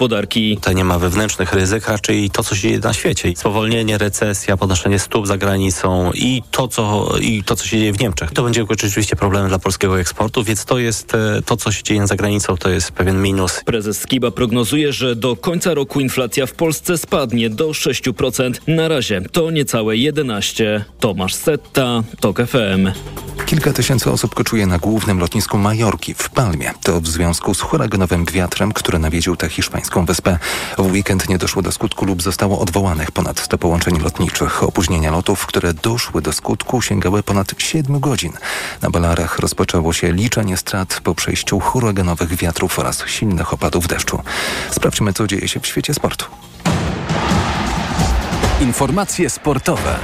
gospodarki. 0.00 0.54
Tutaj 0.54 0.74
nie 0.74 0.84
ma 0.84 0.98
wewnętrznych 0.98 1.52
ryzyk, 1.52 1.88
raczej 1.88 2.30
to, 2.30 2.44
co 2.44 2.54
się 2.54 2.62
dzieje 2.62 2.78
na 2.78 2.92
świecie. 2.92 3.32
Spowolnienie, 3.36 3.98
recesja, 3.98 4.56
podnoszenie 4.56 4.98
stóp 4.98 5.26
za 5.26 5.38
granicą 5.38 6.12
i 6.14 6.42
to, 6.50 6.68
co, 6.68 7.14
i 7.20 7.42
to, 7.42 7.56
co 7.56 7.66
się 7.66 7.78
dzieje 7.78 7.92
w 7.92 8.00
Niemczech. 8.00 8.30
To 8.30 8.42
będzie 8.42 8.64
rzeczywiście 8.70 9.16
problemem 9.16 9.48
dla 9.48 9.58
polskiego 9.58 10.00
eksportu, 10.00 10.44
więc 10.44 10.64
to 10.64 10.78
jest 10.78 11.14
e, 11.14 11.42
to, 11.42 11.56
co 11.56 11.72
się 11.72 11.82
dzieje 11.82 12.06
za 12.06 12.16
granicą, 12.16 12.56
to 12.56 12.70
jest 12.70 12.92
pewien 12.92 13.22
minus. 13.22 13.60
Prezes 13.64 14.00
Skiba 14.00 14.30
prognozuje, 14.30 14.92
że 14.92 15.16
do 15.16 15.36
końca 15.36 15.74
roku 15.74 16.00
inflacja 16.00 16.46
w 16.46 16.52
Polsce 16.52 16.98
spadnie 16.98 17.50
do 17.50 17.68
6%. 17.68 18.52
Na 18.66 18.88
razie 18.88 19.22
to 19.32 19.50
niecałe 19.50 19.96
11. 19.96 20.84
Tomasz 21.00 21.34
Setta, 21.34 22.02
TOK 22.20 22.38
FM. 22.46 22.90
Kilka 23.46 23.72
tysięcy 23.72 24.10
osób 24.10 24.34
koczuje 24.34 24.66
na 24.66 24.78
głównym 24.78 25.18
lotnisku 25.18 25.58
Majorki 25.58 26.14
w 26.14 26.30
Palmie. 26.30 26.70
To 26.82 27.00
w 27.00 27.08
związku 27.08 27.54
z 27.54 27.60
huraganowym 27.60 28.24
wiatrem, 28.24 28.72
który 28.72 28.98
nawiedził 28.98 29.36
tę 29.36 29.48
hiszpańską 29.48 29.89
wyspę. 29.98 30.38
W 30.78 30.92
weekend 30.92 31.28
nie 31.28 31.38
doszło 31.38 31.62
do 31.62 31.72
skutku 31.72 32.04
lub 32.04 32.22
zostało 32.22 32.58
odwołanych 32.58 33.10
ponad 33.10 33.40
100 33.40 33.58
połączeń 33.58 33.98
lotniczych. 33.98 34.62
Opóźnienia 34.62 35.10
lotów, 35.10 35.46
które 35.46 35.74
doszły 35.74 36.22
do 36.22 36.32
skutku 36.32 36.82
sięgały 36.82 37.22
ponad 37.22 37.54
7 37.58 38.00
godzin. 38.00 38.32
Na 38.82 38.90
Balarach 38.90 39.38
rozpoczęło 39.38 39.92
się 39.92 40.12
liczenie 40.12 40.56
strat 40.56 41.00
po 41.04 41.14
przejściu 41.14 41.60
huraganowych 41.60 42.36
wiatrów 42.36 42.78
oraz 42.78 43.06
silnych 43.06 43.52
opadów 43.52 43.86
deszczu. 43.86 44.22
Sprawdźmy, 44.70 45.12
co 45.12 45.26
dzieje 45.26 45.48
się 45.48 45.60
w 45.60 45.66
świecie 45.66 45.94
sportu. 45.94 46.26
Informacje 48.60 49.30
sportowe. 49.30 49.98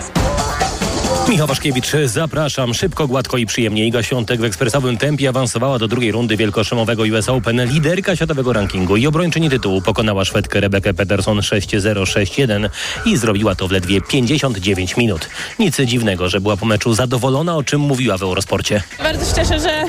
Michał 1.28 1.46
Waszkiewicz, 1.46 1.92
zapraszam. 2.04 2.74
Szybko, 2.74 3.06
gładko 3.06 3.36
i 3.36 3.46
przyjemnie. 3.46 3.86
Iga 3.86 4.02
Świątek 4.02 4.40
w 4.40 4.44
ekspresowym 4.44 4.98
tempie 4.98 5.28
awansowała 5.28 5.78
do 5.78 5.88
drugiej 5.88 6.12
rundy 6.12 6.36
wielkoszymowego 6.36 7.02
US 7.02 7.28
Open. 7.28 7.64
Liderka 7.64 8.16
światowego 8.16 8.52
rankingu 8.52 8.96
i 8.96 9.06
obrończyni 9.06 9.50
tytułu 9.50 9.82
pokonała 9.82 10.24
Szwedkę 10.24 10.60
Rebekę 10.60 10.94
Peterson 10.94 11.38
6-0-6-1 11.38 12.68
i 13.06 13.16
zrobiła 13.16 13.54
to 13.54 13.68
w 13.68 13.70
ledwie 13.70 14.00
59 14.00 14.96
minut. 14.96 15.28
Nic 15.58 15.80
dziwnego, 15.80 16.28
że 16.28 16.40
była 16.40 16.56
po 16.56 16.66
meczu 16.66 16.94
zadowolona, 16.94 17.56
o 17.56 17.62
czym 17.62 17.80
mówiła 17.80 18.18
w 18.18 18.22
Eurosporcie. 18.22 18.82
Bardzo 18.98 19.24
się 19.24 19.34
cieszę, 19.34 19.60
że, 19.60 19.84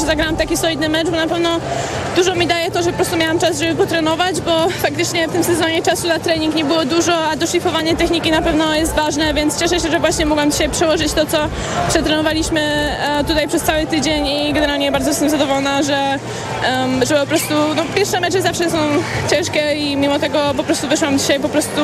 że 0.00 0.06
zagrałam 0.06 0.36
taki 0.36 0.56
solidny 0.56 0.88
mecz, 0.88 1.10
bo 1.10 1.16
na 1.16 1.26
pewno 1.26 1.60
dużo 2.16 2.34
mi 2.34 2.46
daje 2.46 2.70
to, 2.70 2.82
że 2.82 2.90
po 2.90 2.96
prostu 2.96 3.16
miałam 3.16 3.38
czas, 3.38 3.58
żeby 3.60 3.74
potrenować, 3.74 4.40
bo 4.40 4.68
faktycznie 4.70 5.28
w 5.28 5.32
tym 5.32 5.44
sezonie 5.44 5.82
czasu 5.82 6.08
na 6.08 6.18
trening 6.18 6.54
nie 6.54 6.64
było 6.64 6.84
dużo, 6.84 7.28
a 7.28 7.36
doszlifowanie 7.36 7.96
techniki 7.96 8.30
na 8.30 8.42
pewno 8.42 8.74
jest 8.74 8.94
ważne, 8.94 9.34
więc 9.34 9.58
cieszę 9.58 9.80
się, 9.80 9.90
że 9.90 10.00
właśnie 10.00 10.26
mogłam 10.26 10.50
dzisiaj 10.50 10.65
przełożyć 10.68 11.12
to, 11.12 11.26
co 11.26 11.38
przetrenowaliśmy 11.88 12.60
e, 12.60 13.24
tutaj 13.24 13.48
przez 13.48 13.62
cały 13.62 13.86
tydzień 13.86 14.26
i 14.26 14.52
generalnie 14.52 14.92
bardzo 14.92 15.08
jestem 15.08 15.30
zadowolona, 15.30 15.82
że, 15.82 16.18
że 17.08 17.20
po 17.20 17.26
prostu 17.26 17.54
no, 17.76 17.82
pierwsze 17.94 18.20
mecze 18.20 18.42
zawsze 18.42 18.70
są 18.70 18.78
ciężkie 19.30 19.74
i 19.74 19.96
mimo 19.96 20.18
tego 20.18 20.54
po 20.56 20.64
prostu 20.64 20.88
wyszłam 20.88 21.18
dzisiaj 21.18 21.40
po 21.40 21.48
prostu 21.48 21.80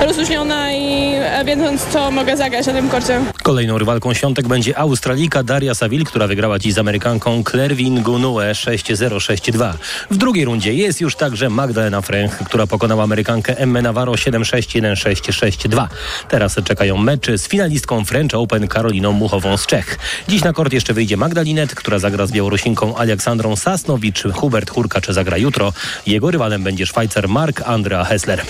rozluźniona 0.00 0.72
i 0.72 1.14
e, 1.14 1.44
wiedząc, 1.44 1.86
co 1.86 2.10
mogę 2.10 2.36
zagrać 2.36 2.66
na 2.66 2.72
tym 2.72 2.88
korcie. 2.88 3.20
Kolejną 3.42 3.78
rywalką 3.78 4.14
Świątek 4.14 4.48
będzie 4.48 4.78
Australika 4.78 5.42
Daria 5.42 5.74
Saville, 5.74 6.04
która 6.04 6.26
wygrała 6.26 6.58
dziś 6.58 6.74
z 6.74 6.78
Amerykanką 6.78 7.44
Claire 7.50 7.76
Gunue 8.02 8.52
6-0-6-2. 8.52 9.72
W 10.10 10.16
drugiej 10.16 10.44
rundzie 10.44 10.74
jest 10.74 11.00
już 11.00 11.16
także 11.16 11.50
Magdalena 11.50 12.00
Fręch, 12.00 12.38
która 12.46 12.66
pokonała 12.66 13.04
Amerykankę 13.04 13.58
Emmę 13.58 13.82
Navarro 13.82 14.12
7-6-1-6-6-2. 14.12 15.86
Teraz 16.28 16.56
czekają 16.64 16.96
mecze 16.96 17.38
z 17.38 17.48
finalistką 17.48 18.04
French 18.14 18.34
Open 18.34 18.68
Karoliną 18.68 19.12
Muchową 19.12 19.56
z 19.56 19.66
Czech. 19.66 19.98
Dziś 20.28 20.44
na 20.44 20.52
kort 20.52 20.72
jeszcze 20.72 20.94
wyjdzie 20.94 21.16
Magdalinet, 21.16 21.74
która 21.74 21.98
zagra 21.98 22.26
z 22.26 22.32
Białorusinką 22.32 22.96
Aleksandrą 22.96 23.56
Sasnowicz. 23.56 24.22
Hubert 24.32 24.70
Hurkacz 24.70 25.06
zagra 25.08 25.36
jutro. 25.36 25.72
Jego 26.06 26.30
rywalem 26.30 26.64
będzie 26.64 26.86
Szwajcar 26.86 27.28
Mark 27.28 27.62
Andrea 27.62 28.04
Hessler. 28.04 28.44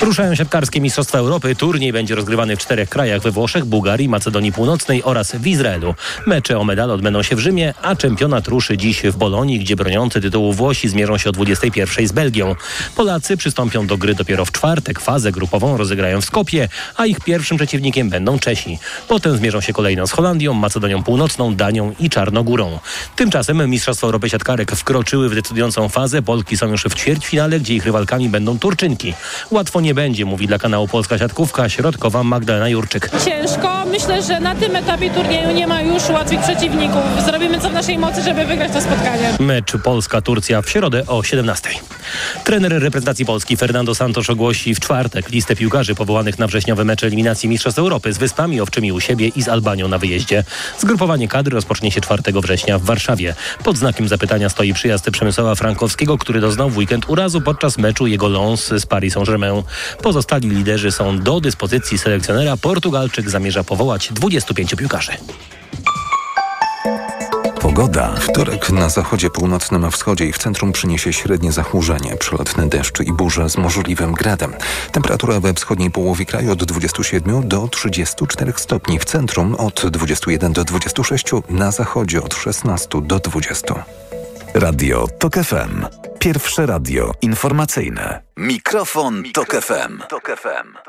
Ruszają 0.00 0.34
siatkarskie 0.34 0.80
Mistrzostwa 0.80 1.18
Europy. 1.18 1.54
Turniej 1.54 1.92
będzie 1.92 2.14
rozgrywany 2.14 2.56
w 2.56 2.58
czterech 2.58 2.88
krajach 2.88 3.22
we 3.22 3.30
Włoszech, 3.30 3.64
Bułgarii, 3.64 4.08
Macedonii 4.08 4.52
Północnej 4.52 5.02
oraz 5.04 5.32
w 5.32 5.46
Izraelu. 5.46 5.94
Mecze 6.26 6.58
o 6.58 6.64
medal 6.64 6.90
odbędą 6.90 7.22
się 7.22 7.36
w 7.36 7.38
Rzymie, 7.38 7.74
a 7.82 7.96
czempionat 7.96 8.48
ruszy 8.48 8.76
dziś 8.76 9.02
w 9.02 9.16
Bolonii, 9.16 9.58
gdzie 9.58 9.76
broniący 9.76 10.20
tytułu 10.20 10.52
Włosi 10.52 10.88
zmierzą 10.88 11.18
się 11.18 11.30
o 11.30 11.32
21 11.32 12.08
z 12.08 12.12
Belgią. 12.12 12.54
Polacy 12.96 13.36
przystąpią 13.36 13.86
do 13.86 13.96
gry 13.96 14.14
dopiero 14.14 14.44
w 14.44 14.52
czwartek. 14.52 15.00
Fazę 15.00 15.32
grupową 15.32 15.76
rozegrają 15.76 16.20
w 16.20 16.24
Skopie, 16.24 16.68
a 16.96 17.06
ich 17.06 17.20
pierwszym 17.20 17.56
przeciwnikiem 17.56 18.10
będą 18.10 18.38
Czesi. 18.38 18.78
Potem 19.08 19.36
zmierzą 19.36 19.60
się 19.60 19.72
kolejno 19.72 20.06
z 20.06 20.10
Holandią, 20.10 20.54
Macedonią 20.54 21.02
Północną, 21.02 21.54
Danią 21.54 21.94
i 21.98 22.10
Czarnogórą. 22.10 22.78
Tymczasem 23.16 23.70
Mistrzostwa 23.70 24.06
Europy 24.06 24.30
Siatkarek 24.30 24.72
wkroczyły 24.72 25.28
w 25.28 25.34
decydującą 25.34 25.88
fazę. 25.88 26.22
Polki 26.22 26.56
są 26.56 26.66
już 26.66 26.84
w 26.84 26.94
ćwierćfinale, 26.94 27.60
gdzie 27.60 27.74
ich 27.74 27.84
rywalkami 27.84 28.28
będą 28.28 28.58
Turczynki. 28.58 29.14
Łatwo 29.50 29.80
nie 29.80 29.94
będzie, 29.94 30.24
mówi 30.24 30.46
dla 30.46 30.58
kanału 30.58 30.88
Polska 30.88 31.18
Siatkówka 31.18 31.68
środkowa 31.68 32.22
Magdalena 32.22 32.68
Jurczyk. 32.68 33.10
Ciężko. 33.24 33.84
Myślę, 33.86 34.22
że 34.22 34.40
na 34.40 34.54
tym 34.54 34.76
etapie 34.76 35.10
turnieju 35.10 35.50
nie 35.50 35.66
ma 35.66 35.82
już 35.82 36.08
łatwych 36.08 36.40
przeciwników. 36.40 37.02
Zrobimy 37.24 37.60
co 37.60 37.70
w 37.70 37.72
naszej 37.72 37.98
mocy, 37.98 38.22
żeby 38.22 38.44
wygrać 38.46 38.72
to 38.72 38.80
spotkanie. 38.80 39.32
Mecz 39.40 39.72
Polska-Turcja 39.84 40.62
w 40.62 40.70
środę 40.70 41.06
o 41.06 41.22
17. 41.22 41.68
Trener 42.44 42.72
reprezentacji 42.82 43.24
Polski 43.24 43.56
Fernando 43.56 43.94
Santos 43.94 44.30
ogłosi 44.30 44.74
w 44.74 44.80
czwartek 44.80 45.28
listę 45.28 45.56
piłkarzy 45.56 45.94
powołanych 45.94 46.38
na 46.38 46.46
wrześniowe 46.46 46.84
mecze 46.84 47.06
eliminacji 47.06 47.48
Mistrzostw 47.48 47.78
Europy 47.78 48.12
z 48.12 48.18
Wyspami 48.18 48.60
Owczymi 48.60 48.79
u 48.92 49.00
siebie 49.00 49.28
i 49.28 49.42
z 49.42 49.48
Albanią 49.48 49.88
na 49.88 49.98
wyjeździe. 49.98 50.44
Zgrupowanie 50.78 51.28
kadry 51.28 51.54
rozpocznie 51.54 51.90
się 51.90 52.00
4 52.00 52.22
września 52.42 52.78
w 52.78 52.82
Warszawie. 52.84 53.34
Pod 53.64 53.76
znakiem 53.76 54.08
zapytania 54.08 54.48
stoi 54.48 54.74
przyjazd 54.74 55.10
Przemysława 55.10 55.54
Frankowskiego, 55.54 56.18
który 56.18 56.40
doznał 56.40 56.70
w 56.70 56.76
weekend 56.76 57.08
urazu 57.08 57.40
podczas 57.40 57.78
meczu 57.78 58.06
jego 58.06 58.28
Lons 58.28 58.66
z 58.66 58.86
Paris 58.86 59.14
Saint-Germain. 59.14 59.62
Pozostali 60.02 60.48
liderzy 60.48 60.92
są 60.92 61.18
do 61.18 61.40
dyspozycji 61.40 61.98
selekcjonera. 61.98 62.56
Portugalczyk 62.56 63.30
zamierza 63.30 63.64
powołać 63.64 64.08
25 64.12 64.74
piłkarzy. 64.74 65.12
Pogoda. 67.80 68.14
Wtorek 68.20 68.70
na 68.70 68.88
zachodzie 68.88 69.30
północnym, 69.30 69.90
wschodzie 69.90 70.26
i 70.26 70.32
w 70.32 70.38
centrum 70.38 70.72
przyniesie 70.72 71.12
średnie 71.12 71.52
zachmurzenie, 71.52 72.16
przelotne 72.16 72.68
deszcze 72.68 73.04
i 73.04 73.12
burze 73.12 73.50
z 73.50 73.56
możliwym 73.56 74.12
gradem. 74.12 74.52
Temperatura 74.92 75.40
we 75.40 75.54
wschodniej 75.54 75.90
połowie 75.90 76.24
kraju 76.24 76.52
od 76.52 76.64
27 76.64 77.48
do 77.48 77.68
34 77.68 78.52
stopni, 78.56 78.98
w 78.98 79.04
centrum 79.04 79.54
od 79.54 79.86
21 79.90 80.52
do 80.52 80.64
26, 80.64 81.26
na 81.50 81.70
zachodzie 81.70 82.22
od 82.22 82.34
16 82.34 82.88
do 83.02 83.18
20. 83.18 83.84
Radio 84.54 85.08
TOK 85.18 85.34
FM. 85.34 85.86
Pierwsze 86.18 86.66
radio 86.66 87.12
informacyjne. 87.22 88.29
Mikrofon, 88.40 89.22
Tok 89.32 89.52
FM. 89.62 89.98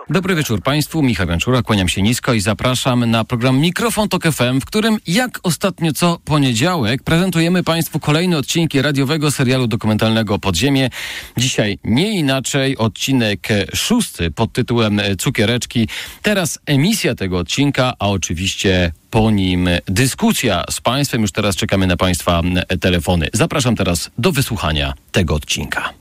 Dobry 0.09 0.35
wieczór 0.35 0.61
Państwu, 0.61 1.03
Michał 1.03 1.27
Janczura, 1.27 1.61
kłaniam 1.61 1.89
się 1.89 2.01
nisko 2.01 2.33
i 2.33 2.41
zapraszam 2.41 3.11
na 3.11 3.23
program 3.23 3.59
Mikrofon 3.59 4.09
Tok 4.09 4.23
FM, 4.23 4.61
w 4.61 4.65
którym 4.65 4.97
jak 5.07 5.39
ostatnio 5.43 5.93
co 5.93 6.19
poniedziałek 6.25 7.03
prezentujemy 7.03 7.63
Państwu 7.63 7.99
kolejne 7.99 8.37
odcinki 8.37 8.81
radiowego 8.81 9.31
serialu 9.31 9.67
dokumentalnego 9.67 10.39
Podziemie. 10.39 10.89
Dzisiaj 11.37 11.79
nie 11.83 12.11
inaczej 12.11 12.77
odcinek 12.77 13.47
szósty 13.75 14.31
pod 14.31 14.53
tytułem 14.53 15.01
Cukiereczki. 15.19 15.87
Teraz 16.21 16.59
emisja 16.65 17.15
tego 17.15 17.37
odcinka, 17.37 17.93
a 17.99 18.09
oczywiście 18.09 18.91
po 19.09 19.31
nim 19.31 19.69
dyskusja 19.85 20.63
z 20.69 20.81
Państwem. 20.81 21.21
Już 21.21 21.31
teraz 21.31 21.55
czekamy 21.55 21.87
na 21.87 21.97
Państwa 21.97 22.41
telefony. 22.81 23.29
Zapraszam 23.33 23.75
teraz 23.75 24.11
do 24.17 24.31
wysłuchania 24.31 24.93
tego 25.11 25.35
odcinka. 25.35 26.00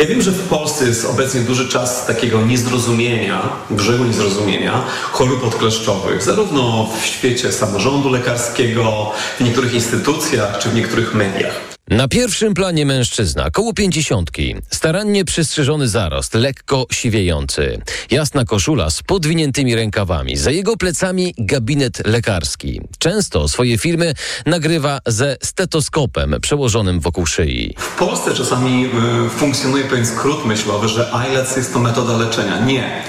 Ja 0.00 0.06
wiem, 0.06 0.22
że 0.22 0.30
w 0.30 0.48
Polsce 0.48 0.84
jest 0.84 1.04
obecnie 1.04 1.40
duży 1.40 1.68
czas 1.68 2.06
takiego 2.06 2.42
niezrozumienia, 2.42 3.48
brzegu 3.70 4.04
niezrozumienia 4.04 4.84
chorób 5.12 5.44
odkleszczowych, 5.44 6.22
zarówno 6.22 6.90
w 7.00 7.06
świecie 7.06 7.52
samorządu 7.52 8.08
lekarskiego, 8.08 9.12
w 9.38 9.44
niektórych 9.44 9.74
instytucjach 9.74 10.58
czy 10.58 10.68
w 10.68 10.74
niektórych 10.74 11.14
mediach. 11.14 11.77
Na 11.90 12.08
pierwszym 12.08 12.54
planie 12.54 12.86
mężczyzna, 12.86 13.50
koło 13.50 13.72
pięćdziesiątki, 13.72 14.54
starannie 14.70 15.24
przystrzyżony 15.24 15.88
zarost, 15.88 16.34
lekko 16.34 16.86
siwiejący, 16.92 17.82
jasna 18.10 18.44
koszula 18.44 18.90
z 18.90 19.02
podwiniętymi 19.02 19.74
rękawami, 19.74 20.36
za 20.36 20.50
jego 20.50 20.76
plecami 20.76 21.34
gabinet 21.38 22.06
lekarski. 22.06 22.80
Często 22.98 23.48
swoje 23.48 23.78
filmy 23.78 24.14
nagrywa 24.46 25.00
ze 25.06 25.36
stetoskopem 25.42 26.36
przełożonym 26.40 27.00
wokół 27.00 27.26
szyi. 27.26 27.74
W 27.78 27.96
Polsce 27.96 28.34
czasami 28.34 28.86
y, 29.26 29.30
funkcjonuje 29.30 29.84
pewien 29.84 30.06
skrót 30.06 30.44
myślowy, 30.44 30.88
że 30.88 31.10
IELTS 31.28 31.56
jest 31.56 31.72
to 31.72 31.78
metoda 31.78 32.16
leczenia. 32.16 32.64
Nie. 32.64 33.02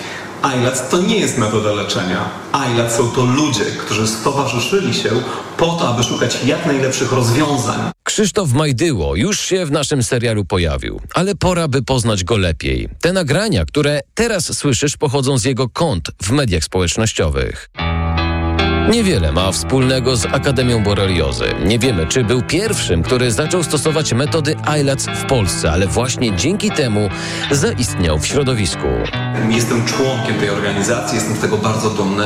IELTS 0.43 0.89
to 0.89 1.01
nie 1.01 1.19
jest 1.19 1.37
metoda 1.37 1.71
leczenia. 1.71 2.29
IELTS 2.53 2.95
są 2.95 3.11
to 3.11 3.25
ludzie, 3.25 3.65
którzy 3.65 4.07
stowarzyszyli 4.07 4.93
się 4.93 5.09
po 5.57 5.65
to, 5.65 5.89
aby 5.89 6.03
szukać 6.03 6.43
jak 6.45 6.65
najlepszych 6.65 7.11
rozwiązań. 7.11 7.91
Krzysztof 8.03 8.53
Majdyło 8.53 9.15
już 9.15 9.39
się 9.39 9.65
w 9.65 9.71
naszym 9.71 10.03
serialu 10.03 10.45
pojawił, 10.45 11.01
ale 11.13 11.35
pora 11.35 11.67
by 11.67 11.81
poznać 11.81 12.23
go 12.23 12.37
lepiej. 12.37 12.89
Te 13.01 13.13
nagrania, 13.13 13.65
które 13.65 13.99
teraz 14.13 14.57
słyszysz, 14.57 14.97
pochodzą 14.97 15.37
z 15.37 15.43
jego 15.45 15.69
kont 15.69 16.11
w 16.23 16.31
mediach 16.31 16.63
społecznościowych. 16.63 17.69
Niewiele 18.89 19.31
ma 19.31 19.51
wspólnego 19.51 20.15
z 20.17 20.25
Akademią 20.25 20.83
Boreliozy. 20.83 21.45
Nie 21.65 21.79
wiemy, 21.79 22.07
czy 22.07 22.23
był 22.23 22.41
pierwszym, 22.41 23.03
który 23.03 23.31
zaczął 23.31 23.63
stosować 23.63 24.13
metody 24.13 24.55
ILAC 24.81 25.05
w 25.05 25.25
Polsce, 25.25 25.71
ale 25.71 25.87
właśnie 25.87 26.35
dzięki 26.35 26.71
temu 26.71 27.09
zaistniał 27.51 28.19
w 28.19 28.27
środowisku. 28.27 28.87
Jestem 29.49 29.85
członkiem 29.85 30.39
tej 30.39 30.49
organizacji, 30.49 31.15
jestem 31.15 31.35
z 31.35 31.39
tego 31.39 31.57
bardzo 31.57 31.89
dumny. 31.89 32.25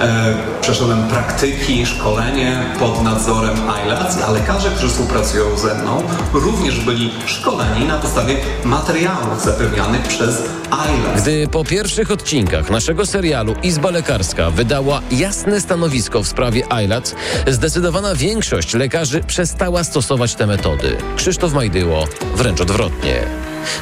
E, 0.00 0.34
przeszedłem 0.60 1.08
praktyki, 1.08 1.86
szkolenie 1.86 2.62
pod 2.78 3.02
nadzorem 3.02 3.56
ILAC, 3.86 4.22
a 4.28 4.30
lekarze, 4.30 4.70
którzy 4.70 4.88
współpracują 4.88 5.58
ze 5.58 5.74
mną, 5.74 6.02
również 6.32 6.80
byli 6.80 7.10
szkoleni 7.26 7.86
na 7.86 7.98
podstawie 7.98 8.36
materiałów 8.64 9.44
zapewnianych 9.44 10.02
przez 10.02 10.42
ILAC. 10.68 11.22
Gdy 11.22 11.48
po 11.48 11.64
pierwszych 11.64 12.10
odcinkach 12.10 12.70
naszego 12.70 13.06
serialu 13.06 13.54
Izba 13.62 13.90
Lekarska 13.90 14.50
wydała 14.50 15.00
jasne 15.10 15.60
stanowisko 15.60 15.91
w 16.22 16.28
sprawie 16.28 16.62
ILAC, 16.84 17.14
zdecydowana 17.46 18.14
większość 18.14 18.74
lekarzy 18.74 19.20
przestała 19.20 19.84
stosować 19.84 20.34
te 20.34 20.46
metody. 20.46 20.96
Krzysztof 21.16 21.52
Majdyło 21.52 22.08
wręcz 22.36 22.60
odwrotnie. 22.60 23.22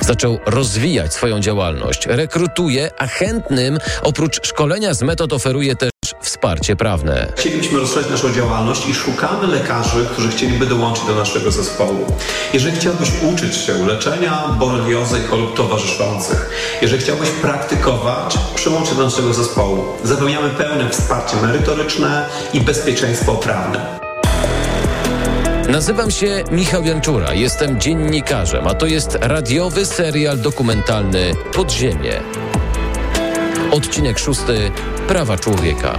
Zaczął 0.00 0.38
rozwijać 0.46 1.14
swoją 1.14 1.40
działalność, 1.40 2.06
rekrutuje, 2.06 2.90
a 2.98 3.06
chętnym 3.06 3.78
oprócz 4.02 4.46
szkolenia 4.46 4.94
z 4.94 5.02
metod 5.02 5.32
oferuje 5.32 5.76
też 5.76 5.90
wsparcie 6.40 6.76
prawne. 6.76 7.32
Chcielibyśmy 7.36 7.78
rozszerzyć 7.78 8.10
naszą 8.10 8.32
działalność 8.32 8.88
i 8.88 8.94
szukamy 8.94 9.46
lekarzy, 9.46 10.06
którzy 10.12 10.28
chcieliby 10.28 10.66
dołączyć 10.66 11.04
do 11.04 11.14
naszego 11.14 11.50
zespołu. 11.50 12.06
Jeżeli 12.54 12.76
chciałbyś 12.76 13.10
uczyć 13.32 13.56
się 13.56 13.86
leczenia 13.86 14.56
boreliozy 14.58 15.18
i 15.18 15.26
chorób 15.26 15.56
towarzyszących, 15.56 16.50
jeżeli 16.82 17.02
chciałbyś 17.02 17.30
praktykować, 17.30 18.38
przyłącz 18.54 18.88
się 18.88 18.94
do 18.94 19.04
naszego 19.04 19.34
zespołu. 19.34 19.84
Zapewniamy 20.04 20.50
pełne 20.50 20.90
wsparcie 20.90 21.36
merytoryczne 21.36 22.26
i 22.54 22.60
bezpieczeństwo 22.60 23.34
prawne. 23.34 23.98
Nazywam 25.68 26.10
się 26.10 26.44
Michał 26.50 26.84
Janczura, 26.84 27.34
jestem 27.34 27.80
dziennikarzem, 27.80 28.66
a 28.68 28.74
to 28.74 28.86
jest 28.86 29.18
radiowy 29.20 29.86
serial 29.86 30.38
dokumentalny 30.38 31.34
Podziemie. 31.54 32.20
Odcinek 33.70 34.18
szósty 34.18 34.70
Prawa 35.08 35.36
człowieka. 35.36 35.96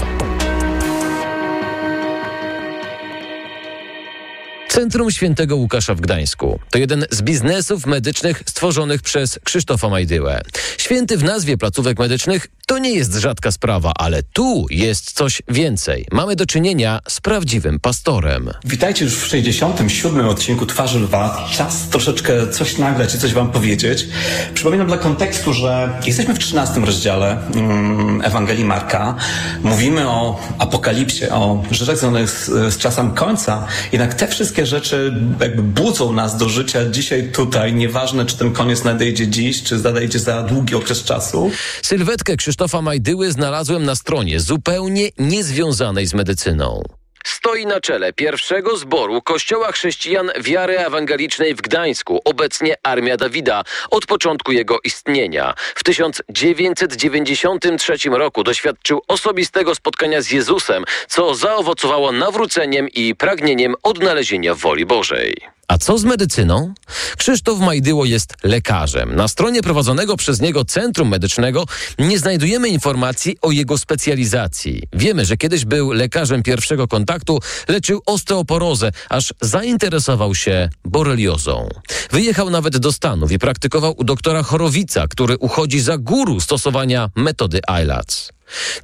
Centrum 4.72 5.12
Świętego 5.12 5.56
Łukasza 5.56 5.96
w 5.96 6.02
Gdańsku 6.02 6.60
to 6.70 6.78
jeden 6.78 7.06
z 7.12 7.22
biznesów 7.22 7.86
medycznych 7.86 8.44
stworzonych 8.46 9.02
przez 9.02 9.40
Krzysztofa 9.44 9.90
Majdyłę. 9.90 10.42
Święty 10.78 11.18
w 11.18 11.24
nazwie 11.24 11.58
placówek 11.58 12.00
medycznych 12.00 12.48
to 12.66 12.78
nie 12.78 12.92
jest 12.92 13.14
rzadka 13.14 13.52
sprawa, 13.52 13.92
ale 13.96 14.24
tu 14.24 14.66
jest 14.70 15.12
coś 15.12 15.42
więcej. 15.48 16.06
Mamy 16.12 16.36
do 16.36 16.46
czynienia 16.46 17.00
z 17.08 17.22
prawdziwym 17.22 17.80
pastorem. 17.80 18.50
Witajcie 18.66 19.06
już 19.06 19.16
w 19.16 19.28
67. 19.28 20.28
odcinku 20.28 20.66
Twarzy 20.66 21.00
Lwa. 21.00 21.50
Czas 21.52 21.90
troszeczkę 21.90 22.48
coś 22.48 22.78
nagrać 22.78 23.16
i 23.16 23.20
coś 23.20 23.34
wam 23.34 23.52
powiedzieć. 23.52 24.08
Przypominam 24.54 24.88
dla 24.88 24.98
kontekstu, 24.98 25.54
że 25.54 25.90
jesteśmy 26.06 26.34
w 26.34 26.40
13 26.40 26.80
rozdziale 26.80 27.38
mm, 27.56 28.22
Ewangelii 28.22 28.66
Marka. 28.66 29.16
Mówimy 29.64 30.10
o 30.10 30.40
apokalipsie, 30.60 31.30
o 31.30 31.64
rzeczach 31.72 31.98
związanych 31.98 32.30
z, 32.30 32.74
z 32.74 32.78
czasem 32.78 33.12
końca. 33.12 33.68
Jednak 33.92 34.14
te 34.14 34.28
wszystkie 34.28 34.61
rzeczy 34.66 35.14
jakby 35.40 35.64
budzą 35.64 36.14
nas 36.14 36.38
do 36.38 36.50
życia 36.50 36.90
dzisiaj 36.90 37.32
tutaj. 37.32 37.74
Nieważne, 37.74 38.26
czy 38.26 38.38
ten 38.38 38.54
koniec 38.54 38.84
nadejdzie 38.84 39.28
dziś, 39.28 39.64
czy 39.64 39.78
nadejdzie 39.78 40.20
za 40.20 40.44
długi 40.44 40.76
okres 40.76 41.04
czasu. 41.04 41.52
Sylwetkę 41.82 42.38
Krzysztofa 42.38 42.82
Majdyły 42.82 43.32
znalazłem 43.32 43.86
na 43.86 43.96
stronie 43.96 44.40
zupełnie 44.40 45.10
niezwiązanej 45.18 46.08
z 46.08 46.14
medycyną. 46.14 46.84
Stoi 47.26 47.66
na 47.66 47.80
czele 47.80 48.14
pierwszego 48.14 48.78
zboru 48.78 49.22
Kościoła 49.22 49.72
Chrześcijan 49.72 50.32
Wiary 50.40 50.80
Ewangelicznej 50.80 51.56
w 51.56 51.62
Gdańsku, 51.62 52.20
obecnie 52.26 52.76
Armia 52.84 53.18
Dawida, 53.18 53.64
od 53.90 54.06
początku 54.06 54.52
jego 54.52 54.80
istnienia. 54.84 55.54
W 55.76 55.84
1993 55.84 58.10
roku 58.10 58.44
doświadczył 58.44 59.02
osobistego 59.08 59.76
spotkania 59.76 60.22
z 60.22 60.32
Jezusem, 60.32 60.84
co 61.08 61.36
zaowocowało 61.36 62.12
nawróceniem 62.12 62.90
i 62.90 63.16
pragnieniem 63.16 63.76
odnalezienia 63.84 64.56
woli 64.56 64.86
Bożej. 64.86 65.61
A 65.72 65.78
co 65.78 65.98
z 65.98 66.04
medycyną? 66.04 66.74
Krzysztof 67.18 67.60
Majdyło 67.60 68.06
jest 68.06 68.34
lekarzem. 68.44 69.16
Na 69.16 69.28
stronie 69.28 69.62
prowadzonego 69.62 70.18
przez 70.18 70.42
niego 70.42 70.66
Centrum 70.66 71.10
Medycznego 71.10 71.66
nie 72.00 72.20
znajdujemy 72.20 72.70
informacji 72.70 73.38
o 73.42 73.52
jego 73.52 73.78
specjalizacji. 73.78 74.84
Wiemy, 74.94 75.26
że 75.26 75.38
kiedyś 75.38 75.66
był 75.66 75.92
lekarzem 75.92 76.44
pierwszego 76.44 76.88
kontaktu, 76.88 77.40
leczył 77.68 78.02
osteoporozę, 78.06 78.92
aż 79.10 79.34
zainteresował 79.42 80.36
się 80.36 80.70
boreliozą. 80.86 81.70
Wyjechał 82.12 82.50
nawet 82.50 82.78
do 82.78 82.92
Stanów 82.92 83.32
i 83.32 83.40
praktykował 83.40 83.94
u 83.98 84.04
doktora 84.04 84.44
Chorowica, 84.44 85.08
który 85.08 85.38
uchodzi 85.38 85.80
za 85.80 85.98
guru 85.98 86.40
stosowania 86.40 87.10
metody 87.16 87.60
ILAC. 87.84 88.32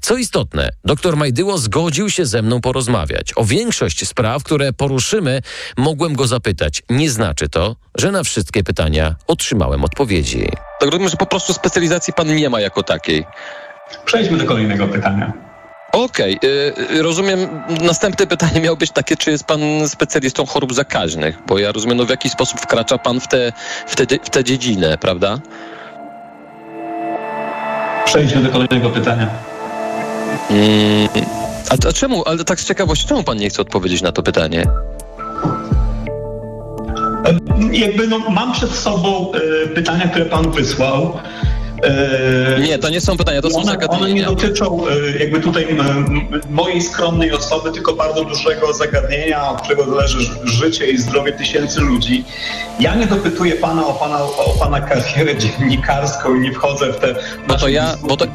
Co 0.01 0.17
istotne, 0.17 0.69
dr 0.85 1.17
Majdyło 1.17 1.57
zgodził 1.57 2.09
się 2.09 2.25
ze 2.25 2.41
mną 2.41 2.61
porozmawiać. 2.61 3.33
O 3.35 3.45
większość 3.45 4.07
spraw, 4.07 4.43
które 4.43 4.73
poruszymy, 4.73 5.41
mogłem 5.77 6.15
go 6.15 6.27
zapytać. 6.27 6.83
Nie 6.89 7.09
znaczy 7.09 7.49
to, 7.49 7.75
że 7.97 8.11
na 8.11 8.23
wszystkie 8.23 8.63
pytania 8.63 9.15
otrzymałem 9.27 9.83
odpowiedzi. 9.83 10.49
Tak 10.79 10.89
rozumiem, 10.89 11.09
że 11.09 11.17
po 11.17 11.25
prostu 11.25 11.53
specjalizacji 11.53 12.13
pan 12.13 12.35
nie 12.35 12.49
ma 12.49 12.59
jako 12.59 12.83
takiej. 12.83 13.25
Przejdźmy 14.05 14.37
do 14.37 14.45
kolejnego 14.45 14.87
pytania. 14.87 15.33
Okej, 15.91 16.37
okay. 16.37 17.01
rozumiem. 17.01 17.63
Następne 17.81 18.27
pytanie 18.27 18.61
miało 18.61 18.77
być 18.77 18.91
takie, 18.91 19.17
czy 19.17 19.31
jest 19.31 19.43
pan 19.43 19.59
specjalistą 19.87 20.45
chorób 20.45 20.73
zakaźnych? 20.73 21.37
Bo 21.47 21.59
ja 21.59 21.71
rozumiem, 21.71 21.97
no 21.97 22.05
w 22.05 22.09
jaki 22.09 22.29
sposób 22.29 22.59
wkracza 22.59 22.97
pan 22.97 23.19
w 23.19 23.27
tę 23.27 23.53
w 23.87 23.95
te, 23.95 24.05
w 24.05 24.29
te 24.29 24.43
dziedzinę, 24.43 24.97
prawda? 24.97 25.39
Przejdźmy 28.05 28.43
do 28.43 28.49
kolejnego 28.49 28.89
pytania. 28.89 29.56
Mm, 30.49 31.07
a, 31.69 31.87
a 31.89 31.93
czemu, 31.93 32.23
ale 32.25 32.43
tak 32.43 32.59
z 32.59 32.65
ciekawości, 32.65 33.07
czemu 33.07 33.23
pan 33.23 33.37
nie 33.37 33.49
chce 33.49 33.61
odpowiedzieć 33.61 34.01
na 34.01 34.11
to 34.11 34.23
pytanie? 34.23 34.65
Jakby 37.71 38.07
no, 38.07 38.19
mam 38.19 38.53
przed 38.53 38.71
sobą 38.71 39.31
y, 39.65 39.67
pytania, 39.67 40.07
które 40.07 40.25
pan 40.25 40.51
wysłał. 40.51 41.19
E, 41.83 42.59
nie, 42.59 42.79
to 42.79 42.89
nie 42.89 43.01
są 43.01 43.17
pytania, 43.17 43.41
to 43.41 43.49
są 43.49 43.57
one, 43.57 43.71
zagadnienia. 43.71 44.03
One 44.05 44.13
nie 44.13 44.23
dotyczą 44.23 44.87
e, 44.87 45.17
jakby 45.19 45.39
tutaj 45.39 45.67
mojej 46.49 46.81
skromnej 46.81 47.31
osoby, 47.31 47.71
tylko 47.71 47.93
bardzo 47.93 48.25
dużego 48.25 48.73
zagadnienia, 48.73 49.49
od 49.49 49.61
którego 49.61 49.85
zależy 49.85 50.17
życie 50.43 50.89
i 50.89 50.97
zdrowie 50.97 51.33
tysięcy 51.33 51.81
ludzi. 51.81 52.23
Ja 52.79 52.95
nie 52.95 53.07
dopytuję 53.07 53.55
pana 53.55 53.87
o 53.87 53.93
pana, 53.93 54.23
o 54.23 54.55
pana 54.59 54.81
karierę 54.81 55.37
dziennikarską 55.37 56.35
i 56.35 56.39
nie 56.39 56.51
wchodzę 56.51 56.93
w 56.93 56.97
te 56.99 57.15
bo 57.47 57.55
to 57.55 57.67
ja, 57.67 57.95
bo 58.03 58.17
to, 58.17 58.25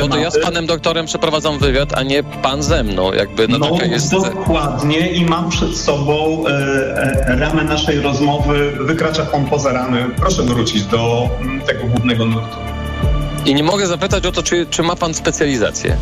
bo 0.00 0.08
to 0.08 0.18
ja 0.18 0.30
z 0.30 0.40
panem 0.40 0.66
doktorem 0.66 1.06
przeprowadzam 1.06 1.58
wywiad, 1.58 1.98
a 1.98 2.02
nie 2.02 2.22
pan 2.22 2.62
ze 2.62 2.84
mną. 2.84 3.12
Jakby, 3.12 3.48
no, 3.48 3.58
no 3.58 3.78
jest... 3.84 4.12
dokładnie 4.12 5.08
i 5.08 5.24
mam 5.24 5.50
przed 5.50 5.76
sobą 5.76 6.44
e, 6.46 6.50
e, 7.26 7.36
ramę 7.36 7.64
naszej 7.64 8.00
rozmowy. 8.00 8.72
Wykracza 8.80 9.26
pan 9.26 9.44
poza 9.44 9.72
ramy. 9.72 10.10
Proszę 10.16 10.42
wrócić 10.42 10.82
do 10.82 11.28
tego 11.66 11.84
głównego 11.84 12.26
nurtu. 12.26 12.71
I 13.46 13.54
nie 13.54 13.62
mogę 13.62 13.86
zapytać 13.86 14.26
o 14.26 14.32
to, 14.32 14.42
czy, 14.42 14.66
czy 14.70 14.82
ma 14.82 14.96
pan 14.96 15.14
specjalizację 15.14 15.96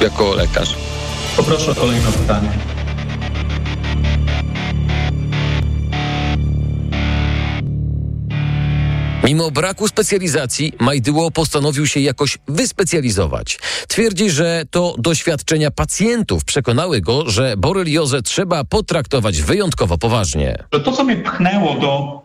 jako 0.00 0.34
lekarz. 0.34 0.76
Poproszę 1.36 1.70
o 1.70 1.74
kolejne 1.74 2.12
pytanie. 2.12 2.48
Mimo 9.24 9.50
braku 9.50 9.88
specjalizacji, 9.88 10.72
Majdyło 10.80 11.30
postanowił 11.30 11.86
się 11.86 12.00
jakoś 12.00 12.38
wyspecjalizować. 12.48 13.58
Twierdzi, 13.88 14.30
że 14.30 14.62
to 14.70 14.94
doświadczenia 14.98 15.70
pacjentów 15.70 16.44
przekonały 16.44 17.00
go, 17.00 17.30
że 17.30 17.54
boreliozę 17.56 18.22
trzeba 18.22 18.64
potraktować 18.64 19.42
wyjątkowo 19.42 19.98
poważnie. 19.98 20.64
To, 20.70 20.92
co 20.92 21.04
mnie 21.04 21.16
pchnęło 21.16 21.74
do 21.74 22.23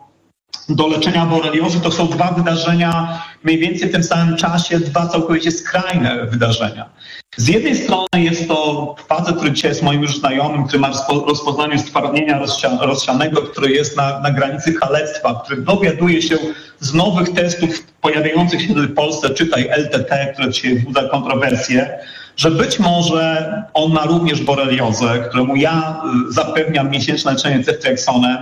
do 0.70 0.88
leczenia 0.88 1.26
boreliozy 1.26 1.82
to 1.82 1.92
są 1.92 2.08
dwa 2.08 2.32
wydarzenia 2.32 3.22
mniej 3.44 3.60
więcej 3.60 3.90
w 3.90 3.92
tym 3.92 4.04
samym 4.04 4.38
czasie, 4.38 4.80
dwa 4.80 5.08
całkowicie 5.08 5.52
skrajne 5.52 6.26
wydarzenia. 6.26 6.90
Z 7.38 7.48
jednej 7.48 7.76
strony 7.78 8.08
jest 8.14 8.48
to 8.48 8.96
facet, 9.08 9.36
który 9.36 9.52
dzisiaj 9.52 9.72
jest 9.72 9.84
moim 9.84 10.02
już 10.02 10.18
znajomym, 10.18 10.68
który 10.68 10.80
ma 10.80 10.92
rozpoznanie 11.28 11.80
stwardnienia 11.80 12.40
rozsianego, 12.82 13.42
który 13.42 13.72
jest 13.72 13.98
na, 13.98 14.20
na 14.20 14.32
granicy 14.32 14.74
kalectwa, 14.74 15.42
który 15.46 15.62
dowiaduje 15.62 16.22
się 16.22 16.38
z 16.80 16.94
nowych 16.94 17.30
testów 17.30 17.84
pojawiających 18.02 18.62
się 18.62 18.74
w 18.74 18.94
Polsce, 18.94 19.30
czytaj 19.30 19.70
LTT, 19.70 20.34
które 20.34 20.52
dzisiaj 20.52 20.76
wzbudza 20.76 21.04
kontrowersje, 21.04 22.00
że 22.38 22.52
być 22.52 22.80
może 22.80 23.54
on 23.74 23.92
ma 23.92 24.06
również 24.06 24.42
boreliozę, 24.42 25.26
któremu 25.30 25.56
ja 25.56 26.02
y, 26.30 26.34
zapewniam 26.34 26.90
miesięczne 26.90 27.32
leczenie 27.32 27.64
ceftriaxonem, 27.64 28.38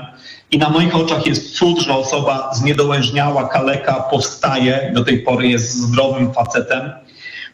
i 0.51 0.57
na 0.57 0.69
moich 0.69 0.95
oczach 0.95 1.27
jest 1.27 1.55
cud, 1.55 1.79
że 1.79 1.93
osoba 1.93 2.49
zniedołężniała, 2.53 3.47
kaleka 3.49 3.93
powstaje, 3.93 4.91
do 4.95 5.03
tej 5.03 5.19
pory 5.19 5.47
jest 5.47 5.73
zdrowym 5.73 6.33
facetem. 6.33 6.91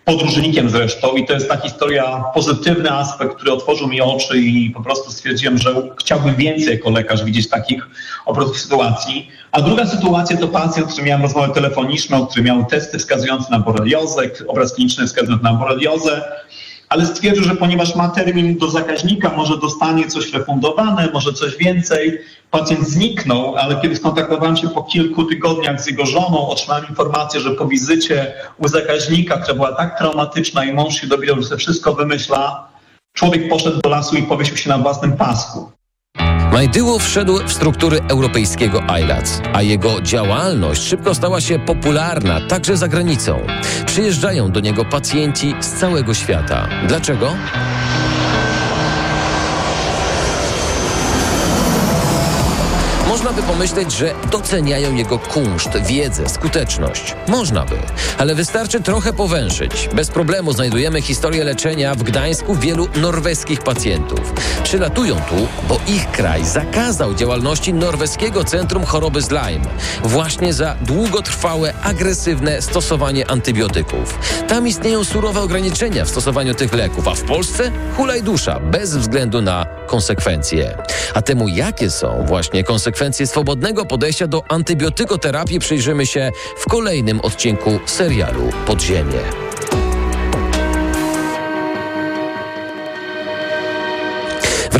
podróżnikiem 0.05 0.69
zresztą 0.69 1.15
i 1.15 1.25
to 1.25 1.33
jest 1.33 1.49
ta 1.49 1.57
historia, 1.57 2.23
pozytywny 2.33 2.91
aspekt, 2.91 3.35
który 3.35 3.51
otworzył 3.51 3.87
mi 3.87 4.01
oczy 4.01 4.37
i 4.37 4.69
po 4.69 4.81
prostu 4.83 5.11
stwierdziłem, 5.11 5.57
że 5.57 5.75
chciałbym 5.99 6.35
więcej 6.35 6.73
jako 6.73 6.89
lekarz 6.89 7.23
widzieć 7.23 7.49
takich 7.49 7.87
obrotów 8.25 8.59
sytuacji. 8.59 9.31
A 9.51 9.61
druga 9.61 9.85
sytuacja 9.85 10.37
to 10.37 10.47
pacjent, 10.47 10.91
który 10.91 11.07
miał 11.07 11.21
rozmowę 11.21 11.53
telefoniczną, 11.53 12.27
który 12.27 12.43
miał 12.43 12.65
testy 12.65 12.99
wskazujące 12.99 13.51
na 13.51 13.59
boreliozę, 13.59 14.29
obraz 14.47 14.73
kliniczny 14.73 15.07
wskazujący 15.07 15.43
na 15.43 15.53
boreliozę, 15.53 16.21
ale 16.89 17.05
stwierdził, 17.05 17.43
że 17.43 17.55
ponieważ 17.55 17.95
ma 17.95 18.09
termin 18.09 18.57
do 18.57 18.69
zakaźnika, 18.69 19.29
może 19.37 19.57
dostanie 19.57 20.07
coś 20.07 20.33
refundowane, 20.33 21.09
może 21.13 21.33
coś 21.33 21.57
więcej. 21.57 22.19
Pacjent 22.53 22.87
zniknął, 22.87 23.55
ale 23.55 23.81
kiedy 23.81 23.95
skontaktowałem 23.95 24.57
się 24.57 24.69
po 24.69 24.83
kilku 24.83 25.23
tygodniach 25.23 25.81
z 25.81 25.87
jego 25.87 26.05
żoną, 26.05 26.49
otrzymałem 26.49 26.85
informację, 26.89 27.39
że 27.39 27.51
po 27.51 27.67
wizycie 27.67 28.33
u 28.57 28.67
zakaźnika, 28.67 29.37
która 29.37 29.55
była 29.55 29.71
tak 29.71 29.97
traumatyczna 29.97 30.65
i 30.65 30.73
mąż 30.73 30.95
się 30.95 31.07
dowiedział, 31.07 31.41
że 31.41 31.57
wszystko 31.57 31.93
wymyśla, 31.93 32.67
człowiek 33.13 33.49
poszedł 33.49 33.81
do 33.81 33.89
lasu 33.89 34.15
i 34.15 34.23
powiesił 34.23 34.57
się 34.57 34.69
na 34.69 34.77
własnym 34.77 35.13
pasku. 35.13 35.71
Majdyło 36.51 36.99
wszedł 36.99 37.39
w 37.47 37.53
struktury 37.53 37.99
europejskiego 38.09 38.83
ILAC, 39.03 39.41
a 39.53 39.61
jego 39.61 40.01
działalność 40.01 40.81
szybko 40.81 41.15
stała 41.15 41.41
się 41.41 41.59
popularna 41.59 42.41
także 42.47 42.77
za 42.77 42.87
granicą. 42.87 43.39
Przyjeżdżają 43.85 44.51
do 44.51 44.59
niego 44.59 44.85
pacjenci 44.85 45.55
z 45.59 45.73
całego 45.73 46.13
świata. 46.13 46.67
Dlaczego? 46.87 47.33
Można 53.23 53.41
by 53.41 53.47
pomyśleć, 53.47 53.91
że 53.93 54.13
doceniają 54.31 54.95
jego 54.95 55.19
kunszt, 55.19 55.69
wiedzę, 55.85 56.29
skuteczność. 56.29 57.15
Można 57.27 57.65
by, 57.65 57.75
ale 58.17 58.35
wystarczy 58.35 58.81
trochę 58.81 59.13
powęszyć. 59.13 59.89
Bez 59.95 60.09
problemu 60.09 60.53
znajdujemy 60.53 61.01
historię 61.01 61.43
leczenia 61.43 61.95
w 61.95 62.03
Gdańsku 62.03 62.55
wielu 62.55 62.87
norweskich 62.95 63.59
pacjentów. 63.59 64.33
Przylatują 64.63 65.15
tu, 65.15 65.47
bo 65.69 65.79
ich 65.87 66.11
kraj 66.11 66.45
zakazał 66.45 67.15
działalności 67.15 67.73
norweskiego 67.73 68.43
Centrum 68.43 68.85
Choroby 68.85 69.21
z 69.21 69.29
Lyme. 69.29 69.65
Właśnie 70.03 70.53
za 70.53 70.75
długotrwałe, 70.81 71.73
agresywne 71.83 72.61
stosowanie 72.61 73.31
antybiotyków. 73.31 74.19
Tam 74.47 74.67
istnieją 74.67 75.03
surowe 75.03 75.41
ograniczenia 75.41 76.05
w 76.05 76.09
stosowaniu 76.09 76.53
tych 76.53 76.73
leków, 76.73 77.07
a 77.07 77.15
w 77.15 77.23
Polsce 77.23 77.71
hulaj 77.97 78.23
dusza, 78.23 78.59
bez 78.59 78.97
względu 78.97 79.41
na 79.41 79.65
konsekwencje. 79.87 80.77
A 81.13 81.21
temu 81.21 81.47
jakie 81.47 81.89
są 81.89 82.25
właśnie 82.27 82.63
konsekwencje 82.63 83.12
swobodnego 83.13 83.85
podejścia 83.85 84.27
do 84.27 84.43
antybiotykoterapii 84.49 85.59
przyjrzymy 85.59 86.05
się 86.05 86.31
w 86.57 86.69
kolejnym 86.69 87.21
odcinku 87.21 87.79
serialu 87.85 88.49
Podziemie. 88.65 89.52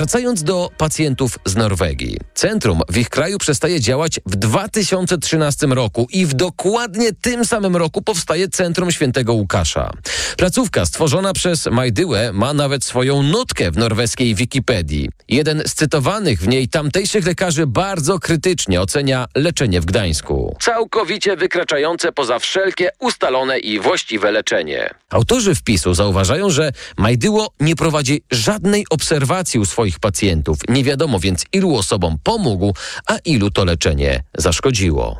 Wracając 0.04 0.44
do 0.44 0.70
pacjentów 0.78 1.40
z 1.46 1.56
Norwegii. 1.56 2.18
Centrum 2.34 2.82
w 2.90 2.98
ich 2.98 3.10
kraju 3.10 3.38
przestaje 3.38 3.80
działać 3.80 4.20
w 4.26 4.36
2013 4.36 5.68
roku 5.68 6.08
i 6.12 6.26
w 6.26 6.34
dokładnie 6.34 7.10
tym 7.22 7.46
samym 7.46 7.76
roku 7.76 8.02
powstaje 8.02 8.48
Centrum 8.50 8.92
Świętego 8.92 9.34
Łukasza. 9.34 9.92
Placówka 10.38 10.86
stworzona 10.86 11.34
przez 11.34 11.66
Majdyłę 11.66 12.34
ma 12.34 12.54
nawet 12.54 12.84
swoją 12.84 13.24
nutkę 13.24 13.72
w 13.72 13.78
norweskiej 13.78 14.36
Wikipedii. 14.36 15.10
Jeden 15.30 15.64
z 15.68 15.74
cytowanych 15.74 16.40
w 16.40 16.48
niej 16.48 16.68
tamtejszych 16.68 17.26
lekarzy 17.26 17.68
bardzo 17.68 18.20
krytycznie 18.20 18.82
ocenia 18.82 19.26
leczenie 19.36 19.82
w 19.82 19.86
Gdańsku. 19.86 20.58
Całkowicie 20.62 21.36
wykraczające 21.36 22.12
poza 22.12 22.40
wszelkie 22.40 22.90
ustalone 23.00 23.60
i 23.60 23.80
właściwe 23.80 24.32
leczenie. 24.32 24.90
Autorzy 25.10 25.56
wpisu 25.56 25.94
zauważają, 25.94 26.50
że 26.50 26.72
Majdyło 26.98 27.54
nie 27.60 27.76
prowadzi 27.76 28.22
żadnej 28.32 28.86
obserwacji 28.90 29.60
u 29.60 29.66
swoich 29.66 29.93
pacjentów. 30.00 30.58
Nie 30.70 30.84
wiadomo 30.84 31.20
więc, 31.20 31.46
ilu 31.54 31.76
osobom 31.76 32.18
pomógł, 32.24 32.74
a 33.08 33.18
ilu 33.26 33.52
to 33.52 33.66
leczenie 33.66 34.24
zaszkodziło. 34.38 35.20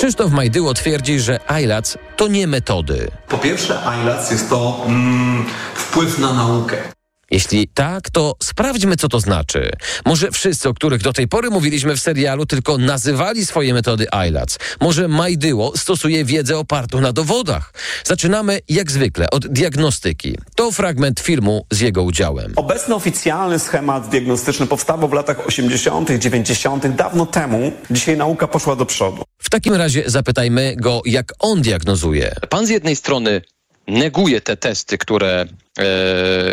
Krzysztof 0.00 0.32
Majdyło 0.32 0.74
twierdzi, 0.74 1.20
że 1.20 1.40
ILAC 1.62 1.98
to 2.16 2.28
nie 2.28 2.46
metody. 2.46 3.10
Po 3.28 3.38
pierwsze, 3.38 3.78
ILAC 4.02 4.30
jest 4.30 4.50
to 4.50 4.82
mm, 4.86 5.44
wpływ 5.74 6.18
na 6.18 6.32
naukę. 6.32 6.99
Jeśli 7.30 7.68
tak, 7.68 8.10
to 8.10 8.34
sprawdźmy, 8.42 8.96
co 8.96 9.08
to 9.08 9.20
znaczy. 9.20 9.70
Może 10.06 10.30
wszyscy, 10.30 10.68
o 10.68 10.74
których 10.74 11.02
do 11.02 11.12
tej 11.12 11.28
pory 11.28 11.50
mówiliśmy 11.50 11.96
w 11.96 12.00
serialu, 12.00 12.46
tylko 12.46 12.78
nazywali 12.78 13.46
swoje 13.46 13.74
metody 13.74 14.06
ILAC. 14.28 14.58
Może 14.80 15.08
Majdyło 15.08 15.76
stosuje 15.76 16.24
wiedzę 16.24 16.58
opartą 16.58 17.00
na 17.00 17.12
dowodach. 17.12 17.72
Zaczynamy, 18.04 18.60
jak 18.68 18.90
zwykle, 18.90 19.30
od 19.30 19.46
diagnostyki. 19.46 20.36
To 20.54 20.72
fragment 20.72 21.20
filmu 21.20 21.66
z 21.70 21.80
jego 21.80 22.02
udziałem. 22.02 22.52
Obecny 22.56 22.94
oficjalny 22.94 23.58
schemat 23.58 24.08
diagnostyczny 24.08 24.66
powstawał 24.66 25.08
w 25.08 25.12
latach 25.12 25.46
80., 25.46 26.10
90., 26.10 26.86
dawno 26.86 27.26
temu. 27.26 27.72
Dzisiaj 27.90 28.16
nauka 28.16 28.48
poszła 28.48 28.76
do 28.76 28.86
przodu. 28.86 29.22
W 29.38 29.50
takim 29.50 29.74
razie 29.74 30.02
zapytajmy 30.06 30.76
go, 30.76 31.02
jak 31.04 31.32
on 31.38 31.62
diagnozuje. 31.62 32.34
Pan 32.48 32.66
z 32.66 32.70
jednej 32.70 32.96
strony 32.96 33.42
neguje 33.90 34.40
te 34.40 34.56
testy, 34.56 34.98
które, 34.98 35.46
e, 35.78 35.84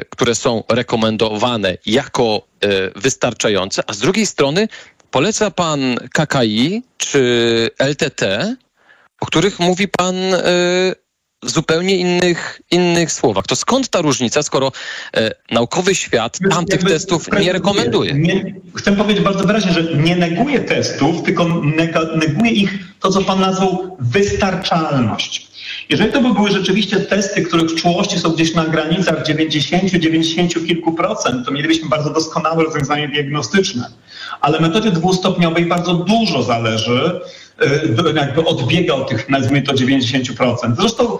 które 0.10 0.36
są 0.36 0.64
rekomendowane 0.70 1.78
jako 1.86 2.42
e, 2.62 2.68
wystarczające, 3.00 3.84
a 3.88 3.94
z 3.94 4.00
drugiej 4.00 4.26
strony 4.26 4.68
poleca 5.12 5.52
pan 5.52 5.96
KKI 6.14 6.84
czy 6.98 7.70
LTT, 7.80 8.22
o 9.22 9.26
których 9.26 9.60
mówi 9.60 9.88
pan 9.88 10.16
e, 10.16 10.42
w 11.44 11.52
zupełnie 11.52 11.98
innych, 11.98 12.62
innych 12.72 13.12
słowach. 13.12 13.48
To 13.48 13.56
skąd 13.56 13.90
ta 13.90 14.02
różnica, 14.02 14.44
skoro 14.44 14.72
e, 15.18 15.32
naukowy 15.52 15.96
świat 15.96 16.40
tamtych 16.52 16.80
Jakby 16.80 16.90
testów 16.90 17.28
nie 17.40 17.54
rekomenduje? 17.54 18.14
Nie, 18.14 18.56
chcę 18.76 18.96
powiedzieć 18.96 19.24
bardzo 19.24 19.44
wyraźnie, 19.44 19.74
że 19.74 19.84
nie 19.84 20.16
neguje 20.16 20.60
testów, 20.60 21.24
tylko 21.24 21.46
neguje 22.16 22.52
ich 22.52 22.80
to, 23.00 23.10
co 23.10 23.22
pan 23.22 23.40
nazwał 23.40 23.98
wystarczalność. 24.00 25.48
Jeżeli 25.90 26.12
to 26.12 26.22
by 26.22 26.34
były 26.34 26.52
rzeczywiście 26.52 27.00
testy, 27.00 27.42
których 27.42 27.76
czułości 27.76 28.20
są 28.20 28.30
gdzieś 28.30 28.54
na 28.54 28.66
granicach 28.66 29.24
90, 29.26 29.92
90 29.92 30.68
kilku 30.68 30.94
procent, 30.94 31.46
to 31.46 31.52
mielibyśmy 31.52 31.90
bardzo 31.90 32.10
doskonałe 32.10 32.64
rozwiązanie 32.64 33.08
diagnostyczne. 33.08 33.90
Ale 34.42 34.60
metodzie 34.60 34.92
dwustopniowej 34.92 35.66
bardzo 35.66 35.94
dużo 35.94 36.44
zależy, 36.44 37.22
y, 37.64 38.14
jakby 38.16 38.46
odbiega 38.46 38.94
od 38.94 39.10
tych, 39.10 39.30
nazwijmy 39.30 39.62
to 39.62 39.74
90%. 39.74 40.76
Zresztą 40.80 41.18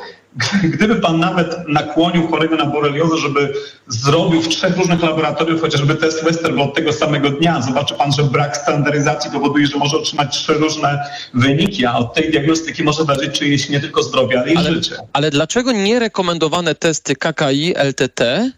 gdyby 0.64 0.96
pan 0.96 1.20
nawet 1.20 1.68
nakłonił 1.68 2.28
chorego 2.28 2.56
na 2.56 2.66
boreliozę, 2.66 3.18
żeby 3.18 3.54
zrobił 3.88 4.42
w 4.42 4.48
trzech 4.48 4.78
różnych 4.78 5.02
laboratoriach 5.04 5.62
chociażby 5.62 5.96
test 5.96 6.24
Westerblot 6.24 6.76
tego 6.76 6.94
samego 6.94 7.30
dnia, 7.30 7.62
zobaczy 7.62 7.94
pan, 7.96 8.12
że 8.12 8.24
brak 8.24 8.58
standaryzacji 8.58 9.32
powoduje, 9.32 9.68
że 9.68 9.78
może 9.78 9.98
otrzymać 9.98 10.38
trzy 10.38 10.54
różne 10.54 11.00
wyniki, 11.34 11.86
a 11.86 11.94
od 11.98 12.14
tej 12.14 12.32
diagnostyki 12.32 12.84
może 12.84 13.04
zależeć 13.04 13.40
czyjeś 13.40 13.70
nie 13.70 13.80
tylko 13.80 14.04
zdrowie, 14.04 14.40
ale 14.40 14.54
i 14.54 14.58
Ale, 14.58 14.74
życie. 14.74 14.96
ale 15.14 15.30
dlaczego 15.32 15.72
nierekomendowane 15.72 16.76
testy 16.76 17.16
KKI, 17.16 17.74
LTT, 17.76 18.52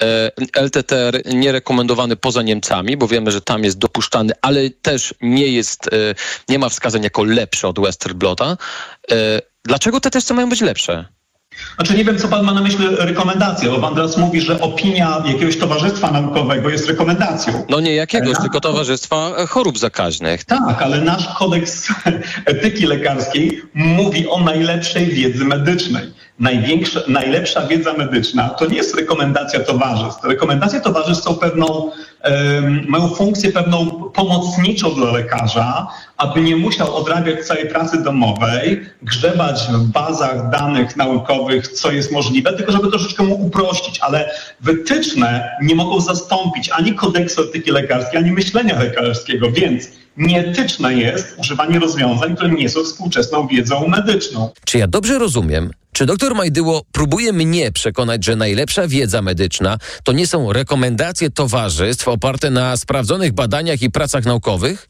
e, 0.00 0.30
LTT 0.62 0.92
nie 1.34 1.52
rekomendowany 1.52 2.16
poza 2.16 2.42
Niemcami, 2.42 2.96
bo 2.96 3.08
wiemy, 3.08 3.32
że 3.32 3.40
tam 3.40 3.64
jest 3.64 3.78
dopuszczany, 3.78 4.32
ale 4.42 4.70
też 4.70 5.14
nie 5.20 5.48
jest, 5.48 5.86
e, 5.86 5.90
nie 6.48 6.58
ma 6.58 6.68
wskazań 6.68 7.02
jako 7.02 7.24
lepszy 7.24 7.68
od 7.68 7.80
Westerblota. 7.80 8.56
E, 9.10 9.14
Dlaczego 9.64 10.00
te 10.00 10.10
testy 10.10 10.34
mają 10.34 10.48
być 10.48 10.60
lepsze? 10.60 11.04
Znaczy 11.76 11.94
nie 11.94 12.04
wiem, 12.04 12.18
co 12.18 12.28
pan 12.28 12.44
ma 12.44 12.52
na 12.54 12.62
myśli 12.62 12.86
rekomendacja, 12.98 13.70
bo 13.70 13.78
pan 13.78 13.94
teraz 13.94 14.16
mówi, 14.16 14.40
że 14.40 14.60
opinia 14.60 15.22
jakiegoś 15.26 15.58
towarzystwa 15.58 16.10
naukowego 16.10 16.70
jest 16.70 16.88
rekomendacją. 16.88 17.64
No 17.68 17.80
nie 17.80 17.94
jakiegoś, 17.94 18.38
tylko 18.38 18.60
Towarzystwa 18.60 19.46
Chorób 19.46 19.78
Zakaźnych. 19.78 20.44
Tak, 20.44 20.82
ale 20.82 21.00
nasz 21.00 21.28
kodeks 21.38 21.88
etyki 22.46 22.86
lekarskiej 22.86 23.62
mówi 23.74 24.28
o 24.28 24.40
najlepszej 24.40 25.06
wiedzy 25.06 25.44
medycznej. 25.44 26.12
Największa, 26.38 27.00
najlepsza 27.08 27.66
wiedza 27.66 27.92
medyczna 27.92 28.48
to 28.48 28.66
nie 28.66 28.76
jest 28.76 28.94
rekomendacja 28.96 29.60
towarzystw. 29.60 30.24
Rekomendacje 30.24 30.80
towarzystw 30.80 31.24
są 31.24 31.34
pewną, 31.34 31.90
mają 32.88 33.08
funkcję 33.08 33.52
pewną 33.52 33.86
pomocniczą 34.14 34.94
dla 34.94 35.12
lekarza, 35.12 35.86
aby 36.16 36.40
nie 36.40 36.56
musiał 36.56 36.96
odrabiać 36.96 37.46
całej 37.46 37.68
pracy 37.68 38.02
domowej, 38.02 38.80
grzebać 39.02 39.68
w 39.72 39.84
bazach 39.84 40.50
danych 40.50 40.96
naukowych, 40.96 41.68
co 41.68 41.92
jest 41.92 42.12
możliwe, 42.12 42.52
tylko 42.52 42.72
żeby 42.72 42.90
troszeczkę 42.90 43.22
mu 43.22 43.34
uprościć. 43.34 43.98
Ale 44.00 44.30
wytyczne 44.60 45.56
nie 45.62 45.74
mogą 45.74 46.00
zastąpić 46.00 46.70
ani 46.70 46.94
kodeksu 46.94 47.42
etyki 47.42 47.70
lekarskiej, 47.70 48.18
ani 48.18 48.32
myślenia 48.32 48.78
lekarskiego, 48.78 49.52
więc 49.52 49.88
Nieetyczne 50.16 50.94
jest 50.94 51.34
używanie 51.38 51.78
rozwiązań, 51.78 52.36
które 52.36 52.50
nie 52.50 52.68
są 52.68 52.84
współczesną 52.84 53.46
wiedzą 53.46 53.88
medyczną. 53.88 54.50
Czy 54.64 54.78
ja 54.78 54.86
dobrze 54.86 55.18
rozumiem? 55.18 55.70
Czy 55.92 56.06
doktor 56.06 56.34
Majdyło 56.34 56.82
próbuje 56.92 57.32
mnie 57.32 57.72
przekonać, 57.72 58.24
że 58.24 58.36
najlepsza 58.36 58.88
wiedza 58.88 59.22
medyczna 59.22 59.78
to 60.04 60.12
nie 60.12 60.26
są 60.26 60.52
rekomendacje 60.52 61.30
towarzystw 61.30 62.08
oparte 62.14 62.50
na 62.50 62.76
sprawdzonych 62.76 63.32
badaniach 63.32 63.82
i 63.82 63.90
pracach 63.90 64.24
naukowych? 64.24 64.88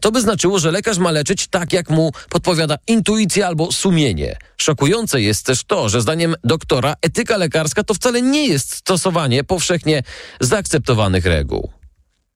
To 0.00 0.12
by 0.12 0.20
znaczyło, 0.20 0.58
że 0.58 0.70
lekarz 0.70 0.98
ma 0.98 1.10
leczyć 1.10 1.46
tak, 1.46 1.72
jak 1.72 1.90
mu 1.90 2.12
podpowiada 2.30 2.76
intuicja 2.86 3.46
albo 3.46 3.72
sumienie. 3.72 4.36
Szokujące 4.56 5.20
jest 5.20 5.46
też 5.46 5.64
to, 5.64 5.88
że 5.88 6.00
zdaniem 6.00 6.34
doktora 6.44 6.94
etyka 7.02 7.36
lekarska 7.36 7.84
to 7.84 7.94
wcale 7.94 8.22
nie 8.22 8.46
jest 8.46 8.74
stosowanie 8.74 9.44
powszechnie 9.44 10.02
zaakceptowanych 10.40 11.24
reguł. 11.24 11.70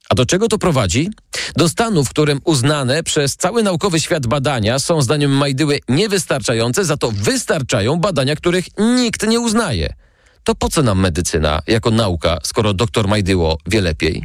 A 0.09 0.14
do 0.14 0.26
czego 0.26 0.49
to 0.49 0.59
prowadzi? 0.59 1.11
Do 1.56 1.68
stanu, 1.68 2.04
w 2.04 2.11
którym 2.11 2.40
uznane 2.44 3.02
przez 3.02 3.37
cały 3.37 3.62
naukowy 3.62 4.00
świat 4.00 4.26
badania 4.26 4.78
są 4.78 5.02
zdaniem 5.02 5.30
Majdyły 5.30 5.80
niewystarczające, 5.88 6.85
za 6.85 6.97
to 6.97 7.11
wystarczają 7.11 7.97
badania, 7.97 8.37
których 8.37 8.64
nikt 8.78 9.26
nie 9.26 9.40
uznaje. 9.40 9.94
To 10.50 10.54
po 10.54 10.69
co 10.69 10.83
nam 10.83 11.00
medycyna 11.00 11.62
jako 11.66 11.90
nauka, 11.90 12.38
skoro 12.42 12.75
doktor 12.75 13.09
Majdyło 13.09 13.59
wie 13.66 13.80
lepiej? 13.80 14.25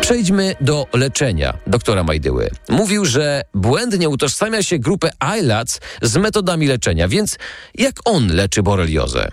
Przejdźmy 0.00 0.54
do 0.60 0.86
leczenia 0.92 1.58
doktora 1.66 2.04
Majdyły. 2.04 2.50
Mówił, 2.68 3.04
że 3.04 3.42
błędnie 3.54 4.08
utożsamia 4.08 4.62
się 4.62 4.78
grupę 4.78 5.10
ILAC 5.40 5.80
z 6.02 6.16
metodami 6.16 6.66
leczenia, 6.66 7.08
więc 7.08 7.38
jak 7.74 7.94
on 8.04 8.34
leczy 8.34 8.62
boreliozę? 8.62 9.28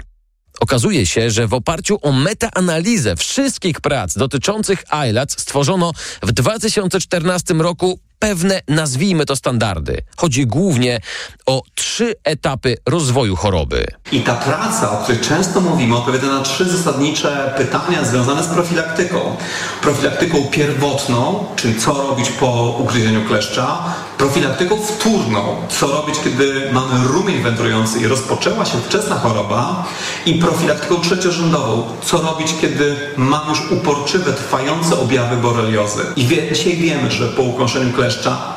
Okazuje 0.60 1.06
się, 1.06 1.32
że 1.32 1.48
w 1.48 1.54
oparciu 1.54 2.00
o 2.02 2.12
metaanalizę 2.12 3.16
wszystkich 3.16 3.82
prac 3.82 4.18
dotyczących 4.18 4.84
ILAC 5.10 5.42
stworzono 5.42 5.92
w 6.24 6.32
2014 6.32 7.54
roku 7.54 8.00
pewne, 8.20 8.62
nazwijmy 8.68 9.26
to 9.26 9.36
standardy. 9.36 10.02
Chodzi 10.18 10.48
głównie 10.48 11.00
o 11.46 11.62
trzy 11.76 12.16
etapy 12.24 12.78
rozwoju 12.86 13.36
choroby. 13.36 13.88
I 14.12 14.22
ta 14.22 14.34
praca, 14.36 14.92
o 14.92 15.04
której 15.04 15.22
często 15.22 15.62
mówimy, 15.62 15.98
odpowiada 15.98 16.28
na 16.28 16.42
trzy 16.42 16.66
zasadnicze 16.66 17.54
pytania 17.58 18.06
związane 18.06 18.44
z 18.44 18.48
profilaktyką. 18.48 19.36
Profilaktyką 19.82 20.38
pierwotną, 20.52 21.46
czyli 21.56 21.80
co 21.80 21.94
robić 21.94 22.30
po 22.30 22.76
ugryzieniu 22.80 23.28
kleszcza, 23.28 23.84
profilaktyką 24.18 24.78
wtórną, 24.82 25.56
co 25.70 25.88
robić, 25.88 26.16
kiedy 26.24 26.70
mamy 26.72 27.08
rumień 27.08 27.42
wędrujący 27.42 28.00
i 28.00 28.08
rozpoczęła 28.08 28.66
się 28.66 28.78
wczesna 28.78 29.16
choroba 29.16 29.86
i 30.26 30.34
profilaktyką 30.34 31.02
trzeciorzędową, 31.02 31.84
co 32.02 32.22
robić, 32.22 32.48
kiedy 32.62 32.96
mamy 33.18 33.50
już 33.50 33.72
uporczywe, 33.72 34.34
trwające 34.34 35.00
objawy 35.00 35.38
boreliozy. 35.38 36.02
I 36.16 36.26
wie, 36.26 36.54
dzisiaj 36.54 36.78
wiemy, 36.78 37.12
że 37.12 37.28
po 37.28 37.42
ukąszeniu 37.42 37.94
kleszcza 37.94 38.07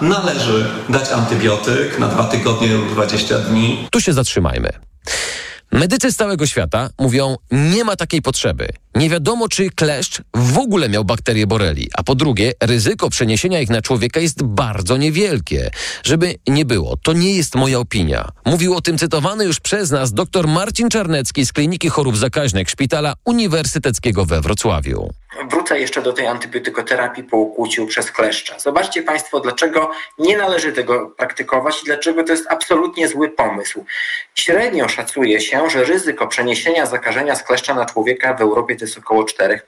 należy 0.00 0.66
dać 0.88 1.10
antybiotyk 1.12 1.98
na 1.98 2.08
dwa 2.08 2.24
tygodnie 2.24 2.74
lub 2.74 2.92
20 2.92 3.38
dni. 3.38 3.88
Tu 3.90 4.00
się 4.00 4.12
zatrzymajmy. 4.12 4.72
Medycy 5.72 6.12
z 6.12 6.16
całego 6.16 6.46
świata 6.46 6.90
mówią, 6.98 7.36
nie 7.50 7.84
ma 7.84 7.96
takiej 7.96 8.22
potrzeby. 8.22 8.68
Nie 8.94 9.10
wiadomo, 9.10 9.48
czy 9.48 9.70
kleszcz 9.70 10.22
w 10.34 10.58
ogóle 10.58 10.88
miał 10.88 11.04
bakterię 11.04 11.46
boreli, 11.46 11.90
a 11.94 12.02
po 12.02 12.14
drugie, 12.14 12.52
ryzyko 12.62 13.10
przeniesienia 13.10 13.60
ich 13.60 13.70
na 13.70 13.82
człowieka 13.82 14.20
jest 14.20 14.42
bardzo 14.42 14.96
niewielkie. 14.96 15.70
Żeby 16.02 16.34
nie 16.46 16.64
było, 16.64 16.96
to 16.96 17.12
nie 17.12 17.36
jest 17.36 17.54
moja 17.54 17.78
opinia. 17.78 18.28
Mówił 18.44 18.74
o 18.74 18.80
tym 18.80 18.98
cytowany 18.98 19.44
już 19.44 19.60
przez 19.60 19.90
nas 19.90 20.12
dr 20.12 20.48
Marcin 20.48 20.88
Czarnecki 20.88 21.46
z 21.46 21.52
Kliniki 21.52 21.88
Chorób 21.88 22.16
Zakaźnych 22.16 22.70
Szpitala 22.70 23.14
Uniwersyteckiego 23.24 24.24
we 24.24 24.40
Wrocławiu. 24.40 25.10
Wrócę 25.50 25.80
jeszcze 25.80 26.02
do 26.02 26.12
tej 26.12 26.26
antybiotykoterapii 26.26 27.24
po 27.24 27.36
ukłuciu 27.36 27.86
przez 27.86 28.10
kleszcza. 28.10 28.58
Zobaczcie 28.58 29.02
Państwo, 29.02 29.40
dlaczego 29.40 29.90
nie 30.18 30.36
należy 30.36 30.72
tego 30.72 31.14
praktykować 31.18 31.82
i 31.82 31.84
dlaczego 31.84 32.24
to 32.24 32.32
jest 32.32 32.46
absolutnie 32.50 33.08
zły 33.08 33.28
pomysł. 33.28 33.84
Średnio 34.34 34.88
szacuje 34.88 35.40
się, 35.40 35.59
że 35.68 35.84
ryzyko 35.84 36.26
przeniesienia 36.26 36.86
zakażenia 36.86 37.36
z 37.36 37.42
kleszcza 37.42 37.74
na 37.74 37.86
człowieka 37.86 38.34
w 38.34 38.40
Europie 38.40 38.76
to 38.76 38.84
jest 38.84 38.98
około 38.98 39.22
4%, 39.22 39.58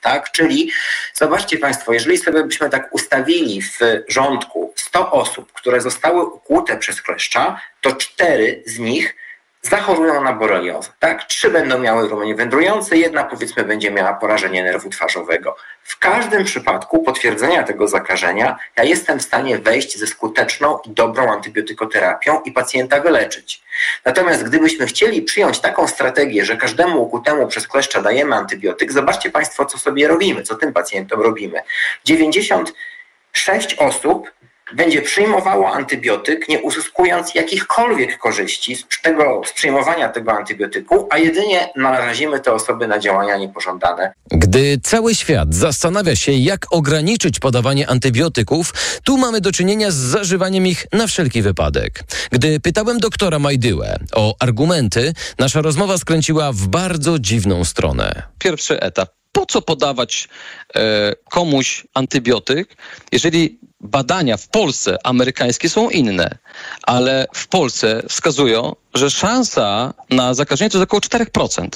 tak? 0.00 0.32
Czyli 0.32 0.70
zobaczcie 1.14 1.58
Państwo, 1.58 1.92
jeżeli 1.92 2.18
sobie 2.18 2.44
byśmy 2.44 2.70
tak 2.70 2.94
ustawili 2.94 3.62
w 3.62 3.78
rządku 4.08 4.72
100 4.76 5.12
osób, 5.12 5.52
które 5.52 5.80
zostały 5.80 6.24
ukłute 6.24 6.76
przez 6.76 7.02
kleszcza, 7.02 7.60
to 7.80 7.92
4 7.92 8.62
z 8.66 8.78
nich 8.78 9.16
zachorują 9.62 10.24
na 10.24 10.32
boreliozę. 10.32 10.88
Tak? 10.98 11.24
Trzy 11.24 11.50
będą 11.50 11.78
miały 11.78 12.08
rumień 12.08 12.34
wędrujący, 12.34 12.96
jedna 12.96 13.24
powiedzmy 13.24 13.64
będzie 13.64 13.90
miała 13.90 14.14
porażenie 14.14 14.62
nerwu 14.62 14.90
twarzowego. 14.90 15.56
W 15.82 15.98
każdym 15.98 16.44
przypadku 16.44 17.02
potwierdzenia 17.02 17.62
tego 17.62 17.88
zakażenia 17.88 18.56
ja 18.76 18.84
jestem 18.84 19.18
w 19.18 19.22
stanie 19.22 19.58
wejść 19.58 19.98
ze 19.98 20.06
skuteczną 20.06 20.78
i 20.84 20.90
dobrą 20.90 21.32
antybiotykoterapią 21.32 22.40
i 22.40 22.52
pacjenta 22.52 23.00
wyleczyć. 23.00 23.62
Natomiast 24.04 24.42
gdybyśmy 24.42 24.86
chcieli 24.86 25.22
przyjąć 25.22 25.60
taką 25.60 25.88
strategię, 25.88 26.44
że 26.44 26.56
każdemu 26.56 27.02
ukutemu 27.02 27.46
przez 27.46 27.68
kleszcza 27.68 28.02
dajemy 28.02 28.36
antybiotyk, 28.36 28.92
zobaczcie 28.92 29.30
Państwo, 29.30 29.66
co 29.66 29.78
sobie 29.78 30.08
robimy, 30.08 30.42
co 30.42 30.54
tym 30.54 30.72
pacjentom 30.72 31.20
robimy. 31.20 31.62
96 32.04 33.74
osób 33.74 34.30
będzie 34.74 35.02
przyjmowało 35.02 35.72
antybiotyk, 35.72 36.48
nie 36.48 36.60
uzyskując 36.60 37.34
jakichkolwiek 37.34 38.18
korzyści 38.18 38.76
z, 38.76 38.86
tego, 39.02 39.42
z 39.46 39.52
przyjmowania 39.52 40.08
tego 40.08 40.32
antybiotyku, 40.32 41.08
a 41.10 41.18
jedynie 41.18 41.68
narazimy 41.76 42.40
te 42.40 42.52
osoby 42.52 42.88
na 42.88 42.98
działania 42.98 43.36
niepożądane. 43.36 44.12
Gdy 44.30 44.78
cały 44.82 45.14
świat 45.14 45.54
zastanawia 45.54 46.16
się, 46.16 46.32
jak 46.32 46.66
ograniczyć 46.70 47.38
podawanie 47.38 47.88
antybiotyków, 47.88 48.74
tu 49.04 49.18
mamy 49.18 49.40
do 49.40 49.52
czynienia 49.52 49.90
z 49.90 49.94
zażywaniem 49.94 50.66
ich 50.66 50.86
na 50.92 51.06
wszelki 51.06 51.42
wypadek. 51.42 52.04
Gdy 52.30 52.60
pytałem 52.60 52.98
doktora 52.98 53.38
Majdyłę 53.38 53.98
o 54.14 54.34
argumenty, 54.38 55.12
nasza 55.38 55.62
rozmowa 55.62 55.98
skręciła 55.98 56.52
w 56.52 56.68
bardzo 56.68 57.18
dziwną 57.18 57.64
stronę. 57.64 58.22
Pierwszy 58.38 58.80
etap. 58.80 59.08
Po 59.32 59.46
co 59.46 59.62
podawać 59.62 60.28
e, 60.76 61.12
komuś 61.30 61.86
antybiotyk, 61.94 62.76
jeżeli 63.12 63.58
badania 63.82 64.36
w 64.36 64.48
Polsce 64.48 64.98
amerykańskie 65.04 65.68
są 65.68 65.90
inne, 65.90 66.38
ale 66.82 67.26
w 67.34 67.48
Polsce 67.48 68.02
wskazują, 68.08 68.76
że 68.94 69.10
szansa 69.10 69.94
na 70.10 70.34
zakażenie 70.34 70.70
to 70.70 70.78
jest 70.78 70.88
około 70.90 71.00
4%. 71.00 71.68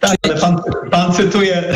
Tak, 0.00 0.16
ale 0.22 0.34
pan, 0.40 0.62
pan, 0.90 1.12
cytuje, 1.12 1.74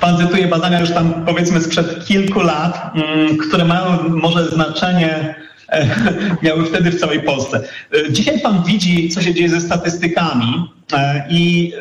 pan 0.00 0.18
cytuje 0.18 0.46
badania 0.46 0.80
już 0.80 0.90
tam 0.90 1.24
powiedzmy 1.26 1.60
sprzed 1.60 2.06
kilku 2.06 2.40
lat, 2.40 2.90
mm, 2.94 3.36
które 3.38 3.64
mają 3.64 4.08
może 4.08 4.48
znaczenie 4.48 5.34
miały 6.42 6.66
wtedy 6.66 6.90
w 6.90 7.00
całej 7.00 7.22
Polsce. 7.22 7.60
Dzisiaj 8.10 8.40
pan 8.40 8.62
widzi, 8.64 9.08
co 9.08 9.22
się 9.22 9.34
dzieje 9.34 9.48
ze 9.48 9.60
statystykami 9.60 10.70
e, 10.92 11.24
i, 11.30 11.72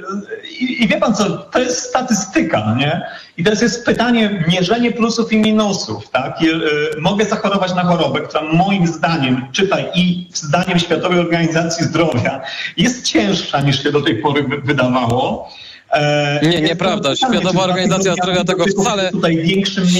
i, 0.60 0.84
i, 0.84 0.88
wie 0.88 0.98
pan 0.98 1.16
co, 1.16 1.38
to 1.38 1.60
jest 1.60 1.80
statystyka, 1.80 2.76
nie? 2.80 3.02
I 3.38 3.44
teraz 3.44 3.62
jest 3.62 3.86
pytanie, 3.86 4.46
mierzenie 4.48 4.92
plusów 4.92 5.34
i 5.34 5.38
minusów, 5.38 6.10
tak? 6.10 6.42
I, 6.42 6.50
y, 6.50 7.02
mogę 7.02 7.26
zachorować 7.26 7.76
na 7.76 7.84
chorobę, 7.84 8.22
która 8.22 8.44
moim 8.54 8.88
zdaniem, 8.88 9.46
czytaj, 9.52 9.86
i 9.96 10.28
zdaniem 10.34 10.80
Światowej 10.80 11.20
Organizacji 11.20 11.86
Zdrowia 11.86 12.42
jest 12.78 13.08
cięższa 13.08 13.62
niż 13.62 13.84
się 13.84 13.92
do 13.92 14.02
tej 14.02 14.16
pory 14.16 14.46
wydawało. 14.64 15.50
E, 15.92 16.40
nie, 16.44 16.62
nieprawda. 16.62 17.16
Światowa 17.16 17.64
Organizacja 17.64 18.14
Zdrowia 18.14 18.44
tego 18.44 18.66
wcale. 18.66 19.12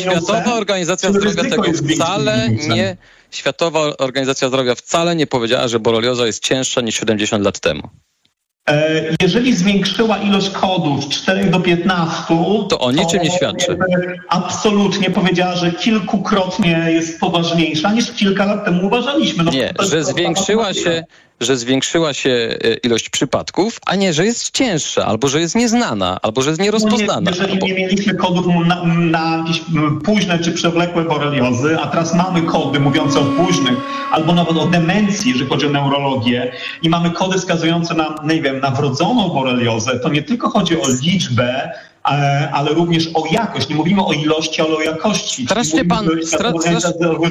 Światowa 0.02 0.54
Organizacja 0.54 1.10
Zdrowia 1.10 1.44
tego 1.44 1.64
wcale 1.74 2.50
nie. 2.50 2.98
Światowa 3.32 3.98
Organizacja 3.98 4.48
Zdrowia 4.48 4.76
wcale 4.76 5.16
nie 5.16 5.28
powiedziała, 5.28 5.68
że 5.68 5.80
borelioza 5.80 6.26
jest 6.26 6.44
cięższa 6.44 6.82
niż 6.82 6.96
70 6.96 7.46
lat 7.46 7.60
temu. 7.60 7.90
E, 8.70 9.02
jeżeli 9.22 9.56
zwiększyła 9.56 10.18
ilość 10.18 10.50
kodów 10.50 11.04
z 11.04 11.10
4 11.10 11.46
do 11.46 11.60
15, 11.60 12.24
to 12.70 12.80
o 12.80 12.92
niczym 12.92 13.24
nie 13.24 13.32
świadczy. 13.32 13.78
Absolutnie 14.30 15.10
powiedziała, 15.10 15.56
że 15.56 15.72
kilkukrotnie 15.72 16.88
jest 16.90 17.20
poważniejsza 17.20 17.94
niż 17.94 18.12
kilka 18.12 18.46
lat 18.46 18.66
temu 18.66 18.88
uważaliśmy. 18.88 19.44
No, 19.44 19.52
nie, 19.52 19.74
że 19.80 20.04
zwiększyła 20.04 20.74
się, 20.74 21.04
że 21.42 21.58
zwiększyła 21.58 22.14
się 22.14 22.30
e, 22.30 22.74
ilość 22.74 23.10
przypadków, 23.10 23.80
a 23.86 23.96
nie, 23.96 24.14
że 24.14 24.26
jest 24.26 24.52
cięższa, 24.52 25.06
albo 25.06 25.28
że 25.28 25.42
jest 25.42 25.56
nieznana, 25.56 26.20
albo 26.22 26.42
że 26.42 26.50
jest 26.50 26.62
nierozpoznana. 26.62 27.22
No 27.22 27.32
nie, 27.32 27.38
jeżeli 27.38 27.60
nie 27.60 27.74
mieliśmy 27.74 28.14
kodów 28.14 28.46
na, 28.66 28.84
na 28.86 29.38
jakieś 29.38 29.62
późne 30.06 30.40
czy 30.40 30.52
przewlekłe 30.52 31.04
boreliozy, 31.04 31.78
a 31.80 31.88
teraz 31.88 32.14
mamy 32.16 32.42
kody 32.42 32.80
mówiące 32.80 33.20
o 33.20 33.24
późnych, 33.24 33.78
albo 34.12 34.34
nawet 34.34 34.58
o 34.58 34.66
demencji, 34.66 35.30
jeżeli 35.30 35.50
chodzi 35.50 35.66
o 35.66 35.70
neurologię, 35.70 36.52
i 36.82 36.90
mamy 36.90 37.12
kody 37.12 37.38
wskazujące 37.38 37.94
na, 37.94 38.16
nie 38.24 38.42
wiem, 38.42 38.60
na 38.60 38.72
wrodzoną 38.72 39.30
boreliozę, 39.30 40.00
to 40.00 40.10
nie 40.10 40.24
tylko 40.24 40.50
chodzi 40.50 40.82
o 40.82 40.84
liczbę, 41.02 41.72
ale 42.52 42.74
również 42.74 43.10
o 43.14 43.24
jakość. 43.32 43.70
Nie 43.70 43.76
mówimy 43.76 44.06
o 44.06 44.14
ilości, 44.14 44.62
ale 44.62 44.76
o 44.76 44.82
jakości. 44.82 45.46
Strasznie 45.46 45.86
pan... 45.86 46.10
Strasznie... 46.26 46.80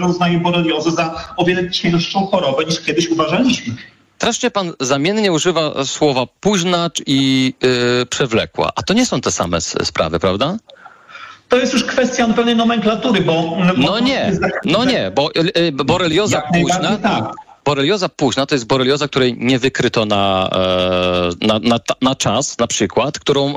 uznaje 0.08 0.38
boreliozę 0.38 0.90
za 0.90 1.32
o 1.36 1.44
wiele 1.44 1.70
cięższą 1.70 2.26
chorobę 2.26 2.64
niż 2.64 2.80
kiedyś 2.80 3.08
uważaliśmy. 3.08 3.74
Strasznie 4.20 4.50
pan 4.50 4.72
zamiennie 4.80 5.32
używa 5.32 5.84
słowa 5.84 6.26
późna 6.40 6.90
i 7.06 7.54
yy, 7.62 8.06
przewlekła, 8.06 8.72
a 8.76 8.82
to 8.82 8.94
nie 8.94 9.06
są 9.06 9.20
te 9.20 9.32
same 9.32 9.60
sprawy, 9.60 10.18
prawda? 10.18 10.56
To 11.48 11.56
jest 11.56 11.72
już 11.72 11.84
kwestia 11.84 12.28
pewnej 12.28 12.56
nomenklatury, 12.56 13.20
bo... 13.20 13.56
No 13.76 13.98
nie, 13.98 14.32
no 14.64 14.84
nie, 14.84 15.12
bo 15.14 15.30
yy, 15.34 15.72
borelioza 15.72 16.42
późna... 16.52 16.96
Tak. 16.96 17.49
Borelioza 17.64 18.08
późna 18.08 18.46
to 18.46 18.54
jest 18.54 18.66
borelioza, 18.66 19.08
której 19.08 19.36
nie 19.38 19.58
wykryto 19.58 20.04
na, 20.04 20.50
e, 21.40 21.46
na, 21.46 21.58
na, 21.58 21.78
na 22.02 22.14
czas, 22.14 22.58
na 22.58 22.66
przykład, 22.66 23.18
którą, 23.18 23.54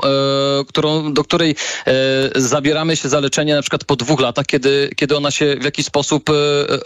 którą, 0.68 1.12
do 1.12 1.24
której 1.24 1.56
e, 1.86 1.94
zabieramy 2.40 2.96
się 2.96 3.08
za 3.08 3.20
leczenie 3.20 3.54
na 3.54 3.62
przykład 3.62 3.84
po 3.84 3.96
dwóch 3.96 4.20
latach, 4.20 4.46
kiedy, 4.46 4.90
kiedy 4.96 5.16
ona 5.16 5.30
się 5.30 5.56
w 5.60 5.64
jakiś 5.64 5.86
sposób 5.86 6.30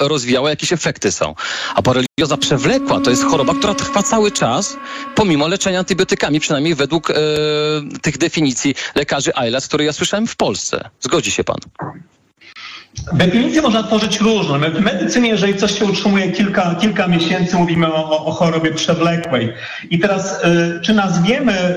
rozwijała, 0.00 0.50
jakieś 0.50 0.72
efekty 0.72 1.12
są. 1.12 1.34
A 1.74 1.82
borelioza 1.82 2.36
przewlekła 2.40 3.00
to 3.00 3.10
jest 3.10 3.24
choroba, 3.24 3.54
która 3.54 3.74
trwa 3.74 4.02
cały 4.02 4.32
czas, 4.32 4.76
pomimo 5.14 5.48
leczenia 5.48 5.78
antybiotykami, 5.78 6.40
przynajmniej 6.40 6.74
według 6.74 7.12
tych 8.02 8.18
definicji 8.18 8.74
lekarzy 8.94 9.32
ILAS, 9.48 9.68
które 9.68 9.84
ja 9.84 9.92
słyszałem 9.92 10.26
w 10.26 10.36
Polsce. 10.36 10.90
Zgodzi 11.00 11.30
się 11.30 11.44
pan? 11.44 11.58
Definicję 13.12 13.62
można 13.62 13.82
tworzyć 13.82 14.20
różną. 14.20 14.58
W 14.58 14.80
medycynie, 14.80 15.28
jeżeli 15.28 15.56
coś 15.56 15.78
się 15.78 15.84
utrzymuje 15.84 16.32
kilka, 16.32 16.74
kilka 16.74 17.06
miesięcy, 17.06 17.56
mówimy 17.56 17.94
o, 17.94 18.24
o 18.26 18.32
chorobie 18.32 18.72
przewlekłej. 18.72 19.52
I 19.90 19.98
teraz, 19.98 20.44
y, 20.44 20.80
czy 20.82 20.94
nazwiemy, 20.94 21.76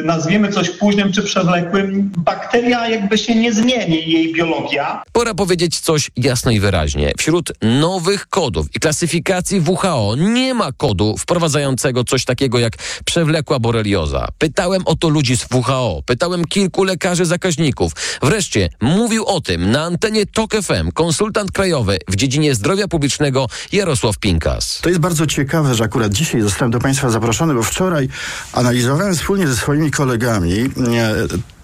y, 0.00 0.02
nazwiemy 0.04 0.52
coś 0.52 0.70
późnym 0.70 1.12
czy 1.12 1.22
przewlekłym, 1.22 2.12
bakteria 2.16 2.88
jakby 2.88 3.18
się 3.18 3.34
nie 3.34 3.52
zmieni, 3.52 4.12
jej 4.12 4.32
biologia. 4.32 5.02
Pora 5.12 5.34
powiedzieć 5.34 5.80
coś 5.80 6.10
jasno 6.16 6.50
i 6.50 6.60
wyraźnie. 6.60 7.12
Wśród 7.18 7.52
nowych 7.62 8.26
kodów 8.26 8.66
i 8.76 8.80
klasyfikacji 8.80 9.60
WHO 9.60 10.14
nie 10.18 10.54
ma 10.54 10.72
kodu 10.72 11.16
wprowadzającego 11.16 12.04
coś 12.04 12.24
takiego 12.24 12.58
jak 12.58 12.72
przewlekła 13.04 13.58
borelioza. 13.58 14.28
Pytałem 14.38 14.82
o 14.84 14.96
to 14.96 15.08
ludzi 15.08 15.36
z 15.36 15.46
WHO, 15.52 16.02
pytałem 16.06 16.44
kilku 16.44 16.84
lekarzy 16.84 17.24
zakaźników. 17.24 17.92
Wreszcie 18.22 18.68
mówił 18.80 19.24
o 19.24 19.40
tym 19.40 19.70
na 19.70 19.82
antenie 19.82 20.26
TOK 20.26 20.54
FM 20.62 20.92
konsultant 20.94 21.52
krajowy 21.52 21.98
w 22.08 22.16
dziedzinie 22.16 22.54
zdrowia 22.54 22.88
publicznego 22.88 23.46
Jarosław 23.72 24.18
Pinkas. 24.18 24.80
To 24.82 24.88
jest 24.88 25.00
bardzo 25.00 25.26
ciekawe, 25.26 25.74
że 25.74 25.84
akurat 25.84 26.12
dzisiaj 26.12 26.40
zostałem 26.40 26.70
do 26.70 26.78
Państwa 26.78 27.10
zaproszony, 27.10 27.54
bo 27.54 27.62
wczoraj 27.62 28.08
analizowałem 28.52 29.14
wspólnie 29.14 29.46
ze 29.46 29.56
swoimi 29.56 29.90
kolegami 29.90 30.70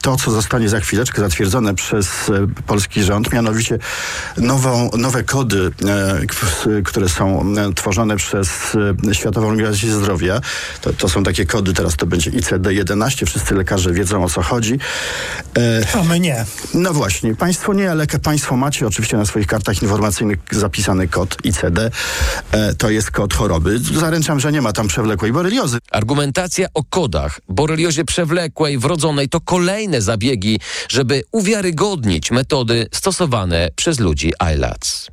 to, 0.05 0.17
co 0.17 0.31
zostanie 0.31 0.69
za 0.69 0.81
chwileczkę 0.81 1.23
zatwierdzone 1.23 1.75
przez 1.75 2.29
e, 2.29 2.47
polski 2.67 3.03
rząd, 3.03 3.33
mianowicie 3.33 3.79
nową, 4.37 4.91
nowe 4.99 5.23
kody, 5.23 5.71
e, 6.67 6.83
które 6.83 7.09
są 7.09 7.55
e, 7.57 7.73
tworzone 7.75 8.17
przez 8.17 8.49
Światową 9.13 9.49
Organizację 9.49 9.93
Zdrowia. 9.93 10.41
To, 10.81 10.93
to 10.93 11.09
są 11.09 11.23
takie 11.23 11.47
kody, 11.47 11.73
teraz 11.73 11.97
to 11.97 12.07
będzie 12.07 12.31
ICD-11, 12.31 13.27
wszyscy 13.27 13.55
lekarze 13.55 13.93
wiedzą 13.93 14.25
o 14.25 14.29
co 14.29 14.43
chodzi. 14.43 14.79
A 16.01 16.03
my 16.03 16.21
nie. 16.21 16.45
No 16.75 16.93
właśnie, 16.93 17.35
państwo 17.35 17.75
nie, 17.75 17.91
ale 17.91 18.07
państwo 18.07 18.57
macie 18.57 18.87
oczywiście 18.87 19.17
na 19.17 19.27
swoich 19.27 19.47
kartach 19.47 19.83
informacyjnych 19.83 20.39
zapisany 20.51 21.09
kod 21.09 21.37
ICD. 21.45 21.91
To 22.79 22.91
jest 22.91 23.11
kod 23.11 23.35
choroby. 23.35 23.79
Zaręczam, 23.79 24.41
że 24.41 24.53
nie 24.53 24.63
ma 24.63 24.73
tam 24.73 24.89
przewlekłej 24.89 25.33
boreliozy. 25.33 25.79
Argumentacja 25.91 26.67
o 26.75 26.85
kodach 26.85 27.41
boreliozie 27.49 28.05
przewlekłej, 28.05 28.79
wrodzonej 28.79 29.29
to 29.29 29.41
kolejny 29.41 29.94
zabiegi, 30.01 30.61
żeby 30.89 31.23
uwiarygodnić 31.33 32.31
metody 32.31 32.87
stosowane 32.93 33.71
przez 33.77 34.01
ludzi 34.01 34.33
ILATS. 34.55 35.11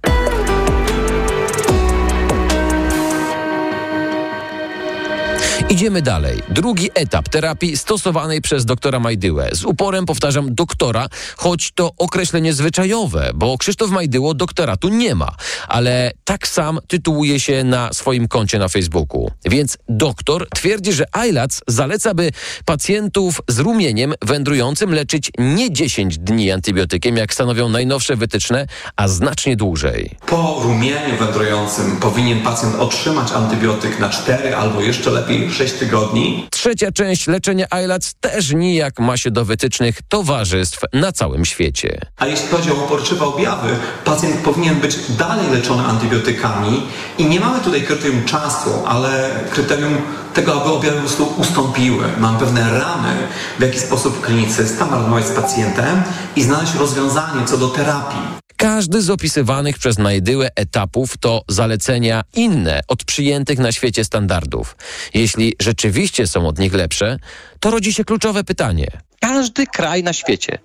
Idziemy 5.70 6.02
dalej. 6.02 6.40
Drugi 6.50 6.90
etap 6.94 7.30
terapii 7.30 7.78
stosowanej 7.78 8.42
przez 8.42 8.66
doktora 8.66 9.00
Majdyłę. 9.00 9.50
Z 9.54 9.66
uporem 9.66 10.06
powtarzam 10.06 10.56
doktora, 10.56 11.08
choć 11.38 11.72
to 11.72 11.92
określenie 11.98 12.54
zwyczajowe, 12.54 13.32
bo 13.36 13.58
Krzysztof 13.58 13.90
Majdyło 13.90 14.34
doktoratu 14.34 14.90
nie 14.90 15.16
ma, 15.16 15.32
ale 15.68 16.12
tak 16.24 16.48
sam 16.48 16.80
tytułuje 16.88 17.40
się 17.40 17.64
na 17.64 17.94
swoim 17.94 18.28
koncie 18.28 18.60
na 18.60 18.68
Facebooku. 18.68 19.32
Więc 19.46 19.78
doktor 19.90 20.48
twierdzi, 20.56 20.94
że 20.94 21.06
ILAC 21.30 21.62
zaleca, 21.68 22.14
by 22.14 22.32
pacjentów 22.66 23.42
z 23.48 23.60
rumieniem 23.60 24.14
wędrującym 24.22 24.94
leczyć 24.94 25.32
nie 25.38 25.74
10 25.74 26.18
dni 26.18 26.52
antybiotykiem, 26.52 27.18
jak 27.18 27.34
stanowią 27.34 27.70
najnowsze 27.70 28.16
wytyczne, 28.16 28.66
a 28.96 29.08
znacznie 29.08 29.56
dłużej. 29.56 30.18
Po 30.28 30.60
rumieniu 30.64 31.18
wędrującym 31.20 31.98
powinien 31.98 32.42
pacjent 32.42 32.76
otrzymać 32.76 33.32
antybiotyk 33.32 34.00
na 34.00 34.10
4 34.10 34.56
albo 34.56 34.82
jeszcze 34.82 35.12
lepiej 35.12 35.51
6 35.54 35.74
tygodni. 35.74 36.48
Trzecia 36.52 36.92
część 36.92 37.28
leczenia 37.28 37.66
ILAC 37.84 38.14
też 38.14 38.54
nijak 38.54 39.00
ma 39.00 39.18
się 39.18 39.32
do 39.32 39.46
wytycznych 39.46 40.00
towarzystw 40.10 40.80
na 40.94 41.12
całym 41.12 41.46
świecie. 41.46 42.02
A 42.18 42.28
jeśli 42.28 42.48
chodzi 42.48 42.72
o 42.72 42.74
uporczywe 42.74 43.26
objawy, 43.26 43.70
pacjent 44.06 44.36
powinien 44.36 44.76
być 44.76 44.98
dalej 45.10 45.52
leczony 45.52 45.84
antybiotykami 45.84 46.84
i 47.18 47.26
nie 47.26 47.40
mamy 47.40 47.60
tutaj 47.60 47.82
kryterium 47.82 48.26
czasu, 48.26 48.70
ale 48.88 49.30
kryterium 49.52 49.98
tego, 50.34 50.62
aby 50.62 50.72
objawy 50.72 51.00
ustąpiły. 51.38 52.06
Mam 52.18 52.38
pewne 52.38 52.62
ramy, 52.80 53.28
w 53.60 53.62
jaki 53.62 53.80
sposób 53.80 54.22
klinicysta 54.22 54.86
ma 54.86 54.98
rozmawiać 54.98 55.28
z 55.28 55.32
pacjentem 55.32 56.04
i 56.36 56.44
znaleźć 56.44 56.76
rozwiązanie 56.76 57.46
co 57.46 57.58
do 57.58 57.68
terapii. 57.68 58.41
Każdy 58.62 59.02
z 59.02 59.10
opisywanych 59.10 59.78
przez 59.78 59.98
Najdyłę 59.98 60.50
etapów 60.56 61.18
to 61.18 61.42
zalecenia 61.48 62.24
inne 62.34 62.82
od 62.88 63.04
przyjętych 63.04 63.60
na 63.60 63.72
świecie 63.72 64.06
standardów. 64.06 64.76
Jeśli 65.14 65.54
rzeczywiście 65.60 66.28
są 66.28 66.48
od 66.48 66.60
nich 66.60 66.74
lepsze, 66.74 67.20
to 67.60 67.72
rodzi 67.72 67.94
się 67.94 68.06
kluczowe 68.06 68.44
pytanie. 68.44 68.88
Każdy 69.20 69.68
kraj 69.68 70.04
na 70.04 70.14
świecie 70.14 70.58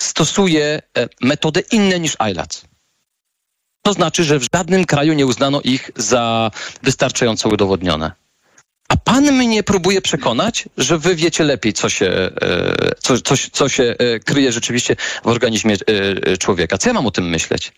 stosuje 0.00 0.82
e, 0.98 1.08
metody 1.20 1.64
inne 1.72 2.00
niż 2.00 2.16
ILAC. 2.30 2.64
To 3.82 3.92
znaczy, 3.92 4.24
że 4.24 4.38
w 4.38 4.46
żadnym 4.54 4.84
kraju 4.84 5.12
nie 5.12 5.26
uznano 5.26 5.60
ich 5.60 5.90
za 5.96 6.50
wystarczająco 6.82 7.48
udowodnione. 7.48 8.12
A 8.88 8.96
pan 8.96 9.32
mnie 9.32 9.62
próbuje 9.62 10.00
przekonać, 10.02 10.68
że 10.78 10.98
wy 10.98 11.14
wiecie 11.14 11.44
lepiej, 11.44 11.72
co 11.72 11.88
się, 11.88 12.06
e, 12.06 12.94
co, 12.98 13.20
co, 13.20 13.34
co 13.52 13.68
się 13.68 13.94
e, 13.98 14.18
kryje 14.20 14.52
rzeczywiście 14.52 14.96
w 15.24 15.26
organizmie 15.26 15.76
e, 15.86 16.36
człowieka. 16.36 16.78
Co 16.78 16.88
ja 16.88 16.92
mam 16.94 17.06
o 17.06 17.10
tym 17.10 17.28
myśleć? 17.28 17.72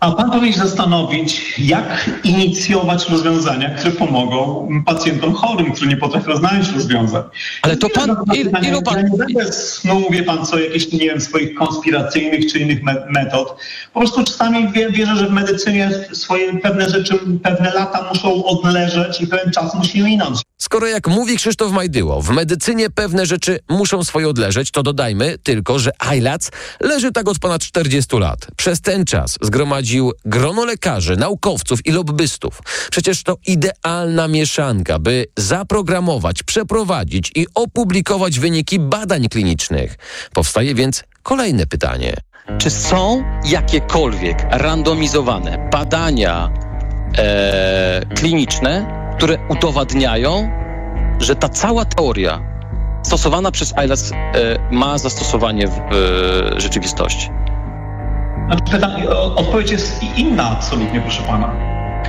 A 0.00 0.12
pan 0.12 0.30
powinien 0.30 0.58
zastanowić, 0.58 1.58
jak 1.58 2.10
inicjować 2.24 3.08
rozwiązania, 3.08 3.70
które 3.70 3.90
pomogą 3.90 4.68
pacjentom 4.86 5.34
chorym, 5.34 5.72
którzy 5.72 5.86
nie 5.86 5.96
potrafią 5.96 6.36
znaleźć 6.36 6.70
rozwiązań. 6.72 7.22
Ale 7.62 7.76
to 7.76 7.88
pan, 7.88 8.16
il, 8.34 8.50
ilu 8.68 8.82
pan... 8.82 8.96
Ja 8.96 9.02
nie 9.02 9.16
będę 9.16 9.44
no 9.84 10.00
wie 10.10 10.22
pan 10.22 10.46
co, 10.46 10.58
jakichś, 10.58 10.92
nie 10.92 10.98
wiem, 10.98 11.20
swoich 11.20 11.54
konspiracyjnych 11.54 12.52
czy 12.52 12.58
innych 12.58 12.82
metod. 13.10 13.56
Po 13.92 14.00
prostu 14.00 14.24
czasami 14.24 14.72
wierzę, 14.90 15.16
że 15.16 15.26
w 15.26 15.32
medycynie 15.32 15.90
swoje 16.12 16.58
pewne 16.58 16.90
rzeczy, 16.90 17.18
pewne 17.42 17.74
lata 17.74 18.08
muszą 18.08 18.44
odleżeć 18.44 19.20
i 19.20 19.26
pewien 19.26 19.52
czas 19.52 19.74
musi 19.74 20.02
minąć. 20.02 20.40
Skoro 20.58 20.86
jak 20.86 21.08
mówi 21.08 21.36
Krzysztof 21.36 21.72
Majdyło, 21.72 22.22
w 22.22 22.30
medycynie 22.30 22.90
pewne 22.90 23.26
rzeczy 23.26 23.58
muszą 23.68 24.04
swoje 24.04 24.28
odleżeć, 24.28 24.70
to 24.70 24.82
dodajmy 24.82 25.38
tylko, 25.42 25.78
że 25.78 25.90
ILAC 26.16 26.50
leży 26.80 27.12
tak 27.12 27.28
od 27.28 27.38
ponad 27.38 27.62
40 27.62 28.16
lat. 28.16 28.46
Przez 28.56 28.80
ten 28.80 29.04
czas 29.04 29.38
zgromadził 29.42 29.87
grono 30.24 30.64
lekarzy, 30.64 31.16
naukowców 31.16 31.86
i 31.86 31.92
lobbystów. 31.92 32.62
Przecież 32.90 33.22
to 33.22 33.36
idealna 33.46 34.28
mieszanka, 34.28 34.98
by 34.98 35.26
zaprogramować, 35.36 36.42
przeprowadzić 36.42 37.32
i 37.34 37.46
opublikować 37.54 38.38
wyniki 38.38 38.78
badań 38.78 39.28
klinicznych. 39.28 39.96
Powstaje 40.32 40.74
więc 40.74 41.04
kolejne 41.22 41.66
pytanie. 41.66 42.14
Czy 42.58 42.70
są 42.70 43.24
jakiekolwiek 43.44 44.46
randomizowane 44.50 45.68
badania 45.72 46.50
e, 47.18 48.02
kliniczne, 48.16 48.98
które 49.16 49.38
udowadniają, 49.48 50.50
że 51.20 51.36
ta 51.36 51.48
cała 51.48 51.84
teoria 51.84 52.42
stosowana 53.02 53.50
przez 53.50 53.74
ILAS 53.84 54.12
e, 54.12 54.16
ma 54.70 54.98
zastosowanie 54.98 55.66
w 55.66 55.78
e, 55.78 56.60
rzeczywistości? 56.60 57.30
Znaczy, 58.48 59.08
odpowiedź 59.10 59.70
jest 59.70 60.02
inna 60.16 60.50
absolutnie, 60.50 61.00
proszę 61.00 61.22
pana. 61.22 61.54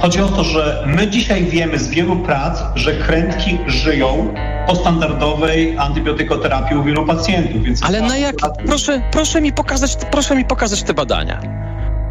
Chodzi 0.02 0.22
o 0.22 0.28
to, 0.28 0.44
że 0.44 0.84
my 0.88 1.08
dzisiaj 1.08 1.46
wiemy 1.46 1.80
z 1.80 1.88
wielu 1.88 2.16
prac, 2.16 2.64
że 2.76 2.94
krętki 2.94 3.58
żyją 3.68 4.34
po 4.68 4.76
standardowej 4.76 5.78
antybiotykoterapii 5.78 6.78
u 6.78 6.84
wielu 6.84 7.06
pacjentów. 7.06 7.64
Więc 7.64 7.84
Ale 7.84 8.02
na 8.02 8.18
jak? 8.18 8.36
Proszę, 8.66 9.02
proszę, 9.12 9.42
mi 9.42 9.54
pokazać, 9.54 9.98
proszę 10.12 10.36
mi 10.36 10.46
pokazać 10.46 10.84
te 10.84 10.94
badania. 10.94 11.40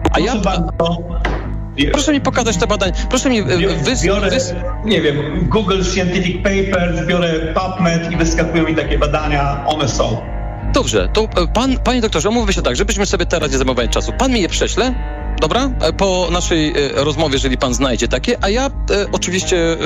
A 0.04 0.14
proszę 0.14 0.26
ja... 0.26 0.36
bardzo, 0.36 0.98
Proszę 1.92 2.12
mi 2.12 2.20
pokazać 2.20 2.56
te 2.56 2.66
badania. 2.66 2.92
Proszę 3.10 3.30
mi 3.30 3.42
wys... 3.42 4.04
Biorę, 4.04 4.30
wys... 4.30 4.54
nie 4.84 5.00
wiem, 5.00 5.16
Google 5.48 5.82
Scientific 5.82 6.36
Papers, 6.42 7.06
biorę 7.06 7.32
PubMed 7.54 8.12
i 8.12 8.16
wyskakują 8.16 8.64
mi 8.64 8.74
takie 8.74 8.98
badania, 8.98 9.64
one 9.66 9.88
są. 9.88 10.16
Dobrze, 10.72 11.08
to 11.12 11.22
e, 11.22 11.46
pan, 11.54 11.78
panie 11.78 12.00
doktorze, 12.00 12.28
omówmy 12.28 12.52
się 12.52 12.62
tak, 12.62 12.76
żebyśmy 12.76 13.06
sobie 13.06 13.26
teraz 13.26 13.52
nie 13.52 13.58
zajmowali 13.58 13.88
czasu. 13.88 14.12
Pan 14.18 14.32
mi 14.32 14.40
je 14.40 14.48
prześle, 14.48 14.94
Dobra? 15.40 15.70
E, 15.80 15.92
po 15.92 16.28
naszej 16.30 16.70
e, 16.70 17.04
rozmowie, 17.04 17.34
jeżeli 17.34 17.58
pan 17.58 17.74
znajdzie 17.74 18.08
takie, 18.08 18.36
a 18.40 18.48
ja 18.48 18.66
e, 18.66 18.70
oczywiście 19.12 19.56
e, 19.72 19.76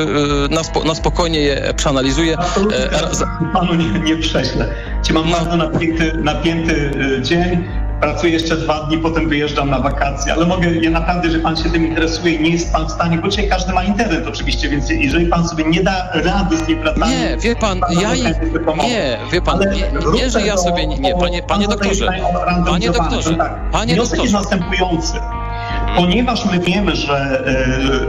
na, 0.54 0.64
spo, 0.64 0.84
na, 0.84 0.94
spokojnie 0.94 1.40
je 1.40 1.74
przeanalizuję. 1.76 2.38
Absolutnie, 2.38 2.78
panu 3.52 3.74
nie, 3.74 4.00
nie 4.00 4.16
prześlę. 4.16 4.74
Ci 5.02 5.12
mam 5.12 5.30
bardzo 5.30 5.56
napięty, 5.56 6.12
napięty 6.16 6.90
dzień 7.22 7.64
pracuję 8.02 8.32
jeszcze 8.32 8.56
dwa 8.56 8.80
dni, 8.80 8.98
potem 8.98 9.28
wyjeżdżam 9.28 9.70
na 9.70 9.78
wakacje, 9.78 10.32
ale 10.32 10.46
mogę, 10.46 10.74
ja 10.74 10.90
naprawdę, 10.90 11.30
że 11.30 11.38
pan 11.38 11.56
się 11.56 11.70
tym 11.70 11.86
interesuje, 11.86 12.38
nie 12.38 12.50
jest 12.50 12.72
pan 12.72 12.86
w 12.86 12.90
stanie, 12.90 13.18
bo 13.18 13.28
dzisiaj 13.28 13.48
każdy 13.48 13.72
ma 13.72 13.84
internet 13.84 14.26
oczywiście, 14.28 14.68
więc 14.68 14.90
jeżeli 14.90 15.26
pan 15.26 15.48
sobie 15.48 15.64
nie 15.64 15.82
da 15.82 16.08
rady 16.14 16.56
z 16.56 16.68
niepracami... 16.68 17.12
Nie, 17.14 17.36
wie 17.36 17.56
pan, 17.56 17.80
ja 18.02 18.14
i... 18.14 18.22
Nie, 18.22 19.18
wie 19.32 19.42
pan, 19.42 19.56
Ale 19.62 19.74
nie, 19.74 19.84
nie, 20.14 20.30
że 20.30 20.42
ja 20.42 20.54
do- 20.54 20.62
sobie... 20.62 20.86
Nie, 20.86 20.98
nie 20.98 21.14
panie, 21.14 21.42
panie 21.42 21.68
doktorze, 21.68 22.06
panie 22.66 22.90
doktorze, 22.90 23.34
Tak. 23.36 23.70
panie 23.70 23.94
Wniosek 23.94 24.22
jest 24.22 24.32
doktorze. 24.32 24.56
następujący. 24.56 25.12
Ponieważ 25.96 26.44
my 26.44 26.58
wiemy, 26.60 26.96
że 26.96 27.42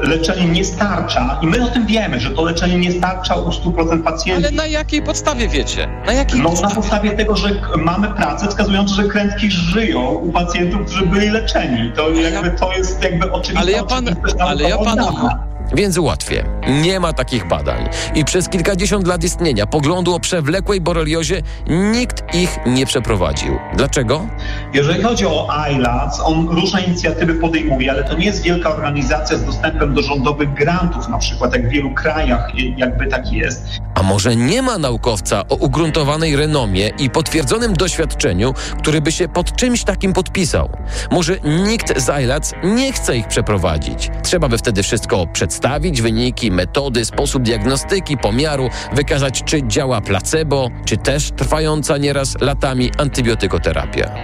e, 0.03 0.07
leczenie 0.07 0.45
nie 0.45 0.65
starcza 0.65 1.39
i 1.41 1.47
my 1.47 1.63
o 1.63 1.67
tym 1.67 1.85
wiemy, 1.85 2.19
że 2.19 2.31
to 2.31 2.43
leczenie 2.43 2.77
nie 2.77 2.91
starcza 2.91 3.35
u 3.35 3.49
100% 3.49 4.03
pacjentów. 4.03 4.45
Ale 4.45 4.55
na 4.55 4.65
jakiej 4.65 5.01
podstawie 5.01 5.47
wiecie? 5.47 5.87
Na 6.05 6.13
jakiej 6.13 6.37
No 6.37 6.43
na 6.43 6.49
podstawie? 6.49 6.75
podstawie 6.75 7.11
tego, 7.11 7.35
że 7.35 7.49
mamy 7.77 8.07
pracę 8.07 8.47
wskazujące, 8.47 8.95
że 8.95 9.03
krętki 9.03 9.51
żyją 9.51 10.01
u 10.09 10.31
pacjentów, 10.31 10.81
którzy 10.85 11.05
byli 11.05 11.29
leczeni. 11.29 11.91
To 11.95 12.09
jakby 12.09 12.51
to 12.51 12.73
jest 12.73 13.03
jakby 13.03 13.31
oczywiste. 13.31 13.59
Ale 13.59 13.71
ja 13.71 13.83
pan- 13.83 14.15
ale 14.39 14.63
ja 14.69 14.77
panu-. 14.77 15.29
Więc 15.75 15.97
łatwiej. 15.97 16.43
Nie 16.81 16.99
ma 16.99 17.13
takich 17.13 17.47
badań. 17.47 17.89
I 18.15 18.25
przez 18.25 18.49
kilkadziesiąt 18.49 19.07
lat 19.07 19.23
istnienia 19.23 19.65
poglądu 19.65 20.15
o 20.15 20.19
przewlekłej 20.19 20.81
boreliozie 20.81 21.41
nikt 21.67 22.35
ich 22.35 22.59
nie 22.65 22.85
przeprowadził. 22.85 23.57
Dlaczego? 23.77 24.27
Jeżeli 24.73 25.03
chodzi 25.03 25.25
o 25.25 25.47
ILAC, 25.71 26.19
on 26.19 26.47
różne 26.49 26.81
inicjatywy 26.81 27.33
podejmuje, 27.35 27.91
ale 27.91 28.03
to 28.03 28.17
nie 28.17 28.25
jest 28.25 28.43
wielka 28.43 28.69
organizacja 28.75 29.37
z 29.37 29.45
dostępem 29.45 29.93
do 29.93 30.01
rządowych 30.01 30.53
grantów, 30.53 31.07
na 31.09 31.17
przykład 31.17 31.53
jak 31.53 31.67
w 31.67 31.69
wielu 31.71 31.93
krajach 31.93 32.55
i- 32.55 32.73
jakby 32.77 33.07
tak 33.07 33.31
jest. 33.33 33.67
A 33.95 34.03
może 34.03 34.35
nie 34.35 34.61
ma 34.61 34.77
naukowca 34.77 35.43
o 35.49 35.55
ugruntowanej 35.55 36.35
renomie 36.35 36.87
i 36.99 37.09
potwierdzonym 37.09 37.73
doświadczeniu, 37.73 38.53
który 38.79 39.01
by 39.01 39.11
się 39.11 39.27
pod 39.27 39.55
czymś 39.55 39.83
takim 39.83 40.13
podpisał? 40.13 40.69
Może 41.11 41.37
nikt 41.67 42.01
z 42.01 42.09
ILAC 42.23 42.53
nie 42.63 42.93
chce 42.93 43.17
ich 43.17 43.27
przeprowadzić? 43.27 44.09
Trzeba 44.23 44.49
by 44.49 44.57
wtedy 44.57 44.83
wszystko 44.83 45.27
przedstawić, 45.27 45.62
wyniki, 46.01 46.51
metody, 46.51 47.05
sposób 47.05 47.43
diagnostyki, 47.43 48.17
pomiaru, 48.17 48.69
wykazać 48.93 49.43
czy 49.45 49.67
działa 49.67 50.01
placebo, 50.01 50.69
czy 50.85 50.97
też 50.97 51.31
trwająca 51.31 51.97
nieraz 51.97 52.41
latami 52.41 52.91
antybiotykoterapia. 52.97 54.15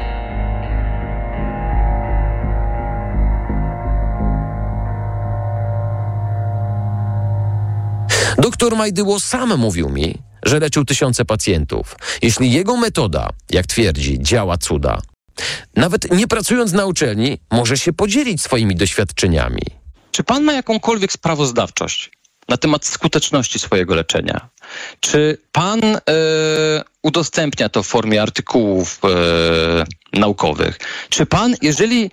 Doktor 8.37 8.75
Majdyło 8.75 9.19
sam 9.19 9.57
mówił 9.57 9.89
mi, 9.89 10.15
że 10.45 10.59
leczył 10.59 10.85
tysiące 10.85 11.25
pacjentów. 11.25 11.95
Jeśli 12.21 12.51
jego 12.51 12.77
metoda, 12.77 13.29
jak 13.49 13.67
twierdzi, 13.67 14.17
działa 14.21 14.57
cuda, 14.57 15.01
nawet 15.75 16.11
nie 16.11 16.27
pracując 16.27 16.73
na 16.73 16.85
uczelni, 16.85 17.37
może 17.51 17.77
się 17.77 17.93
podzielić 17.93 18.41
swoimi 18.41 18.75
doświadczeniami. 18.75 19.78
Czy 20.11 20.23
pan 20.23 20.43
ma 20.43 20.53
jakąkolwiek 20.53 21.11
sprawozdawczość 21.11 22.11
na 22.49 22.57
temat 22.57 22.85
skuteczności 22.85 23.59
swojego 23.59 23.95
leczenia? 23.95 24.49
Czy 24.99 25.37
pan 25.51 25.81
e, 25.83 25.99
udostępnia 27.03 27.69
to 27.69 27.83
w 27.83 27.87
formie 27.87 28.21
artykułów 28.21 29.01
e, 29.03 30.19
naukowych? 30.19 30.79
Czy 31.09 31.25
pan, 31.25 31.55
jeżeli 31.61 32.11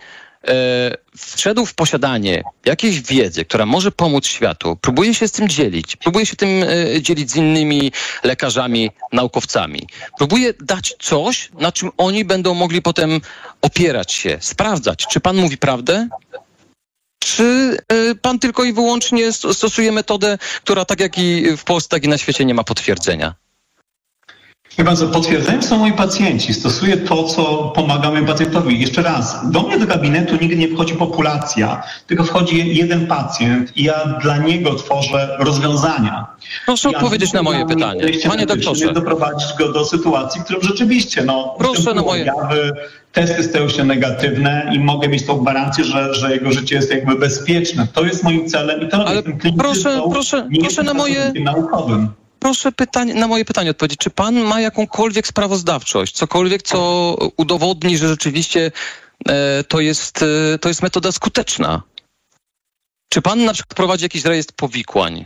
e, 0.49 0.97
wszedł 1.17 1.67
w 1.67 1.75
posiadanie 1.75 2.43
jakiejś 2.65 3.01
wiedzy, 3.01 3.45
która 3.45 3.67
może 3.67 3.93
pomóc 3.93 4.27
światu, 4.27 4.77
próbuje 4.77 5.15
się 5.15 5.29
z 5.29 5.33
tym 5.33 5.49
dzielić, 5.49 5.97
próbuje 5.97 6.27
się 6.27 6.37
tym 6.37 6.63
e, 6.63 7.03
dzielić 7.03 7.31
z 7.31 7.37
innymi 7.37 7.93
lekarzami, 8.25 8.91
naukowcami, 9.13 9.89
próbuje 10.19 10.55
dać 10.61 10.95
coś, 11.01 11.51
na 11.61 11.73
czym 11.73 11.91
oni 11.97 12.25
będą 12.25 12.55
mogli 12.55 12.83
potem 12.83 13.21
opierać 13.63 14.13
się, 14.13 14.39
sprawdzać, 14.41 15.07
czy 15.07 15.21
pan 15.21 15.37
mówi 15.37 15.59
prawdę, 15.59 16.09
czy 17.27 17.77
y, 17.93 18.15
pan 18.15 18.39
tylko 18.39 18.65
i 18.65 18.73
wyłącznie 18.73 19.33
sto- 19.33 19.55
stosuje 19.55 19.93
metodę, 19.93 20.39
która 20.65 20.85
tak 20.85 21.01
jak 21.01 21.19
i 21.19 21.57
w 21.57 21.65
Polsce, 21.65 21.89
tak 21.89 22.05
i 22.05 22.09
na 22.09 22.19
świecie 22.19 22.45
nie 22.45 22.55
ma 22.55 22.65
potwierdzenia? 22.65 23.35
Chyba, 24.77 24.97
że 24.97 25.07
potwierdzeniem 25.07 25.62
są 25.62 25.79
moi 25.79 25.93
pacjenci. 25.93 26.55
Stosuję 26.55 26.97
to, 26.97 27.25
co 27.25 27.73
pomaga 27.75 28.09
mojemu 28.11 28.27
pacjentowi. 28.27 28.81
Jeszcze 28.81 29.03
raz, 29.03 29.51
do 29.51 29.62
mnie 29.62 29.79
do 29.79 29.87
gabinetu 29.87 30.37
nigdy 30.41 30.57
nie 30.57 30.69
wchodzi 30.69 30.95
populacja, 30.95 31.83
tylko 32.07 32.25
wchodzi 32.25 32.77
jeden 32.77 33.07
pacjent 33.07 33.77
i 33.77 33.85
ja 33.85 34.19
dla 34.23 34.37
niego 34.39 34.75
tworzę 34.75 35.37
rozwiązania. 35.39 36.27
Proszę 36.67 36.91
Ja 36.91 36.99
odpowiedzieć 36.99 37.33
na 37.33 37.43
moje 37.43 37.67
pytanie. 37.67 38.03
Panie 38.29 38.47
doktorze. 38.47 38.93
Doprowadzić 38.93 39.49
go 39.59 39.73
do 39.73 39.85
sytuacji, 39.85 40.41
w 40.41 40.45
którym 40.45 40.62
rzeczywiście, 40.62 41.25
no, 41.25 41.55
Proszę 41.59 41.95
na 41.95 42.03
moje- 42.03 42.23
objawy, 42.33 42.73
testy 43.12 43.43
stają 43.45 43.69
się 43.69 43.85
negatywne 43.85 44.71
i 44.75 44.79
mogę 44.79 45.09
mieć 45.09 45.27
tą 45.27 45.37
gwarancję, 45.39 45.85
że, 45.85 46.15
że 46.15 46.33
jego 46.33 46.53
życie 46.53 46.77
jest 46.77 46.91
jakby 46.91 47.15
bezpieczne. 47.19 47.87
To 47.93 48.05
jest 48.05 48.23
moim 48.25 48.49
celem 48.49 48.83
i 48.83 48.89
to. 48.89 49.07
Ale 49.07 49.15
Jestem 49.17 49.39
kliniczną, 49.39 49.65
proszę, 49.65 50.01
proszę, 50.12 50.47
nie 50.51 50.61
proszę 50.61 50.83
na 50.83 50.95
moje- 50.95 51.33
naukowym. 51.41 52.09
Proszę 52.47 52.73
pytań, 52.73 53.13
na 53.15 53.29
moje 53.29 53.45
pytanie 53.45 53.71
odpowiedzieć. 53.71 53.99
Czy 53.99 54.11
pan 54.11 54.35
ma 54.35 54.61
jakąkolwiek 54.61 55.27
sprawozdawczość, 55.27 56.15
cokolwiek, 56.15 56.63
co 56.63 56.79
udowodni, 57.37 57.99
że 57.99 58.09
rzeczywiście 58.09 58.73
e, 59.29 59.65
to, 59.65 59.81
jest, 59.81 60.23
e, 60.23 60.59
to 60.59 60.69
jest 60.69 60.83
metoda 60.83 61.13
skuteczna? 61.13 61.83
Czy 63.13 63.23
pan 63.23 63.45
na 63.45 63.53
przykład 63.53 63.77
prowadzi 63.77 64.05
jakiś 64.05 64.25
rejestr 64.25 64.55
powikłań? 64.55 65.25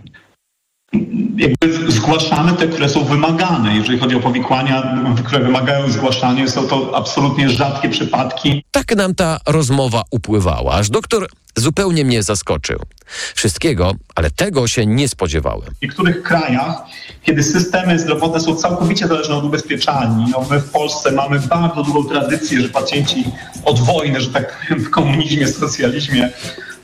jakby 1.37 1.93
zgłaszamy 1.93 2.53
te, 2.53 2.69
które 2.69 2.89
są 2.89 3.05
wymagane. 3.05 3.77
Jeżeli 3.77 3.99
chodzi 3.99 4.17
o 4.17 4.21
powikłania, 4.21 4.97
które 5.25 5.41
wymagają 5.41 5.91
zgłaszania, 5.91 6.49
są 6.49 6.69
to 6.69 6.97
absolutnie 6.97 7.51
rzadkie 7.51 7.89
przypadki. 7.89 8.65
Tak 8.71 8.97
nam 8.97 9.15
ta 9.15 9.41
rozmowa 9.47 10.03
upływała, 10.11 10.75
aż 10.75 10.91
doktor 10.91 11.29
zupełnie 11.57 12.05
mnie 12.05 12.23
zaskoczył. 12.23 12.83
Wszystkiego, 13.35 13.93
ale 14.15 14.31
tego 14.31 14.69
się 14.69 14.87
nie 14.87 15.09
spodziewałem. 15.09 15.75
W 15.75 15.83
niektórych 15.83 16.23
krajach, 16.23 16.75
kiedy 17.23 17.43
systemy 17.43 17.99
zdrowotne 17.99 18.41
są 18.41 18.57
całkowicie 18.57 19.07
zależne 19.07 19.35
od 19.35 19.45
ubezpieczalni, 19.45 20.25
no 20.33 20.45
my 20.51 20.61
w 20.61 20.71
Polsce 20.71 21.13
mamy 21.13 21.41
bardzo 21.41 21.83
długą 21.83 22.05
tradycję, 22.05 22.61
że 22.61 22.69
pacjenci 22.69 23.25
od 23.65 23.81
wojny, 23.81 24.21
że 24.21 24.31
tak 24.31 24.67
w 24.71 24.91
komunizmie, 24.91 25.49
socjalizmie 25.49 26.31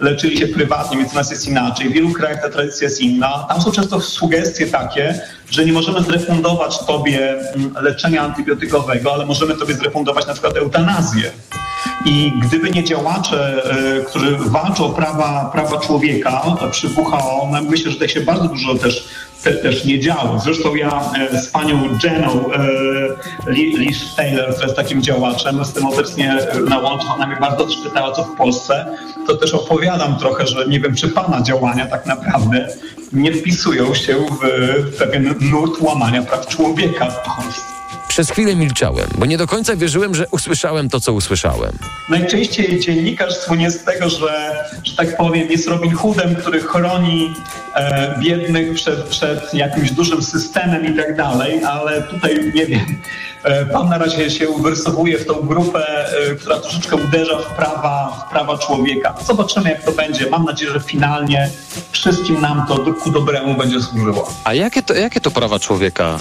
leczyli 0.00 0.38
się 0.38 0.46
prywatnie, 0.46 0.98
więc 0.98 1.12
u 1.12 1.14
nas 1.14 1.30
jest 1.30 1.48
inaczej. 1.48 1.88
W 1.88 1.92
wielu 1.92 2.12
krajach 2.12 2.42
ta 2.42 2.48
tradycja 2.48 2.84
jest 2.84 3.00
inna. 3.00 3.46
Tam 3.48 3.62
są 3.62 3.72
często 3.72 4.00
sugestie 4.00 4.66
takie, 4.66 5.20
że 5.50 5.64
nie 5.64 5.72
możemy 5.72 6.02
zrefundować 6.02 6.78
tobie 6.78 7.38
mm, 7.38 7.74
leczenia 7.80 8.22
antybiotykowego, 8.22 9.14
ale 9.14 9.26
możemy 9.26 9.54
tobie 9.54 9.74
zrefundować 9.74 10.26
na 10.26 10.32
przykład 10.32 10.56
eutanazję. 10.56 11.30
I 12.04 12.32
gdyby 12.42 12.70
nie 12.70 12.84
działacze, 12.84 13.64
e, 13.64 14.04
którzy 14.04 14.36
walczą 14.36 14.86
o 14.86 14.90
prawa, 14.90 15.50
prawa 15.52 15.80
człowieka 15.80 16.42
e, 16.62 16.70
przy 16.70 16.88
WHO, 16.88 17.48
no 17.52 17.62
myślę, 17.62 17.90
że 17.90 17.94
tutaj 17.94 18.08
się 18.08 18.20
bardzo 18.20 18.48
dużo 18.48 18.74
też, 18.74 19.08
te, 19.44 19.52
też 19.52 19.84
nie 19.84 20.00
działo. 20.00 20.38
Zresztą 20.44 20.74
ja 20.74 21.00
e, 21.32 21.40
z 21.40 21.48
panią 21.48 21.82
Jeną 22.04 22.52
e, 22.52 23.50
Li- 23.50 23.76
Liz 23.78 24.14
Taylor, 24.14 24.50
która 24.50 24.64
jest 24.64 24.76
takim 24.76 25.02
działaczem, 25.02 25.58
jestem 25.58 25.86
obecnie 25.86 26.38
na 26.68 26.78
łączu, 26.78 27.06
ona 27.14 27.26
mnie 27.26 27.36
bardzo 27.40 27.64
też 27.66 27.76
pytała, 27.76 28.12
co 28.12 28.24
w 28.24 28.36
Polsce, 28.36 28.86
to 29.26 29.36
też 29.36 29.54
opowiadam 29.54 30.16
trochę, 30.18 30.46
że 30.46 30.66
nie 30.68 30.80
wiem, 30.80 30.94
czy 30.94 31.08
pana 31.08 31.42
działania 31.42 31.86
tak 31.86 32.06
naprawdę 32.06 32.68
nie 33.12 33.32
wpisują 33.32 33.94
się 33.94 34.16
w 34.42 34.96
pewien 34.98 35.34
nurt 35.40 35.80
łamania 35.80 36.22
praw 36.22 36.46
człowieka 36.46 37.06
w 37.10 37.36
Polsce. 37.36 37.62
Przez 38.16 38.30
chwilę 38.30 38.56
milczałem, 38.56 39.08
bo 39.18 39.26
nie 39.26 39.38
do 39.38 39.46
końca 39.46 39.76
wierzyłem, 39.76 40.14
że 40.14 40.26
usłyszałem 40.30 40.88
to, 40.88 41.00
co 41.00 41.12
usłyszałem. 41.12 41.72
Najczęściej 42.08 42.80
dziennikarz 42.80 43.34
słynie 43.34 43.70
z 43.70 43.84
tego, 43.84 44.08
że, 44.08 44.64
że 44.84 44.96
tak 44.96 45.16
powiem, 45.16 45.50
jest 45.50 45.68
Robin 45.68 45.92
Hoodem, 45.94 46.36
który 46.36 46.60
chroni 46.60 47.34
e, 47.74 48.18
biednych 48.18 48.74
przed, 48.74 49.04
przed 49.04 49.54
jakimś 49.54 49.90
dużym 49.90 50.22
systemem 50.22 50.94
i 50.94 50.96
tak 50.96 51.16
dalej, 51.16 51.64
ale 51.64 52.02
tutaj 52.02 52.52
nie 52.54 52.66
wiem. 52.66 53.00
E, 53.46 53.66
pan 53.66 53.88
na 53.88 53.98
razie 53.98 54.30
się 54.30 54.46
wyrysowuje 54.62 55.18
w 55.18 55.26
tą 55.26 55.34
grupę, 55.34 55.86
e, 56.30 56.34
która 56.34 56.58
troszeczkę 56.58 56.96
uderza 56.96 57.38
w 57.38 57.46
prawa, 57.46 58.24
w 58.26 58.30
prawa 58.30 58.58
człowieka. 58.58 59.14
Zobaczymy, 59.26 59.70
jak 59.70 59.84
to 59.84 59.92
będzie. 59.92 60.30
Mam 60.30 60.44
nadzieję, 60.44 60.72
że 60.72 60.80
finalnie 60.80 61.50
wszystkim 61.90 62.40
nam 62.40 62.66
to 62.68 62.94
ku 62.94 63.10
dobremu 63.10 63.54
będzie 63.54 63.80
służyło. 63.80 64.32
A 64.44 64.54
jakie 64.54 64.82
to, 64.82 64.94
jakie 64.94 65.20
to 65.20 65.30
prawa 65.30 65.58
człowieka? 65.58 66.18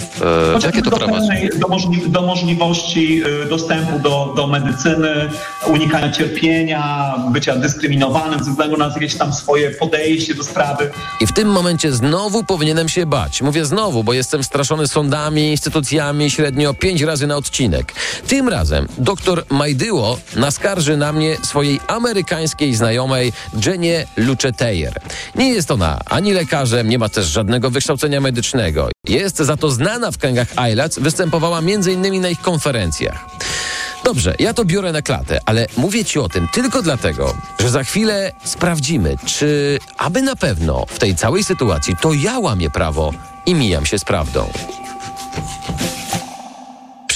E, 0.56 0.66
jakie 0.66 0.82
to 0.82 0.90
prawa? 0.90 1.18
do, 1.58 1.68
możli, 1.86 2.10
do 2.10 2.22
możliwości 2.22 3.22
y, 3.44 3.48
dostępu 3.48 3.98
do, 3.98 4.32
do 4.36 4.46
medycyny, 4.46 5.30
unikania 5.66 6.12
cierpienia, 6.12 7.14
bycia 7.32 7.56
dyskryminowanym 7.56 8.44
ze 8.44 8.50
względu 8.50 8.76
na 8.76 8.86
jakieś 8.86 9.14
tam 9.14 9.32
swoje 9.32 9.70
podejście 9.70 10.34
do 10.34 10.44
sprawy. 10.44 10.90
I 11.20 11.26
w 11.26 11.32
tym 11.32 11.48
momencie 11.48 11.92
znowu 11.92 12.44
powinienem 12.44 12.88
się 12.88 13.06
bać. 13.06 13.42
Mówię 13.42 13.64
znowu, 13.64 14.04
bo 14.04 14.12
jestem 14.12 14.44
straszony 14.44 14.88
sądami, 14.88 15.50
instytucjami 15.50 16.30
średnio 16.30 16.74
pięć 16.74 17.02
razy 17.02 17.26
na 17.26 17.36
odcinek. 17.36 17.92
Tym 18.26 18.48
razem 18.48 18.88
doktor 18.98 19.44
Majdyło 19.50 20.18
naskarży 20.36 20.96
na 20.96 21.12
mnie 21.12 21.36
swojej 21.42 21.80
amerykańskiej 21.88 22.74
znajomej 22.74 23.32
Jenie 23.66 24.06
Luchetejer. 24.16 25.00
Nie 25.34 25.48
jest 25.48 25.70
ona 25.70 26.00
ani 26.06 26.32
lekarzem, 26.32 26.88
nie 26.88 26.98
ma 26.98 27.08
też 27.08 27.26
żadnego 27.26 27.70
wykształcenia 27.70 28.20
medycznego. 28.20 28.88
Jest 29.08 29.36
za 29.36 29.56
to 29.56 29.70
znana 29.70 30.10
w 30.10 30.18
kręgach 30.18 30.48
ILAC, 30.72 30.98
występowała 30.98 31.58
m.in. 31.58 32.20
na 32.20 32.28
ich 32.28 32.40
konferencjach. 32.40 33.26
Dobrze, 34.04 34.34
ja 34.38 34.54
to 34.54 34.64
biorę 34.64 34.92
na 34.92 35.02
klatę, 35.02 35.40
ale 35.46 35.66
mówię 35.76 36.04
ci 36.04 36.18
o 36.18 36.28
tym 36.28 36.48
tylko 36.48 36.82
dlatego, 36.82 37.34
że 37.60 37.70
za 37.70 37.84
chwilę 37.84 38.32
sprawdzimy, 38.44 39.16
czy 39.26 39.78
aby 39.96 40.22
na 40.22 40.36
pewno 40.36 40.86
w 40.88 40.98
tej 40.98 41.16
całej 41.16 41.44
sytuacji 41.44 41.94
to 42.00 42.12
ja 42.12 42.38
łamię 42.38 42.70
prawo 42.70 43.12
i 43.46 43.54
mijam 43.54 43.86
się 43.86 43.98
z 43.98 44.04
prawdą. 44.04 44.50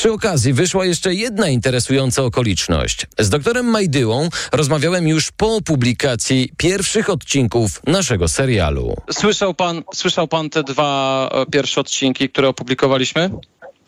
Przy 0.01 0.13
okazji 0.13 0.53
wyszła 0.53 0.85
jeszcze 0.85 1.15
jedna 1.15 1.49
interesująca 1.49 2.23
okoliczność. 2.23 3.07
Z 3.19 3.29
doktorem 3.29 3.67
Majdyłą 3.67 4.29
rozmawiałem 4.53 5.09
już 5.09 5.31
po 5.31 5.61
publikacji 5.61 6.53
pierwszych 6.57 7.11
odcinków 7.11 7.81
naszego 7.87 8.29
serialu. 8.29 8.97
Słyszał 9.11 9.55
pan, 9.55 9.83
słyszał 9.95 10.29
pan 10.29 10.51
te 10.51 10.63
dwa 10.63 11.31
e, 11.33 11.47
pierwsze 11.47 11.81
odcinki, 11.81 12.29
które 12.29 12.49
opublikowaliśmy? 12.49 13.31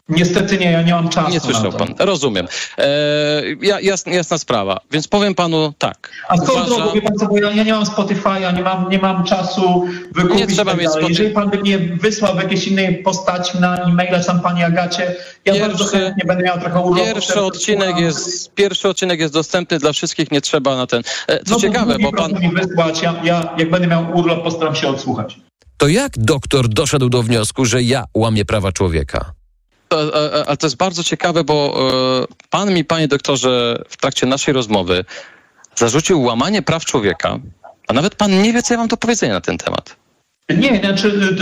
Niestety 0.09 0.59
nie, 0.59 0.71
ja 0.73 0.83
nie 0.83 0.93
mam 0.95 1.09
czasu. 1.09 1.29
Nie 1.31 1.35
na 1.35 1.41
słyszał 1.41 1.73
to. 1.73 1.79
pan, 1.79 1.95
rozumiem. 1.99 2.49
E, 2.79 2.89
ja, 3.63 3.81
jasna, 3.81 4.13
jasna 4.13 4.39
sprawa, 4.39 4.81
więc 4.91 5.09
powiem 5.09 5.35
panu 5.35 5.73
tak. 5.79 6.11
A 6.29 6.37
swoją 6.37 6.51
Uważam- 6.61 6.77
drogą, 6.79 6.93
wie 6.95 7.03
pan 7.03 7.15
co, 7.19 7.27
bo 7.27 7.39
ja, 7.39 7.51
ja 7.51 7.63
nie 7.65 7.73
mam 7.73 7.85
Spotify'a, 7.85 8.57
nie 8.57 8.63
mam, 8.63 8.89
nie 8.89 8.99
mam 8.99 9.25
czasu 9.25 9.87
wykupić 10.15 10.39
Nie 10.39 10.47
trzeba 10.47 10.75
mieć 10.75 10.85
dalej. 10.87 11.03
Spotify- 11.05 11.09
Jeżeli 11.09 11.31
pan 11.31 11.51
by 11.51 11.59
mnie 11.59 11.79
wysłał 11.79 12.35
w 12.37 12.39
jakiejś 12.43 12.67
innej 12.67 13.03
postaci 13.03 13.59
na 13.61 13.77
e-maila, 13.85 14.21
czy 14.21 14.27
tam 14.27 14.41
pani 14.41 14.65
Agacie, 14.65 15.15
ja 15.45 15.53
Pierwszy- 15.53 15.69
bardzo 15.69 15.85
chętnie 15.85 16.23
będę 16.27 16.45
miał 16.45 16.61
trochę 16.61 16.81
urlopu. 16.81 17.05
Pierwszy 17.07 17.41
odcinek 17.41 17.97
jest, 17.99 18.55
pierwszy 18.55 18.89
odcinek 18.89 19.21
jest 19.21 19.35
dostępny 19.35 19.79
dla 19.79 19.93
wszystkich, 19.93 20.31
nie 20.31 20.41
trzeba 20.41 20.77
na 20.77 20.87
ten. 20.87 21.03
E, 21.27 21.39
Co 21.45 21.55
no, 21.55 21.61
ciekawe, 21.61 21.97
bo 21.99 22.13
pan. 22.13 22.33
mi 22.41 22.51
wysłać, 22.53 23.03
ja, 23.03 23.15
ja 23.25 23.55
jak 23.59 23.71
będę 23.71 23.87
miał 23.89 24.07
urlop, 24.15 24.43
postaram 24.45 24.75
się 24.75 24.89
odsłuchać. 24.89 25.37
To 25.77 25.89
jak 25.89 26.13
doktor 26.19 26.69
doszedł 26.69 27.09
do 27.09 27.23
wniosku, 27.23 27.65
że 27.65 27.83
ja 27.83 28.05
łamię 28.15 28.45
prawa 28.45 28.73
człowieka? 28.73 29.33
E, 29.93 30.35
e, 30.35 30.47
Ale 30.47 30.57
to 30.57 30.67
jest 30.67 30.77
bardzo 30.77 31.05
ciekawe, 31.05 31.45
bo 31.45 31.79
e, 32.23 32.35
pan 32.51 32.75
mi, 32.75 32.85
panie 32.85 33.09
doktorze, 33.09 33.83
w 33.89 33.97
trakcie 33.97 34.27
naszej 34.27 34.55
rozmowy 34.55 35.05
zarzucił 35.77 36.23
łamanie 36.23 36.63
praw 36.63 36.85
człowieka, 36.85 37.39
a 37.89 37.93
nawet 37.93 38.15
pan 38.15 38.43
nie 38.43 38.53
wie, 38.53 38.63
co 38.63 38.75
ja 38.75 38.79
mam 38.79 38.89
do 38.89 38.97
powiedzenia 38.97 39.33
na 39.33 39.41
ten 39.41 39.59
temat. 39.59 39.97
Nie, 40.59 40.81
znaczy 40.81 41.37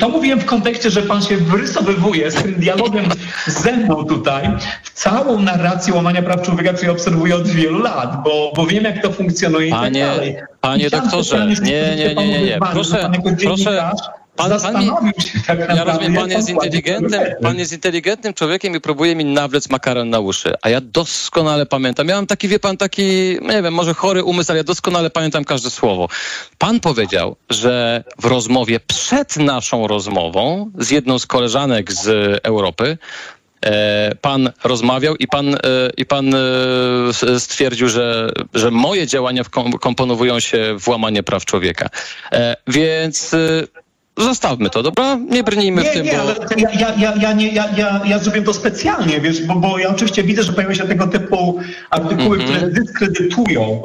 to, 0.00 0.08
mówiłem 0.08 0.40
w 0.40 0.44
kontekście, 0.44 0.90
że 0.90 1.02
pan 1.02 1.22
się 1.22 1.36
wyrysowywuje 1.36 2.30
z 2.30 2.34
tym 2.34 2.54
dialogiem 2.54 3.04
ze 3.46 3.72
mną 3.72 4.04
tutaj 4.04 4.50
w 4.82 4.90
całą 4.90 5.38
narrację 5.42 5.94
łamania 5.94 6.22
praw 6.22 6.42
człowieka, 6.42 6.72
ja 6.82 6.90
obserwuję 6.90 7.36
od 7.36 7.48
wielu 7.48 7.78
lat, 7.78 8.22
bo, 8.24 8.52
bo 8.56 8.66
wiem, 8.66 8.84
jak 8.84 9.02
to 9.02 9.12
funkcjonuje 9.12 9.68
i 9.68 9.70
tak 9.70 9.80
Panie, 9.80 10.06
dalej. 10.06 10.36
panie 10.60 10.84
I 10.84 10.86
chciałem 10.86 11.04
doktorze, 11.04 11.46
nie, 11.46 11.96
nie, 11.96 12.14
nie, 12.14 12.28
nie, 12.28 12.42
nie. 12.42 12.58
Proszę, 12.72 13.10
że 13.56 13.90
pan 14.48 14.60
pan- 14.60 15.04
mi- 15.04 15.22
się 15.22 15.40
tak 15.46 15.58
naprawdę. 15.58 15.74
Ja 15.76 15.84
rozumiem, 15.84 16.14
pan 16.14 16.30
jest 16.30 16.50
pan 17.42 17.58
jest 17.58 17.72
inteligentnym 17.72 18.34
człowiekiem 18.34 18.76
i 18.76 18.80
próbuje 18.80 19.16
mi 19.16 19.24
nawlec 19.24 19.70
makaron 19.70 20.10
na 20.10 20.20
uszy. 20.20 20.54
A 20.62 20.68
ja 20.68 20.80
doskonale 20.80 21.66
pamiętam. 21.66 22.06
Miałem 22.06 22.26
taki, 22.26 22.48
wie 22.48 22.58
pan, 22.58 22.76
taki, 22.76 23.02
nie 23.42 23.62
wiem, 23.62 23.74
może 23.74 23.94
chory 23.94 24.24
umysł, 24.24 24.52
ale 24.52 24.58
ja 24.58 24.64
doskonale 24.64 25.10
pamiętam 25.10 25.44
każde 25.44 25.70
słowo. 25.70 26.08
Pan 26.58 26.80
powiedział, 26.80 27.36
że 27.50 28.04
w 28.18 28.24
rozmowie 28.24 28.80
przed 28.80 29.36
naszą 29.36 29.86
rozmową 29.86 30.70
z 30.78 30.90
jedną 30.90 31.18
z 31.18 31.26
koleżanek 31.26 31.92
z 31.92 32.06
Europy 32.44 32.98
e, 33.66 34.14
pan 34.20 34.50
rozmawiał 34.64 35.16
i 35.16 35.26
pan, 35.28 35.54
e, 35.54 35.58
i 35.96 36.06
pan 36.06 36.34
e, 36.34 37.40
stwierdził, 37.40 37.88
że, 37.88 38.30
że 38.54 38.70
moje 38.70 39.06
działania 39.06 39.42
komponowują 39.80 40.40
się 40.40 40.76
w 40.80 40.88
łamanie 40.88 41.22
praw 41.22 41.44
człowieka. 41.44 41.88
Więc 42.66 43.34
zostawmy 44.24 44.70
to, 44.70 44.82
dobra? 44.82 45.16
Nie 45.30 45.44
brnijmy 45.44 45.82
w 45.82 45.84
Nie, 45.84 45.90
tym, 45.90 46.06
nie, 46.06 46.12
bo... 46.12 46.20
ale 46.20 46.34
ja, 46.56 46.70
ja, 46.70 46.94
ja, 46.98 47.14
ja, 47.20 47.32
nie, 47.32 47.48
ja, 47.48 47.64
ja, 47.76 48.00
ja 48.04 48.18
zrobiłem 48.18 48.44
to 48.44 48.54
specjalnie, 48.54 49.20
wiesz, 49.20 49.42
bo, 49.46 49.54
bo 49.54 49.78
ja 49.78 49.88
oczywiście 49.88 50.22
widzę, 50.22 50.42
że 50.42 50.52
pojawiają 50.52 50.78
się 50.78 50.88
tego 50.88 51.06
typu 51.06 51.60
artykuły, 51.90 52.36
Mhm. 52.40 52.56
które 52.56 52.70
dyskredytują 52.72 53.82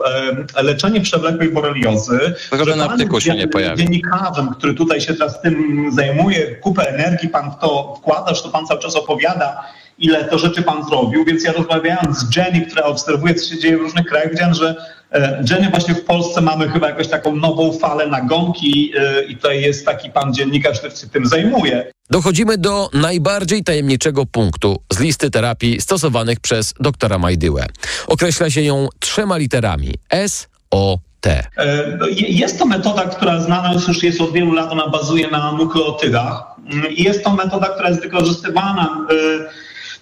e, 0.55 0.63
leczenie 0.63 1.01
przewlekłej 1.01 1.49
boreliozy. 1.49 2.19
Żaden 2.57 2.81
artykuł 2.81 3.21
się 3.21 3.33
nie 3.35 3.47
pojawi. 3.47 3.83
Dziennikarzem, 3.83 4.49
który 4.49 4.73
tutaj 4.73 5.01
się 5.01 5.13
teraz 5.13 5.41
tym 5.41 5.85
zajmuje, 5.91 6.55
kupę 6.55 6.89
energii 6.89 7.29
pan 7.29 7.51
w 7.51 7.55
to 7.61 7.95
wkłada, 7.99 8.33
że 8.33 8.41
to 8.43 8.49
pan 8.49 8.65
cały 8.67 8.79
czas 8.79 8.95
opowiada, 8.95 9.63
ile 9.97 10.23
to 10.25 10.37
rzeczy 10.37 10.61
pan 10.63 10.85
zrobił, 10.89 11.25
więc 11.25 11.43
ja 11.43 11.51
rozmawiając 11.51 12.17
z 12.19 12.35
Jenny, 12.35 12.61
która 12.65 12.83
obserwuje, 12.83 13.33
co 13.35 13.49
się 13.49 13.59
dzieje 13.59 13.77
w 13.77 13.81
różnych 13.81 14.05
krajach, 14.05 14.29
widziałem, 14.31 14.53
że 14.53 14.75
e, 15.11 15.43
Jenny 15.49 15.69
właśnie 15.69 15.95
w 15.95 16.05
Polsce 16.05 16.41
mamy 16.41 16.69
chyba 16.69 16.87
jakąś 16.89 17.07
taką 17.07 17.35
nową 17.35 17.73
falę 17.79 18.07
nagonki 18.07 18.91
e, 18.97 19.23
i 19.23 19.35
tutaj 19.35 19.61
jest 19.61 19.85
taki 19.85 20.09
pan 20.09 20.33
dziennikarz, 20.33 20.79
który 20.79 20.95
się 20.95 21.07
tym 21.07 21.25
zajmuje. 21.27 21.91
Dochodzimy 22.09 22.57
do 22.57 22.89
najbardziej 22.93 23.63
tajemniczego 23.63 24.25
punktu 24.25 24.77
z 24.93 24.99
listy 24.99 25.31
terapii 25.31 25.81
stosowanych 25.81 26.39
przez 26.39 26.73
doktora 26.79 27.17
Majdyłę. 27.17 27.65
Określa 28.07 28.49
się 28.49 28.61
ją 28.61 28.87
trzema 28.99 29.37
literami 29.37 29.93
S, 30.09 30.47
O, 30.71 30.97
T. 31.21 31.43
E, 31.57 31.97
no, 31.99 32.07
je- 32.07 32.27
Jest 32.29 32.59
to 32.59 32.65
metoda, 32.65 33.01
która 33.05 33.41
znana 33.41 33.73
już 33.73 34.03
jest 34.03 34.21
od 34.21 34.31
wielu 34.33 34.51
lat, 34.53 34.71
ona 34.71 34.87
bazuje 34.89 35.27
na 35.31 35.51
nukleotydach 35.51 36.43
Mm, 36.71 36.91
i 36.95 37.03
jest 37.03 37.23
to 37.23 37.29
metoda, 37.35 37.67
która 37.67 37.89
jest 37.89 38.01
wykorzystywana 38.01 39.05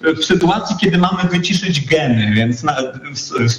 w 0.02 0.26
sytuacji, 0.26 0.76
kiedy 0.82 0.98
mamy 0.98 1.30
wyciszyć 1.30 1.86
geny, 1.86 2.34
więc 2.36 2.64
na, 2.64 2.78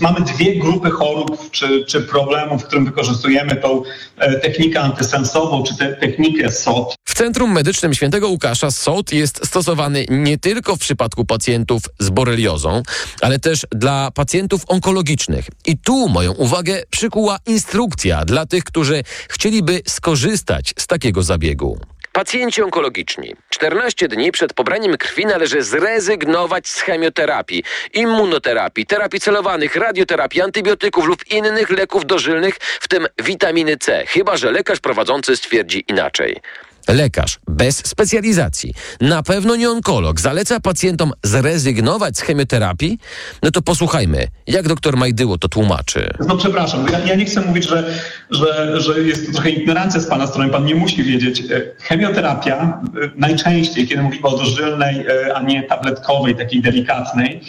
mamy 0.01 0.21
dwie 0.21 0.59
grupy 0.59 0.91
chorób 0.91 1.51
czy, 1.51 1.85
czy 1.85 2.01
problemów, 2.01 2.63
w 2.63 2.67
którym 2.67 2.85
wykorzystujemy 2.85 3.57
tą 3.57 3.83
e, 4.19 4.41
technikę 4.41 4.81
antysensową 4.81 5.63
czy 5.63 5.77
te, 5.77 5.95
technikę 5.95 6.53
SOT. 6.53 6.95
W 7.05 7.15
Centrum 7.15 7.53
Medycznym 7.53 7.95
Świętego 7.95 8.29
Łukasza 8.29 8.71
SOT 8.71 9.13
jest 9.13 9.47
stosowany 9.47 10.07
nie 10.09 10.39
tylko 10.39 10.77
w 10.77 10.79
przypadku 10.79 11.25
pacjentów 11.25 11.83
z 11.99 12.11
boreliozą, 12.11 12.83
ale 13.21 13.39
też 13.39 13.67
dla 13.71 14.11
pacjentów 14.11 14.63
onkologicznych. 14.69 15.47
I 15.67 15.79
tu 15.79 16.09
moją 16.09 16.33
uwagę 16.33 16.83
przykuła 16.91 17.39
instrukcja 17.47 18.25
dla 18.25 18.47
tych, 18.47 18.65
którzy 18.65 19.03
chcieliby 19.29 19.81
skorzystać 19.87 20.75
z 20.79 20.87
takiego 20.87 21.23
zabiegu. 21.23 21.79
Pacjenci 22.15 22.63
onkologiczni. 22.63 23.37
14 23.51 24.09
dni 24.09 24.33
przed 24.33 24.53
pobraniem 24.53 24.97
krwi 24.97 25.27
należy 25.27 25.63
zrezygnować 25.63 26.69
z 26.69 26.81
chemioterapii, 26.81 27.65
immunoterapii, 27.95 28.87
terapii 28.87 29.21
celowanych, 29.21 29.77
radioterapii, 29.77 30.43
antybiotyków 30.43 31.05
lub 31.05 31.31
innych 31.31 31.71
leków 31.71 32.07
dożylnych, 32.07 32.55
w 32.81 32.89
tym 32.89 33.07
witaminy 33.19 33.77
C, 33.77 34.07
chyba 34.07 34.37
że 34.37 34.51
lekarz 34.51 34.81
prowadzący 34.81 35.37
stwierdzi 35.37 35.85
inaczej. 35.89 36.41
Lekarz 36.89 37.39
bez 37.49 37.87
specjalizacji, 37.87 38.75
na 39.01 39.23
pewno 39.23 39.57
nie 39.57 39.71
onkolog, 39.71 40.21
zaleca 40.21 40.61
pacjentom 40.61 41.13
zrezygnować 41.23 42.19
z 42.19 42.21
chemioterapii? 42.21 42.99
No 43.43 43.51
to 43.51 43.63
posłuchajmy, 43.63 44.29
jak 44.47 44.69
doktor 44.69 44.97
Majdyło 44.97 45.39
to 45.39 45.49
tłumaczy. 45.49 46.11
No 46.29 46.37
przepraszam, 46.37 46.87
ja, 46.93 46.99
ja 46.99 47.15
nie 47.15 47.25
chcę 47.25 47.41
mówić, 47.41 47.69
że, 47.69 47.95
że, 48.31 48.81
że 48.81 49.01
jest 49.01 49.27
to 49.27 49.33
trochę 49.33 49.51
ignorancja 49.51 50.01
z 50.01 50.07
Pana 50.07 50.27
strony, 50.27 50.51
Pan 50.51 50.65
nie 50.65 50.75
musi 50.75 51.05
wiedzieć. 51.05 51.41
E, 51.41 51.45
Chemioterapia 51.79 52.57
e, 52.57 53.11
najczęściej, 53.17 53.89
kiedy 53.89 54.03
mówimy 54.03 54.27
o 54.27 54.39
dożylnej, 54.39 55.07
e, 55.07 55.37
a 55.37 55.43
nie 55.43 55.63
tabletkowej, 55.63 56.37
takiej 56.37 56.63
delikatnej, 56.63 57.41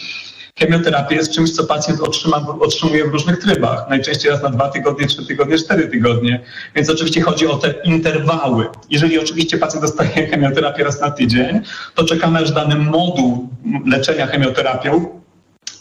chemioterapia 0.59 1.15
jest 1.15 1.31
czymś, 1.31 1.51
co 1.51 1.63
pacjent 1.63 2.01
otrzyma, 2.01 2.45
otrzymuje 2.59 3.05
w 3.05 3.11
różnych 3.13 3.39
trybach. 3.39 3.89
Najczęściej 3.89 4.31
raz 4.31 4.43
na 4.43 4.49
dwa 4.49 4.69
tygodnie, 4.69 5.07
trzy 5.07 5.25
tygodnie, 5.25 5.57
cztery 5.57 5.87
tygodnie. 5.87 6.43
Więc 6.75 6.89
oczywiście 6.89 7.21
chodzi 7.21 7.47
o 7.47 7.57
te 7.57 7.73
interwały. 7.83 8.67
Jeżeli 8.89 9.19
oczywiście 9.19 9.57
pacjent 9.57 9.85
dostaje 9.85 10.09
chemioterapię 10.31 10.83
raz 10.83 11.01
na 11.01 11.11
tydzień, 11.11 11.61
to 11.95 12.03
czekamy 12.05 12.39
aż 12.39 12.51
dany 12.51 12.75
moduł 12.75 13.49
leczenia 13.85 14.27
chemioterapią 14.27 15.21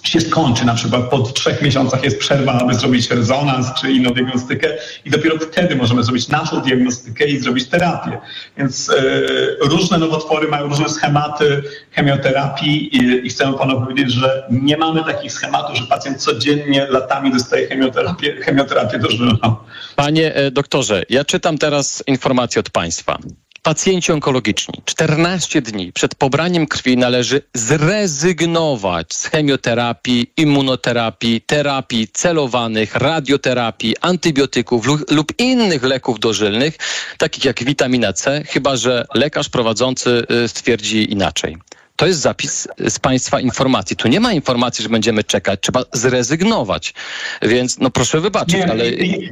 się 0.08 0.20
skończy, 0.20 0.64
na 0.64 0.74
przykład 0.74 1.02
po 1.10 1.18
trzech 1.18 1.62
miesiącach 1.62 2.04
jest 2.04 2.18
przerwa, 2.18 2.52
aby 2.52 2.74
zrobić 2.74 3.10
rezonans 3.10 3.66
czy 3.80 3.92
inną 3.92 4.10
diagnostykę 4.10 4.68
i 5.04 5.10
dopiero 5.10 5.38
wtedy 5.38 5.76
możemy 5.76 6.04
zrobić 6.04 6.28
naszą 6.28 6.60
diagnostykę 6.60 7.26
i 7.26 7.38
zrobić 7.38 7.68
terapię. 7.68 8.18
Więc 8.56 8.90
e, 8.90 8.94
różne 9.60 9.98
nowotwory 9.98 10.48
mają 10.48 10.68
różne 10.68 10.88
schematy 10.88 11.62
chemioterapii 11.90 12.96
i, 12.96 13.26
i 13.26 13.30
chcę 13.30 13.54
panu 13.58 13.80
powiedzieć, 13.80 14.12
że 14.12 14.46
nie 14.50 14.76
mamy 14.76 15.04
takich 15.04 15.32
schematów, 15.32 15.76
że 15.76 15.86
pacjent 15.86 16.22
codziennie 16.22 16.86
latami 16.86 17.32
dostaje 17.32 17.66
chemioterapię, 17.66 18.36
chemioterapię 18.42 18.98
dożylną. 18.98 19.56
Panie 19.96 20.34
e, 20.34 20.50
doktorze, 20.50 21.02
ja 21.08 21.24
czytam 21.24 21.58
teraz 21.58 22.04
informację 22.06 22.60
od 22.60 22.70
państwa. 22.70 23.18
Pacjenci 23.64 24.12
onkologiczni 24.12 24.82
14 24.84 25.62
dni 25.62 25.92
przed 25.92 26.14
pobraniem 26.14 26.66
krwi 26.66 26.96
należy 26.96 27.42
zrezygnować 27.54 29.14
z 29.14 29.26
chemioterapii, 29.26 30.32
immunoterapii, 30.36 31.40
terapii 31.40 32.08
celowanych, 32.08 32.94
radioterapii, 32.94 33.96
antybiotyków 34.00 34.86
lub, 35.10 35.32
innych 35.38 35.82
leków 35.82 36.20
dożylnych, 36.20 36.76
takich 37.18 37.44
jak 37.44 37.64
witamina 37.64 38.12
C, 38.12 38.42
chyba 38.46 38.76
że 38.76 39.06
lekarz 39.14 39.48
prowadzący 39.48 40.26
y, 40.44 40.48
stwierdzi 40.48 41.12
inaczej. 41.12 41.56
To 41.96 42.06
jest 42.06 42.20
zapis 42.20 42.68
z 42.88 42.98
Państwa 42.98 43.40
informacji. 43.40 43.96
Tu 43.96 44.08
nie 44.08 44.20
ma 44.20 44.32
informacji, 44.32 44.82
że 44.82 44.88
będziemy 44.88 45.24
czekać, 45.24 45.60
trzeba 45.60 45.82
zrezygnować. 45.92 46.94
Więc 47.42 47.78
no 47.78 47.90
proszę 47.90 48.20
wybaczyć, 48.20 48.54
Nie, 48.54 48.70
ale... 48.70 48.84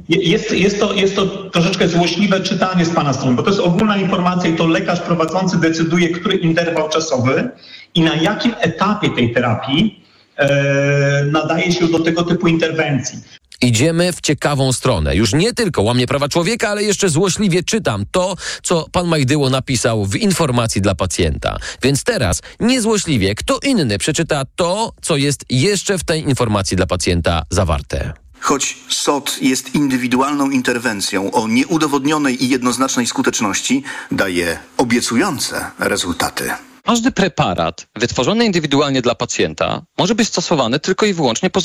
jest, 0.08 0.52
jest, 0.52 0.80
to, 0.80 0.92
jest 0.92 1.16
to 1.16 1.26
troszeczkę 1.26 1.88
złośliwe 1.88 2.40
czytanie 2.40 2.84
z 2.84 2.90
Pana 2.90 3.12
strony, 3.12 3.36
bo 3.36 3.42
to 3.42 3.50
jest 3.50 3.62
ogólna 3.62 3.96
informacja 3.96 4.50
i 4.50 4.56
to 4.56 4.66
lekarz 4.66 5.00
prowadzący 5.00 5.60
decyduje, 5.60 6.08
który 6.08 6.36
interwał 6.36 6.88
czasowy 6.88 7.50
i 7.94 8.00
na 8.00 8.14
jakim 8.14 8.54
etapie 8.60 9.10
tej 9.10 9.34
terapii 9.34 10.04
e, 10.36 11.24
nadaje 11.24 11.72
się 11.72 11.88
do 11.88 11.98
tego 11.98 12.22
typu 12.22 12.48
interwencji. 12.48 13.18
Idziemy 13.62 14.12
w 14.12 14.20
ciekawą 14.20 14.72
stronę. 14.72 15.16
Już 15.16 15.32
nie 15.32 15.52
tylko 15.52 15.82
łamie 15.82 16.06
prawa 16.06 16.28
człowieka, 16.28 16.68
ale 16.68 16.82
jeszcze 16.82 17.08
złośliwie 17.08 17.62
czytam 17.62 18.04
to, 18.10 18.36
co 18.62 18.86
pan 18.92 19.06
Majdyło 19.06 19.50
napisał 19.50 20.06
w 20.06 20.16
informacji 20.16 20.80
dla 20.80 20.94
pacjenta. 20.94 21.58
Więc 21.82 22.04
teraz 22.04 22.42
niezłośliwie 22.60 23.34
kto 23.34 23.58
inny 23.62 23.98
przeczyta 23.98 24.42
to, 24.56 24.92
co 25.02 25.16
jest 25.16 25.44
jeszcze 25.50 25.98
w 25.98 26.04
tej 26.04 26.22
informacji 26.22 26.76
dla 26.76 26.86
pacjenta 26.86 27.42
zawarte. 27.50 28.12
Choć 28.40 28.76
SOT 28.88 29.38
jest 29.40 29.74
indywidualną 29.74 30.50
interwencją 30.50 31.30
o 31.30 31.48
nieudowodnionej 31.48 32.44
i 32.44 32.48
jednoznacznej 32.48 33.06
skuteczności, 33.06 33.82
daje 34.10 34.58
obiecujące 34.76 35.70
rezultaty. 35.78 36.50
Każdy 36.82 37.12
preparat 37.12 37.86
wytworzony 37.96 38.44
indywidualnie 38.44 39.02
dla 39.02 39.14
pacjenta 39.14 39.82
może 39.98 40.14
być 40.14 40.28
stosowany 40.28 40.80
tylko 40.80 41.06
i 41.06 41.14
wyłącznie 41.14 41.50
po, 41.50 41.60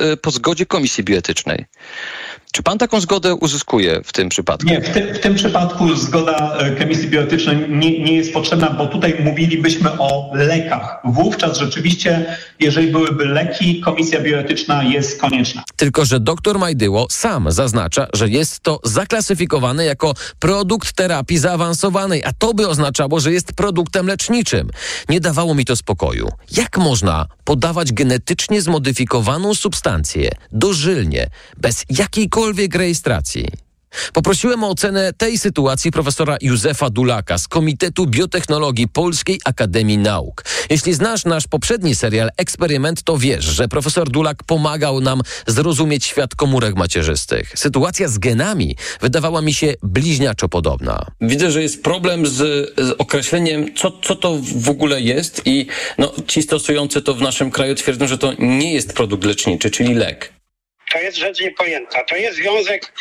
e, 0.00 0.16
po 0.16 0.30
zgodzie 0.30 0.66
komisji 0.66 1.04
bioetycznej. 1.04 1.66
Czy 2.52 2.62
pan 2.62 2.78
taką 2.78 3.00
zgodę 3.00 3.34
uzyskuje 3.34 4.00
w 4.04 4.12
tym 4.12 4.28
przypadku? 4.28 4.68
Nie, 4.68 4.80
w, 4.80 4.88
ty, 4.88 5.14
w 5.14 5.20
tym 5.20 5.34
przypadku 5.34 5.94
zgoda 5.94 6.56
e, 6.58 6.70
komisji 6.70 7.08
bioetycznej 7.08 7.56
nie, 7.68 8.04
nie 8.04 8.12
jest 8.12 8.32
potrzebna, 8.32 8.70
bo 8.70 8.86
tutaj 8.86 9.16
mówilibyśmy 9.20 9.90
o 9.98 10.30
lekach. 10.34 10.98
Wówczas 11.04 11.58
rzeczywiście, 11.58 12.36
jeżeli 12.60 12.92
byłyby 12.92 13.24
leki, 13.24 13.80
komisja 13.80 14.20
bioetyczna 14.20 14.82
jest 14.84 15.20
konieczna. 15.20 15.62
Tylko, 15.76 16.04
że 16.04 16.20
dr 16.20 16.58
Majdyło 16.58 17.06
sam 17.10 17.52
zaznacza, 17.52 18.06
że 18.12 18.28
jest 18.28 18.60
to 18.60 18.80
zaklasyfikowane 18.84 19.84
jako 19.84 20.14
produkt 20.38 20.92
terapii 20.92 21.38
zaawansowanej, 21.38 22.24
a 22.24 22.32
to 22.38 22.54
by 22.54 22.68
oznaczało, 22.68 23.20
że 23.20 23.32
jest 23.32 23.52
produktem 23.52 24.06
leczniczym. 24.06 24.70
Nie 25.08 25.20
dawało 25.20 25.54
mi 25.54 25.64
to 25.64 25.76
spokoju. 25.76 26.28
Jak 26.56 26.78
można 26.78 27.26
podawać 27.44 27.92
genetycznie 27.92 28.62
zmodyfikowaną 28.62 29.54
substancję 29.54 30.30
dożylnie, 30.52 31.30
bez 31.56 31.84
jakiejkolwiek 31.90 32.37
rejestracji? 32.74 33.48
Poprosiłem 34.12 34.64
o 34.64 34.68
ocenę 34.68 35.12
tej 35.12 35.38
sytuacji 35.38 35.90
profesora 35.90 36.36
Józefa 36.40 36.90
Dulaka 36.90 37.38
z 37.38 37.48
Komitetu 37.48 38.06
Biotechnologii 38.06 38.88
Polskiej 38.88 39.40
Akademii 39.44 39.98
Nauk. 39.98 40.44
Jeśli 40.70 40.94
znasz 40.94 41.24
nasz 41.24 41.46
poprzedni 41.46 41.94
serial 41.94 42.30
Eksperyment, 42.36 43.02
to 43.02 43.18
wiesz, 43.18 43.44
że 43.44 43.68
profesor 43.68 44.10
Dulak 44.10 44.42
pomagał 44.44 45.00
nam 45.00 45.20
zrozumieć 45.46 46.04
świat 46.04 46.34
komórek 46.34 46.76
macierzystych. 46.76 47.52
Sytuacja 47.54 48.08
z 48.08 48.18
genami 48.18 48.76
wydawała 49.00 49.42
mi 49.42 49.54
się 49.54 49.74
bliźniaczo 49.82 50.48
podobna. 50.48 51.06
Widzę, 51.20 51.50
że 51.50 51.62
jest 51.62 51.82
problem 51.82 52.26
z, 52.26 52.36
z 52.78 52.94
określeniem, 52.98 53.74
co, 53.74 53.92
co 54.02 54.16
to 54.16 54.38
w 54.54 54.68
ogóle 54.68 55.00
jest 55.00 55.42
i 55.44 55.66
no, 55.98 56.12
ci 56.26 56.42
stosujący 56.42 57.02
to 57.02 57.14
w 57.14 57.20
naszym 57.20 57.50
kraju 57.50 57.74
twierdzą, 57.74 58.06
że 58.06 58.18
to 58.18 58.32
nie 58.38 58.74
jest 58.74 58.92
produkt 58.92 59.24
leczniczy, 59.24 59.70
czyli 59.70 59.94
lek. 59.94 60.37
To 60.92 60.98
jest 60.98 61.16
rzecz 61.16 61.40
niepojęta. 61.40 62.04
To 62.04 62.16
jest 62.16 62.36
związek 62.36 62.92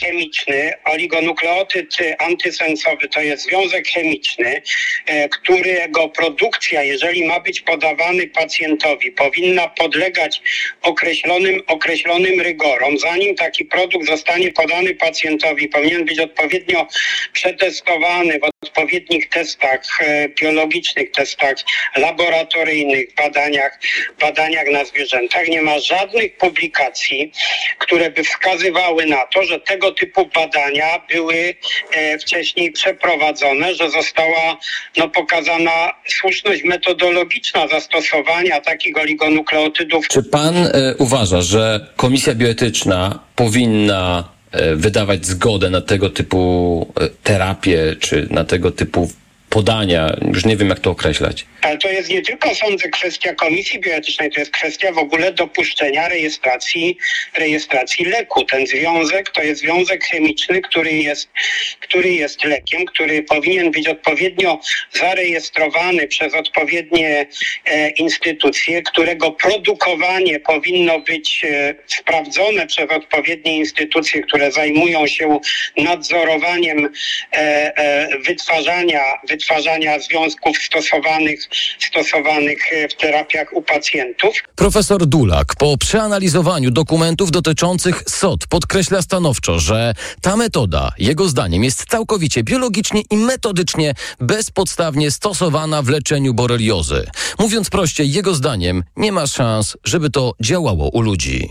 chemiczny, 0.00 0.72
oligonukleotyd 0.84 1.96
antysensowy 2.18 3.08
to 3.08 3.20
jest 3.20 3.44
związek 3.44 3.88
chemiczny, 3.88 4.62
e, 5.06 5.28
którego 5.28 6.08
produkcja, 6.08 6.82
jeżeli 6.82 7.24
ma 7.24 7.40
być 7.40 7.60
podawany 7.60 8.26
pacjentowi, 8.26 9.12
powinna 9.12 9.68
podlegać 9.68 10.40
określonym, 10.82 11.62
określonym 11.66 12.40
rygorom. 12.40 12.98
Zanim 12.98 13.34
taki 13.34 13.64
produkt 13.64 14.06
zostanie 14.06 14.52
podany 14.52 14.94
pacjentowi, 14.94 15.68
powinien 15.68 16.04
być 16.04 16.18
odpowiednio 16.18 16.86
przetestowany 17.32 18.38
w 18.38 18.66
odpowiednich 18.66 19.28
testach 19.28 19.80
e, 20.00 20.28
biologicznych, 20.28 21.10
testach 21.10 21.56
laboratoryjnych, 21.96 23.14
badaniach, 23.14 23.80
badaniach 24.20 24.68
na 24.70 24.84
zwierzętach. 24.84 25.48
Nie 25.48 25.62
ma 25.62 25.78
żadnych 25.78 26.36
publikacji, 26.36 27.32
które 27.78 28.10
by 28.10 28.24
wskazywały 28.24 29.06
na 29.06 29.26
to, 29.26 29.44
że 29.44 29.55
tego 29.60 29.92
typu 29.92 30.30
badania 30.34 31.02
były 31.12 31.54
e, 31.92 32.18
wcześniej 32.18 32.72
przeprowadzone, 32.72 33.74
że 33.74 33.90
została 33.90 34.56
no, 34.96 35.08
pokazana 35.08 35.92
słuszność 36.08 36.64
metodologiczna 36.64 37.68
zastosowania 37.68 38.60
takich 38.60 38.98
oligonukleotydów. 38.98 40.08
Czy 40.08 40.22
pan 40.22 40.56
e, 40.56 40.94
uważa, 40.98 41.42
że 41.42 41.86
komisja 41.96 42.34
bioetyczna 42.34 43.18
powinna 43.36 44.28
e, 44.52 44.76
wydawać 44.76 45.26
zgodę 45.26 45.70
na 45.70 45.80
tego 45.80 46.10
typu 46.10 46.92
terapię, 47.22 47.96
czy 48.00 48.26
na 48.30 48.44
tego 48.44 48.70
typu 48.70 49.10
podania, 49.56 50.16
już 50.32 50.44
nie 50.44 50.56
wiem 50.56 50.68
jak 50.68 50.80
to 50.80 50.90
określać. 50.90 51.46
Ale 51.62 51.78
to 51.78 51.88
jest 51.88 52.10
nie 52.10 52.22
tylko, 52.22 52.54
sądzę, 52.54 52.88
kwestia 52.88 53.34
komisji 53.34 53.80
bioetycznej, 53.80 54.30
to 54.30 54.40
jest 54.40 54.52
kwestia 54.52 54.92
w 54.92 54.98
ogóle 54.98 55.32
dopuszczenia 55.32 56.08
rejestracji, 56.08 56.98
rejestracji 57.36 58.04
leku. 58.04 58.44
Ten 58.44 58.66
związek 58.66 59.30
to 59.30 59.42
jest 59.42 59.60
związek 59.60 60.04
chemiczny, 60.04 60.60
który 60.60 60.92
jest, 60.92 61.28
który 61.80 62.08
jest 62.08 62.44
lekiem, 62.44 62.84
który 62.84 63.22
powinien 63.22 63.70
być 63.70 63.88
odpowiednio 63.88 64.60
zarejestrowany 64.92 66.06
przez 66.06 66.34
odpowiednie 66.34 67.26
e, 67.64 67.90
instytucje, 67.90 68.82
którego 68.82 69.30
produkowanie 69.32 70.40
powinno 70.40 71.00
być 71.00 71.44
e, 71.44 71.74
sprawdzone 71.86 72.66
przez 72.66 72.90
odpowiednie 72.90 73.56
instytucje, 73.56 74.22
które 74.22 74.52
zajmują 74.52 75.06
się 75.06 75.38
nadzorowaniem 75.76 76.88
e, 77.32 77.38
e, 77.76 78.08
wytwarzania, 78.18 79.02
wytwarzania 79.46 80.00
związków 80.00 80.58
stosowanych 80.58 81.48
stosowanych 81.80 82.72
e, 82.72 82.88
w 82.88 82.94
terapiach 82.94 83.52
u 83.52 83.62
pacjentów. 83.62 84.42
Profesor 84.56 85.06
Dulak 85.06 85.54
po 85.58 85.78
przeanalizowaniu 85.78 86.70
dokumentów 86.70 87.30
dotyczących 87.30 88.02
SOT 88.06 88.46
podkreśla 88.46 89.02
stanowczo, 89.02 89.58
że 89.58 89.94
ta 90.20 90.36
metoda, 90.36 90.92
jego 90.98 91.28
zdaniem, 91.28 91.64
jest 91.64 91.84
całkowicie 91.88 92.42
biologicznie 92.42 93.02
i 93.10 93.16
metodycznie 93.16 93.94
bezpodstawnie 94.20 95.10
stosowana 95.10 95.82
w 95.82 95.88
leczeniu 95.88 96.34
boreliozy. 96.34 97.06
Mówiąc 97.38 97.70
prościej, 97.70 98.12
jego 98.12 98.34
zdaniem 98.34 98.84
nie 98.96 99.12
ma 99.12 99.26
szans, 99.26 99.76
żeby 99.84 100.10
to 100.10 100.32
działało 100.40 100.88
u 100.88 101.00
ludzi. 101.00 101.48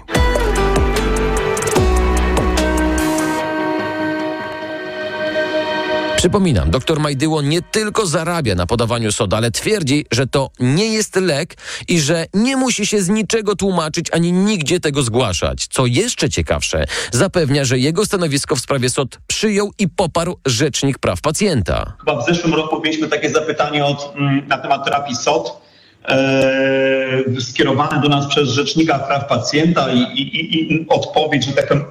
Przypominam, 6.16 6.72
dr 6.72 7.00
Majdyło 7.00 7.42
nie 7.42 7.62
tylko 7.62 8.06
zarabia 8.06 8.56
na 8.56 8.66
podawaniu 8.66 9.12
soda, 9.12 9.38
ale 9.38 9.52
twierdzi, 9.52 10.06
że 10.12 10.28
to 10.28 10.50
nie 10.60 10.86
jest 10.94 11.16
lek 11.16 11.58
i 11.88 12.00
że 12.00 12.26
nie 12.34 12.58
musi 12.58 12.86
się 12.86 13.02
z 13.02 13.10
niczego 13.10 13.56
tłumaczyć 13.56 14.08
ani 14.14 14.32
nigdzie 14.32 14.80
tego 14.80 15.04
zgłaszać. 15.04 15.68
Co 15.68 15.86
jeszcze 15.86 16.30
ciekawsze, 16.30 16.86
zapewnia, 17.12 17.66
że 17.66 17.80
jego 17.80 18.06
stanowisko 18.06 18.56
w 18.56 18.60
sprawie 18.60 18.90
SOD 18.90 19.18
przyjął 19.28 19.72
i 19.80 19.90
poparł 19.90 20.40
Rzecznik 20.46 21.00
Praw 21.00 21.22
Pacjenta. 21.22 21.94
Chyba 22.00 22.22
w 22.22 22.26
zeszłym 22.26 22.54
roku 22.54 22.82
mieliśmy 22.84 23.08
takie 23.08 23.30
zapytanie 23.30 23.86
od, 23.86 24.14
mm, 24.16 24.48
na 24.48 24.58
temat 24.58 24.86
terapii 24.86 25.16
SOT. 25.16 25.65
E, 26.08 27.42
skierowane 27.42 28.02
do 28.02 28.10
nas 28.10 28.28
przez 28.28 28.50
Rzecznika 28.50 29.00
Praw 29.00 29.28
Pacjenta 29.28 29.94
i, 29.94 30.00
i, 30.00 30.74
i 30.74 30.86
odpowiedź, 30.90 31.46
że 31.46 31.52
tak 31.52 31.68
powiem, 31.68 31.86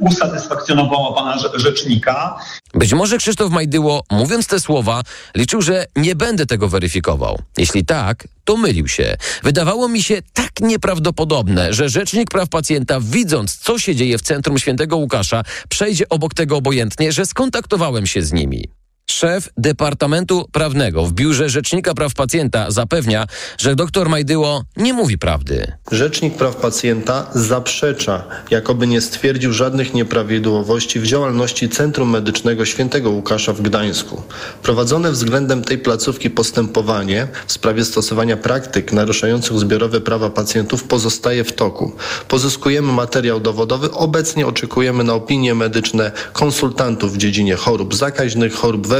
usatysfakcjonowała 0.00 1.12
pana 1.14 1.38
rzecznika. 1.54 2.38
Być 2.74 2.94
może 2.94 3.18
Krzysztof 3.18 3.50
Majdyło, 3.50 4.02
mówiąc 4.10 4.46
te 4.46 4.60
słowa, 4.60 5.02
liczył, 5.34 5.62
że 5.62 5.86
nie 5.96 6.14
będę 6.14 6.46
tego 6.46 6.68
weryfikował. 6.68 7.38
Jeśli 7.58 7.84
tak, 7.84 8.28
to 8.44 8.56
mylił 8.56 8.88
się. 8.88 9.16
Wydawało 9.42 9.88
mi 9.88 10.02
się 10.02 10.22
tak 10.32 10.50
nieprawdopodobne, 10.60 11.72
że 11.74 11.88
Rzecznik 11.88 12.30
Praw 12.30 12.48
Pacjenta, 12.48 13.00
widząc, 13.00 13.56
co 13.56 13.78
się 13.78 13.94
dzieje 13.94 14.18
w 14.18 14.22
Centrum 14.22 14.58
Świętego 14.58 14.96
Łukasza, 14.96 15.42
przejdzie 15.68 16.08
obok 16.08 16.34
tego 16.34 16.56
obojętnie, 16.56 17.12
że 17.12 17.26
skontaktowałem 17.26 18.06
się 18.06 18.22
z 18.22 18.32
nimi. 18.32 18.77
Szef 19.10 19.48
Departamentu 19.56 20.48
Prawnego 20.52 21.06
w 21.06 21.12
Biurze 21.12 21.48
Rzecznika 21.48 21.94
Praw 21.94 22.14
Pacjenta 22.14 22.70
zapewnia, 22.70 23.26
że 23.58 23.76
dr 23.76 24.08
Majdyło 24.08 24.62
nie 24.76 24.92
mówi 24.92 25.18
prawdy. 25.18 25.72
Rzecznik 25.92 26.34
Praw 26.34 26.56
Pacjenta 26.56 27.26
zaprzecza, 27.34 28.24
jakoby 28.50 28.86
nie 28.86 29.00
stwierdził 29.00 29.52
żadnych 29.52 29.94
nieprawidłowości 29.94 31.00
w 31.00 31.06
działalności 31.06 31.68
Centrum 31.68 32.10
Medycznego 32.10 32.64
Świętego 32.64 33.10
Łukasza 33.10 33.52
w 33.52 33.62
Gdańsku. 33.62 34.22
Prowadzone 34.62 35.10
względem 35.10 35.64
tej 35.64 35.78
placówki 35.78 36.30
postępowanie 36.30 37.28
w 37.46 37.52
sprawie 37.52 37.84
stosowania 37.84 38.36
praktyk 38.36 38.92
naruszających 38.92 39.58
zbiorowe 39.58 40.00
prawa 40.00 40.30
pacjentów 40.30 40.84
pozostaje 40.84 41.44
w 41.44 41.52
toku. 41.52 41.92
Pozyskujemy 42.28 42.92
materiał 42.92 43.40
dowodowy, 43.40 43.90
obecnie 43.92 44.46
oczekujemy 44.46 45.04
na 45.04 45.14
opinie 45.14 45.54
medyczne 45.54 46.12
konsultantów 46.32 47.14
w 47.14 47.16
dziedzinie 47.16 47.56
chorób 47.56 47.94
zakaźnych, 47.94 48.54
chorób 48.54 48.86
wewnętrznych 48.86 48.97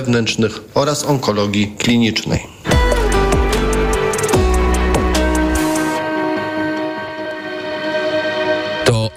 oraz 0.75 1.05
onkologii 1.05 1.75
klinicznej. 1.79 2.41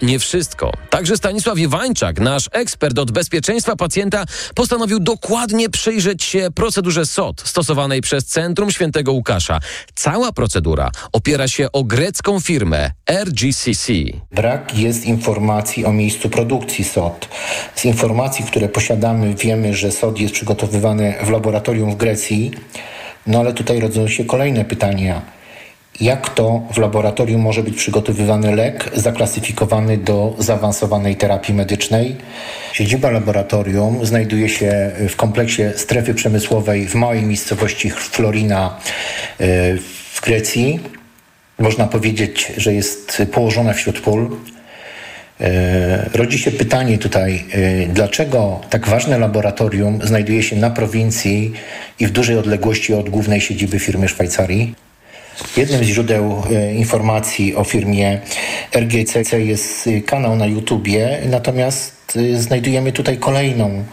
Nie 0.01 0.19
wszystko. 0.19 0.71
Także 0.89 1.17
Stanisław 1.17 1.59
Iwańczak, 1.59 2.19
nasz 2.19 2.49
ekspert 2.51 2.99
od 2.99 3.11
bezpieczeństwa 3.11 3.75
pacjenta, 3.75 4.25
postanowił 4.55 4.99
dokładnie 4.99 5.69
przyjrzeć 5.69 6.23
się 6.23 6.47
procedurze 6.55 7.05
SOT 7.05 7.41
stosowanej 7.45 8.01
przez 8.01 8.25
Centrum 8.25 8.71
Świętego 8.71 9.11
Łukasza. 9.11 9.59
Cała 9.95 10.31
procedura 10.31 10.91
opiera 11.11 11.47
się 11.47 11.71
o 11.71 11.83
grecką 11.83 12.39
firmę 12.39 12.91
RGCC. 13.25 13.93
Brak 14.31 14.77
jest 14.77 15.05
informacji 15.05 15.85
o 15.85 15.93
miejscu 15.93 16.29
produkcji 16.29 16.83
SOT. 16.83 17.27
Z 17.75 17.85
informacji, 17.85 18.45
które 18.45 18.69
posiadamy, 18.69 19.35
wiemy, 19.35 19.73
że 19.73 19.91
SOT 19.91 20.19
jest 20.19 20.33
przygotowywany 20.33 21.15
w 21.23 21.29
laboratorium 21.29 21.91
w 21.91 21.95
Grecji, 21.95 22.51
no 23.27 23.39
ale 23.39 23.53
tutaj 23.53 23.79
rodzą 23.79 24.07
się 24.07 24.25
kolejne 24.25 24.65
pytania. 24.65 25.40
Jak 25.99 26.29
to 26.29 26.61
w 26.73 26.77
laboratorium 26.77 27.41
może 27.41 27.63
być 27.63 27.75
przygotowywany 27.75 28.55
lek 28.55 28.89
zaklasyfikowany 28.93 29.97
do 29.97 30.35
zaawansowanej 30.37 31.15
terapii 31.15 31.53
medycznej? 31.53 32.15
Siedziba 32.73 33.09
laboratorium 33.09 34.05
znajduje 34.05 34.49
się 34.49 34.91
w 35.09 35.15
kompleksie 35.15 35.63
strefy 35.75 36.13
przemysłowej 36.13 36.87
w 36.87 36.95
małej 36.95 37.21
miejscowości 37.21 37.89
Florina 37.89 38.77
e, 39.39 39.77
w 40.13 40.21
Grecji. 40.23 40.79
Można 41.59 41.87
powiedzieć, 41.87 42.51
że 42.57 42.73
jest 42.73 43.21
położona 43.31 43.73
wśród 43.73 43.99
pól. 43.99 44.29
E, 45.41 46.09
rodzi 46.13 46.39
się 46.39 46.51
pytanie 46.51 46.97
tutaj, 46.97 47.45
e, 47.51 47.87
dlaczego 47.87 48.59
tak 48.69 48.87
ważne 48.87 49.17
laboratorium 49.17 49.99
znajduje 50.03 50.43
się 50.43 50.55
na 50.55 50.69
prowincji 50.69 51.53
i 51.99 52.07
w 52.07 52.11
dużej 52.11 52.37
odległości 52.37 52.93
od 52.93 53.09
głównej 53.09 53.41
siedziby 53.41 53.79
firmy 53.79 54.07
Szwajcarii? 54.07 54.75
Jednym 55.57 55.83
z 55.83 55.87
źródeł 55.87 56.43
e, 56.51 56.73
informacji 56.73 57.55
o 57.55 57.63
firmie 57.63 58.21
RGCC 58.75 59.41
jest 59.41 59.89
kanał 60.05 60.35
na 60.35 60.45
YouTubie, 60.45 61.19
natomiast 61.25 62.17
znajdujemy 62.35 62.91
tutaj 62.91 63.17
kolejną, 63.17 63.83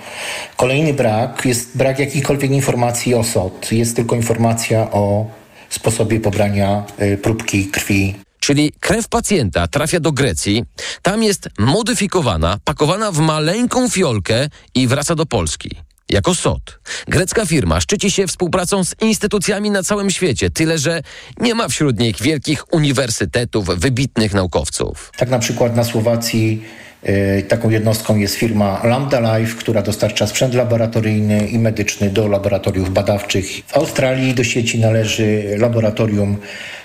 kolejny 0.56 0.94
brak. 0.94 1.42
Jest 1.44 1.76
brak 1.76 1.98
jakichkolwiek 1.98 2.50
informacji 2.50 3.14
o 3.14 3.24
SOT. 3.24 3.72
Jest 3.72 3.96
tylko 3.96 4.16
informacja 4.16 4.90
o 4.90 5.26
sposobie 5.68 6.20
pobrania 6.20 6.84
próbki 7.22 7.66
krwi 7.66 8.14
czyli 8.48 8.72
krew 8.80 9.08
pacjenta 9.08 9.68
trafia 9.68 10.00
do 10.00 10.12
Grecji, 10.12 10.64
tam 11.02 11.22
jest 11.22 11.48
modyfikowana, 11.58 12.58
pakowana 12.64 13.12
w 13.12 13.18
maleńką 13.18 13.88
fiolkę 13.88 14.48
i 14.74 14.86
wraca 14.86 15.14
do 15.14 15.26
Polski. 15.26 15.70
Jako 16.12 16.34
SOT. 16.34 16.80
Grecka 17.08 17.46
firma 17.46 17.80
szczyci 17.80 18.10
się 18.10 18.26
współpracą 18.26 18.84
z 18.84 18.94
instytucjami 19.02 19.70
na 19.70 19.82
całym 19.82 20.10
świecie, 20.10 20.50
tyle 20.50 20.78
że 20.78 21.02
nie 21.40 21.54
ma 21.54 21.68
wśród 21.68 21.98
nich 21.98 22.22
wielkich 22.22 22.72
uniwersytetów, 22.72 23.66
wybitnych 23.66 24.34
naukowców. 24.34 25.12
Tak 25.16 25.30
na 25.30 25.38
przykład 25.38 25.76
na 25.76 25.84
Słowacji 25.84 26.62
y, 27.08 27.44
Taką 27.48 27.70
jednostką 27.70 28.16
jest 28.16 28.34
firma 28.34 28.80
Lambda 28.84 29.38
Life, 29.38 29.54
która 29.58 29.82
dostarcza 29.82 30.26
sprzęt 30.26 30.54
laboratoryjny 30.54 31.48
i 31.48 31.58
medyczny 31.58 32.10
do 32.10 32.28
laboratoriów 32.28 32.92
badawczych. 32.92 33.46
W 33.66 33.76
Australii 33.76 34.34
do 34.34 34.44
sieci 34.44 34.78
należy 34.78 35.56
laboratorium 35.58 36.36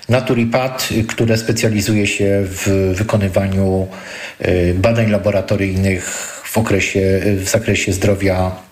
Naturipad, 0.08 0.88
które 1.08 1.38
specjalizuje 1.38 2.06
się 2.06 2.42
w 2.44 2.92
wykonywaniu 2.96 3.88
y, 4.40 4.74
badań 4.78 5.10
laboratoryjnych 5.10 6.06
w, 6.44 6.58
okresie, 6.58 7.20
w 7.36 7.48
zakresie 7.48 7.92
zdrowia 7.92 8.64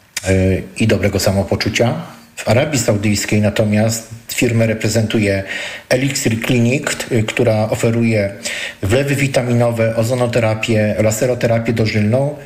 i 0.77 0.87
dobrego 0.87 1.21
samopoczucia. 1.21 1.95
W 2.37 2.49
Arabii 2.49 2.79
Saudyjskiej 2.79 3.41
natomiast 3.41 4.09
firmę 4.35 4.67
reprezentuje 4.67 5.43
Elixir 5.89 6.47
Clinic, 6.47 6.87
y, 7.13 7.23
która 7.23 7.69
oferuje 7.71 8.33
wlewy 8.83 9.15
witaminowe, 9.15 9.97
ozonoterapię, 9.97 10.95
laseroterapię 10.99 11.73
dożylną 11.73 12.37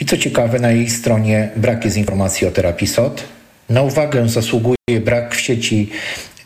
i 0.00 0.04
co 0.04 0.16
ciekawe 0.16 0.58
na 0.58 0.70
jej 0.70 0.90
stronie 0.90 1.48
brak 1.56 1.84
jest 1.84 1.96
informacji 1.96 2.46
o 2.46 2.50
terapii 2.50 2.86
SOT. 2.86 3.24
Na 3.68 3.82
uwagę 3.82 4.28
zasługuje 4.28 5.00
brak 5.04 5.34
w 5.34 5.40
sieci 5.40 5.90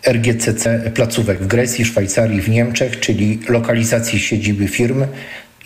RGCC 0.07 0.91
placówek 0.95 1.43
w 1.43 1.47
Grecji, 1.47 1.85
Szwajcarii, 1.85 2.41
w 2.41 2.49
Niemczech, 2.49 3.01
czyli 3.01 3.39
lokalizacji 3.49 4.21
siedziby 4.21 4.69
firm. 4.69 5.05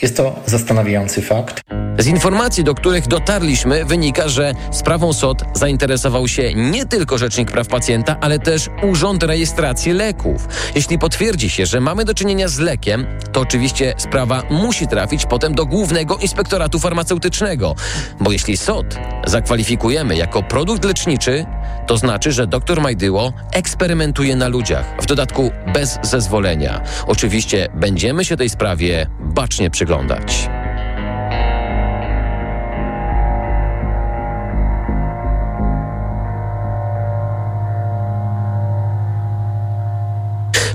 Jest 0.03 0.17
to 0.17 0.37
zastanawiający 0.47 1.23
fakt. 1.23 1.61
Z 1.99 2.07
informacji, 2.07 2.65
do 2.65 2.75
których 2.75 3.09
dotarliśmy, 3.09 3.85
wynika, 3.85 4.29
że 4.29 4.55
sprawą 4.71 5.13
SOT 5.13 5.43
zainteresował 5.55 6.29
się 6.29 6.55
nie 6.55 6.87
tylko 6.87 7.19
Rzecznik 7.19 7.51
Praw 7.51 7.69
Pacjenta, 7.69 8.17
ale 8.21 8.39
też 8.39 8.71
Urząd 8.83 9.23
Rejestracji 9.23 9.93
Leków. 9.93 10.49
Jeśli 10.75 10.99
potwierdzi 10.99 11.51
się, 11.51 11.67
że 11.67 11.81
mamy 11.81 12.05
do 12.05 12.15
czynienia 12.15 12.49
z 12.49 12.59
lekiem, 12.59 13.07
to 13.33 13.41
oczywiście 13.41 13.95
sprawa 13.99 14.43
musi 14.51 14.89
trafić 14.89 15.27
potem 15.27 15.55
do 15.55 15.67
Głównego 15.67 16.17
Inspektoratu 16.17 16.79
Farmaceutycznego, 16.79 17.75
bo 18.21 18.33
jeśli 18.33 18.57
SOT 18.57 18.99
zakwalifikujemy 19.27 20.17
jako 20.17 20.43
produkt 20.43 20.85
leczniczy, 20.85 21.47
to 21.87 21.97
znaczy, 21.97 22.33
że 22.33 22.47
dr 22.47 22.81
Majdyło 22.81 23.33
eksperymentuje 23.53 24.37
na 24.37 24.49
ludziach, 24.49 24.97
w 25.03 25.07
dodatku 25.07 25.51
bez 25.75 25.99
zezwolenia. 26.03 26.81
Oczywiście 27.07 27.69
będziemy 27.75 28.25
się 28.25 28.37
tej 28.37 28.51
sprawie 28.51 29.07
bacznie 29.21 29.71
przyglądać. 29.71 30.49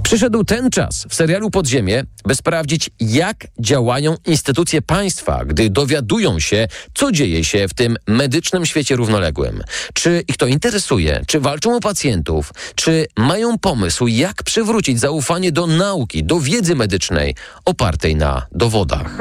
Przyszedł 0.09 0.43
ten 0.43 0.69
czas 0.69 1.05
w 1.09 1.15
serialu 1.15 1.51
Podziemie, 1.51 2.03
by 2.25 2.35
sprawdzić, 2.35 2.89
jak 2.99 3.47
działają 3.59 4.15
instytucje 4.25 4.81
państwa, 4.81 5.45
gdy 5.45 5.69
dowiadują 5.69 6.39
się, 6.39 6.67
co 6.93 7.11
dzieje 7.11 7.43
się 7.43 7.67
w 7.67 7.73
tym 7.73 7.97
medycznym 8.07 8.65
świecie 8.65 8.95
równoległym. 8.95 9.63
Czy 9.93 10.23
ich 10.27 10.37
to 10.37 10.47
interesuje, 10.47 11.21
czy 11.27 11.39
walczą 11.39 11.75
o 11.75 11.79
pacjentów, 11.79 12.53
czy 12.75 13.05
mają 13.17 13.57
pomysł, 13.57 14.07
jak 14.07 14.43
przywrócić 14.43 14.99
zaufanie 14.99 15.51
do 15.51 15.67
nauki, 15.67 16.23
do 16.23 16.39
wiedzy 16.39 16.75
medycznej 16.75 17.35
opartej 17.65 18.15
na 18.15 18.47
dowodach. 18.51 19.17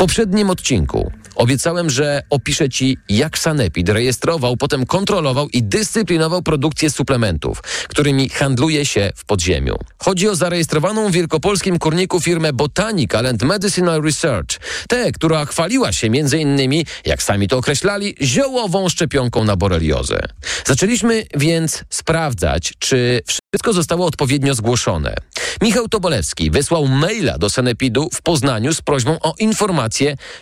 Poprzednim 0.00 0.50
odcinku 0.50 1.12
Obiecałem, 1.40 1.90
że 1.90 2.22
opiszę 2.30 2.68
Ci, 2.68 2.98
jak 3.08 3.38
Sanepid 3.38 3.88
rejestrował, 3.88 4.56
potem 4.56 4.86
kontrolował 4.86 5.48
i 5.48 5.62
dyscyplinował 5.62 6.42
produkcję 6.42 6.90
suplementów, 6.90 7.62
którymi 7.88 8.28
handluje 8.28 8.86
się 8.86 9.12
w 9.16 9.24
podziemiu. 9.24 9.76
Chodzi 9.98 10.28
o 10.28 10.36
zarejestrowaną 10.36 11.08
w 11.08 11.12
wielkopolskim 11.12 11.78
kurniku 11.78 12.20
firmę 12.20 12.52
Botanical 12.52 13.26
and 13.26 13.42
Medicinal 13.42 14.02
Research, 14.02 14.60
tę, 14.88 15.12
która 15.12 15.44
chwaliła 15.44 15.92
się 15.92 16.10
między 16.10 16.38
innymi, 16.38 16.86
jak 17.04 17.22
sami 17.22 17.48
to 17.48 17.58
określali, 17.58 18.14
ziołową 18.22 18.88
szczepionką 18.88 19.44
na 19.44 19.56
boreliozę. 19.56 20.20
Zaczęliśmy 20.66 21.24
więc 21.36 21.84
sprawdzać, 21.90 22.72
czy 22.78 23.20
wszystko 23.26 23.72
zostało 23.72 24.06
odpowiednio 24.06 24.54
zgłoszone. 24.54 25.14
Michał 25.62 25.88
Tobolewski 25.88 26.50
wysłał 26.50 26.86
maila 26.88 27.38
do 27.38 27.50
Sanepidu 27.50 28.10
w 28.12 28.22
Poznaniu 28.22 28.74
z 28.74 28.82
prośbą 28.82 29.20
o 29.20 29.34
informację, 29.38 29.89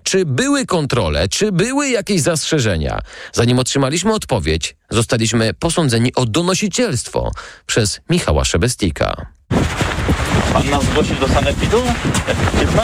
czy 0.02 0.24
były 0.24 0.66
kontrole, 0.66 1.28
czy 1.28 1.52
były 1.52 1.88
jakieś 1.88 2.20
zastrzeżenia. 2.20 3.00
Zanim 3.32 3.58
otrzymaliśmy 3.58 4.12
odpowiedź, 4.12 4.76
zostaliśmy 4.90 5.54
posądzeni 5.54 6.14
o 6.14 6.26
donosicielstwo 6.26 7.32
przez 7.66 8.00
Michała 8.10 8.44
Szebestika. 8.44 9.26
Pan 10.52 10.70
nas 10.70 10.84
zgłosił 10.84 11.16
do 11.16 11.28
Sanepidu? 11.28 11.82
Firma? 12.58 12.82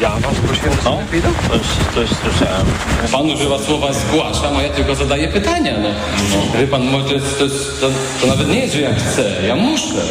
Ja 0.00 0.10
was 0.10 0.36
zgłosiłem 0.36 0.76
do 0.76 0.82
Sanepidu? 0.82 1.28
No, 1.42 1.48
coś, 1.48 1.66
coś 1.94 2.18
słyszałem. 2.18 2.66
Pan 3.12 3.30
używa 3.30 3.58
słowa 3.58 3.92
zgłaszam, 3.92 4.56
a 4.56 4.62
ja 4.62 4.68
tylko 4.68 4.94
zadaję 4.94 5.28
pytania. 5.28 5.78
No. 5.78 5.88
no. 6.30 6.60
Wie 6.60 6.66
pan, 6.66 6.84
może 6.84 7.04
to, 7.04 7.14
jest, 7.14 7.38
to, 7.38 7.44
jest, 7.44 7.80
to, 7.80 7.90
to 8.20 8.26
nawet 8.26 8.48
nie 8.48 8.58
jest, 8.60 8.74
że 8.74 8.80
ja 8.80 8.94
chcę, 8.94 9.46
ja 9.46 9.56
muszę. 9.56 10.02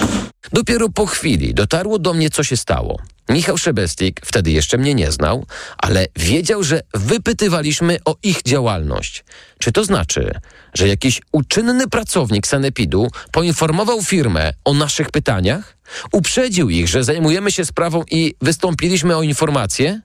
Dopiero 0.52 0.90
po 0.90 1.06
chwili 1.06 1.54
dotarło 1.54 2.00
do 2.00 2.14
mnie, 2.14 2.30
co 2.30 2.44
się 2.44 2.58
stało. 2.58 3.00
Michał 3.30 3.58
Szebestik 3.58 4.22
wtedy 4.26 4.52
jeszcze 4.52 4.78
mnie 4.78 4.96
nie 4.96 5.12
znał, 5.12 5.46
ale 5.78 6.08
wiedział, 6.16 6.64
że 6.64 6.82
wypytywaliśmy 6.94 7.98
o 8.06 8.16
ich 8.24 8.42
działalność. 8.44 9.24
Czy 9.60 9.72
to 9.72 9.86
znaczy, 9.86 10.40
że 10.74 10.88
jakiś 10.88 11.22
uczynny 11.32 11.88
pracownik 11.88 12.48
Sanepidu 12.48 13.08
poinformował 13.32 14.02
firmę 14.02 14.54
o 14.66 14.74
naszych 14.74 15.12
pytaniach? 15.12 15.78
Uprzedził 16.12 16.70
ich, 16.70 16.88
że 16.88 17.04
zajmujemy 17.04 17.52
się 17.52 17.66
sprawą 17.66 18.04
i 18.12 18.36
wystąpiliśmy 18.42 19.16
o 19.16 19.24
informację? 19.24 20.02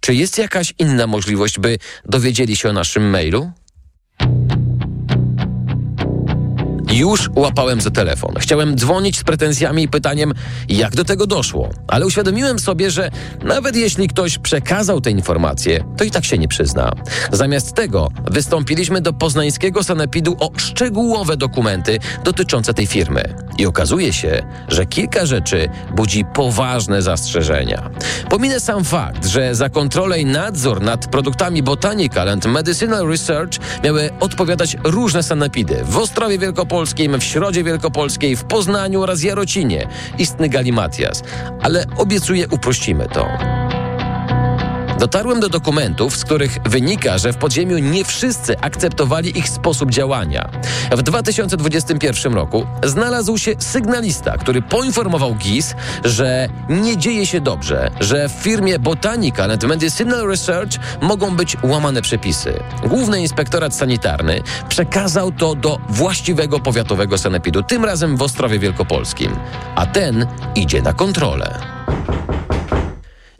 Czy 0.00 0.14
jest 0.14 0.38
jakaś 0.38 0.74
inna 0.78 1.06
możliwość, 1.06 1.58
by 1.58 1.78
dowiedzieli 2.04 2.56
się 2.56 2.68
o 2.68 2.72
naszym 2.72 3.10
mailu? 3.10 3.52
Już 6.92 7.30
łapałem 7.36 7.80
za 7.80 7.90
telefon. 7.90 8.34
Chciałem 8.40 8.76
dzwonić 8.76 9.18
z 9.18 9.24
pretensjami 9.24 9.82
i 9.82 9.88
pytaniem, 9.88 10.32
jak 10.68 10.96
do 10.96 11.04
tego 11.04 11.26
doszło. 11.26 11.68
Ale 11.88 12.06
uświadomiłem 12.06 12.58
sobie, 12.58 12.90
że 12.90 13.10
nawet 13.44 13.76
jeśli 13.76 14.08
ktoś 14.08 14.38
przekazał 14.38 15.00
te 15.00 15.10
informacje, 15.10 15.84
to 15.96 16.04
i 16.04 16.10
tak 16.10 16.24
się 16.24 16.38
nie 16.38 16.48
przyzna. 16.48 16.92
Zamiast 17.32 17.74
tego 17.74 18.08
wystąpiliśmy 18.30 19.00
do 19.00 19.12
poznańskiego 19.12 19.82
sanepidu 19.82 20.36
o 20.40 20.50
szczegółowe 20.56 21.36
dokumenty 21.36 21.98
dotyczące 22.24 22.74
tej 22.74 22.86
firmy. 22.86 23.34
I 23.58 23.66
okazuje 23.66 24.12
się, 24.12 24.42
że 24.68 24.86
kilka 24.86 25.26
rzeczy 25.26 25.68
budzi 25.96 26.24
poważne 26.34 27.02
zastrzeżenia. 27.02 27.90
Pominę 28.30 28.60
sam 28.60 28.84
fakt, 28.84 29.26
że 29.26 29.54
za 29.54 29.68
kontrolę 29.68 30.20
i 30.20 30.26
nadzór 30.26 30.82
nad 30.82 31.06
produktami 31.06 31.62
Botanical 31.62 32.28
and 32.28 32.46
Medicinal 32.46 33.08
Research 33.08 33.58
miały 33.84 34.10
odpowiadać 34.20 34.76
różne 34.84 35.22
sanepidy 35.22 35.84
w 35.84 35.96
Ostrowie 35.96 36.38
Wielkopolskim, 36.80 37.20
w 37.20 37.24
Środzie 37.24 37.64
Wielkopolskiej, 37.64 38.36
w 38.36 38.44
Poznaniu 38.44 39.02
oraz 39.02 39.22
Jarocinie. 39.22 39.88
Istny 40.18 40.48
galimatias. 40.48 41.22
Ale 41.62 41.86
obiecuję, 41.96 42.48
uprościmy 42.48 43.06
to. 43.08 43.28
Dotarłem 45.00 45.40
do 45.40 45.48
dokumentów, 45.48 46.16
z 46.16 46.24
których 46.24 46.58
wynika, 46.64 47.18
że 47.18 47.32
w 47.32 47.36
podziemiu 47.36 47.78
nie 47.78 48.04
wszyscy 48.04 48.58
akceptowali 48.58 49.38
ich 49.38 49.48
sposób 49.48 49.90
działania. 49.90 50.50
W 50.92 51.02
2021 51.02 52.34
roku 52.34 52.66
znalazł 52.84 53.38
się 53.38 53.54
sygnalista, 53.58 54.38
który 54.38 54.62
poinformował 54.62 55.34
GIS, 55.34 55.74
że 56.04 56.48
nie 56.68 56.96
dzieje 56.96 57.26
się 57.26 57.40
dobrze, 57.40 57.90
że 58.00 58.28
w 58.28 58.32
firmie 58.32 58.78
Botanical 58.78 59.50
and 59.50 59.64
Medicinal 59.64 60.26
Research 60.26 60.72
mogą 61.00 61.36
być 61.36 61.56
łamane 61.62 62.02
przepisy. 62.02 62.60
Główny 62.86 63.20
inspektorat 63.20 63.74
sanitarny 63.74 64.40
przekazał 64.68 65.32
to 65.32 65.54
do 65.54 65.78
właściwego 65.88 66.60
powiatowego 66.60 67.18
sanepidu, 67.18 67.62
tym 67.62 67.84
razem 67.84 68.16
w 68.16 68.22
Ostrowie 68.22 68.58
Wielkopolskim, 68.58 69.36
a 69.76 69.86
ten 69.86 70.26
idzie 70.54 70.82
na 70.82 70.92
kontrolę. 70.92 71.80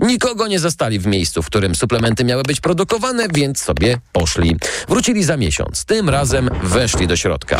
Nikogo 0.00 0.46
nie 0.46 0.58
zastali 0.58 0.98
w 0.98 1.06
miejscu, 1.06 1.42
w 1.42 1.46
którym 1.46 1.74
suplementy 1.74 2.24
miały 2.24 2.42
być 2.42 2.60
produkowane, 2.60 3.26
więc 3.34 3.62
sobie 3.62 3.98
poszli. 4.12 4.56
Wrócili 4.88 5.24
za 5.24 5.36
miesiąc. 5.36 5.84
Tym 5.84 6.08
razem 6.08 6.50
weszli 6.62 7.06
do 7.06 7.16
środka. 7.16 7.58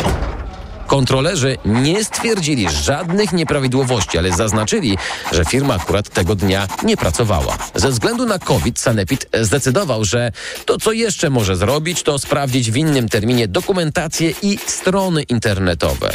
Kontrolerzy 0.87 1.57
nie 1.65 2.03
stwierdzili 2.03 2.69
żadnych 2.69 3.33
nieprawidłowości, 3.33 4.17
ale 4.17 4.31
zaznaczyli, 4.31 4.97
że 5.31 5.45
firma 5.45 5.75
akurat 5.75 6.09
tego 6.09 6.35
dnia 6.35 6.67
nie 6.83 6.97
pracowała. 6.97 7.57
Ze 7.75 7.89
względu 7.89 8.25
na 8.25 8.39
COVID 8.39 8.79
Sanepid 8.79 9.25
zdecydował, 9.41 10.05
że 10.05 10.31
to 10.65 10.77
co 10.77 10.91
jeszcze 10.91 11.29
może 11.29 11.55
zrobić, 11.55 12.03
to 12.03 12.19
sprawdzić 12.19 12.71
w 12.71 12.77
innym 12.77 13.09
terminie 13.09 13.47
dokumentację 13.47 14.33
i 14.41 14.57
strony 14.65 15.23
internetowe. 15.23 16.11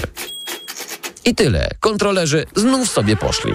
I 1.24 1.34
tyle. 1.34 1.68
Kontrolerzy 1.80 2.46
znów 2.56 2.90
sobie 2.90 3.16
poszli. 3.16 3.52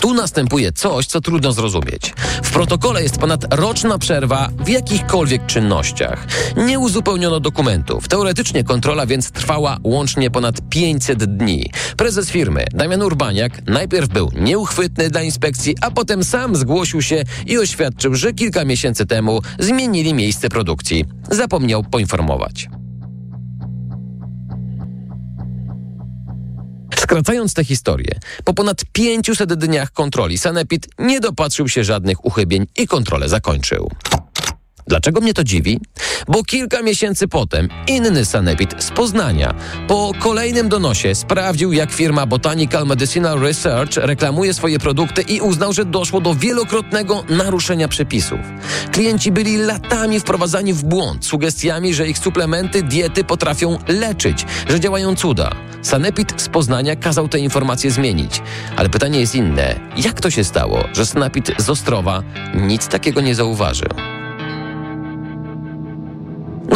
Tu 0.00 0.14
następuje 0.14 0.72
coś, 0.72 1.06
co 1.06 1.20
trudno 1.20 1.52
zrozumieć. 1.52 2.14
W 2.42 2.50
protokole 2.50 3.02
jest 3.02 3.18
ponad 3.18 3.54
roczna 3.54 3.98
przerwa 3.98 4.48
w 4.58 4.68
jakichkolwiek 4.68 5.46
czynnościach. 5.46 6.26
Nie 6.56 6.78
uzupełniono 6.78 7.40
dokumentów. 7.40 8.08
Teoretycznie 8.08 8.64
kontrola 8.64 9.06
więc 9.06 9.30
trwała 9.30 9.78
łącznie 9.84 10.30
ponad 10.30 10.56
500 10.68 11.24
dni. 11.36 11.70
Prezes 11.96 12.30
firmy, 12.30 12.64
Damian 12.72 13.02
Urbaniak, 13.02 13.66
najpierw 13.66 14.08
był 14.08 14.30
nieuchwytny 14.40 15.10
dla 15.10 15.22
inspekcji, 15.22 15.74
a 15.80 15.90
potem 15.90 16.24
sam 16.24 16.56
zgłosił 16.56 17.02
się 17.02 17.24
i 17.46 17.58
oświadczył, 17.58 18.14
że 18.14 18.32
kilka 18.32 18.64
miesięcy 18.64 19.06
temu 19.06 19.40
zmienili 19.58 20.14
miejsce 20.14 20.48
produkcji. 20.48 21.04
Zapomniał 21.30 21.84
poinformować. 21.84 22.68
Skracając 27.06 27.54
tę 27.54 27.64
historię, 27.64 28.14
po 28.44 28.54
ponad 28.54 28.84
500 28.92 29.54
dniach 29.54 29.92
kontroli 29.92 30.38
Sanepid 30.38 30.88
nie 30.98 31.20
dopatrzył 31.20 31.68
się 31.68 31.84
żadnych 31.84 32.24
uchybień 32.24 32.66
i 32.76 32.86
kontrolę 32.86 33.28
zakończył. 33.28 33.90
Dlaczego 34.86 35.20
mnie 35.20 35.34
to 35.34 35.44
dziwi? 35.44 35.80
Bo 36.28 36.44
kilka 36.44 36.82
miesięcy 36.82 37.28
potem 37.28 37.68
inny 37.88 38.24
sanepid 38.24 38.84
z 38.84 38.90
Poznania 38.90 39.54
po 39.88 40.12
kolejnym 40.20 40.68
donosie 40.68 41.14
sprawdził, 41.14 41.72
jak 41.72 41.92
firma 41.92 42.26
Botanical 42.26 42.86
Medicinal 42.86 43.40
Research 43.40 43.96
reklamuje 43.96 44.54
swoje 44.54 44.78
produkty 44.78 45.22
i 45.22 45.40
uznał, 45.40 45.72
że 45.72 45.84
doszło 45.84 46.20
do 46.20 46.34
wielokrotnego 46.34 47.24
naruszenia 47.28 47.88
przepisów. 47.88 48.40
Klienci 48.92 49.32
byli 49.32 49.56
latami 49.56 50.20
wprowadzani 50.20 50.72
w 50.72 50.84
błąd 50.84 51.26
sugestiami, 51.26 51.94
że 51.94 52.08
ich 52.08 52.18
suplementy, 52.18 52.82
diety 52.82 53.24
potrafią 53.24 53.78
leczyć, 53.88 54.46
że 54.68 54.80
działają 54.80 55.16
cuda. 55.16 55.50
Sanepid 55.82 56.42
z 56.42 56.48
Poznania 56.48 56.96
kazał 56.96 57.28
te 57.28 57.38
informacje 57.38 57.90
zmienić. 57.90 58.42
Ale 58.76 58.88
pytanie 58.88 59.20
jest 59.20 59.34
inne. 59.34 59.80
Jak 59.96 60.20
to 60.20 60.30
się 60.30 60.44
stało, 60.44 60.84
że 60.92 61.06
Sanepid 61.06 61.52
z 61.58 61.70
Ostrowa 61.70 62.22
nic 62.54 62.88
takiego 62.88 63.20
nie 63.20 63.34
zauważył? 63.34 64.15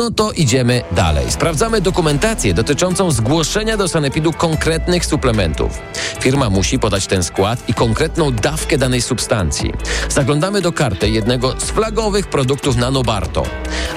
No 0.01 0.11
to 0.11 0.33
idziemy 0.33 0.83
dalej. 0.93 1.31
Sprawdzamy 1.31 1.81
dokumentację 1.81 2.55
dotyczącą 2.55 3.11
zgłoszenia 3.11 3.77
do 3.77 3.89
sanepidu 3.89 4.33
konkretnych 4.33 5.07
suplementów. 5.07 5.79
Firma 6.21 6.51
musi 6.51 6.79
podać 6.79 7.07
ten 7.07 7.23
skład 7.23 7.69
i 7.69 7.75
konkretną 7.75 8.33
dawkę 8.33 8.79
danej 8.79 9.03
substancji. 9.03 9.73
Zaglądamy 10.09 10.61
do 10.61 10.73
karty 10.73 11.09
jednego 11.09 11.55
z 11.59 11.65
flagowych 11.65 12.27
produktów 12.27 12.77
Nanobarto. 12.77 13.43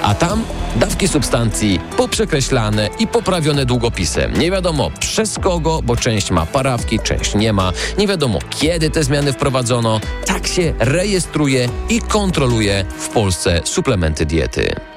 A 0.02 0.14
tam 0.14 0.44
dawki 0.76 1.08
substancji 1.08 1.80
poprzekreślane 1.96 2.88
i 2.98 3.06
poprawione 3.06 3.66
długopisem. 3.66 4.32
Nie 4.38 4.50
wiadomo 4.50 4.90
przez 5.00 5.38
kogo, 5.38 5.80
bo 5.82 5.96
część 5.96 6.30
ma 6.30 6.46
parawki, 6.46 7.00
część 7.00 7.34
nie 7.34 7.52
ma. 7.52 7.72
Nie 7.98 8.06
wiadomo 8.06 8.38
kiedy 8.50 8.90
te 8.90 9.04
zmiany 9.04 9.32
wprowadzono. 9.32 10.00
Tak 10.26 10.46
się 10.46 10.74
rejestruje 10.78 11.68
i 11.88 12.00
kontroluje 12.00 12.84
w 12.98 13.08
Polsce 13.08 13.60
suplementy 13.64 14.26
diety. 14.26 14.93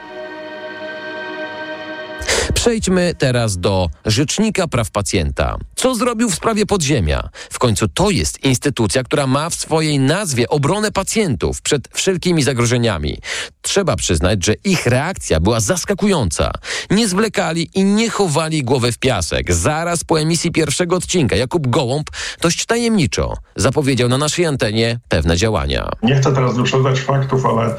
Przejdźmy 2.53 3.13
teraz 3.17 3.57
do 3.57 3.89
Rzecznika 4.05 4.67
Praw 4.67 4.91
Pacjenta. 4.91 5.57
Co 5.75 5.95
zrobił 5.95 6.29
w 6.29 6.35
sprawie 6.35 6.65
podziemia? 6.65 7.29
W 7.49 7.59
końcu 7.59 7.87
to 7.87 8.09
jest 8.09 8.43
instytucja, 8.43 9.03
która 9.03 9.27
ma 9.27 9.49
w 9.49 9.55
swojej 9.55 9.99
nazwie 9.99 10.49
obronę 10.49 10.91
pacjentów 10.91 11.61
przed 11.61 11.87
wszelkimi 11.93 12.43
zagrożeniami. 12.43 13.17
Trzeba 13.61 13.95
przyznać, 13.95 14.45
że 14.45 14.53
ich 14.63 14.85
reakcja 14.85 15.39
była 15.39 15.59
zaskakująca. 15.59 16.51
Nie 16.91 17.07
zwlekali 17.07 17.69
i 17.73 17.83
nie 17.83 18.09
chowali 18.09 18.63
głowy 18.63 18.91
w 18.91 18.97
piasek. 18.97 19.53
Zaraz 19.53 20.03
po 20.03 20.19
emisji 20.19 20.51
pierwszego 20.51 20.95
odcinka 20.95 21.35
Jakub 21.35 21.67
Gołąb 21.67 22.09
dość 22.41 22.65
tajemniczo 22.65 23.33
zapowiedział 23.55 24.09
na 24.09 24.17
naszej 24.17 24.45
antenie 24.45 24.99
pewne 25.09 25.37
działania. 25.37 25.89
Nie 26.03 26.15
chcę 26.15 26.33
teraz 26.33 26.57
wyprzedzać 26.57 26.99
faktów, 26.99 27.45
ale 27.45 27.75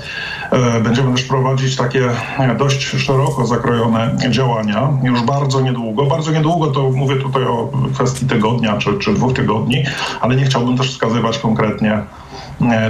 e, 0.51 0.81
będziemy 0.81 1.15
też 1.15 1.25
prowadzić 1.25 1.77
takie 1.77 2.11
e, 2.39 2.55
dość 2.55 2.85
szeroko 2.87 3.47
zakrojone 3.47 4.17
działania. 4.31 4.58
Już 5.03 5.23
bardzo 5.23 5.61
niedługo. 5.61 6.07
Bardzo 6.07 6.33
niedługo 6.33 6.67
to 6.67 6.91
mówię 6.91 7.17
tutaj 7.17 7.45
o 7.45 7.71
kwestii 7.95 8.27
tygodnia 8.27 8.77
czy, 8.77 8.99
czy 8.99 9.15
dwóch 9.15 9.33
tygodni, 9.33 9.85
ale 10.21 10.37
nie 10.37 10.45
chciałbym 10.45 10.77
też 10.77 10.91
wskazywać 10.91 11.39
konkretnie 11.39 12.03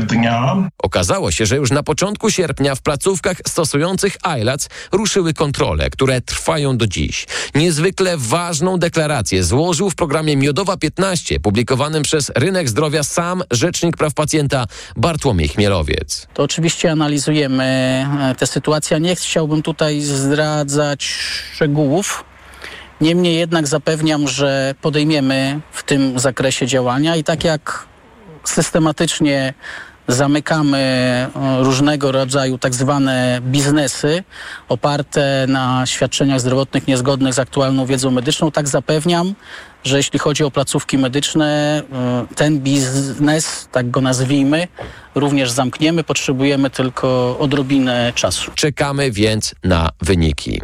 dnia. 0.06 0.70
Okazało 0.82 1.30
się, 1.30 1.46
że 1.46 1.56
już 1.56 1.70
na 1.70 1.82
początku 1.82 2.30
sierpnia 2.30 2.74
w 2.74 2.82
placówkach 2.82 3.36
stosujących 3.46 4.16
ILAC 4.40 4.68
ruszyły 4.92 5.34
kontrole, 5.34 5.90
które 5.90 6.20
trwają 6.20 6.76
do 6.76 6.86
dziś. 6.86 7.26
Niezwykle 7.54 8.16
ważną 8.16 8.78
deklarację 8.78 9.44
złożył 9.44 9.90
w 9.90 9.94
programie 9.94 10.36
Miodowa 10.36 10.76
15, 10.76 11.40
publikowanym 11.40 12.02
przez 12.02 12.32
Rynek 12.36 12.68
Zdrowia 12.68 13.02
sam 13.02 13.42
Rzecznik 13.50 13.96
Praw 13.96 14.14
Pacjenta 14.14 14.66
Bartłomiej 14.96 15.48
Chmielowiec. 15.48 16.26
To 16.34 16.42
oczywiście 16.42 16.92
analizujemy 16.92 17.64
e, 18.20 18.34
tę 18.34 18.46
sytuację. 18.46 19.00
Nie 19.00 19.16
chciałbym 19.16 19.62
tutaj 19.62 20.00
zdradzać 20.00 21.04
szczegółów. 21.54 22.24
Niemniej 23.00 23.36
jednak 23.36 23.66
zapewniam, 23.66 24.28
że 24.28 24.74
podejmiemy 24.82 25.60
w 25.72 25.82
tym 25.82 26.18
zakresie 26.18 26.66
działania 26.66 27.16
i 27.16 27.24
tak 27.24 27.44
jak 27.44 27.88
systematycznie 28.48 29.54
zamykamy 30.08 30.78
e, 30.78 31.28
różnego 31.62 32.12
rodzaju 32.12 32.58
tak 32.58 32.74
zwane 32.74 33.40
biznesy 33.42 34.22
oparte 34.68 35.46
na 35.48 35.86
świadczeniach 35.86 36.40
zdrowotnych 36.40 36.86
niezgodnych 36.86 37.34
z 37.34 37.38
aktualną 37.38 37.86
wiedzą 37.86 38.10
medyczną, 38.10 38.50
tak 38.50 38.68
zapewniam, 38.68 39.34
że 39.84 39.96
jeśli 39.96 40.18
chodzi 40.18 40.44
o 40.44 40.50
placówki 40.50 40.98
medyczne, 40.98 41.82
e, 41.92 42.34
ten 42.34 42.60
biznes, 42.60 43.68
tak 43.72 43.90
go 43.90 44.00
nazwijmy, 44.00 44.68
również 45.14 45.50
zamkniemy. 45.50 46.04
Potrzebujemy 46.04 46.70
tylko 46.70 47.36
odrobinę 47.38 48.12
czasu. 48.14 48.50
Czekamy 48.54 49.10
więc 49.10 49.54
na 49.64 49.88
wyniki. 50.00 50.60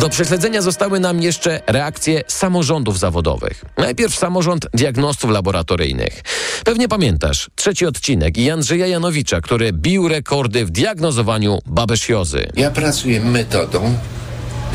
Do 0.00 0.08
prześledzenia 0.08 0.62
zostały 0.62 1.00
nam 1.00 1.22
jeszcze 1.22 1.60
reakcje 1.66 2.22
samorządów 2.26 2.98
zawodowych. 2.98 3.64
Najpierw 3.76 4.14
samorząd 4.14 4.66
diagnostów 4.74 5.30
laboratoryjnych. 5.30 6.22
Pewnie 6.64 6.88
pamiętasz 6.88 7.50
trzeci 7.54 7.86
odcinek 7.86 8.38
i 8.38 8.50
Andrzeja 8.50 8.86
Janowicza, 8.86 9.40
który 9.40 9.72
bił 9.72 10.08
rekordy 10.08 10.64
w 10.66 10.70
diagnozowaniu 10.70 11.58
babesjozy. 11.66 12.48
Ja 12.56 12.70
pracuję 12.70 13.20
metodą, 13.20 13.94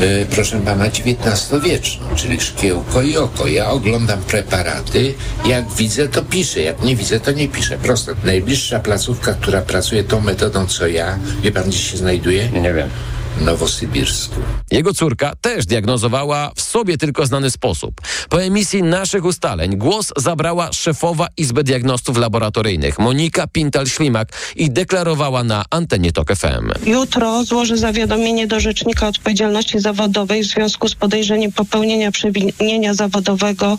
y, 0.00 0.26
proszę 0.30 0.60
pana, 0.60 0.84
XIX-wieczną, 0.84 2.06
czyli 2.16 2.40
szkiełko 2.40 3.02
i 3.02 3.16
oko. 3.16 3.46
Ja 3.46 3.70
oglądam 3.70 4.22
preparaty, 4.22 5.14
jak 5.46 5.72
widzę, 5.72 6.08
to 6.08 6.22
piszę, 6.22 6.60
jak 6.60 6.82
nie 6.82 6.96
widzę, 6.96 7.20
to 7.20 7.32
nie 7.32 7.48
piszę. 7.48 7.78
Proste. 7.78 8.14
Najbliższa 8.24 8.80
placówka, 8.80 9.34
która 9.34 9.62
pracuje 9.62 10.04
tą 10.04 10.20
metodą, 10.20 10.66
co 10.66 10.86
ja, 10.86 11.18
wie 11.42 11.52
pan, 11.52 11.64
gdzie 11.64 11.78
się 11.78 11.96
znajduje? 11.96 12.48
Nie 12.48 12.72
wiem. 12.74 12.88
Nowosybirsku. 13.40 14.40
Jego 14.70 14.94
córka 14.94 15.32
też 15.40 15.66
diagnozowała 15.66 16.50
w 16.56 16.60
sobie 16.60 16.98
tylko 16.98 17.26
znany 17.26 17.50
sposób. 17.50 18.00
Po 18.28 18.42
emisji 18.42 18.82
naszych 18.82 19.24
ustaleń 19.24 19.76
głos 19.76 20.12
zabrała 20.16 20.72
szefowa 20.72 21.26
Izby 21.36 21.64
Diagnostów 21.64 22.16
Laboratoryjnych 22.18 22.98
Monika 22.98 23.46
Pintal-Ślimak 23.46 24.24
i 24.56 24.70
deklarowała 24.70 25.44
na 25.44 25.64
antenie 25.70 26.12
TOK 26.12 26.34
FM. 26.36 26.72
Jutro 26.86 27.44
złożę 27.44 27.76
zawiadomienie 27.76 28.46
do 28.46 28.60
Rzecznika 28.60 29.08
Odpowiedzialności 29.08 29.80
Zawodowej 29.80 30.42
w 30.42 30.46
związku 30.46 30.88
z 30.88 30.94
podejrzeniem 30.94 31.52
popełnienia 31.52 32.10
przewinienia 32.10 32.94
zawodowego 32.94 33.78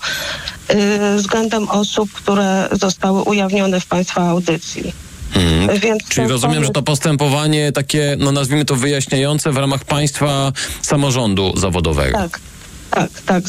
y, 0.69 1.17
względem 1.17 1.69
osób, 1.69 2.11
które 2.11 2.69
zostały 2.71 3.21
ujawnione 3.21 3.79
w 3.79 3.85
Państwa 3.85 4.21
audycji. 4.21 5.05
Mhm. 5.35 5.79
Więc 5.79 6.03
Czyli 6.09 6.27
rozumiem, 6.27 6.63
że 6.63 6.69
to 6.69 6.81
postępowanie 6.81 7.71
takie, 7.71 8.15
no 8.19 8.31
nazwijmy 8.31 8.65
to 8.65 8.75
wyjaśniające 8.75 9.51
w 9.51 9.57
ramach 9.57 9.83
państwa 9.83 10.51
samorządu 10.81 11.53
zawodowego. 11.57 12.17
Tak. 12.17 12.39
Tak, 12.91 13.09
tak, 13.25 13.43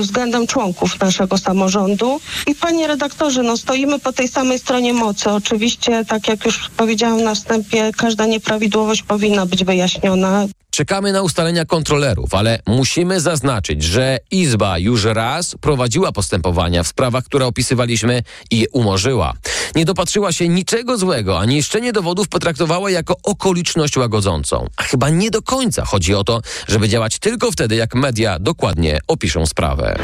względem 0.00 0.46
członków 0.46 1.00
naszego 1.00 1.38
samorządu. 1.38 2.20
I 2.46 2.54
panie 2.54 2.86
redaktorze, 2.86 3.42
no 3.42 3.56
stoimy 3.56 3.98
po 3.98 4.12
tej 4.12 4.28
samej 4.28 4.58
stronie 4.58 4.92
mocy. 4.92 5.30
Oczywiście, 5.30 6.04
tak 6.04 6.28
jak 6.28 6.44
już 6.44 6.70
powiedziałam 6.76 7.22
na 7.24 7.34
wstępie, 7.34 7.90
każda 7.96 8.26
nieprawidłowość 8.26 9.02
powinna 9.02 9.46
być 9.46 9.64
wyjaśniona. 9.64 10.46
Czekamy 10.70 11.12
na 11.12 11.22
ustalenia 11.22 11.64
kontrolerów, 11.64 12.34
ale 12.34 12.58
musimy 12.66 13.20
zaznaczyć, 13.20 13.82
że 13.82 14.18
Izba 14.30 14.78
już 14.78 15.04
raz 15.04 15.56
prowadziła 15.60 16.12
postępowania 16.12 16.82
w 16.82 16.88
sprawach, 16.88 17.24
które 17.24 17.46
opisywaliśmy 17.46 18.22
i 18.50 18.58
je 18.58 18.66
umorzyła. 18.72 19.32
Nie 19.74 19.84
dopatrzyła 19.84 20.32
się 20.32 20.48
niczego 20.48 20.98
złego, 20.98 21.40
a 21.40 21.44
niszczenie 21.44 21.92
dowodów 21.92 22.28
potraktowała 22.28 22.90
jako 22.90 23.14
okoliczność 23.22 23.96
łagodzącą. 23.96 24.66
A 24.76 24.82
chyba 24.82 25.10
nie 25.10 25.30
do 25.30 25.42
końca 25.42 25.84
chodzi 25.84 26.14
o 26.14 26.24
to, 26.24 26.40
żeby 26.68 26.88
działać 26.88 27.18
tylko 27.18 27.52
wtedy, 27.52 27.76
jak 27.76 27.94
media 27.94 28.38
dokładnie 28.38 28.98
opiszą 29.06 29.46
sprawę. 29.46 29.98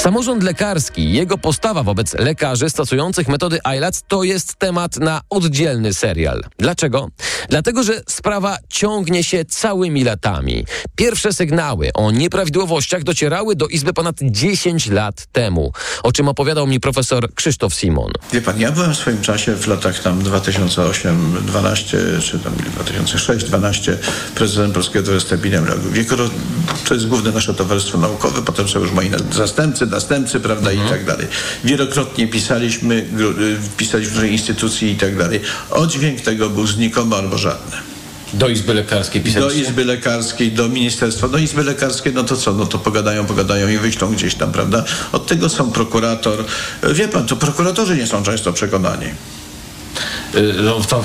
Samorząd 0.00 0.42
lekarski 0.42 1.02
i 1.02 1.12
jego 1.12 1.38
postawa 1.38 1.82
wobec 1.82 2.14
lekarzy 2.14 2.70
stosujących 2.70 3.28
metody 3.28 3.58
ILAC 3.76 4.02
to 4.08 4.22
jest 4.22 4.56
temat 4.56 4.96
na 4.96 5.20
oddzielny 5.30 5.94
serial. 5.94 6.44
Dlaczego? 6.58 7.08
Dlatego, 7.48 7.82
że 7.82 8.02
sprawa 8.08 8.56
ciągnie 8.68 9.24
się 9.24 9.44
całymi 9.44 10.04
latami. 10.04 10.64
Pierwsze 10.96 11.32
sygnały 11.32 11.90
o 11.94 12.10
nieprawidłowościach 12.10 13.02
docierały 13.02 13.56
do 13.56 13.66
Izby 13.66 13.92
ponad 13.92 14.16
10 14.22 14.90
lat 14.90 15.26
temu, 15.32 15.72
o 16.02 16.12
czym 16.12 16.28
opowiadał 16.28 16.66
mi 16.66 16.80
profesor 16.80 17.34
Krzysztof 17.34 17.74
Simon. 17.74 18.12
Wie 18.32 18.40
pan, 18.40 18.60
ja 18.60 18.72
byłem 18.72 18.94
w 18.94 18.96
swoim 18.96 19.20
czasie 19.20 19.54
w 19.54 19.66
latach 19.66 20.02
tam 20.02 20.22
2008-12 20.22 21.96
czy 22.22 22.38
tam 22.38 22.52
2006-12 22.84 23.92
prezydentem 24.34 24.72
Polskiego 24.72 25.06
Towarzystwa 25.06 25.34
Epidemiologów. 25.34 25.92
To 26.88 26.94
jest 26.94 27.06
główne 27.06 27.32
nasze 27.32 27.54
towarzystwo 27.54 27.98
naukowe, 27.98 28.42
potem 28.42 28.68
są 28.68 28.80
już 28.80 28.92
moi 28.92 29.10
zastępcy, 29.32 29.89
następcy, 29.90 30.40
prawda, 30.40 30.72
i 30.72 30.78
tak 30.88 31.04
dalej. 31.04 31.26
Wielokrotnie 31.64 32.28
pisaliśmy, 32.28 32.94
y, 32.94 33.76
pisaliśmy 33.76 34.10
w 34.10 34.14
różnej 34.14 34.32
instytucji 34.32 34.90
i 34.90 34.96
tak 34.96 35.16
dalej. 35.16 35.40
Oddźwięk 35.70 36.20
tego 36.20 36.50
był 36.50 36.66
znikomy 36.66 37.16
albo 37.16 37.38
żadny. 37.38 37.76
Do 38.34 38.48
Izby 38.48 38.74
Lekarskiej 38.74 39.22
Do 39.22 39.50
Izby 39.50 39.84
Lekarskiej, 39.84 40.52
do 40.52 40.68
Ministerstwa. 40.68 41.28
Do 41.28 41.38
Izby 41.38 41.64
Lekarskiej, 41.64 42.14
no 42.14 42.24
to 42.24 42.36
co? 42.36 42.52
No 42.52 42.66
to 42.66 42.78
pogadają, 42.78 43.26
pogadają 43.26 43.68
i 43.68 43.78
wyślą 43.78 44.12
gdzieś 44.12 44.34
tam, 44.34 44.52
prawda? 44.52 44.84
Od 45.12 45.26
tego 45.26 45.48
są 45.48 45.70
prokurator. 45.70 46.44
Wie 46.92 47.08
pan, 47.08 47.26
to 47.26 47.36
prokuratorzy 47.36 47.96
nie 47.96 48.06
są 48.06 48.22
często 48.22 48.52
przekonani. 48.52 49.06
No 50.62 50.80
to 50.80 51.02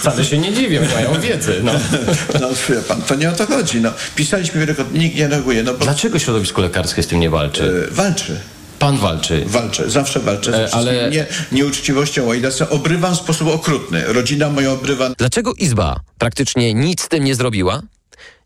wcale 0.00 0.24
się 0.24 0.38
nie 0.38 0.52
dziwię, 0.52 0.80
mają 0.94 1.20
wiedzę. 1.20 1.52
No. 1.62 1.72
No 2.40 2.48
wie 2.68 2.76
pan, 2.88 3.02
to 3.02 3.14
nie 3.14 3.28
o 3.30 3.32
to 3.32 3.46
chodzi. 3.46 3.80
No, 3.80 3.92
pisaliśmy 4.16 4.60
wielokrotnie, 4.60 4.98
nikt 5.00 5.16
nie 5.16 5.28
reaguje. 5.28 5.62
No, 5.62 5.72
bo, 5.74 5.84
Dlaczego 5.84 6.18
środowisko 6.18 6.62
lekarskie 6.62 7.02
z 7.02 7.06
tym 7.06 7.20
nie 7.20 7.30
walczy? 7.30 7.86
e, 7.90 7.94
walczy. 7.94 8.40
Pan 8.78 8.98
walczy. 8.98 9.42
Walczę, 9.46 9.90
zawsze 9.90 10.20
walczę. 10.20 10.64
E, 10.64 10.68
Ze 10.68 10.74
ale- 10.74 11.10
nie, 11.10 11.26
nieuczciwością 11.52 12.26
Łajdaca 12.26 12.68
obrywam 12.70 13.14
w 13.14 13.18
sposób 13.18 13.48
okrutny. 13.48 14.02
Rodzina 14.06 14.48
moja 14.50 14.72
obrywa. 14.72 15.10
Dlaczego 15.18 15.52
Izba 15.54 16.00
praktycznie 16.18 16.74
nic 16.74 17.02
z 17.02 17.08
tym 17.08 17.24
nie 17.24 17.34
zrobiła? 17.34 17.82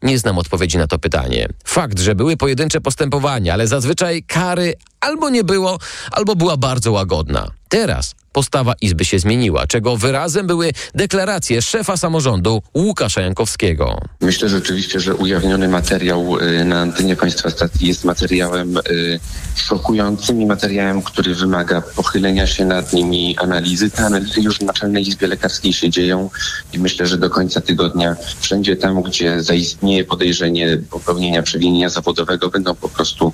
Nie 0.02 0.18
znam 0.18 0.38
odpowiedzi 0.38 0.78
na 0.78 0.86
to 0.86 0.98
pytanie. 0.98 1.48
Fakt, 1.64 2.00
że 2.00 2.14
były 2.14 2.36
pojedyncze 2.36 2.80
postępowania, 2.80 3.52
ale 3.54 3.66
zazwyczaj 3.68 4.22
kary 4.22 4.74
albo 5.04 5.30
nie 5.30 5.44
było, 5.44 5.78
albo 6.10 6.36
była 6.36 6.56
bardzo 6.56 6.92
łagodna. 6.92 7.50
Teraz 7.68 8.14
postawa 8.34 8.74
Izby 8.80 9.04
się 9.04 9.18
zmieniła, 9.18 9.66
czego 9.66 9.96
wyrazem 9.96 10.46
były 10.46 10.72
deklaracje 10.94 11.62
szefa 11.62 11.96
samorządu 11.96 12.62
Łukasza 12.74 13.20
Jankowskiego. 13.20 14.00
Myślę 14.20 14.48
rzeczywiście, 14.48 15.00
że 15.00 15.14
ujawniony 15.14 15.68
materiał 15.68 16.38
y, 16.38 16.64
na 16.64 16.80
antenie 16.80 17.16
państwa 17.16 17.50
stacji 17.50 17.88
jest 17.88 18.04
materiałem 18.04 18.76
y, 18.76 19.20
szokującym 19.56 20.42
i 20.42 20.46
materiałem, 20.46 21.02
który 21.02 21.34
wymaga 21.34 21.80
pochylenia 21.80 22.46
się 22.46 22.64
nad 22.64 22.92
nimi 22.92 23.36
analizy. 23.38 23.90
Te 23.90 24.06
analizy 24.06 24.40
już 24.40 24.58
w 24.58 24.62
Naczelnej 24.62 25.08
Izbie 25.08 25.26
Lekarskiej 25.26 25.72
się 25.72 25.90
dzieją 25.90 26.30
i 26.72 26.78
myślę, 26.78 27.06
że 27.06 27.18
do 27.18 27.30
końca 27.30 27.60
tygodnia 27.60 28.16
wszędzie 28.40 28.76
tam, 28.76 29.02
gdzie 29.02 29.42
zaistnieje 29.42 30.04
podejrzenie 30.04 30.78
popełnienia 30.90 31.42
przewinienia 31.42 31.88
zawodowego, 31.88 32.50
będą 32.50 32.74
po 32.74 32.88
prostu 32.88 33.32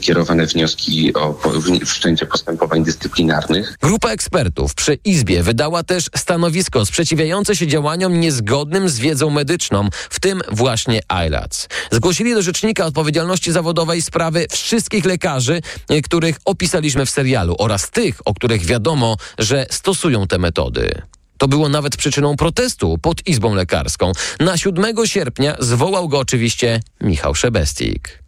kierowane 0.00 0.46
wnioski 0.46 1.11
o 1.16 1.38
wszczęcie 1.86 2.26
postępowań 2.26 2.84
dyscyplinarnych. 2.84 3.76
Grupa 3.82 4.08
ekspertów 4.08 4.74
przy 4.74 4.94
Izbie 4.94 5.42
wydała 5.42 5.82
też 5.82 6.10
stanowisko 6.16 6.86
sprzeciwiające 6.86 7.56
się 7.56 7.66
działaniom 7.66 8.20
niezgodnym 8.20 8.88
z 8.88 8.98
wiedzą 8.98 9.30
medyczną, 9.30 9.88
w 10.10 10.20
tym 10.20 10.40
właśnie 10.50 11.00
ILAC. 11.26 11.68
Zgłosili 11.90 12.34
do 12.34 12.42
Rzecznika 12.42 12.86
Odpowiedzialności 12.86 13.52
Zawodowej 13.52 14.02
sprawy 14.02 14.46
wszystkich 14.50 15.04
lekarzy, 15.04 15.60
e, 15.88 16.02
których 16.02 16.36
opisaliśmy 16.44 17.06
w 17.06 17.10
serialu 17.10 17.54
oraz 17.58 17.90
tych, 17.90 18.20
o 18.24 18.34
których 18.34 18.64
wiadomo, 18.64 19.16
że 19.38 19.66
stosują 19.70 20.26
te 20.26 20.38
metody. 20.38 21.02
To 21.38 21.48
było 21.48 21.68
nawet 21.68 21.96
przyczyną 21.96 22.36
protestu 22.36 22.98
pod 22.98 23.26
Izbą 23.26 23.54
Lekarską. 23.54 24.12
Na 24.40 24.56
7 24.56 25.06
sierpnia 25.06 25.56
zwołał 25.58 26.08
go 26.08 26.18
oczywiście 26.18 26.80
Michał 27.00 27.34
Szebestik. 27.34 28.22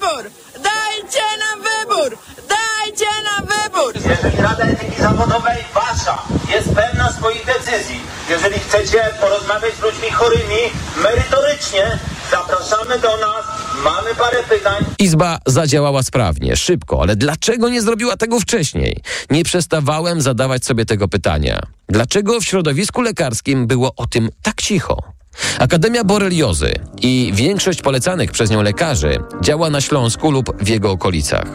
Dajcie 0.00 0.16
nam 0.18 0.32
wybór! 0.32 0.32
Dajcie 0.62 1.34
nam 1.38 1.60
wybór! 1.62 2.18
Dajcie 2.48 3.06
nam 3.24 3.46
wybór! 3.46 4.10
Jeżeli 4.10 4.42
Rada 4.42 4.64
Etyki 4.64 5.02
Zawodowej 5.02 5.64
wasza 5.74 6.22
jest 6.50 6.68
pewna 6.74 7.12
swoich 7.12 7.46
decyzji, 7.46 8.00
jeżeli 8.30 8.58
chcecie 8.58 9.10
porozmawiać 9.20 9.74
z 9.74 9.82
ludźmi 9.82 10.10
chorymi 10.10 10.60
merytorycznie, 11.02 11.98
zapraszamy 12.30 12.98
do 12.98 13.16
nas, 13.16 13.44
mamy 13.84 14.14
parę 14.14 14.42
pytań. 14.48 14.84
Izba 14.98 15.38
zadziałała 15.46 16.02
sprawnie, 16.02 16.56
szybko, 16.56 17.02
ale 17.02 17.16
dlaczego 17.16 17.68
nie 17.68 17.82
zrobiła 17.82 18.16
tego 18.16 18.40
wcześniej? 18.40 19.02
Nie 19.30 19.44
przestawałem 19.44 20.20
zadawać 20.20 20.64
sobie 20.64 20.84
tego 20.86 21.08
pytania. 21.08 21.60
Dlaczego 21.88 22.40
w 22.40 22.44
środowisku 22.44 23.00
lekarskim 23.02 23.66
było 23.66 23.92
o 23.96 24.06
tym 24.06 24.28
tak 24.42 24.62
cicho? 24.62 25.19
Akademia 25.58 26.04
Boreliozy 26.04 26.72
i 27.02 27.30
większość 27.34 27.82
polecanych 27.82 28.32
przez 28.32 28.50
nią 28.50 28.62
lekarzy 28.62 29.18
działa 29.42 29.70
na 29.70 29.80
Śląsku 29.80 30.30
lub 30.30 30.62
w 30.62 30.68
jego 30.68 30.90
okolicach. 30.90 31.46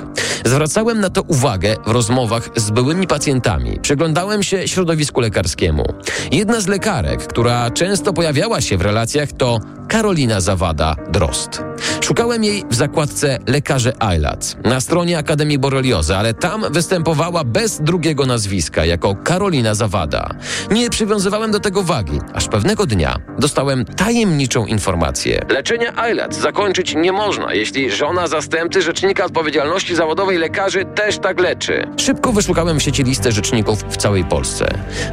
Zwracałem 0.45 0.99
na 0.99 1.09
to 1.09 1.21
uwagę 1.21 1.75
w 1.87 1.91
rozmowach 1.91 2.49
z 2.55 2.71
byłymi 2.71 3.07
pacjentami. 3.07 3.79
Przyglądałem 3.81 4.43
się 4.43 4.67
środowisku 4.67 5.21
lekarskiemu. 5.21 5.83
Jedna 6.31 6.61
z 6.61 6.67
lekarek, 6.67 7.27
która 7.27 7.71
często 7.71 8.13
pojawiała 8.13 8.61
się 8.61 8.77
w 8.77 8.81
relacjach, 8.81 9.31
to 9.31 9.59
Karolina 9.87 10.39
Zawada-Drost. 10.39 11.63
Szukałem 12.01 12.43
jej 12.43 12.63
w 12.69 12.75
zakładce 12.75 13.39
lekarze 13.47 13.93
ILAC 14.17 14.55
na 14.63 14.81
stronie 14.81 15.17
Akademii 15.17 15.57
Boreliozy, 15.57 16.15
ale 16.15 16.33
tam 16.33 16.65
występowała 16.69 17.43
bez 17.43 17.81
drugiego 17.81 18.25
nazwiska, 18.25 18.85
jako 18.85 19.15
Karolina 19.15 19.75
Zawada. 19.75 20.29
Nie 20.71 20.89
przywiązywałem 20.89 21.51
do 21.51 21.59
tego 21.59 21.83
wagi, 21.83 22.19
aż 22.33 22.47
pewnego 22.47 22.85
dnia 22.85 23.17
dostałem 23.39 23.64
tajemniczą 23.97 24.65
informację. 24.65 25.45
Leczenia 25.49 25.93
ILAC 26.11 26.35
zakończyć 26.35 26.95
nie 26.95 27.11
można, 27.11 27.53
jeśli 27.53 27.91
żona 27.91 28.27
zastępcy 28.27 28.81
Rzecznika 28.81 29.25
Odpowiedzialności 29.25 29.95
Zawodowej 29.95 30.37
Lekarzy 30.37 30.85
też 30.85 31.17
tak 31.17 31.39
leczy. 31.39 31.87
Szybko 31.97 32.31
wyszukałem 32.31 32.79
w 32.79 32.83
sieci 32.83 33.03
listę 33.03 33.31
rzeczników 33.31 33.83
w 33.89 33.97
całej 33.97 34.23
Polsce. 34.23 34.65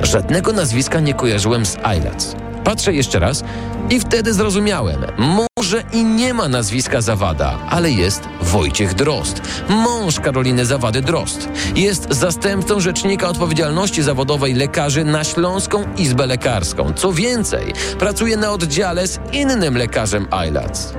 Żadnego 0.02 0.52
nazwiska 0.52 1.00
nie 1.00 1.14
kojarzyłem 1.14 1.66
z 1.66 1.76
ILAC. 1.76 2.51
Patrzę 2.64 2.92
jeszcze 2.92 3.18
raz 3.18 3.44
i 3.90 4.00
wtedy 4.00 4.34
zrozumiałem. 4.34 5.04
Może 5.18 5.82
i 5.92 6.04
nie 6.04 6.34
ma 6.34 6.48
nazwiska 6.48 7.00
Zawada, 7.00 7.58
ale 7.68 7.90
jest 7.90 8.22
Wojciech 8.42 8.94
Drost, 8.94 9.42
mąż 9.68 10.20
Karoliny 10.20 10.66
Zawady 10.66 11.00
Drost. 11.00 11.48
Jest 11.76 12.12
zastępcą 12.14 12.80
Rzecznika 12.80 13.28
Odpowiedzialności 13.28 14.02
Zawodowej 14.02 14.54
Lekarzy 14.54 15.04
na 15.04 15.24
Śląską 15.24 15.84
Izbę 15.96 16.26
Lekarską. 16.26 16.92
Co 16.92 17.12
więcej, 17.12 17.72
pracuje 17.98 18.36
na 18.36 18.50
oddziale 18.50 19.06
z 19.06 19.20
innym 19.32 19.76
lekarzem 19.76 20.26
ILAC. 20.48 20.94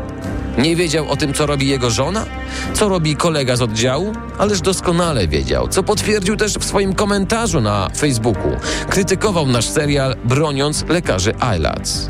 Nie 0.58 0.76
wiedział 0.76 1.10
o 1.10 1.16
tym, 1.16 1.34
co 1.34 1.45
robi 1.45 1.68
jego 1.68 1.89
żona? 1.89 2.26
Co 2.74 2.89
robi 2.89 3.16
kolega 3.16 3.56
z 3.56 3.62
oddziału? 3.62 4.14
Ależ 4.38 4.62
doskonale 4.62 5.28
wiedział, 5.28 5.68
co 5.68 5.84
potwierdził 5.84 6.36
też 6.36 6.54
w 6.54 6.64
swoim 6.64 6.95
komentarzu 6.95 7.62
na 7.62 7.89
Facebooku. 7.97 8.51
Krytykował 8.89 9.47
nasz 9.47 9.70
serial, 9.70 10.16
broniąc 10.24 10.86
lekarzy 10.89 11.34
ILAC. 11.58 12.10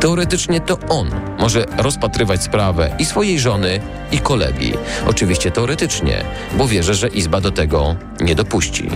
Teoretycznie 0.00 0.60
to 0.60 0.78
on 0.88 1.10
może 1.38 1.64
rozpatrywać 1.78 2.42
sprawę 2.42 2.96
i 2.98 3.04
swojej 3.04 3.40
żony, 3.40 3.80
i 4.12 4.18
kolegi. 4.18 4.72
Oczywiście 5.06 5.50
teoretycznie, 5.50 6.24
bo 6.58 6.68
wierzę, 6.68 6.94
że 6.94 7.08
Izba 7.08 7.40
do 7.40 7.50
tego 7.50 7.96
nie 8.20 8.34
dopuści. 8.34 8.90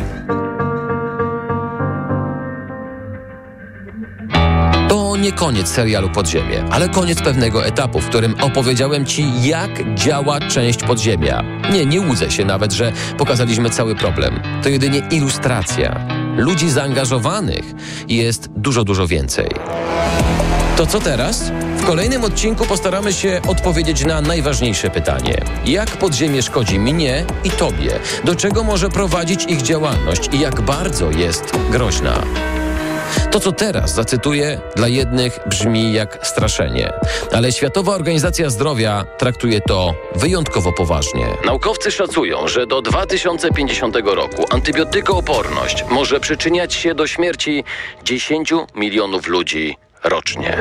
Nie 5.25 5.33
koniec 5.33 5.69
serialu 5.69 6.11
Podziemie, 6.11 6.65
ale 6.71 6.89
koniec 6.89 7.23
pewnego 7.23 7.67
etapu, 7.67 8.01
w 8.01 8.09
którym 8.09 8.35
opowiedziałem 8.43 9.07
Ci, 9.07 9.43
jak 9.43 9.95
działa 9.95 10.41
część 10.41 10.83
podziemia. 10.83 11.45
Nie, 11.73 11.87
nie 11.87 12.01
łudzę 12.01 12.31
się 12.31 12.45
nawet, 12.45 12.73
że 12.73 12.93
pokazaliśmy 13.19 13.71
cały 13.71 13.95
problem. 13.95 14.41
To 14.63 14.69
jedynie 14.69 15.03
ilustracja. 15.11 16.07
Ludzi 16.37 16.71
zaangażowanych 16.71 17.65
jest 18.09 18.49
dużo, 18.57 18.85
dużo 18.85 19.07
więcej. 19.07 19.49
To 20.77 20.87
co 20.87 21.01
teraz? 21.01 21.53
W 21.77 21.87
kolejnym 21.87 22.25
odcinku 22.25 22.67
postaramy 22.67 23.13
się 23.13 23.41
odpowiedzieć 23.49 24.05
na 24.05 24.21
najważniejsze 24.21 24.91
pytanie. 24.91 25.45
Jak 25.67 25.91
podziemie 25.91 26.43
szkodzi 26.43 26.79
mnie 26.79 27.25
i 27.45 27.51
tobie? 27.51 27.91
Do 28.25 28.35
czego 28.35 28.65
może 28.65 28.89
prowadzić 28.89 29.45
ich 29.45 29.63
działalność 29.63 30.29
i 30.33 30.41
jak 30.41 30.61
bardzo 30.61 31.11
jest 31.11 31.53
groźna? 31.71 32.23
To, 33.31 33.41
co 33.41 33.53
teraz 33.53 33.95
zacytuję, 33.95 34.61
dla 34.77 34.89
jednych 34.89 35.39
brzmi 35.47 35.93
jak 35.93 36.19
straszenie, 36.23 36.93
ale 37.33 37.53
Światowa 37.53 37.95
Organizacja 37.95 38.51
Zdrowia 38.51 39.05
traktuje 39.19 39.61
to 39.61 39.95
wyjątkowo 40.15 40.73
poważnie. 40.73 41.27
Naukowcy 41.45 41.91
szacują, 41.91 42.49
że 42.49 42.67
do 42.67 42.83
2050 42.83 43.97
roku 44.05 44.45
antybiotykooporność 44.51 45.85
może 45.91 46.21
przyczyniać 46.21 46.75
się 46.75 46.95
do 46.95 47.07
śmierci 47.07 47.65
10 48.05 48.53
milionów 48.75 49.29
ludzi 49.29 49.77
rocznie. 50.05 50.57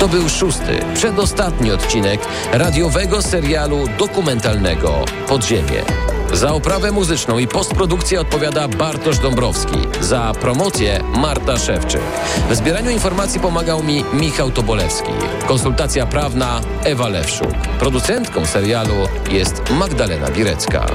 To 0.00 0.08
był 0.08 0.28
szósty, 0.28 0.78
przedostatni 0.94 1.72
odcinek 1.72 2.20
radiowego 2.52 3.22
serialu 3.22 3.84
dokumentalnego 3.98 5.04
Podziemie. 5.28 5.82
Za 6.32 6.52
oprawę 6.52 6.92
muzyczną 6.92 7.38
i 7.38 7.48
postprodukcję 7.48 8.20
odpowiada 8.20 8.68
Bartosz 8.68 9.18
Dąbrowski. 9.18 9.76
Za 10.00 10.32
promocję 10.40 11.00
Marta 11.16 11.58
Szewczyk. 11.58 12.00
W 12.50 12.54
zbieraniu 12.54 12.90
informacji 12.90 13.40
pomagał 13.40 13.82
mi 13.82 14.04
Michał 14.12 14.50
Tobolewski. 14.50 15.12
Konsultacja 15.48 16.06
prawna 16.06 16.60
Ewa 16.84 17.08
Lewszuk. 17.08 17.54
Producentką 17.78 18.46
serialu 18.46 18.94
jest 19.30 19.70
Magdalena 19.70 20.30
Birecka. 20.30 20.86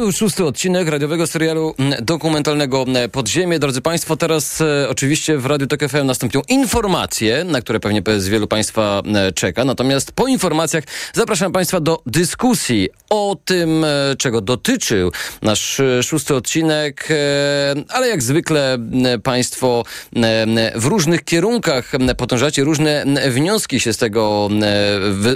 Był 0.00 0.12
szósty 0.12 0.44
odcinek 0.44 0.88
radiowego 0.88 1.26
serialu 1.26 1.74
mm, 1.78 2.04
dokumentalnego 2.04 2.82
mm, 2.82 3.10
Podziemie. 3.10 3.58
Drodzy 3.58 3.80
Państwo, 3.80 4.16
teraz 4.16 4.60
e, 4.60 4.88
oczywiście 4.88 5.38
w 5.38 5.46
Radiu 5.46 5.66
Tok 5.66 5.80
FM 5.88 6.06
nastąpią 6.06 6.40
informacje, 6.48 7.44
na 7.44 7.60
które 7.60 7.80
pewnie 7.80 8.02
z 8.18 8.28
wielu 8.28 8.46
Państwa 8.46 9.02
e, 9.14 9.32
czeka. 9.32 9.64
Natomiast 9.64 10.12
po 10.12 10.26
informacjach 10.26 10.84
zapraszam 11.14 11.52
Państwa 11.52 11.80
do 11.80 12.02
dyskusji 12.06 12.88
o 13.10 13.36
tym, 13.44 13.84
e, 13.84 14.16
czego 14.18 14.40
dotyczył 14.40 15.12
nasz 15.42 15.80
e, 15.80 16.02
szósty 16.02 16.34
odcinek, 16.34 17.08
e, 17.10 17.14
ale 17.88 18.08
jak 18.08 18.22
zwykle 18.22 18.78
Państwo 19.22 19.84
w 20.74 20.84
różnych 20.84 21.24
kierunkach 21.24 21.92
podążacie, 22.16 22.64
różne 22.64 23.04
wnioski 23.30 23.80
się 23.80 23.92
z 23.92 23.96
tego 23.96 24.48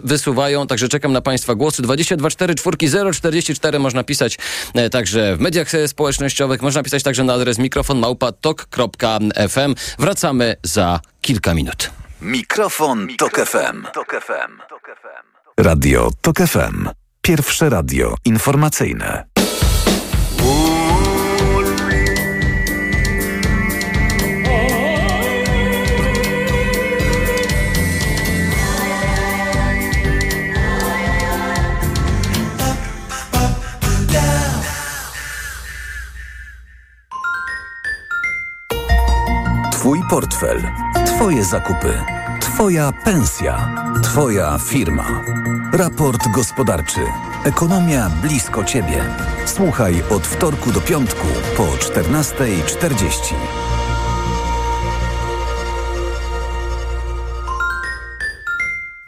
wysuwają, 0.05 0.67
także 0.67 0.89
czekam 0.89 1.13
na 1.13 1.21
Państwa 1.21 1.55
głosy. 1.55 1.83
22 1.83 2.31
4 2.31 2.55
4 2.55 3.13
044 3.13 3.79
można 3.79 4.05
pisać 4.05 4.39
także 4.91 5.37
w 5.37 5.41
mediach 5.41 5.75
e, 5.75 5.89
społecznościowych, 5.89 6.63
można 6.63 6.83
pisać 6.83 7.03
także 7.03 7.25
na 7.25 7.33
adres 7.35 7.59
mikrofon 7.59 7.99
małpa.tok.fm. 7.99 9.75
Wracamy 9.99 10.57
za 10.63 11.01
kilka 11.21 11.55
minut. 11.55 11.91
Mikrofon, 12.21 13.09
Tok 13.19 13.47
FM. 13.47 13.87
Radio 15.57 16.11
Tok 16.21 16.37
FM. 16.39 16.89
Pierwsze 17.23 17.69
radio 17.71 18.15
informacyjne. 18.25 19.34
Twój 39.85 40.01
portfel, 40.11 40.63
Twoje 41.07 41.45
zakupy, 41.45 42.01
Twoja 42.41 42.93
pensja, 43.05 43.75
Twoja 44.03 44.59
firma. 44.59 45.25
Raport 45.73 46.29
gospodarczy. 46.29 47.01
Ekonomia 47.45 48.11
blisko 48.23 48.65
Ciebie. 48.65 49.05
Słuchaj 49.47 50.03
od 50.11 50.27
wtorku 50.27 50.73
do 50.73 50.81
piątku 50.81 51.27
po 51.57 51.63
14.40. 51.65 53.35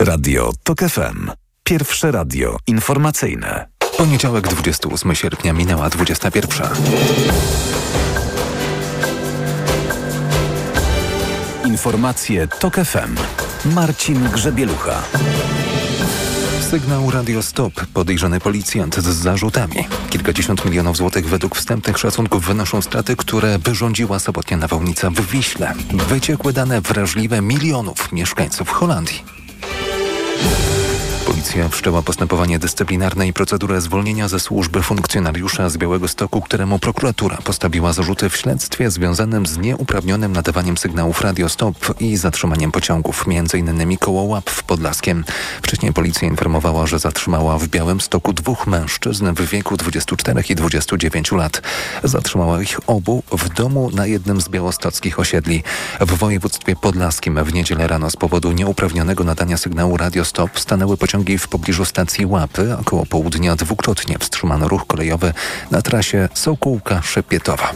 Radio 0.02 0.50
TOK 0.62 0.78
FM. 0.80 1.30
Pierwsze 1.64 2.10
radio 2.10 2.56
informacyjne. 2.66 3.68
Poniedziałek 3.98 4.48
28 4.48 5.14
sierpnia 5.14 5.52
minęła 5.52 5.90
21. 5.90 6.68
Informacje 11.76 12.48
TOK 12.48 12.74
FM. 12.74 13.16
Marcin 13.74 14.28
Grzebielucha. 14.28 15.02
Sygnał 16.70 17.10
Radio 17.10 17.42
Stop. 17.42 17.72
Podejrzany 17.94 18.40
policjant 18.40 18.96
z 18.96 19.04
zarzutami. 19.04 19.88
Kilkadziesiąt 20.10 20.64
milionów 20.64 20.96
złotych 20.96 21.28
według 21.28 21.56
wstępnych 21.56 21.98
szacunków 21.98 22.46
wynoszą 22.46 22.82
straty, 22.82 23.16
które 23.16 23.58
wyrządziła 23.58 24.18
sobotnia 24.18 24.56
nawałnica 24.56 25.10
w 25.10 25.20
Wiśle. 25.20 25.74
Wyciekły 26.08 26.52
dane 26.52 26.80
wrażliwe 26.80 27.42
milionów 27.42 28.12
mieszkańców 28.12 28.70
Holandii. 28.70 29.35
Policja 31.46 31.68
wszczęła 31.68 32.02
postępowanie 32.02 32.58
dyscyplinarne 32.58 33.28
i 33.28 33.32
procedurę 33.32 33.80
zwolnienia 33.80 34.28
ze 34.28 34.40
służby 34.40 34.82
funkcjonariusza 34.82 35.70
z 35.70 35.76
Białego 35.76 36.08
Stoku, 36.08 36.40
któremu 36.40 36.78
prokuratura 36.78 37.38
postawiła 37.44 37.92
zarzuty 37.92 38.28
w 38.28 38.36
śledztwie 38.36 38.90
związanym 38.90 39.46
z 39.46 39.58
nieuprawnionym 39.58 40.32
nadawaniem 40.32 40.76
sygnałów 40.76 41.20
Radio 41.20 41.48
Stop 41.48 42.00
i 42.00 42.16
zatrzymaniem 42.16 42.72
pociągów, 42.72 43.24
m.in. 43.28 43.96
koło 43.96 44.22
Łap 44.22 44.50
w 44.50 44.62
Podlaskiem. 44.62 45.24
Wcześniej 45.62 45.92
policja 45.92 46.28
informowała, 46.28 46.86
że 46.86 46.98
zatrzymała 46.98 47.58
w 47.58 47.68
Białym 47.68 48.00
Stoku 48.00 48.32
dwóch 48.32 48.66
mężczyzn 48.66 49.34
w 49.34 49.50
wieku 49.50 49.76
24 49.76 50.42
i 50.48 50.54
29 50.54 51.32
lat. 51.32 51.62
Zatrzymała 52.04 52.62
ich 52.62 52.80
obu 52.86 53.22
w 53.32 53.48
domu 53.48 53.90
na 53.94 54.06
jednym 54.06 54.40
z 54.40 54.48
białostockich 54.48 55.18
osiedli. 55.18 55.62
W 56.00 56.18
województwie 56.18 56.76
podlaskim 56.76 57.44
w 57.44 57.54
niedzielę 57.54 57.86
rano 57.86 58.10
z 58.10 58.16
powodu 58.16 58.52
nieuprawnionego 58.52 59.24
nadania 59.24 59.56
sygnału 59.56 59.96
Radio 59.96 60.24
Stop 60.24 60.60
stanęły 60.60 60.96
pociągi 60.96 61.35
w 61.38 61.48
pobliżu 61.48 61.84
stacji 61.84 62.26
Łapy. 62.26 62.76
Około 62.80 63.06
południa 63.06 63.56
dwukrotnie 63.56 64.18
wstrzymano 64.18 64.68
ruch 64.68 64.86
kolejowy 64.86 65.32
na 65.70 65.82
trasie 65.82 66.28
Sokołka-Szepietowa. 66.34 67.68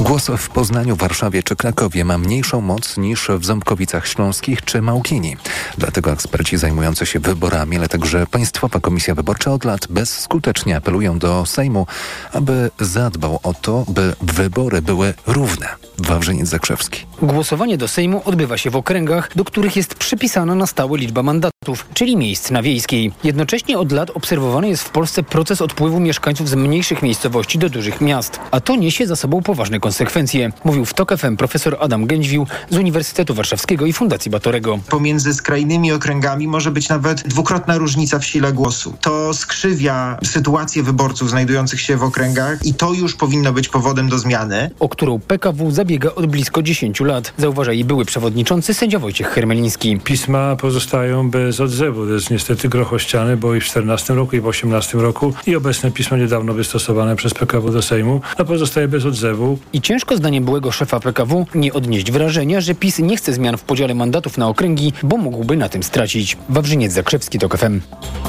Głos 0.00 0.30
w 0.38 0.48
Poznaniu, 0.48 0.96
Warszawie 0.96 1.42
czy 1.42 1.56
Krakowie 1.56 2.04
ma 2.04 2.18
mniejszą 2.18 2.60
moc 2.60 2.96
niż 2.96 3.28
w 3.38 3.44
Ząbkowicach 3.44 4.08
Śląskich 4.08 4.64
czy 4.64 4.82
Małkini. 4.82 5.36
Dlatego 5.78 6.12
eksperci 6.12 6.56
zajmujący 6.56 7.06
się 7.06 7.20
wyborami, 7.20 7.76
ale 7.76 7.88
także 7.88 8.26
Państwowa 8.26 8.80
Komisja 8.80 9.14
Wyborcza 9.14 9.52
od 9.52 9.64
lat 9.64 9.86
bezskutecznie 9.90 10.76
apelują 10.76 11.18
do 11.18 11.46
Sejmu, 11.46 11.86
aby 12.32 12.70
zadbał 12.80 13.40
o 13.42 13.54
to, 13.54 13.84
by 13.88 14.14
wybory 14.20 14.82
były 14.82 15.14
równe. 15.26 15.66
Wawrzyniec 15.98 16.48
Zakrzewski. 16.48 17.06
Głosowanie 17.22 17.78
do 17.78 17.88
Sejmu 17.88 18.22
odbywa 18.24 18.58
się 18.58 18.70
w 18.70 18.76
okręgach, 18.76 19.30
do 19.36 19.44
których 19.44 19.76
jest 19.76 19.94
przypisana 19.94 20.54
na 20.54 20.66
stałe 20.66 20.98
liczba 20.98 21.22
mandatów, 21.22 21.53
czyli 21.94 22.16
miejsc 22.16 22.50
na 22.50 22.62
wiejskiej. 22.62 23.12
Jednocześnie 23.24 23.78
od 23.78 23.92
lat 23.92 24.10
obserwowany 24.14 24.68
jest 24.68 24.82
w 24.82 24.90
Polsce 24.90 25.22
proces 25.22 25.62
odpływu 25.62 26.00
mieszkańców 26.00 26.48
z 26.48 26.54
mniejszych 26.54 27.02
miejscowości 27.02 27.58
do 27.58 27.68
dużych 27.68 28.00
miast, 28.00 28.40
a 28.50 28.60
to 28.60 28.76
niesie 28.76 29.06
za 29.06 29.16
sobą 29.16 29.42
poważne 29.42 29.80
konsekwencje, 29.80 30.52
mówił 30.64 30.84
w 30.84 30.94
TOK 30.94 31.16
FM 31.18 31.36
profesor 31.36 31.76
Adam 31.80 32.06
Gędźwił 32.06 32.46
z 32.70 32.76
Uniwersytetu 32.76 33.34
Warszawskiego 33.34 33.86
i 33.86 33.92
Fundacji 33.92 34.30
Batorego. 34.30 34.78
Pomiędzy 34.88 35.34
skrajnymi 35.34 35.92
okręgami 35.92 36.48
może 36.48 36.70
być 36.70 36.88
nawet 36.88 37.28
dwukrotna 37.28 37.78
różnica 37.78 38.18
w 38.18 38.24
sile 38.24 38.52
głosu. 38.52 38.94
To 39.00 39.34
skrzywia 39.34 40.18
sytuację 40.24 40.82
wyborców 40.82 41.30
znajdujących 41.30 41.80
się 41.80 41.96
w 41.96 42.02
okręgach 42.02 42.66
i 42.66 42.74
to 42.74 42.92
już 42.92 43.14
powinno 43.14 43.52
być 43.52 43.68
powodem 43.68 44.08
do 44.08 44.18
zmiany. 44.18 44.70
O 44.80 44.88
którą 44.88 45.18
PKW 45.18 45.70
zabiega 45.70 46.14
od 46.14 46.26
blisko 46.26 46.62
10 46.62 47.00
lat, 47.00 47.32
zauważa 47.38 47.72
jej 47.72 47.84
były 47.84 48.04
przewodniczący 48.04 48.74
sędzia 48.74 48.98
Wojciech 48.98 49.28
Hermeliński. 49.28 49.98
Pisma 50.04 50.56
pozostają 50.56 51.30
bez 51.30 51.53
odzewu. 51.60 52.06
To 52.06 52.12
jest 52.12 52.30
niestety 52.30 52.68
grochościane, 52.68 53.36
bo 53.36 53.54
i 53.54 53.60
w 53.60 53.64
14 53.64 54.14
roku 54.14 54.36
i 54.36 54.40
w 54.40 54.46
18 54.46 54.98
roku 54.98 55.34
i 55.46 55.56
obecne 55.56 55.90
pismo 55.90 56.16
niedawno 56.16 56.54
wystosowane 56.54 57.16
przez 57.16 57.34
PKW 57.34 57.70
do 57.70 57.82
Sejmu 57.82 58.20
no 58.38 58.44
pozostaje 58.44 58.88
bez 58.88 59.04
odzewu. 59.04 59.58
I 59.72 59.80
ciężko 59.80 60.16
zdaniem 60.16 60.44
byłego 60.44 60.72
szefa 60.72 61.00
PKW 61.00 61.46
nie 61.54 61.72
odnieść 61.72 62.12
wrażenia, 62.12 62.60
że 62.60 62.74
PiS 62.74 62.98
nie 62.98 63.16
chce 63.16 63.32
zmian 63.32 63.56
w 63.56 63.62
podziale 63.62 63.94
mandatów 63.94 64.38
na 64.38 64.48
okręgi, 64.48 64.92
bo 65.02 65.16
mógłby 65.16 65.56
na 65.56 65.68
tym 65.68 65.82
stracić. 65.82 66.36
Wawrzyniec 66.48 66.92
Zakrzewski, 66.92 67.38
TOK 67.38 67.58
FM. 67.58 67.80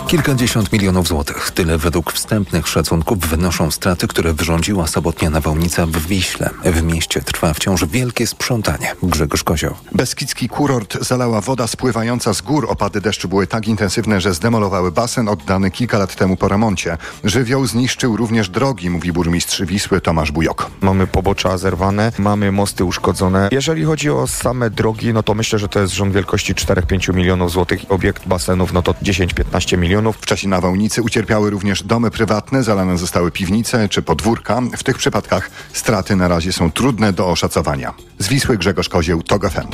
Kilkadziesiąt 0.07 0.73
milionów 0.73 1.07
złotych. 1.07 1.51
Tyle 1.51 1.77
według 1.77 2.13
wstępnych 2.13 2.67
szacunków 2.67 3.19
wynoszą 3.19 3.71
straty, 3.71 4.07
które 4.07 4.33
wyrządziła 4.33 4.87
sobotnia 4.87 5.29
nawałnica 5.29 5.85
w 5.85 6.07
Wiśle. 6.07 6.49
W 6.63 6.83
mieście 6.83 7.21
trwa 7.21 7.53
wciąż 7.53 7.85
wielkie 7.85 8.27
sprzątanie. 8.27 8.95
Grzegorz 9.03 9.43
Kozioł. 9.43 9.73
Beskidzki 9.91 10.49
kurort 10.49 10.97
zalała 11.03 11.41
woda 11.41 11.67
spływająca 11.67 12.33
z 12.33 12.41
gór. 12.41 12.65
Opady 12.69 13.01
deszczu 13.01 13.14
były 13.23 13.47
tak 13.47 13.67
intensywne, 13.67 14.21
że 14.21 14.33
zdemolowały 14.33 14.91
basen 14.91 15.29
oddany 15.29 15.71
kilka 15.71 15.97
lat 15.97 16.15
temu 16.15 16.37
po 16.37 16.47
remoncie. 16.47 16.97
Żywioł 17.23 17.65
zniszczył 17.65 18.17
również 18.17 18.49
drogi, 18.49 18.89
mówi 18.89 19.11
burmistrz 19.11 19.61
Wisły 19.61 20.01
Tomasz 20.01 20.31
Bujok. 20.31 20.71
Mamy 20.81 21.07
pobocza 21.07 21.57
zerwane, 21.57 22.11
mamy 22.17 22.51
mosty 22.51 22.85
uszkodzone. 22.85 23.49
Jeżeli 23.51 23.83
chodzi 23.83 24.09
o 24.09 24.27
same 24.27 24.69
drogi, 24.69 25.13
no 25.13 25.23
to 25.23 25.33
myślę, 25.33 25.59
że 25.59 25.67
to 25.67 25.79
jest 25.79 25.93
rząd 25.93 26.13
wielkości 26.13 26.55
4-5 26.55 27.13
milionów 27.13 27.51
złotych. 27.51 27.81
Obiekt 27.89 28.27
basenów, 28.27 28.73
no 28.73 28.81
to 28.81 28.91
10-15 28.91 29.77
milionów. 29.77 30.17
W 30.17 30.25
czasie 30.25 30.47
nawałnicy 30.47 31.01
ucierpiały 31.01 31.49
również 31.49 31.83
domy 31.83 32.11
prywatne, 32.11 32.63
zalane 32.63 32.97
zostały 32.97 33.31
piwnice 33.31 33.89
czy 33.89 34.01
podwórka. 34.01 34.61
W 34.77 34.83
tych 34.83 34.97
przypadkach 34.97 35.49
straty 35.73 36.15
na 36.15 36.27
razie 36.27 36.53
są 36.53 36.71
trudne 36.71 37.13
do 37.13 37.27
oszacowania. 37.27 37.93
Z 38.19 38.27
Wisły 38.27 38.57
Grzegorz 38.57 38.89
Kozieł, 38.89 39.23
TOG 39.23 39.49
FM. 39.49 39.67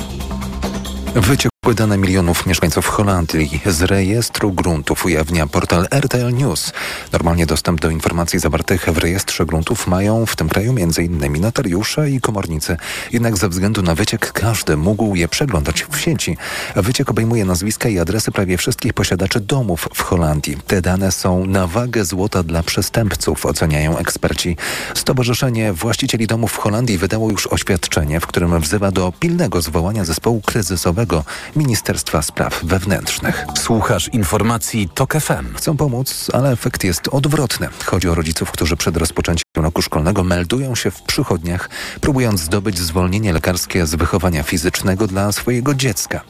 Wyciekły 1.15 1.50
dane 1.62 1.97
milionów 1.97 2.45
mieszkańców 2.45 2.88
Holandii 2.88 3.62
z 3.66 3.82
rejestru 3.82 4.51
gruntów 4.51 5.05
ujawnia 5.05 5.47
portal 5.47 5.88
RTL 5.91 6.34
News. 6.34 6.74
Normalnie 7.12 7.45
dostęp 7.45 7.80
do 7.80 7.89
informacji 7.89 8.39
zawartych 8.39 8.86
w 8.86 8.97
rejestrze 8.97 9.45
gruntów 9.45 9.88
mają 9.88 10.26
w 10.26 10.36
tym 10.36 10.49
kraju 10.49 10.76
m.in. 10.78 11.41
notariusze 11.41 12.09
i 12.09 12.22
komornicy. 12.22 12.78
Jednak 13.12 13.38
ze 13.38 13.49
względu 13.49 13.82
na 13.82 13.95
wyciek 13.95 14.32
każdy 14.32 14.78
mógł 14.78 15.16
je 15.16 15.28
przeglądać 15.28 15.84
w 15.84 15.97
sieci. 15.97 16.38
Wyciek 16.76 17.09
obejmuje 17.09 17.45
nazwiska 17.45 17.89
i 17.89 17.99
adresy 17.99 18.32
prawie 18.32 18.57
wszystkich 18.57 18.93
posiadaczy 18.93 19.39
domów 19.39 19.89
w 19.93 20.01
Holandii. 20.01 20.57
Te 20.68 20.82
dane 20.82 21.12
są 21.12 21.45
na 21.45 21.68
wagę 21.68 22.05
złota 22.05 22.43
dla 22.43 22.64
przestępców, 22.64 23.45
oceniają 23.45 23.97
eksperci. 23.97 24.57
Stowarzyszenie 24.93 25.74
Właścicieli 25.74 26.28
Domów 26.28 26.51
w 26.51 26.57
Holandii 26.57 26.97
wydało 26.97 27.30
już 27.30 27.47
oświadczenie, 27.47 28.20
w 28.20 28.28
którym 28.28 28.59
wzywa 28.59 28.91
do 28.91 29.14
pilnego 29.20 29.62
zwołania 29.62 30.05
zespołu 30.05 30.41
kryzysowego 30.41 31.24
Ministerstwa 31.55 32.21
Spraw 32.21 32.63
Wewnętrznych. 32.63 33.45
Słuchasz 33.57 34.07
informacji 34.07 34.89
TOK 34.95 35.13
FM. 35.13 35.55
Chcą 35.55 35.77
pomóc, 35.77 36.27
ale 36.33 36.51
efekt 36.51 36.83
jest 36.83 37.07
odwrotny. 37.07 37.67
Chodzi 37.85 38.09
o 38.09 38.15
rodziców, 38.15 38.51
którzy 38.51 38.77
przed 38.77 38.97
rozpoczęciem 38.97 39.43
roku 39.57 39.81
szkolnego 39.81 40.23
meldują 40.23 40.75
się 40.75 40.91
w 40.91 41.01
przychodniach, 41.01 41.69
próbując 42.01 42.41
zdobyć 42.41 42.79
zwolnienie 42.79 43.33
lekarskie 43.33 43.85
z 43.85 43.95
wychowania 43.95 44.43
fizycznego 44.43 45.07
dla 45.07 45.31
swojego 45.31 45.75
dziecka. 45.75 46.21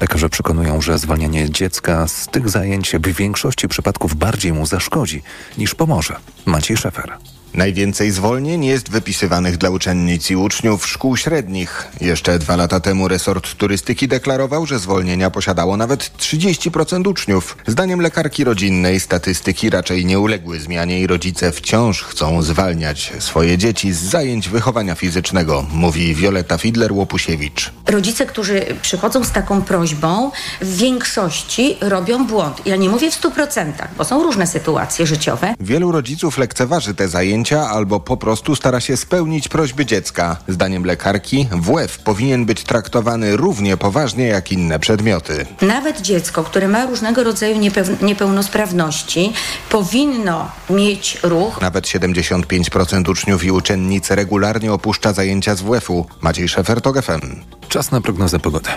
Lekarze 0.00 0.28
przekonują, 0.28 0.80
że 0.80 0.98
zwalnianie 0.98 1.50
dziecka 1.50 2.08
z 2.08 2.26
tych 2.26 2.48
zajęć 2.48 2.92
w 2.92 3.14
większości 3.14 3.68
przypadków 3.68 4.14
bardziej 4.14 4.52
mu 4.52 4.66
zaszkodzi 4.66 5.22
niż 5.58 5.74
pomoże. 5.74 6.16
Maciej 6.46 6.76
Szefer. 6.76 7.39
Najwięcej 7.54 8.10
zwolnień 8.10 8.64
jest 8.64 8.90
wypisywanych 8.90 9.56
dla 9.56 9.70
uczennic 9.70 10.30
i 10.30 10.36
uczniów 10.36 10.86
szkół 10.86 11.16
średnich. 11.16 11.88
Jeszcze 12.00 12.38
dwa 12.38 12.56
lata 12.56 12.80
temu 12.80 13.08
resort 13.08 13.54
turystyki 13.54 14.08
deklarował, 14.08 14.66
że 14.66 14.78
zwolnienia 14.78 15.30
posiadało 15.30 15.76
nawet 15.76 16.10
30% 16.18 17.08
uczniów. 17.08 17.56
Zdaniem 17.66 18.00
lekarki 18.00 18.44
rodzinnej 18.44 19.00
statystyki 19.00 19.70
raczej 19.70 20.04
nie 20.06 20.18
uległy 20.18 20.60
zmianie 20.60 21.00
i 21.00 21.06
rodzice 21.06 21.52
wciąż 21.52 22.02
chcą 22.02 22.42
zwalniać 22.42 23.12
swoje 23.18 23.58
dzieci 23.58 23.92
z 23.92 23.98
zajęć 24.02 24.48
wychowania 24.48 24.94
fizycznego, 24.94 25.66
mówi 25.72 26.14
Wioleta 26.14 26.56
Fidler-Łopusiewicz. 26.56 27.70
Rodzice, 27.86 28.26
którzy 28.26 28.66
przychodzą 28.82 29.24
z 29.24 29.30
taką 29.30 29.62
prośbą, 29.62 30.30
w 30.60 30.76
większości 30.76 31.76
robią 31.80 32.26
błąd. 32.26 32.66
Ja 32.66 32.76
nie 32.76 32.88
mówię 32.88 33.10
w 33.10 33.20
100%, 33.20 33.72
bo 33.98 34.04
są 34.04 34.22
różne 34.22 34.46
sytuacje 34.46 35.06
życiowe. 35.06 35.54
Wielu 35.60 35.92
rodziców 35.92 36.38
lekceważy 36.38 36.94
te 36.94 37.08
zajęcia 37.08 37.39
albo 37.48 38.00
po 38.00 38.16
prostu 38.16 38.56
stara 38.56 38.80
się 38.80 38.96
spełnić 38.96 39.48
prośby 39.48 39.86
dziecka. 39.86 40.36
Zdaniem 40.48 40.84
lekarki 40.84 41.48
WF 41.52 41.98
powinien 41.98 42.44
być 42.44 42.64
traktowany 42.64 43.36
równie 43.36 43.76
poważnie 43.76 44.26
jak 44.26 44.52
inne 44.52 44.78
przedmioty. 44.78 45.46
Nawet 45.62 46.00
dziecko, 46.00 46.44
które 46.44 46.68
ma 46.68 46.86
różnego 46.86 47.24
rodzaju 47.24 47.56
niepeł- 47.60 48.02
niepełnosprawności, 48.02 49.32
powinno 49.70 50.50
mieć 50.70 51.18
ruch. 51.22 51.60
Nawet 51.60 51.86
75% 51.86 53.08
uczniów 53.08 53.44
i 53.44 53.50
uczennic 53.50 54.10
regularnie 54.10 54.72
opuszcza 54.72 55.12
zajęcia 55.12 55.54
z 55.54 55.62
WF-u. 55.62 56.06
Maciej 56.20 56.48
Szefer, 56.48 56.80
TOG 56.80 57.02
FM. 57.02 57.20
Czas 57.68 57.90
na 57.90 58.00
prognozę 58.00 58.38
pogody. 58.38 58.70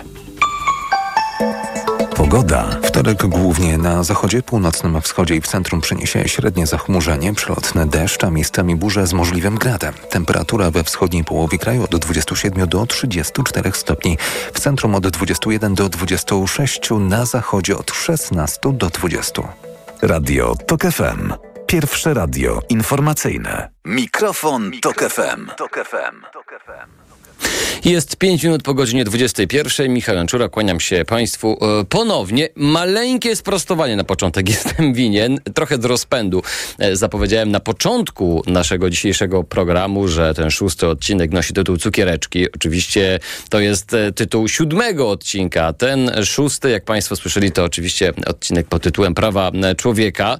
Pogoda. 2.23 2.79
Wtorek 2.83 3.27
głównie 3.27 3.77
na 3.77 4.03
zachodzie, 4.03 4.43
północnym 4.43 5.01
wschodzie 5.01 5.35
i 5.35 5.41
w 5.41 5.47
centrum 5.47 5.81
przyniesie 5.81 6.29
średnie 6.29 6.67
zachmurzenie, 6.67 7.33
przelotne 7.33 7.85
deszcz, 7.85 8.23
a 8.23 8.29
miejscami 8.29 8.75
burze 8.75 9.07
z 9.07 9.13
możliwym 9.13 9.55
gradem. 9.55 9.93
Temperatura 10.09 10.71
we 10.71 10.83
wschodniej 10.83 11.23
połowie 11.23 11.57
kraju 11.57 11.83
od 11.83 11.95
27 11.95 12.67
do 12.67 12.85
34 12.85 13.71
stopni, 13.71 14.17
w 14.53 14.59
centrum 14.59 14.95
od 14.95 15.07
21 15.07 15.75
do 15.75 15.89
26, 15.89 16.89
na 16.99 17.25
zachodzie 17.25 17.77
od 17.77 17.91
16 17.91 18.59
do 18.73 18.89
20. 18.89 19.41
Radio 20.01 20.55
TOK 20.67 20.81
FM. 20.81 21.33
Pierwsze 21.67 22.13
radio 22.13 22.61
informacyjne. 22.69 23.69
Mikrofon, 23.85 24.71
Tok 24.81 24.99
FM. 25.09 25.49
Jest 27.85 28.15
5 28.15 28.43
minut 28.43 28.63
po 28.63 28.73
godzinie 28.73 29.03
21. 29.03 29.93
Michał 29.93 30.15
Janczura, 30.15 30.49
kłaniam 30.49 30.79
się 30.79 31.05
Państwu 31.05 31.57
e, 31.61 31.85
ponownie. 31.85 32.49
Maleńkie 32.55 33.35
sprostowanie 33.35 33.95
na 33.95 34.03
początek 34.03 34.49
jestem 34.55 34.93
winien. 34.93 35.39
Trochę 35.53 35.77
z 35.77 35.85
rozpędu. 35.85 36.41
E, 36.79 36.95
zapowiedziałem 36.95 37.51
na 37.51 37.59
początku 37.59 38.43
naszego 38.47 38.89
dzisiejszego 38.89 39.43
programu, 39.43 40.07
że 40.07 40.33
ten 40.33 40.51
szósty 40.51 40.87
odcinek 40.87 41.31
nosi 41.31 41.53
tytuł 41.53 41.77
Cukiereczki. 41.77 42.51
Oczywiście 42.51 43.19
to 43.49 43.59
jest 43.59 43.93
e, 43.93 44.11
tytuł 44.11 44.47
siódmego 44.47 45.09
odcinka. 45.09 45.73
Ten 45.73 46.11
szósty, 46.25 46.69
jak 46.69 46.85
Państwo 46.85 47.15
słyszeli, 47.15 47.51
to 47.51 47.63
oczywiście 47.63 48.13
odcinek 48.25 48.67
pod 48.67 48.83
tytułem 48.83 49.13
Prawa 49.13 49.51
Człowieka. 49.77 50.39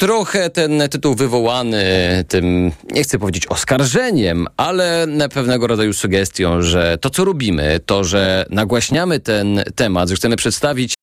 Trochę 0.00 0.50
ten 0.50 0.82
tytuł 0.90 1.14
wywołany 1.14 1.84
tym, 2.28 2.72
nie 2.90 3.02
chcę 3.02 3.18
powiedzieć 3.18 3.46
oskarżeniem, 3.46 4.46
ale 4.56 5.06
pewnego 5.34 5.66
rodzaju 5.66 5.92
sugestią, 5.92 6.62
że 6.62 6.98
to, 7.00 7.10
co 7.10 7.24
robimy, 7.24 7.80
to, 7.86 8.04
że 8.04 8.46
nagłaśniamy 8.50 9.20
ten 9.20 9.64
temat, 9.74 10.08
że 10.08 10.14
chcemy 10.14 10.36
przedstawić 10.36 10.94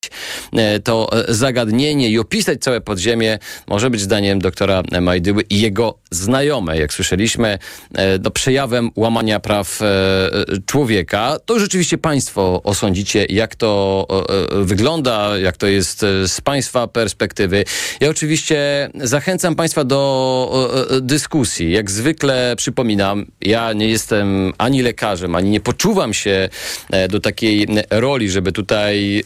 e, 0.54 0.80
to 0.80 1.10
e, 1.12 1.34
zagadnienie 1.34 2.10
i 2.10 2.20
opisać 2.20 2.62
całe 2.62 2.82
podziemie 2.82 3.40
może 3.68 3.90
być 3.90 4.02
zdaniem 4.02 4.40
doktora 4.40 4.84
Majdyły 5.02 5.44
i 5.50 5.62
jego 5.62 5.98
znajome, 6.12 6.78
jak 6.78 6.94
słyszeliśmy, 6.94 7.60
e, 7.96 8.20
no, 8.20 8.32
przejawem 8.32 8.90
łamania 8.96 9.40
praw 9.40 9.80
człowieka. 10.66 11.38
To 11.46 11.60
rzeczywiście 11.60 11.98
państwo 11.98 12.62
osądzicie, 12.64 13.26
jak 13.30 13.56
to 13.56 14.08
wygląda, 14.52 15.38
jak 15.38 15.58
to 15.58 15.68
jest 15.68 16.00
z 16.28 16.42
państwa 16.42 16.88
perspektywy. 16.88 17.64
Ja 18.00 18.10
oczywiście 18.10 18.90
zachęcam 18.96 19.56
państwa 19.56 19.84
do 19.84 20.72
dyskusji. 21.02 21.72
Jak 21.72 21.92
zwykle 21.92 22.54
przypominam, 22.58 23.26
ja 23.42 23.74
nie 23.74 23.88
jestem 23.88 24.54
ani 24.58 24.82
lekarzem, 24.82 25.36
ani 25.36 25.50
nie 25.50 25.60
poczuwam 25.60 26.14
się 26.14 26.50
do 27.10 27.20
takiej 27.20 27.68
roli, 27.90 28.30
żeby 28.30 28.52
tutaj 28.52 29.24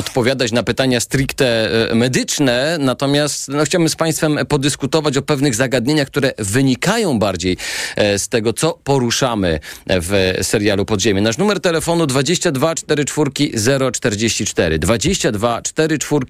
odpowiadać 0.00 0.52
na 0.52 0.62
pytania 0.62 1.00
stricte 1.00 1.70
e, 1.90 1.94
medyczne, 1.94 2.76
natomiast 2.80 3.48
no, 3.48 3.64
chciałbym 3.64 3.88
z 3.88 3.96
Państwem 3.96 4.38
podyskutować 4.48 5.16
o 5.16 5.22
pewnych 5.22 5.54
zagadnieniach, 5.54 6.08
które 6.08 6.32
wynikają 6.38 7.18
bardziej 7.18 7.56
e, 7.96 8.18
z 8.18 8.28
tego, 8.28 8.52
co 8.52 8.78
poruszamy 8.84 9.60
w 9.86 10.38
serialu 10.42 10.84
Podziemie. 10.84 11.20
Nasz 11.20 11.38
numer 11.38 11.60
telefonu 11.60 12.06
22 12.06 12.74
44 12.74 13.90
044 13.92 14.78
22 14.78 15.62
44 15.62 16.26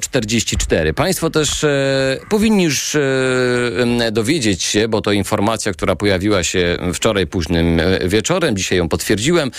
044. 0.00 0.94
Państwo 0.94 1.30
też 1.30 1.64
e, 1.64 2.18
powinni 2.30 2.64
już 2.64 2.94
e, 2.94 4.10
dowiedzieć 4.12 4.62
się, 4.62 4.88
bo 4.88 5.00
to 5.00 5.12
informacja, 5.12 5.72
która 5.72 5.96
pojawiła 5.96 6.42
się 6.42 6.76
wczoraj 6.94 7.26
późnym 7.26 7.80
e, 7.80 8.08
wieczorem, 8.08 8.56
dzisiaj 8.56 8.78
ją 8.78 8.88
potwierdziłem, 8.88 9.50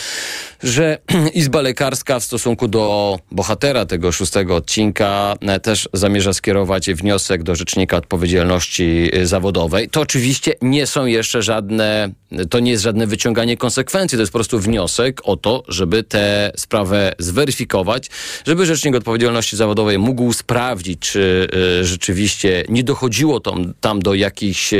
że 0.64 0.98
Izba 1.34 1.62
Lekarska 1.62 2.20
w 2.20 2.24
stosunku 2.24 2.68
do 2.68 2.89
bohatera 3.32 3.86
tego 3.86 4.12
szóstego 4.12 4.56
odcinka 4.56 5.36
e, 5.42 5.60
też 5.60 5.90
zamierza 5.94 6.34
skierować 6.34 6.90
wniosek 6.94 7.44
do 7.44 7.56
Rzecznika 7.56 7.98
Odpowiedzialności 7.98 9.10
e, 9.14 9.26
Zawodowej. 9.26 9.90
To 9.90 10.02
oczywiście 10.02 10.54
nie 10.62 10.88
są 10.88 11.06
jeszcze 11.06 11.42
żadne, 11.42 12.10
to 12.50 12.60
nie 12.60 12.72
jest 12.72 12.84
żadne 12.84 13.08
wyciąganie 13.08 13.58
konsekwencji, 13.58 14.16
to 14.16 14.22
jest 14.22 14.32
po 14.32 14.38
prostu 14.38 14.60
wniosek 14.60 15.22
o 15.24 15.38
to, 15.38 15.64
żeby 15.68 16.04
tę 16.04 16.52
sprawę 16.58 17.14
zweryfikować, 17.20 18.10
żeby 18.48 18.66
Rzecznik 18.66 18.96
Odpowiedzialności 18.96 19.58
Zawodowej 19.58 20.00
mógł 20.00 20.34
sprawdzić, 20.34 21.00
czy 21.00 21.48
y, 21.82 21.86
rzeczywiście 21.86 22.64
nie 22.70 22.84
dochodziło 22.84 23.40
tam, 23.40 23.74
tam 23.82 24.02
do 24.02 24.14
jakichś 24.14 24.74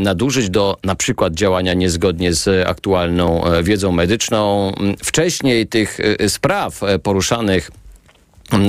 nadużyć, 0.00 0.50
do 0.50 0.76
na 0.84 0.94
przykład 0.94 1.34
działania 1.34 1.74
niezgodnie 1.74 2.32
z 2.32 2.68
aktualną 2.68 3.42
wiedzą 3.62 3.92
medyczną. 3.92 4.72
Wcześniej 5.04 5.66
tych 5.66 5.98
spraw 6.28 6.82
y, 6.82 6.98
poruszanych 7.20 7.70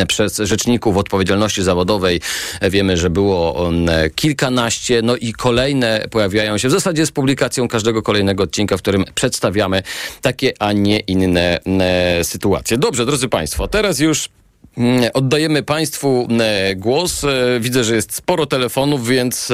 przez 0.07 0.37
rzeczników 0.37 0.97
odpowiedzialności 0.97 1.63
zawodowej 1.63 2.21
wiemy, 2.69 2.97
że 2.97 3.09
było 3.09 3.69
kilkanaście, 4.15 5.01
no 5.01 5.15
i 5.15 5.33
kolejne 5.33 6.05
pojawiają 6.11 6.57
się 6.57 6.67
w 6.67 6.71
zasadzie 6.71 7.05
z 7.05 7.11
publikacją 7.11 7.67
każdego 7.67 8.01
kolejnego 8.01 8.43
odcinka, 8.43 8.77
w 8.77 8.81
którym 8.81 9.05
przedstawiamy 9.15 9.83
takie, 10.21 10.53
a 10.59 10.73
nie 10.73 10.99
inne 10.99 11.59
sytuacje. 12.23 12.77
Dobrze, 12.77 13.05
drodzy 13.05 13.27
Państwo, 13.27 13.67
teraz 13.67 13.99
już 13.99 14.29
oddajemy 15.13 15.63
Państwu 15.63 16.28
e, 16.39 16.76
głos. 16.76 17.24
E, 17.24 17.59
widzę, 17.59 17.84
że 17.84 17.95
jest 17.95 18.15
sporo 18.15 18.45
telefonów, 18.45 19.07
więc 19.07 19.51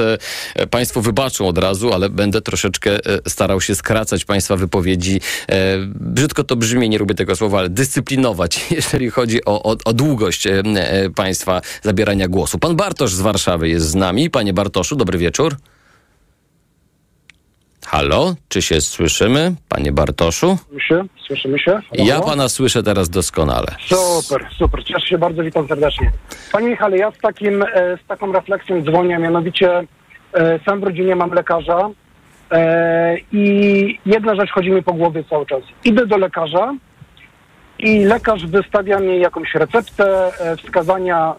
e, 0.56 0.66
Państwo 0.66 1.00
wybaczą 1.00 1.48
od 1.48 1.58
razu, 1.58 1.92
ale 1.92 2.10
będę 2.10 2.40
troszeczkę 2.40 2.98
starał 3.28 3.60
się 3.60 3.74
skracać 3.74 4.24
Państwa 4.24 4.56
wypowiedzi. 4.56 5.20
Brzydko 5.94 6.44
to 6.44 6.56
brzmi, 6.56 6.88
nie 6.88 6.98
lubię 6.98 7.14
tego 7.14 7.36
słowa, 7.36 7.58
ale 7.58 7.68
dyscyplinować, 7.68 8.66
jeżeli 8.70 9.10
chodzi 9.10 9.44
o, 9.44 9.62
o, 9.62 9.76
o 9.84 9.92
długość 9.92 10.44
Państwa 11.14 11.60
zabierania 11.82 12.28
głosu. 12.28 12.58
Pan 12.58 12.76
Bartosz 12.76 13.14
z 13.14 13.20
Warszawy 13.20 13.68
jest 13.68 13.86
z 13.86 13.94
nami. 13.94 14.30
Panie 14.30 14.52
Bartoszu, 14.52 14.96
dobry 14.96 15.18
wieczór. 15.18 15.56
Halo, 17.90 18.34
czy 18.48 18.62
się 18.62 18.80
słyszymy, 18.80 19.54
panie 19.68 19.92
Bartoszu? 19.92 20.58
Się, 20.88 21.04
słyszymy 21.26 21.58
się? 21.58 21.70
Halo? 21.70 22.04
Ja 22.04 22.20
pana 22.20 22.48
słyszę 22.48 22.82
teraz 22.82 23.08
doskonale. 23.10 23.66
Super, 23.80 24.46
super, 24.58 24.84
cieszę 24.84 25.06
się 25.06 25.18
bardzo, 25.18 25.42
witam 25.42 25.68
serdecznie. 25.68 26.12
Panie 26.52 26.68
Michale, 26.68 26.96
ja 26.98 27.10
z, 27.10 27.18
takim, 27.18 27.62
e, 27.62 27.66
z 28.04 28.06
taką 28.08 28.32
refleksją 28.32 28.82
dzwonię, 28.82 29.18
mianowicie 29.18 29.84
e, 30.34 30.58
sam 30.66 30.80
w 30.80 30.82
rodzinie 30.82 31.16
mam 31.16 31.32
lekarza 31.32 31.90
e, 32.50 33.16
i 33.32 33.98
jedna 34.06 34.34
rzecz 34.34 34.50
chodzi 34.50 34.70
mi 34.70 34.82
po 34.82 34.92
głowie 34.92 35.24
cały 35.30 35.46
czas. 35.46 35.62
Idę 35.84 36.06
do 36.06 36.16
lekarza 36.16 36.74
i 37.78 38.04
lekarz 38.04 38.46
wystawia 38.46 39.00
mi 39.00 39.20
jakąś 39.20 39.54
receptę, 39.54 40.32
wskazania 40.64 41.34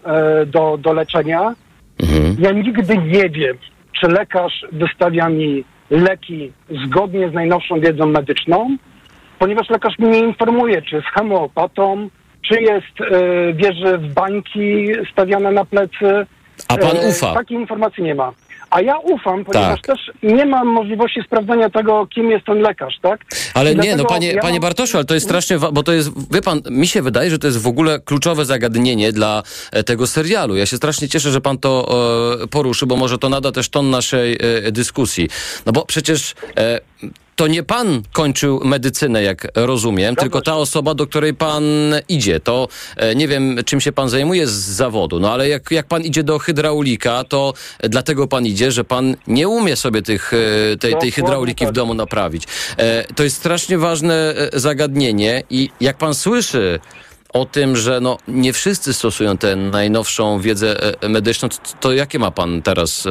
do, 0.46 0.78
do 0.78 0.92
leczenia. 0.92 1.54
Mhm. 2.02 2.36
Ja 2.38 2.52
nigdy 2.52 2.98
nie 2.98 3.30
wiem, 3.30 3.58
czy 4.00 4.06
lekarz 4.08 4.66
wystawia 4.72 5.28
mi 5.28 5.64
leki 5.90 6.52
zgodnie 6.86 7.30
z 7.30 7.32
najnowszą 7.32 7.80
wiedzą 7.80 8.06
medyczną, 8.06 8.76
ponieważ 9.38 9.70
lekarz 9.70 9.98
mnie 9.98 10.10
nie 10.10 10.18
informuje, 10.18 10.82
czy 10.82 10.96
jest 10.96 11.08
homeopatą, 11.08 12.08
czy 12.42 12.60
jest, 12.60 13.00
e, 13.00 13.52
wierzy 13.52 13.98
w 13.98 14.14
bańki 14.14 14.86
stawiane 15.12 15.52
na 15.52 15.64
plecy. 15.64 16.26
A 16.68 16.76
pan 16.76 16.96
e, 16.96 17.08
ufa? 17.08 17.34
Takiej 17.34 17.58
informacji 17.58 18.02
nie 18.02 18.14
ma. 18.14 18.32
A 18.70 18.80
ja 18.80 18.98
ufam, 18.98 19.44
ponieważ 19.44 19.80
tak. 19.82 19.96
też 19.96 20.10
nie 20.22 20.46
mam 20.46 20.68
możliwości 20.68 21.20
sprawdzenia 21.26 21.70
tego, 21.70 22.06
kim 22.06 22.30
jest 22.30 22.46
ten 22.46 22.58
lekarz, 22.58 22.98
tak? 23.02 23.20
Ale 23.54 23.74
nie, 23.74 23.96
no 23.96 24.04
panie, 24.04 24.32
ja 24.32 24.42
panie. 24.42 24.60
Bartoszu, 24.60 24.96
ale 24.96 25.04
to 25.04 25.14
jest 25.14 25.26
strasznie, 25.26 25.58
bo 25.72 25.82
to 25.82 25.92
jest, 25.92 26.34
wie 26.34 26.42
pan, 26.42 26.60
mi 26.70 26.86
się 26.86 27.02
wydaje, 27.02 27.30
że 27.30 27.38
to 27.38 27.46
jest 27.46 27.62
w 27.62 27.66
ogóle 27.66 28.00
kluczowe 28.00 28.44
zagadnienie 28.44 29.12
dla 29.12 29.42
e, 29.72 29.82
tego 29.82 30.06
serialu. 30.06 30.56
Ja 30.56 30.66
się 30.66 30.76
strasznie 30.76 31.08
cieszę, 31.08 31.30
że 31.30 31.40
pan 31.40 31.58
to 31.58 31.88
e, 32.42 32.46
poruszy, 32.46 32.86
bo 32.86 32.96
może 32.96 33.18
to 33.18 33.28
nada 33.28 33.52
też 33.52 33.68
ton 33.68 33.90
naszej 33.90 34.38
e, 34.40 34.72
dyskusji. 34.72 35.28
No 35.66 35.72
bo 35.72 35.86
przecież 35.86 36.34
e, 36.56 36.80
to 37.40 37.46
nie 37.46 37.62
pan 37.62 38.02
kończył 38.12 38.60
medycynę, 38.64 39.22
jak 39.22 39.48
rozumiem, 39.54 40.16
tylko 40.16 40.40
ta 40.40 40.56
osoba, 40.56 40.94
do 40.94 41.06
której 41.06 41.34
pan 41.34 41.64
idzie. 42.08 42.40
To 42.40 42.68
e, 42.96 43.14
nie 43.14 43.28
wiem, 43.28 43.58
czym 43.66 43.80
się 43.80 43.92
pan 43.92 44.08
zajmuje 44.08 44.46
z 44.46 44.52
zawodu, 44.52 45.20
no 45.20 45.32
ale 45.32 45.48
jak, 45.48 45.70
jak 45.70 45.86
pan 45.86 46.02
idzie 46.02 46.22
do 46.22 46.38
hydraulika, 46.38 47.24
to 47.24 47.54
dlatego 47.82 48.26
pan 48.26 48.46
idzie, 48.46 48.72
że 48.72 48.84
pan 48.84 49.16
nie 49.26 49.48
umie 49.48 49.76
sobie 49.76 50.02
tych, 50.02 50.32
e, 50.72 50.76
tej, 50.76 50.96
tej 50.96 51.12
hydrauliki 51.12 51.64
w 51.64 51.68
tak. 51.68 51.74
domu 51.74 51.94
naprawić. 51.94 52.44
E, 52.76 53.04
to 53.14 53.22
jest 53.22 53.36
strasznie 53.36 53.78
ważne 53.78 54.34
zagadnienie 54.52 55.42
i 55.50 55.70
jak 55.80 55.98
pan 55.98 56.14
słyszy 56.14 56.80
o 57.32 57.44
tym, 57.44 57.76
że 57.76 58.00
no, 58.00 58.16
nie 58.28 58.52
wszyscy 58.52 58.94
stosują 58.94 59.36
tę 59.36 59.56
najnowszą 59.56 60.40
wiedzę 60.40 60.76
e, 61.00 61.08
medyczną, 61.08 61.48
to, 61.48 61.56
to 61.80 61.92
jakie 61.92 62.18
ma 62.18 62.30
pan 62.30 62.62
teraz, 62.62 63.06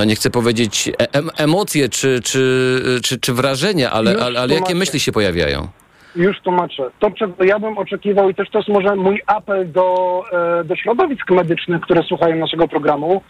e, 0.00 0.06
nie 0.06 0.16
chcę 0.16 0.30
powiedzieć 0.30 0.90
em, 1.12 1.30
emocje 1.36 1.88
czy, 1.88 2.20
czy, 2.24 3.00
czy, 3.02 3.20
czy 3.20 3.32
wrażenia, 3.32 3.90
ale, 3.90 4.16
ale, 4.16 4.40
ale 4.40 4.54
jakie 4.54 4.74
myśli 4.74 5.00
się 5.00 5.12
pojawiają? 5.12 5.68
Już 6.16 6.40
tłumaczę. 6.40 6.90
To, 6.98 7.10
czego 7.10 7.44
ja 7.44 7.58
bym 7.58 7.78
oczekiwał 7.78 8.30
i 8.30 8.34
też 8.34 8.50
to 8.50 8.58
jest 8.58 8.68
może 8.68 8.96
mój 8.96 9.22
apel 9.26 9.72
do, 9.72 10.22
e, 10.60 10.64
do 10.64 10.76
środowisk 10.76 11.30
medycznych, 11.30 11.80
które 11.80 12.02
słuchają 12.02 12.36
naszego 12.36 12.68
programu, 12.68 13.22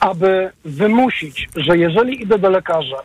aby 0.00 0.50
wymusić, 0.64 1.48
że 1.56 1.78
jeżeli 1.78 2.22
idę 2.22 2.38
do 2.38 2.50
lekarza, 2.50 2.96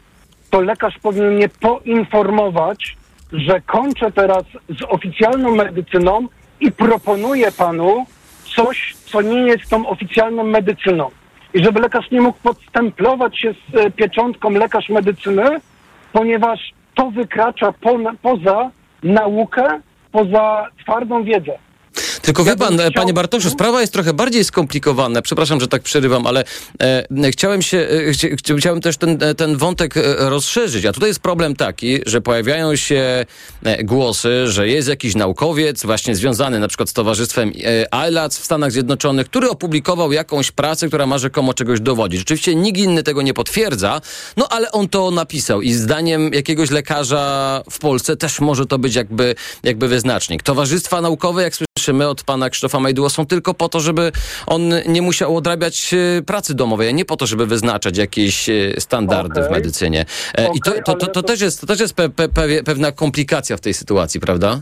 to 0.50 0.62
lekarz 0.62 1.00
powinien 1.02 1.36
mnie 1.36 1.50
poinformować, 1.50 2.98
że 3.32 3.62
kończę 3.62 4.12
teraz 4.12 4.44
z 4.70 4.82
oficjalną 4.90 5.56
medycyną 5.56 6.28
i 6.60 6.72
proponuję 6.72 7.52
panu 7.52 8.06
coś, 8.56 8.96
co 9.06 9.22
nie 9.22 9.40
jest 9.40 9.70
tą 9.70 9.88
oficjalną 9.88 10.44
medycyną. 10.44 11.10
I 11.54 11.64
żeby 11.64 11.80
lekarz 11.80 12.12
nie 12.12 12.22
mógł 12.22 12.40
podstemplować 12.44 13.40
się 13.40 13.54
z 13.54 13.76
e, 13.76 13.92
pieczątką 13.92 14.50
lekarz 14.50 14.90
medycyny, 14.90 15.44
ponieważ 16.14 16.60
to 16.96 17.12
wykracza 17.12 17.72
po, 17.72 17.98
poza 18.22 18.72
naukę, 19.04 19.82
poza 20.12 20.68
twardą 20.84 21.24
wiedzę. 21.24 21.58
Tylko 22.28 22.44
ja 22.44 22.52
wie 22.52 22.58
pan, 22.58 22.78
chciał... 22.78 22.92
panie 22.92 23.14
Bartoszu, 23.14 23.50
sprawa 23.50 23.82
jest 23.82 23.94
trochę 23.94 24.14
bardziej 24.14 24.44
skomplikowana. 24.44 25.22
Przepraszam, 25.22 25.62
że 25.62 25.68
tak 25.68 25.82
przerywam, 25.82 26.28
ale 26.28 26.44
e, 26.82 27.32
chciałem 27.32 27.62
się, 27.62 27.78
e, 27.78 28.14
chci, 28.14 28.58
chciałem 28.58 28.82
też 28.82 28.98
ten, 28.98 29.24
e, 29.24 29.36
ten 29.36 29.58
wątek 29.58 29.98
e, 29.98 30.02
rozszerzyć. 30.30 30.86
A 30.86 30.94
tutaj 30.94 31.10
jest 31.10 31.20
problem 31.20 31.56
taki, 31.56 32.00
że 32.06 32.22
pojawiają 32.22 32.76
się 32.76 33.26
e, 33.64 33.84
głosy, 33.84 34.48
że 34.48 34.68
jest 34.68 34.88
jakiś 34.88 35.16
naukowiec 35.16 35.86
właśnie 35.86 36.16
związany 36.16 36.60
na 36.60 36.68
przykład 36.68 36.90
z 36.90 36.94
towarzystwem 36.94 37.52
e, 37.92 38.08
ILAC 38.10 38.38
w 38.38 38.46
Stanach 38.46 38.72
Zjednoczonych, 38.72 39.28
który 39.30 39.50
opublikował 39.50 40.12
jakąś 40.12 40.52
pracę, 40.52 40.88
która 40.88 41.06
ma 41.06 41.18
rzekomo 41.18 41.54
czegoś 41.54 41.80
dowodzić. 41.82 42.20
Rzeczywiście 42.20 42.56
nikt 42.56 42.80
inny 42.80 43.04
tego 43.04 43.22
nie 43.22 43.34
potwierdza, 43.34 44.02
no 44.38 44.48
ale 44.50 44.72
on 44.72 44.90
to 44.90 45.12
napisał 45.12 45.62
i 45.62 45.74
zdaniem 45.74 46.34
jakiegoś 46.34 46.72
lekarza 46.72 47.64
w 47.72 47.80
Polsce 47.80 48.18
też 48.18 48.40
może 48.40 48.66
to 48.66 48.80
być 48.80 48.96
jakby, 48.96 49.36
jakby 49.64 49.88
wyznacznik. 49.88 50.44
Towarzystwa 50.44 51.02
naukowe, 51.02 51.44
jak 51.44 51.54
słyszymy 51.56 52.10
od 52.18 52.24
pana 52.24 52.50
Krzysztofa 52.50 52.80
Majduła 52.80 53.10
są 53.10 53.26
tylko 53.26 53.54
po 53.54 53.70
to, 53.70 53.80
żeby 53.80 54.12
on 54.48 54.62
nie 54.88 55.02
musiał 55.02 55.38
odrabiać 55.38 55.94
e, 55.94 56.22
pracy 56.22 56.56
domowej, 56.56 56.90
a 56.90 56.92
nie 56.92 57.06
po 57.06 57.18
to, 57.18 57.26
żeby 57.26 57.46
wyznaczać 57.46 57.98
jakieś 57.98 58.50
e, 58.50 58.54
standardy 58.80 59.40
okay. 59.40 59.50
w 59.50 59.52
medycynie. 59.52 60.06
Okay, 60.34 60.50
I 60.56 60.60
to, 60.60 60.72
to, 60.86 60.96
to, 60.96 61.08
to, 61.08 61.24
też 61.24 61.42
jest, 61.42 61.62
to 61.62 61.68
też 61.68 61.80
jest 61.80 61.94
pe, 61.94 62.10
pe, 62.10 62.28
pewna 62.66 62.92
komplikacja 62.92 63.58
w 63.58 63.62
tej 63.62 63.74
sytuacji, 63.74 64.20
prawda? 64.20 64.62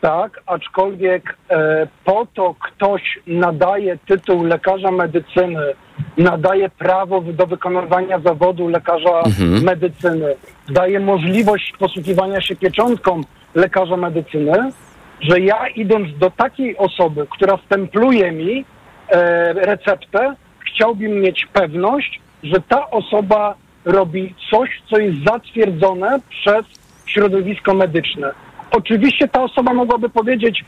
Tak, 0.00 0.40
aczkolwiek 0.46 1.36
e, 1.50 1.88
po 2.04 2.26
to 2.34 2.54
ktoś 2.54 3.02
nadaje 3.26 3.98
tytuł 4.08 4.44
lekarza 4.44 4.90
medycyny, 4.90 5.74
nadaje 6.16 6.70
prawo 6.70 7.20
do 7.20 7.46
wykonywania 7.46 8.20
zawodu 8.20 8.68
lekarza 8.68 9.22
Mhm. 9.26 9.62
medycyny, 9.62 10.36
daje 10.68 11.00
możliwość 11.00 11.72
posługiwania 11.78 12.40
się 12.40 12.56
pieczątką 12.56 13.20
lekarza 13.54 13.96
medycyny, 13.96 14.72
że 15.20 15.40
ja 15.40 15.68
idąc 15.68 16.18
do 16.18 16.30
takiej 16.30 16.76
osoby, 16.76 17.26
która 17.30 17.58
stempluje 17.66 18.32
mi 18.32 18.64
e, 19.08 19.52
receptę, 19.52 20.34
chciałbym 20.66 21.20
mieć 21.20 21.46
pewność, 21.52 22.20
że 22.42 22.60
ta 22.68 22.90
osoba 22.90 23.54
robi 23.84 24.34
coś, 24.50 24.82
co 24.90 24.98
jest 24.98 25.24
zatwierdzone 25.24 26.20
przez 26.28 26.66
środowisko 27.06 27.74
medyczne. 27.74 28.32
Oczywiście 28.70 29.28
ta 29.28 29.42
osoba 29.42 29.74
mogłaby 29.74 30.08
powiedzieć, 30.08 30.64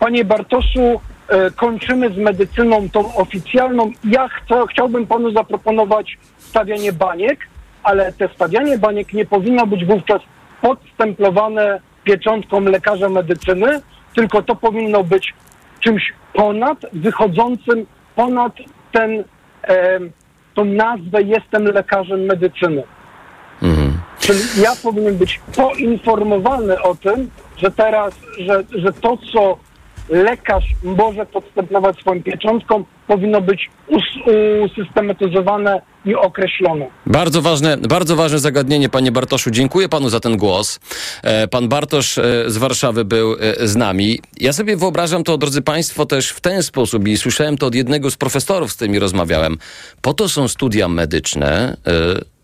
panie 0.00 0.24
Bartoszu, 0.24 1.00
e, 1.28 1.50
kończymy 1.50 2.10
z 2.10 2.16
medycyną 2.16 2.90
tą 2.90 3.14
oficjalną. 3.14 3.92
Ja 4.04 4.28
chcę, 4.28 4.62
chciałbym 4.70 5.06
panu 5.06 5.30
zaproponować 5.30 6.18
stawianie 6.38 6.92
baniek, 6.92 7.46
ale 7.82 8.12
te 8.12 8.28
stawianie 8.28 8.78
baniek 8.78 9.12
nie 9.12 9.24
powinno 9.24 9.66
być 9.66 9.84
wówczas 9.84 10.22
podstemplowane 10.60 11.80
pieczątką 12.06 12.60
lekarza 12.60 13.08
medycyny, 13.08 13.80
tylko 14.14 14.42
to 14.42 14.56
powinno 14.56 15.04
być 15.04 15.34
czymś 15.80 16.12
ponad, 16.32 16.78
wychodzącym 16.92 17.86
ponad 18.16 18.52
ten, 18.92 19.24
e, 19.68 20.00
tą 20.54 20.64
nazwę 20.64 21.22
jestem 21.22 21.64
lekarzem 21.64 22.20
medycyny. 22.20 22.82
Czyli 24.18 24.40
ja 24.62 24.70
powinien 24.82 25.16
być 25.16 25.40
poinformowany 25.56 26.82
o 26.82 26.94
tym, 26.94 27.30
że 27.56 27.70
teraz, 27.70 28.14
że, 28.38 28.64
że 28.70 28.92
to, 28.92 29.18
co 29.32 29.58
lekarz 30.08 30.64
może 30.82 31.26
podstępować 31.26 32.00
swoją 32.00 32.22
pieczątką, 32.22 32.84
powinno 33.06 33.40
być 33.40 33.70
us, 33.86 34.04
usystematyzowane 34.64 35.82
i 36.06 36.14
określone. 36.14 36.86
Bardzo 37.06 37.42
ważne, 37.42 37.76
bardzo 37.76 38.16
ważne 38.16 38.38
zagadnienie, 38.38 38.88
panie 38.88 39.12
Bartoszu. 39.12 39.50
Dziękuję 39.50 39.88
panu 39.88 40.08
za 40.08 40.20
ten 40.20 40.36
głos. 40.36 40.80
E, 41.22 41.48
Pan 41.48 41.68
Bartosz 41.68 42.18
e, 42.18 42.44
z 42.46 42.56
Warszawy 42.56 43.04
był 43.04 43.36
e, 43.40 43.68
z 43.68 43.76
nami. 43.76 44.20
Ja 44.40 44.52
sobie 44.52 44.76
wyobrażam 44.76 45.24
to, 45.24 45.38
drodzy 45.38 45.62
państwo, 45.62 46.06
też 46.06 46.30
w 46.30 46.40
ten 46.40 46.62
sposób 46.62 47.08
i 47.08 47.16
słyszałem 47.16 47.58
to 47.58 47.66
od 47.66 47.74
jednego 47.74 48.10
z 48.10 48.16
profesorów, 48.16 48.72
z 48.72 48.74
którymi 48.74 48.98
rozmawiałem. 48.98 49.58
Po 50.02 50.14
to 50.14 50.28
są 50.28 50.48
studia 50.48 50.88
medyczne, 50.88 51.76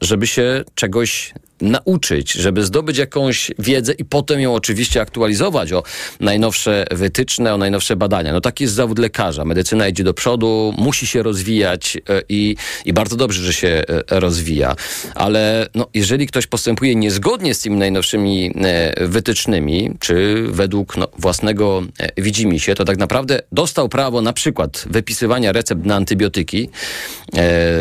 żeby 0.03 0.27
się 0.27 0.65
czegoś 0.75 1.35
nauczyć, 1.63 2.33
żeby 2.33 2.65
zdobyć 2.65 2.99
jakąś 2.99 3.51
wiedzę 3.59 3.93
i 3.93 4.05
potem 4.05 4.41
ją 4.41 4.55
oczywiście 4.55 5.01
aktualizować 5.01 5.73
o 5.73 5.83
najnowsze 6.21 6.85
wytyczne, 6.91 7.55
o 7.55 7.59
najnowsze 7.59 7.97
badania. 7.97 8.33
No 8.33 8.41
taki 8.41 8.65
jest 8.65 8.75
zawód 8.75 8.99
lekarza. 8.99 9.45
Medycyna 9.45 9.89
idzie 9.89 10.05
do 10.05 10.15
przodu, 10.15 10.75
musi 10.79 11.07
się 11.07 11.23
rozwijać 11.23 11.97
e, 11.97 12.23
i, 12.29 12.57
i 12.85 12.93
bardzo 12.93 13.17
dobrze, 13.17 13.43
że 13.43 13.53
się 13.53 13.69
e, 13.69 14.21
rozwija. 14.21 14.77
Ale 15.15 15.69
no, 15.75 15.87
jeżeli 15.95 16.27
ktoś 16.27 16.47
postępuje 16.47 16.95
niezgodnie 16.95 17.55
z 17.55 17.61
tymi 17.61 17.77
najnowszymi 17.77 18.55
e, 18.57 19.07
wytycznymi, 19.09 19.91
czy 20.01 20.45
według 20.49 20.97
no, 20.97 21.09
własnego 21.19 21.83
widzimisię, 22.17 22.75
to 22.75 22.85
tak 22.85 22.99
naprawdę 22.99 23.41
dostał 23.53 23.89
prawo 23.89 24.23
na 24.23 24.33
przykład 24.33 24.85
wypisywania 24.91 25.53
recept 25.53 25.85
na 25.85 25.97
antybiotyki 25.97 26.71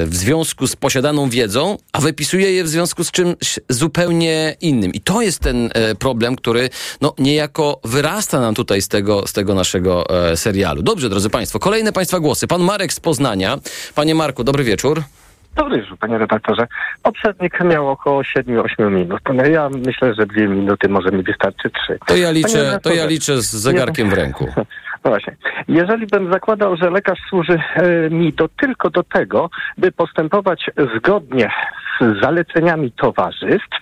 w 0.06 0.12
związku 0.12 0.68
z 0.68 0.76
posiadaną 0.76 1.30
wiedzą, 1.30 1.78
a 1.92 2.02
wypisuje 2.12 2.52
je 2.52 2.64
w 2.64 2.68
związku 2.68 3.04
z 3.04 3.12
czymś 3.12 3.60
zupełnie 3.70 4.56
innym. 4.62 4.94
I 4.94 5.02
to 5.02 5.22
jest 5.22 5.40
ten 5.40 5.70
e, 5.74 5.96
problem, 5.96 6.36
który 6.36 6.70
no, 7.02 7.14
niejako 7.20 7.80
wyrasta 7.84 8.40
nam 8.40 8.56
tutaj 8.56 8.82
z 8.82 8.88
tego, 8.88 9.28
z 9.28 9.34
tego 9.34 9.54
naszego 9.54 10.06
e, 10.10 10.38
serialu. 10.38 10.82
Dobrze, 10.82 11.10
drodzy 11.10 11.30
Państwo, 11.30 11.60
kolejne 11.60 11.92
Państwa 11.92 12.20
głosy. 12.20 12.48
Pan 12.48 12.62
Marek 12.62 12.94
z 12.94 13.00
Poznania. 13.00 13.58
Panie 13.96 14.16
Marku, 14.16 14.44
dobry 14.44 14.64
wieczór. 14.64 15.04
Dobry 15.56 15.82
wieczór, 15.82 15.98
panie 15.98 16.18
redaktorze. 16.18 16.68
Poprzednik 17.04 17.64
miał 17.64 17.90
około 17.90 18.22
7-8 18.22 18.92
minut. 18.92 19.22
No 19.34 19.46
Ja 19.46 19.70
myślę, 19.70 20.14
że 20.14 20.26
dwie 20.26 20.48
minuty 20.48 20.90
może 20.90 21.12
mi 21.12 21.24
wystarczy 21.24 21.70
trzy. 21.70 22.00
To 22.08 22.16
ja 22.16 22.32
liczę, 22.32 22.80
to 22.84 22.94
ja 22.94 23.06
liczę 23.06 23.42
z 23.42 23.52
zegarkiem 23.52 24.10
w 24.10 24.14
ręku. 24.14 24.48
No 25.04 25.12
właśnie. 25.12 25.36
Jeżeli 25.68 26.08
bym 26.08 26.32
zakładał, 26.32 26.78
że 26.78 26.90
lekarz 26.90 27.20
służy 27.30 27.60
e, 27.76 28.10
mi 28.10 28.34
to 28.34 28.48
tylko 28.48 28.90
do 28.90 29.04
tego, 29.04 29.50
by 29.78 29.92
postępować 29.92 30.72
zgodnie 30.98 31.52
z 32.02 32.22
zaleceniami 32.22 32.92
towarzystw, 32.92 33.80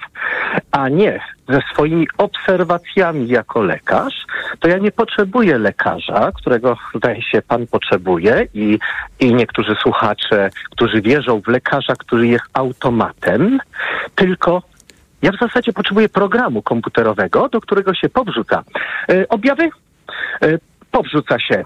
a 0.72 0.90
nie 0.90 1.20
ze 1.50 1.60
swoimi 1.74 2.08
obserwacjami 2.18 3.28
jako 3.28 3.64
lekarz, 3.64 4.26
to 4.60 4.68
ja 4.68 4.78
nie 4.78 4.92
potrzebuję 4.92 5.58
lekarza, 5.58 6.32
którego 6.36 6.78
zdaje 6.96 7.22
się 7.22 7.42
pan 7.42 7.68
potrzebuje 7.68 8.48
i, 8.54 8.80
i 9.20 9.34
niektórzy 9.34 9.76
słuchacze, 9.76 10.50
którzy 10.72 11.02
wierzą 11.02 11.42
w 11.42 11.48
lekarza, 11.48 11.94
który 12.00 12.28
jest 12.28 12.46
automatem, 12.54 13.60
tylko 14.16 14.62
ja 15.22 15.32
w 15.32 15.40
zasadzie 15.40 15.74
potrzebuję 15.74 16.10
programu 16.10 16.62
komputerowego, 16.62 17.50
do 17.50 17.62
którego 17.62 17.94
się 17.94 18.10
powrzuca 18.10 18.64
e, 19.10 19.30
objawy, 19.30 19.70
e, 20.42 20.58
powrzuca 20.92 21.40
się 21.40 21.64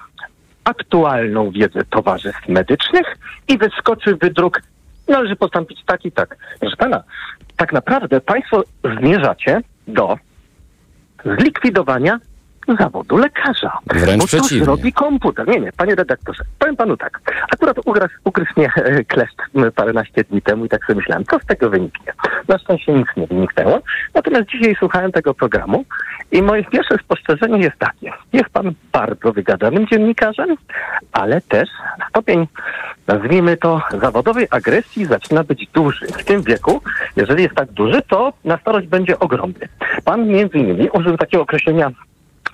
aktualną 0.63 1.51
wiedzę 1.51 1.79
towarzystw 1.89 2.47
medycznych 2.47 3.17
i 3.47 3.57
wyskoczy 3.57 4.15
wydruk. 4.15 4.61
Należy 5.07 5.35
postąpić 5.35 5.79
tak 5.85 6.05
i 6.05 6.11
tak. 6.11 6.37
Proszę 6.59 6.75
pana, 6.75 7.03
tak 7.57 7.73
naprawdę 7.73 8.21
państwo 8.21 8.63
zmierzacie 8.99 9.61
do 9.87 10.17
zlikwidowania 11.25 12.19
zawodu 12.79 13.17
lekarza. 13.17 13.77
Wręcz 13.85 14.31
Bo 14.31 14.37
to 14.37 14.43
zrobi 14.43 14.93
komputer. 14.93 15.47
Nie, 15.47 15.59
nie, 15.59 15.71
panie 15.71 15.95
redaktorze, 15.95 16.43
powiem 16.59 16.75
panu 16.75 16.97
tak. 16.97 17.21
Akurat 17.53 17.77
ugryzł, 17.85 18.13
ugryzł 18.23 18.51
mnie 18.57 18.71
kleszcz 19.07 19.35
m, 19.55 19.71
paręnaście 19.71 20.23
dni 20.23 20.41
temu 20.41 20.65
i 20.65 20.69
tak 20.69 20.85
sobie 20.85 20.97
myślałem, 20.97 21.23
co 21.25 21.39
z 21.39 21.45
tego 21.45 21.69
wyniknie. 21.69 22.13
Na 22.47 22.57
szczęście 22.57 22.93
nic 22.93 23.07
nie 23.17 23.27
wyniknęło. 23.27 23.79
Natomiast 24.13 24.45
dzisiaj 24.47 24.75
słuchałem 24.79 25.11
tego 25.11 25.33
programu 25.33 25.85
i 26.31 26.41
moje 26.41 26.63
pierwsze 26.63 26.97
spostrzeżenie 26.97 27.59
jest 27.59 27.77
takie. 27.79 28.11
Jest 28.33 28.49
pan 28.49 28.73
bardzo 28.91 29.33
wygadanym 29.33 29.87
dziennikarzem, 29.87 30.55
ale 31.11 31.41
też 31.41 31.69
stopień, 32.09 32.47
nazwijmy 33.07 33.57
to, 33.57 33.81
zawodowej 34.01 34.47
agresji 34.49 35.05
zaczyna 35.05 35.43
być 35.43 35.67
duży. 35.73 36.05
W 36.07 36.23
tym 36.23 36.41
wieku, 36.41 36.81
jeżeli 37.15 37.43
jest 37.43 37.55
tak 37.55 37.71
duży, 37.71 38.01
to 38.01 38.33
na 38.45 38.57
starość 38.57 38.87
będzie 38.87 39.19
ogromny. 39.19 39.67
Pan 40.05 40.27
między 40.27 40.57
innymi 40.57 40.89
użył 40.89 41.17
takiego 41.17 41.43
określenia 41.43 41.91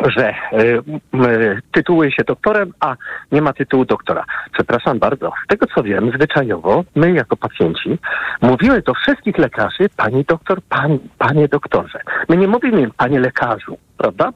że 0.08 0.34
m, 0.52 1.26
y, 1.26 1.62
tytułuje 1.72 2.12
się 2.12 2.24
doktorem, 2.24 2.74
a 2.80 2.96
nie 3.32 3.42
ma 3.42 3.54
tytułu 3.54 3.86
doktora. 3.86 4.26
Przepraszam 4.54 5.00
bardzo. 5.00 5.32
Z 5.46 5.48
tego 5.48 5.66
co 5.76 5.84
wiem, 5.84 6.12
zwyczajowo 6.16 6.84
my 6.96 7.12
jako 7.12 7.38
pacjenci 7.38 7.98
mówimy 8.42 8.82
do 8.82 8.94
wszystkich 8.94 9.38
lekarzy 9.38 9.90
pani 9.98 10.26
doktor, 10.26 10.62
pan, 10.70 11.00
panie 11.18 11.48
doktorze. 11.48 12.00
My 12.30 12.38
nie 12.38 12.48
mówimy 12.48 12.82
im 12.82 12.92
panie 12.98 13.20
lekarzu, 13.20 13.78
prawda? 13.98 14.32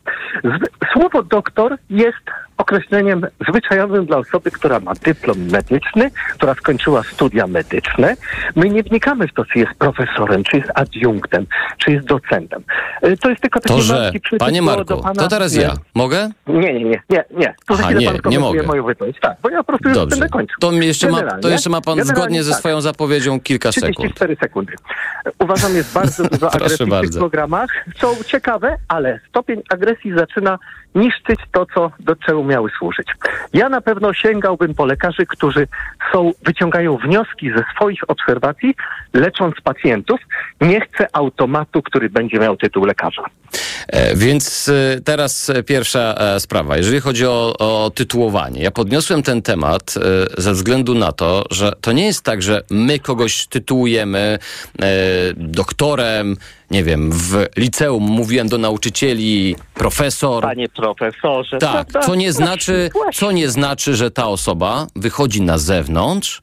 Słowo 0.93 1.23
doktor 1.23 1.77
jest 1.89 2.23
określeniem 2.57 3.27
zwyczajowym 3.49 4.05
dla 4.05 4.17
osoby, 4.17 4.51
która 4.51 4.79
ma 4.79 4.93
dyplom 4.93 5.37
medyczny, 5.51 6.11
która 6.33 6.53
skończyła 6.53 7.03
studia 7.03 7.47
medyczne. 7.47 8.15
My 8.55 8.69
nie 8.69 8.83
wnikamy 8.83 9.27
w 9.27 9.33
to, 9.33 9.45
czy 9.45 9.59
jest 9.59 9.71
profesorem, 9.79 10.43
czy 10.43 10.57
jest 10.57 10.69
adiunktem, 10.75 11.45
czy 11.77 11.91
jest 11.91 12.05
docentem. 12.07 12.63
Y, 13.05 13.17
To 13.17 13.29
jest 13.29 13.41
tylko 13.41 13.59
taki 13.59 13.75
To, 13.75 13.81
że, 13.81 14.11
przytyk 14.21 14.39
panie 14.39 14.61
Marku, 14.61 15.01
pana- 15.01 15.13
to 15.13 15.27
teraz 15.27 15.53
nie. 15.55 15.61
ja. 15.61 15.73
Mogę? 15.95 16.29
Nie, 16.47 16.59
nie, 16.73 16.83
nie, 16.83 17.01
nie, 17.09 17.23
nie. 17.37 17.55
To 17.67 17.73
Aha, 17.79 17.91
nie, 17.91 18.11
pan 18.11 18.31
nie 18.31 18.39
mogę. 18.39 18.63
moją 18.63 18.83
wypowiedź. 18.85 19.17
Tak, 19.21 19.37
bo 19.43 19.49
ja 19.49 19.57
po 19.57 19.63
prostu 19.63 19.87
już 19.89 19.97
Dobrze. 19.97 20.15
będę 20.15 20.29
kończył. 20.29 20.57
To, 20.59 20.71
jeszcze 20.71 21.09
ma, 21.09 21.21
to 21.41 21.49
jeszcze 21.49 21.69
ma 21.69 21.81
pan 21.81 22.03
zgodnie 22.03 22.43
ze 22.43 22.51
tak. 22.51 22.59
swoją 22.59 22.81
zapowiedzią 22.81 23.39
kilka 23.39 23.71
sekund. 23.71 23.93
34 23.95 24.35
sekundy. 24.41 24.73
Uważam, 25.39 25.75
jest 25.75 25.93
bardzo 25.93 26.23
dużo 26.29 26.53
agresji 26.53 26.85
w 26.85 26.89
bardzo. 26.89 27.19
programach. 27.19 27.69
Są 27.97 28.15
ciekawe, 28.27 28.77
ale 28.87 29.19
stopień 29.29 29.61
agresji 29.69 30.13
zaczyna 30.17 30.59
niszczyć 30.95 31.39
to, 31.51 31.65
co 31.75 31.91
do 31.99 32.15
czego 32.15 32.43
miały 32.43 32.69
służyć. 32.77 33.07
Ja 33.53 33.69
na 33.69 33.81
pewno 33.81 34.13
sięgałbym 34.13 34.73
po 34.73 34.85
lekarzy, 34.85 35.25
którzy 35.25 35.67
są, 36.11 36.31
wyciągają 36.45 36.97
wnioski 36.97 37.51
ze 37.57 37.63
swoich 37.75 38.09
obserwacji, 38.09 38.75
lecząc 39.13 39.55
pacjentów. 39.63 40.19
Nie 40.61 40.81
chcę 40.81 41.07
automatu, 41.13 41.81
który 41.81 42.09
będzie 42.09 42.39
miał 42.39 42.57
tytuł 42.57 42.85
lekarza. 42.85 43.23
E, 43.87 44.15
Więc 44.15 44.69
e, 44.69 45.01
teraz 45.01 45.49
e, 45.49 45.63
pierwsza 45.63 46.15
sprawa. 46.39 46.77
Jeżeli 46.77 46.99
chodzi 46.99 47.25
o, 47.25 47.55
o 47.59 47.91
tytułowanie, 47.95 48.63
ja 48.63 48.71
podniosłem 48.71 49.23
ten 49.23 49.41
temat 49.41 49.93
ze 50.37 50.53
względu 50.53 50.95
na 50.95 51.11
to, 51.11 51.43
że 51.51 51.73
to 51.81 51.91
nie 51.91 52.05
jest 52.05 52.23
tak, 52.23 52.41
że 52.41 52.61
my 52.69 52.99
kogoś 52.99 53.47
tytułujemy 53.47 54.39
doktorem, 55.35 56.37
nie 56.73 56.83
wiem, 56.83 57.11
w 57.11 57.45
liceum 57.57 58.03
mówiłem 58.03 58.49
do 58.49 58.57
nauczycieli 58.57 59.55
profesor. 59.73 60.43
Panie 60.43 60.69
profesorze. 60.69 61.57
Tak, 61.57 61.87
co 61.91 61.99
nie 61.99 62.05
właśnie, 62.05 62.31
znaczy, 62.31 62.89
co 63.13 63.31
nie 63.31 63.49
znaczy, 63.49 63.95
że 63.95 64.11
ta 64.11 64.27
osoba 64.27 64.87
wychodzi 64.95 65.41
na 65.41 65.57
zewnątrz 65.57 66.42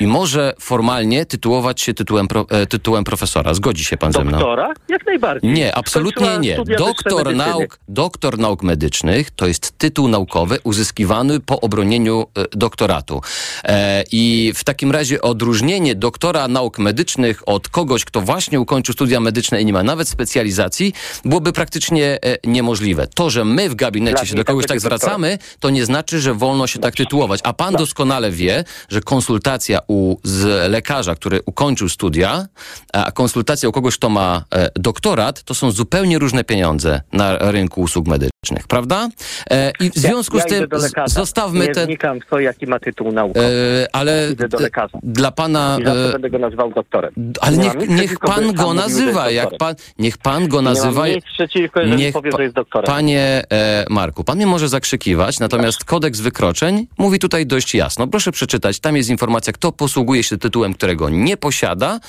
i 0.00 0.06
może 0.06 0.54
formalnie 0.60 1.26
tytułować 1.26 1.80
się 1.80 1.94
tytułem, 1.94 2.28
pro, 2.28 2.46
e, 2.50 2.66
tytułem 2.66 3.04
profesora. 3.04 3.54
Zgodzi 3.54 3.84
się 3.84 3.96
pan 3.96 4.12
ze 4.12 4.24
mną? 4.24 4.38
Doktora? 4.38 4.74
Jak 4.88 5.06
najbardziej. 5.06 5.50
Nie, 5.52 5.74
absolutnie 5.74 6.38
nie. 6.40 6.58
Doktor 6.78 7.34
nauk, 7.34 7.78
doktor 7.88 8.38
nauk 8.38 8.62
medycznych 8.62 9.30
to 9.30 9.46
jest 9.46 9.78
tytuł 9.78 10.08
naukowy 10.08 10.58
uzyskiwany 10.64 11.40
po 11.40 11.60
obronieniu 11.60 12.26
e, 12.38 12.44
doktoratu. 12.52 13.20
E, 13.64 14.04
I 14.12 14.52
w 14.56 14.64
takim 14.64 14.90
razie 14.92 15.22
odróżnienie 15.22 15.94
doktora 15.94 16.48
nauk 16.48 16.78
medycznych 16.78 17.42
od 17.48 17.68
kogoś, 17.68 18.04
kto 18.04 18.20
właśnie 18.20 18.60
ukończył 18.60 18.92
studia 18.92 19.20
medyczne 19.20 19.62
i 19.62 19.64
nie 19.64 19.72
ma 19.72 19.82
nawet 19.82 20.08
specjalizacji, 20.08 20.92
byłoby 21.24 21.52
praktycznie 21.52 22.18
e, 22.22 22.36
niemożliwe. 22.44 23.06
To, 23.06 23.30
że 23.30 23.44
my 23.44 23.68
w 23.68 23.74
gabinecie 23.74 24.26
się 24.26 24.34
do 24.34 24.44
kogoś 24.44 24.66
tak 24.66 24.80
zwracamy, 24.80 25.38
to 25.60 25.70
nie 25.70 25.84
znaczy, 25.84 26.20
że 26.20 26.34
wolno 26.34 26.66
się 26.66 26.78
tak 26.78 26.94
tytułować. 26.94 27.40
A 27.44 27.52
pan 27.52 27.74
doskonale 27.74 28.30
wie, 28.30 28.64
że 28.88 29.00
konsultacja 29.00 29.85
u 29.88 30.16
z 30.24 30.70
lekarza, 30.70 31.14
który 31.14 31.40
ukończył 31.46 31.88
studia, 31.88 32.46
a 32.92 33.12
konsultacja 33.12 33.68
u 33.68 33.72
kogoś, 33.72 33.96
kto 33.96 34.08
ma 34.08 34.44
e, 34.54 34.70
doktorat, 34.74 35.42
to 35.42 35.54
są 35.54 35.70
zupełnie 35.70 36.18
różne 36.18 36.44
pieniądze 36.44 37.00
na 37.12 37.38
rynku 37.50 37.80
usług 37.80 38.06
medycznych, 38.06 38.35
prawda? 38.68 39.08
E, 39.50 39.72
I 39.80 39.90
w 39.90 39.94
związku 39.94 40.36
ja, 40.36 40.42
z 40.42 40.50
ja 40.52 40.66
tym 40.66 40.80
z- 40.80 41.12
zostawmy 41.12 41.66
nie 41.66 41.74
ten. 41.74 41.86
wnikam 41.86 42.20
w 42.20 42.26
to, 42.30 42.40
jaki 42.40 42.66
ma 42.66 42.78
tytuł 42.78 43.12
naukowy. 43.12 43.46
E, 43.82 43.96
ale 43.96 44.28
Idę 44.32 44.48
do 44.48 44.58
lekarza. 44.58 44.98
dla 45.02 45.30
pana. 45.30 45.78
I 45.80 45.84
zawsze 45.84 46.08
e, 46.08 46.12
będę 46.12 46.30
go 46.30 46.38
nazywał 46.38 46.72
doktorem. 46.72 47.12
ale 47.40 47.56
Nie 47.56 47.64
niech, 47.64 47.76
niech 47.76 47.88
przeciwko, 47.98 48.28
pan 48.28 48.52
go 48.52 48.74
nazywa, 48.74 49.30
jak 49.30 49.56
pan, 49.58 49.74
niech 49.98 50.18
pan 50.18 50.48
go 50.48 50.56
Nie 50.56 50.62
mam 50.64 50.74
nazywa. 50.74 51.08
nic 51.08 51.24
przeciwko, 51.24 51.80
jeżeli 51.80 52.02
Niech 52.02 52.12
powie, 52.12 52.30
że 52.36 52.42
jest 52.42 52.54
doktorem. 52.54 52.86
Panie 52.86 53.44
e, 53.52 53.84
Marku, 53.90 54.24
pan 54.24 54.36
mnie 54.36 54.46
może 54.46 54.68
zakrzykiwać, 54.68 55.40
natomiast 55.40 55.84
kodeks 55.84 56.20
wykroczeń 56.20 56.86
mówi 56.98 57.18
tutaj 57.18 57.46
dość 57.46 57.74
jasno. 57.74 58.06
Proszę 58.06 58.32
przeczytać, 58.32 58.80
tam 58.80 58.96
jest 58.96 59.10
informacja, 59.10 59.52
kto 59.52 59.72
posługuje 59.72 60.22
się 60.22 60.38
tytułem, 60.38 60.74
którego 60.74 61.08
nie 61.08 61.36
posiada, 61.36 62.00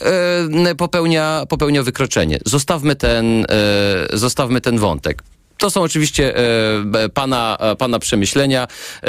e, 0.00 0.74
popełnia, 0.74 1.42
popełnia 1.48 1.82
wykroczenie. 1.82 2.38
Zostawmy 2.44 2.96
ten, 2.96 3.44
e, 3.44 3.46
zostawmy 4.18 4.60
ten 4.60 4.78
wątek. 4.78 5.22
To 5.58 5.70
są 5.70 5.82
oczywiście 5.82 6.36
e, 6.36 7.08
pana, 7.08 7.56
e, 7.60 7.76
pana 7.76 7.98
przemyślenia. 7.98 8.66
E, 9.02 9.08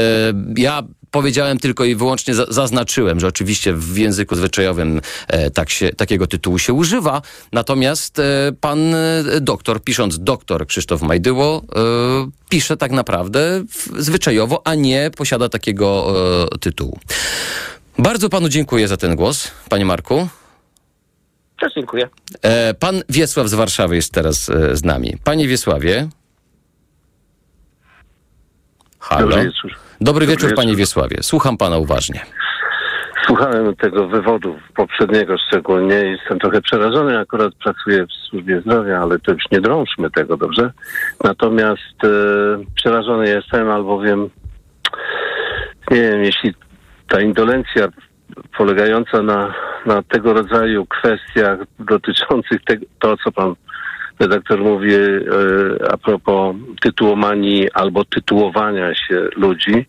ja 0.58 0.84
powiedziałem 1.12 1.58
tylko 1.60 1.86
i 1.86 1.96
wyłącznie 1.96 2.36
za, 2.36 2.46
zaznaczyłem, 2.50 3.20
że 3.20 3.28
oczywiście 3.28 3.74
w 3.74 3.98
języku 3.98 4.36
zwyczajowym 4.36 5.02
e, 5.28 5.52
tak 5.52 5.70
się, 5.70 5.90
takiego 5.90 6.28
tytułu 6.28 6.60
się 6.60 6.74
używa. 6.74 7.22
Natomiast 7.52 8.20
e, 8.20 8.24
pan 8.62 8.96
e, 8.96 9.24
doktor, 9.42 9.84
pisząc 9.84 10.20
doktor 10.20 10.68
Krzysztof 10.68 11.02
Majdyło, 11.02 11.62
pisze 12.50 12.78
tak 12.78 12.92
naprawdę 12.92 13.64
zwyczajowo, 13.98 14.62
a 14.68 14.76
nie 14.76 15.12
posiada 15.18 15.50
takiego 15.50 16.14
tytułu. 16.60 17.00
Bardzo 18.00 18.30
panu 18.30 18.50
dziękuję 18.50 18.88
za 18.88 18.98
ten 18.98 19.16
głos, 19.16 19.52
panie 19.70 19.86
Marku. 19.86 20.28
Też 21.60 21.74
dziękuję. 21.76 22.10
Pan 22.80 23.04
Wiesław 23.10 23.48
z 23.48 23.54
Warszawy 23.54 23.96
jest 23.96 24.14
teraz 24.14 24.52
z 24.74 24.84
nami. 24.84 25.18
Panie 25.24 25.48
Wiesławie. 25.48 26.10
Halo. 29.10 29.28
Dobry 29.28 29.44
wieczór. 29.44 29.72
Dobry 30.02 30.26
wieczór, 30.26 30.42
Dobry 30.42 30.56
panie 30.56 30.68
wieczór. 30.70 30.80
Wiesławie. 30.80 31.18
Słucham 31.22 31.58
pana 31.58 31.78
uważnie. 31.78 32.22
Słuchałem 33.26 33.76
tego 33.76 34.08
wywodu 34.08 34.60
poprzedniego 34.76 35.36
szczególnie 35.48 36.06
i 36.06 36.12
jestem 36.12 36.40
trochę 36.40 36.62
przerażony. 36.62 37.20
Akurat 37.20 37.54
pracuję 37.56 38.06
w 38.06 38.30
służbie 38.30 38.62
zdrowia, 38.62 39.00
ale 39.00 39.20
to 39.20 39.32
już 39.32 39.44
nie 39.52 39.62
drążmy 39.62 40.12
tego, 40.12 40.38
dobrze? 40.38 40.72
Natomiast 41.24 42.04
e, 42.04 42.08
przerażony 42.76 43.30
jestem, 43.30 43.70
albowiem 43.70 44.30
nie 45.92 46.02
wiem, 46.02 46.24
jeśli 46.24 46.54
ta 47.08 47.22
indolencja 47.22 47.88
polegająca 48.58 49.22
na, 49.22 49.54
na 49.86 50.04
tego 50.04 50.34
rodzaju 50.34 50.86
kwestiach 50.86 51.60
dotyczących 51.80 52.64
tego, 52.64 52.86
to, 53.00 53.18
co 53.18 53.32
pan 53.32 53.56
redaktor 54.20 54.60
mówi 54.60 54.94
e, 54.96 55.20
a 55.92 55.98
propos 55.98 56.56
tytułomanii 56.82 57.72
albo 57.72 58.06
tytułowania 58.06 58.96
się 58.96 59.28
ludzi, 59.36 59.86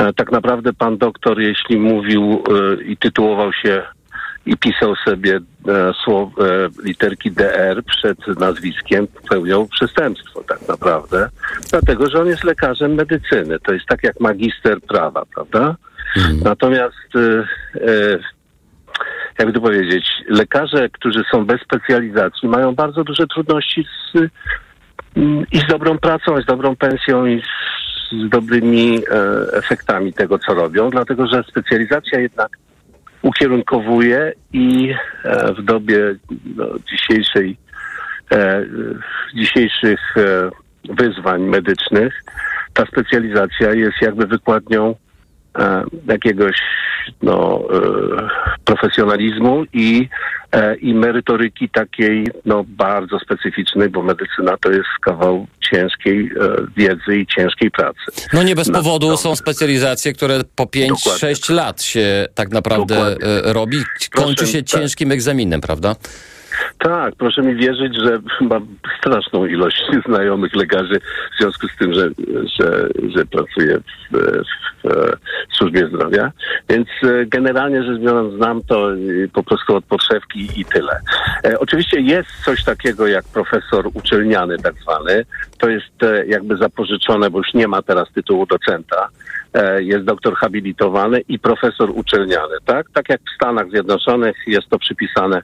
E, 0.00 0.12
Tak 0.12 0.32
naprawdę 0.32 0.72
pan 0.72 0.98
doktor, 0.98 1.40
jeśli 1.40 1.78
mówił 1.78 2.22
e, 2.32 2.82
i 2.82 2.96
tytułował 2.96 3.52
się 3.52 3.82
i 4.46 4.56
pisał 4.56 4.96
sobie 4.96 5.40
słow, 6.04 6.28
literki 6.82 7.30
DR 7.30 7.82
przed 7.84 8.38
nazwiskiem, 8.38 9.06
popełniał 9.06 9.66
przestępstwo 9.66 10.44
tak 10.48 10.68
naprawdę, 10.68 11.28
dlatego 11.70 12.10
że 12.10 12.20
on 12.20 12.26
jest 12.26 12.44
lekarzem 12.44 12.94
medycyny. 12.94 13.58
To 13.60 13.72
jest 13.72 13.86
tak 13.86 14.04
jak 14.04 14.20
magister 14.20 14.80
prawa, 14.80 15.24
prawda? 15.34 15.76
Natomiast, 16.44 17.16
e, 17.16 17.20
e, 17.74 18.18
jakby 19.40 19.52
to 19.52 19.60
powiedzieć, 19.60 20.06
lekarze, 20.28 20.88
którzy 20.88 21.22
są 21.32 21.46
bez 21.46 21.60
specjalizacji, 21.60 22.48
mają 22.48 22.74
bardzo 22.74 23.04
duże 23.04 23.26
trudności 23.26 23.84
z, 23.84 24.18
mm, 25.16 25.44
i 25.52 25.58
z 25.58 25.66
dobrą 25.66 25.98
pracą, 25.98 26.38
i 26.38 26.42
z 26.42 26.46
dobrą 26.46 26.76
pensją, 26.76 27.26
i 27.26 27.42
z, 27.42 28.26
z 28.26 28.28
dobrymi 28.28 28.98
e, 28.98 29.02
efektami 29.52 30.12
tego, 30.12 30.38
co 30.38 30.54
robią, 30.54 30.90
dlatego 30.90 31.26
że 31.26 31.42
specjalizacja 31.42 32.20
jednak 32.20 32.48
ukierunkowuje 33.22 34.32
i 34.52 34.94
e, 35.24 35.52
w 35.52 35.62
dobie 35.62 36.14
no, 36.56 36.66
dzisiejszej, 36.92 37.56
e, 38.32 38.64
dzisiejszych 39.34 40.16
e, 40.16 40.50
wyzwań 40.94 41.42
medycznych 41.42 42.22
ta 42.74 42.86
specjalizacja 42.86 43.74
jest 43.74 43.96
jakby 44.02 44.26
wykładnią 44.26 44.94
jakiegoś 46.06 46.56
no, 47.22 47.60
e, 47.74 48.28
profesjonalizmu 48.64 49.64
i, 49.72 50.08
e, 50.52 50.76
i 50.76 50.94
merytoryki 50.94 51.68
takiej 51.68 52.26
no, 52.44 52.64
bardzo 52.68 53.18
specyficznej, 53.18 53.88
bo 53.88 54.02
medycyna 54.02 54.56
to 54.56 54.70
jest 54.70 54.88
kawał 55.02 55.46
ciężkiej 55.70 56.18
e, 56.18 56.30
wiedzy 56.76 57.16
i 57.16 57.26
ciężkiej 57.26 57.70
pracy. 57.70 58.28
No 58.32 58.42
nie 58.42 58.54
bez 58.54 58.70
powodu 58.70 59.16
są 59.16 59.36
specjalizacje, 59.36 60.12
które 60.12 60.40
po 60.56 60.64
5-6 60.64 61.54
lat 61.54 61.82
się 61.82 62.26
tak 62.34 62.50
naprawdę 62.50 62.96
e, 62.96 63.16
robi. 63.52 63.76
Kończy 64.10 64.36
Proszę, 64.36 64.52
się 64.52 64.62
tak. 64.62 64.80
ciężkim 64.80 65.12
egzaminem, 65.12 65.60
prawda? 65.60 65.96
Tak, 66.78 67.14
proszę 67.18 67.42
mi 67.42 67.54
wierzyć, 67.54 67.96
że 67.96 68.18
mam 68.40 68.66
straszną 68.98 69.46
ilość 69.46 69.82
znajomych 70.06 70.54
lekarzy 70.54 71.00
w 71.34 71.40
związku 71.40 71.68
z 71.68 71.76
tym, 71.76 71.94
że, 71.94 72.08
że, 72.58 72.88
że 73.16 73.26
pracuję 73.26 73.78
w, 73.78 74.16
w, 74.16 74.44
w 75.52 75.56
służbie 75.56 75.88
zdrowia. 75.88 76.32
Więc 76.68 76.88
e, 77.02 77.26
generalnie 77.26 77.82
rzecz 77.82 78.00
biorąc 78.00 78.34
znam 78.34 78.62
to 78.62 78.92
e, 78.92 78.96
po 79.32 79.42
prostu 79.42 79.76
od 79.76 79.84
podszewki 79.84 80.48
i 80.56 80.64
tyle. 80.64 81.00
E, 81.44 81.58
oczywiście 81.58 82.00
jest 82.00 82.30
coś 82.44 82.64
takiego 82.64 83.06
jak 83.06 83.24
profesor 83.24 83.90
uczelniany 83.94 84.58
tak 84.58 84.74
zwany. 84.82 85.24
To 85.58 85.68
jest 85.68 86.02
e, 86.02 86.26
jakby 86.26 86.56
zapożyczone, 86.56 87.30
bo 87.30 87.38
już 87.38 87.54
nie 87.54 87.68
ma 87.68 87.82
teraz 87.82 88.12
tytułu 88.14 88.46
docenta. 88.46 89.08
Jest 89.78 90.04
doktor 90.04 90.34
habilitowany 90.34 91.20
i 91.28 91.38
profesor 91.38 91.90
uczelniany, 91.94 92.54
tak? 92.64 92.86
Tak 92.94 93.08
jak 93.08 93.20
w 93.20 93.34
Stanach 93.34 93.70
Zjednoczonych 93.70 94.36
jest 94.46 94.68
to 94.68 94.78
przypisane 94.78 95.42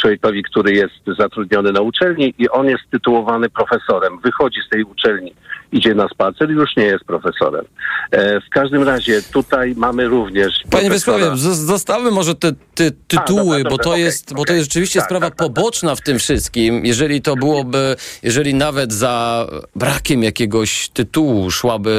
człowiekowi, 0.00 0.42
który 0.42 0.72
jest 0.72 1.18
zatrudniony 1.18 1.72
na 1.72 1.80
uczelni 1.80 2.34
i 2.38 2.48
on 2.48 2.66
jest 2.66 2.82
tytułowany 2.90 3.48
profesorem. 3.50 4.18
Wychodzi 4.24 4.60
z 4.66 4.68
tej 4.68 4.84
uczelni, 4.84 5.34
idzie 5.72 5.94
na 5.94 6.08
spacer 6.08 6.50
i 6.50 6.52
już 6.52 6.76
nie 6.76 6.84
jest 6.84 7.04
profesorem. 7.04 7.64
E, 8.10 8.40
w 8.40 8.50
każdym 8.50 8.82
razie 8.82 9.22
tutaj 9.22 9.74
mamy 9.76 10.08
również... 10.08 10.54
Panie 10.70 10.90
Wiesławie, 10.90 11.24
zostawmy 11.52 12.10
może 12.10 12.34
te, 12.34 12.52
te 12.74 12.90
tytuły, 12.90 13.56
dobra, 13.56 13.70
bo 13.70 13.78
to 13.78 13.90
okej, 13.90 14.02
jest, 14.02 14.34
bo 14.34 14.44
to 14.44 14.52
jest 14.52 14.64
rzeczywiście 14.64 15.00
Tak, 15.00 15.08
sprawa 15.08 15.30
poboczna 15.30 15.94
w 15.94 16.00
tym 16.00 16.18
wszystkim. 16.18 16.86
Jeżeli 16.86 17.22
to 17.22 17.36
byłoby, 17.36 17.96
jeżeli 18.22 18.54
nawet 18.54 18.92
za 18.92 19.46
brakiem 19.76 20.22
jakiegoś 20.22 20.88
tytułu 20.88 21.50
szłaby 21.50 21.96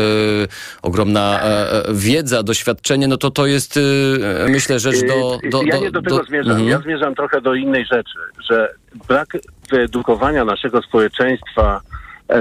ogromna 0.82 1.40
e, 1.44 1.72
e, 1.72 1.94
wiedza, 1.94 2.44
doświadczenie, 2.44 3.08
no 3.08 3.18
to 3.18 3.32
to 3.32 3.46
jest 3.46 3.78
e, 3.78 4.50
myślę 4.50 4.80
rzecz 4.80 5.02
do... 5.08 5.38
do, 5.52 5.64
ja 5.64 5.76
do 5.76 5.82
nie 5.82 5.92
do 5.92 6.02
tego 6.02 6.24
zmierzam. 6.24 6.52
Mhm. 6.52 6.70
Ja 6.70 6.80
zmierzam 6.80 7.16
trochę 7.16 7.42
do 7.42 7.54
innej 7.54 7.86
rzeczy, 7.86 8.20
że 8.50 8.74
brak 9.08 9.28
wyedukowania 9.70 10.46
naszego 10.46 10.82
społeczeństwa 10.82 11.82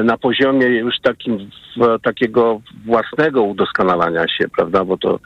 na 0.05 0.19
poziomie 0.19 0.67
już 0.67 1.01
takim 1.01 1.51
w, 1.77 1.99
takiego 2.03 2.61
własnego 2.87 3.43
udoskonalania 3.43 4.29
się, 4.29 4.49
prawda, 4.49 4.85
bo 4.85 4.97
to 4.97 5.19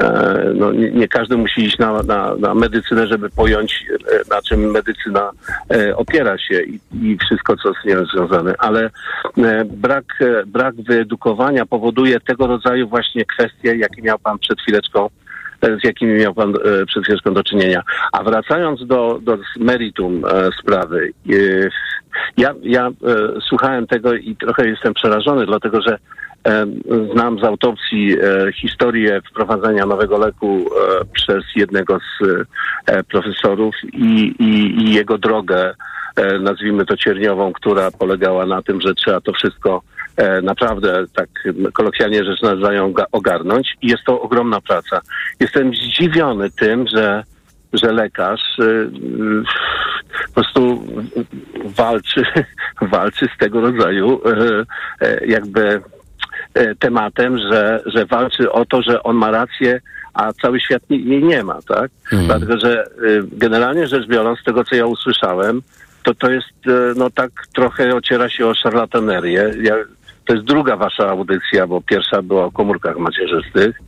e, 0.00 0.52
no, 0.54 0.72
nie, 0.72 0.90
nie 0.90 1.08
każdy 1.08 1.36
musi 1.36 1.64
iść 1.64 1.78
na, 1.78 2.02
na, 2.02 2.36
na 2.36 2.54
medycynę, 2.54 3.06
żeby 3.06 3.30
pojąć, 3.30 3.86
e, 3.90 4.34
na 4.34 4.42
czym 4.42 4.70
medycyna 4.70 5.30
e, 5.70 5.96
opiera 5.96 6.38
się 6.38 6.62
i, 6.62 6.80
i 7.02 7.18
wszystko, 7.18 7.56
co 7.56 7.72
z 7.82 7.84
nią 7.84 8.04
związane, 8.04 8.54
ale 8.58 8.90
e, 9.38 9.64
brak, 9.64 10.04
e, 10.20 10.46
brak 10.46 10.74
wyedukowania 10.74 11.66
powoduje 11.66 12.20
tego 12.20 12.46
rodzaju 12.46 12.88
właśnie 12.88 13.24
kwestie, 13.24 13.76
jakie 13.76 14.02
miał 14.02 14.18
pan 14.18 14.38
przed 14.38 14.60
chwileczką 14.60 15.06
e, 15.06 15.25
z 15.62 15.84
jakimi 15.84 16.18
miał 16.18 16.34
pan 16.34 16.54
e, 16.54 16.86
przed 16.86 17.04
chwileczką 17.04 17.34
do 17.34 17.44
czynienia. 17.44 17.82
A 18.12 18.22
wracając 18.22 18.86
do, 18.86 19.18
do 19.22 19.38
meritum 19.56 20.24
e, 20.24 20.50
sprawy, 20.60 21.12
e, 21.30 21.34
ja, 22.36 22.54
ja 22.62 22.86
e, 22.88 22.92
słuchałem 23.48 23.86
tego 23.86 24.14
i 24.14 24.36
trochę 24.36 24.68
jestem 24.68 24.94
przerażony, 24.94 25.46
dlatego 25.46 25.82
że 25.82 25.98
e, 26.46 26.66
znam 27.12 27.38
z 27.38 27.44
autopsji 27.44 28.16
e, 28.18 28.52
historię 28.52 29.20
wprowadzenia 29.30 29.86
nowego 29.86 30.18
leku 30.18 30.66
e, 30.66 31.04
przez 31.04 31.44
jednego 31.56 31.98
z 31.98 32.26
e, 32.86 33.04
profesorów 33.04 33.74
i, 33.92 34.34
i, 34.38 34.82
i 34.82 34.94
jego 34.94 35.18
drogę, 35.18 35.74
e, 36.16 36.38
nazwijmy 36.38 36.86
to 36.86 36.96
cierniową, 36.96 37.52
która 37.52 37.90
polegała 37.90 38.46
na 38.46 38.62
tym, 38.62 38.80
że 38.80 38.94
trzeba 38.94 39.20
to 39.20 39.32
wszystko 39.32 39.82
e, 39.82 40.05
naprawdę, 40.42 41.04
tak 41.14 41.28
kolokwialnie 41.72 42.24
rzecz 42.24 42.42
nazywają, 42.42 42.92
ga- 42.92 43.06
ogarnąć. 43.12 43.74
I 43.82 43.88
jest 43.88 44.04
to 44.06 44.20
ogromna 44.20 44.60
praca. 44.60 45.00
Jestem 45.40 45.74
zdziwiony 45.74 46.50
tym, 46.50 46.86
że 46.94 47.24
że 47.72 47.92
lekarz 47.92 48.58
y, 48.58 48.62
y, 48.62 48.88
po 50.26 50.32
prostu 50.34 50.86
walczy, 51.64 52.22
walczy 52.92 53.28
z 53.34 53.38
tego 53.38 53.60
rodzaju 53.60 54.20
y, 54.28 55.06
y, 55.06 55.26
jakby 55.26 55.82
y, 56.58 56.76
tematem, 56.78 57.38
że, 57.38 57.82
że 57.86 58.06
walczy 58.06 58.52
o 58.52 58.64
to, 58.64 58.82
że 58.82 59.02
on 59.02 59.16
ma 59.16 59.30
rację, 59.30 59.80
a 60.14 60.32
cały 60.32 60.60
świat 60.60 60.82
jej 60.90 61.24
nie 61.24 61.44
ma, 61.44 61.58
tak? 61.68 61.90
Dlatego, 62.26 62.58
że 62.58 62.84
y, 62.84 63.22
generalnie 63.32 63.86
rzecz 63.86 64.06
biorąc, 64.06 64.40
z 64.40 64.44
tego 64.44 64.64
co 64.64 64.74
ja 64.76 64.86
usłyszałem, 64.86 65.62
to 66.02 66.14
to 66.14 66.30
jest, 66.30 66.48
no 66.96 67.10
tak 67.10 67.30
trochę 67.54 67.94
ociera 67.94 68.28
się 68.28 68.46
o 68.46 68.54
szarlatanerię. 68.54 69.50
Ja, 69.62 69.74
to 70.26 70.34
jest 70.34 70.46
druga 70.46 70.76
wasza 70.76 71.08
audycja, 71.08 71.66
bo 71.66 71.80
pierwsza 71.80 72.22
była 72.22 72.44
o 72.44 72.50
komórkach 72.50 72.98
macierzystych. 72.98 73.80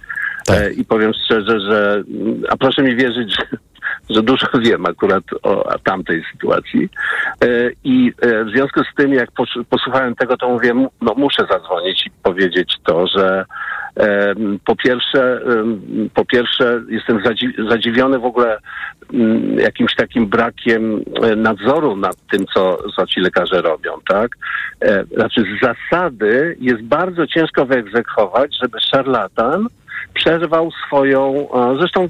E, 0.51 0.73
I 0.73 0.85
powiem 0.85 1.12
szczerze, 1.24 1.60
że, 1.60 2.02
a 2.48 2.56
proszę 2.56 2.82
mi 2.82 2.97
wierzyć, 2.97 3.36
że, 3.36 3.59
że 4.10 4.22
dużo 4.22 4.47
wiem 4.64 4.86
akurat 4.86 5.24
o 5.43 5.78
tamtej 5.78 6.24
sytuacji. 6.32 6.89
E, 7.43 7.47
I 7.85 8.12
e, 8.22 8.44
w 8.44 8.51
związku 8.51 8.80
z 8.85 8.94
tym, 8.97 9.14
jak 9.14 9.30
pos- 9.30 9.64
posłuchałem 9.70 10.14
tego, 10.14 10.36
to 10.36 10.48
mówię, 10.48 10.74
no 11.01 11.14
muszę 11.16 11.47
zadzwonić 11.51 12.06
i 12.06 12.10
powiedzieć 12.22 12.76
to, 12.85 13.06
że 13.06 13.44
po 14.64 14.76
pierwsze, 14.76 15.40
po 16.14 16.24
pierwsze 16.24 16.82
jestem 16.89 17.18
zadzi- 17.18 17.68
zadziwiony 17.68 18.18
w 18.18 18.24
ogóle 18.24 18.59
mm, 19.14 19.59
jakimś 19.59 19.94
takim 19.94 20.26
brakiem 20.26 21.02
e, 21.22 21.36
nadzoru 21.36 21.97
nad 21.97 22.16
tym, 22.30 22.47
co, 22.55 22.78
co 22.97 23.06
ci 23.06 23.20
lekarze 23.20 23.62
robią, 23.62 23.93
tak? 24.09 24.30
Znaczy 25.14 25.40
z 25.40 25.60
zasady 25.66 26.56
jest 26.60 26.82
bardzo 26.82 27.26
ciężko 27.26 27.66
wyegzekwować, 27.66 28.56
żeby 28.62 28.80
szarlatan 28.80 29.66
przerwał 30.14 30.70
swoją, 30.86 31.48
zresztą 31.78 32.09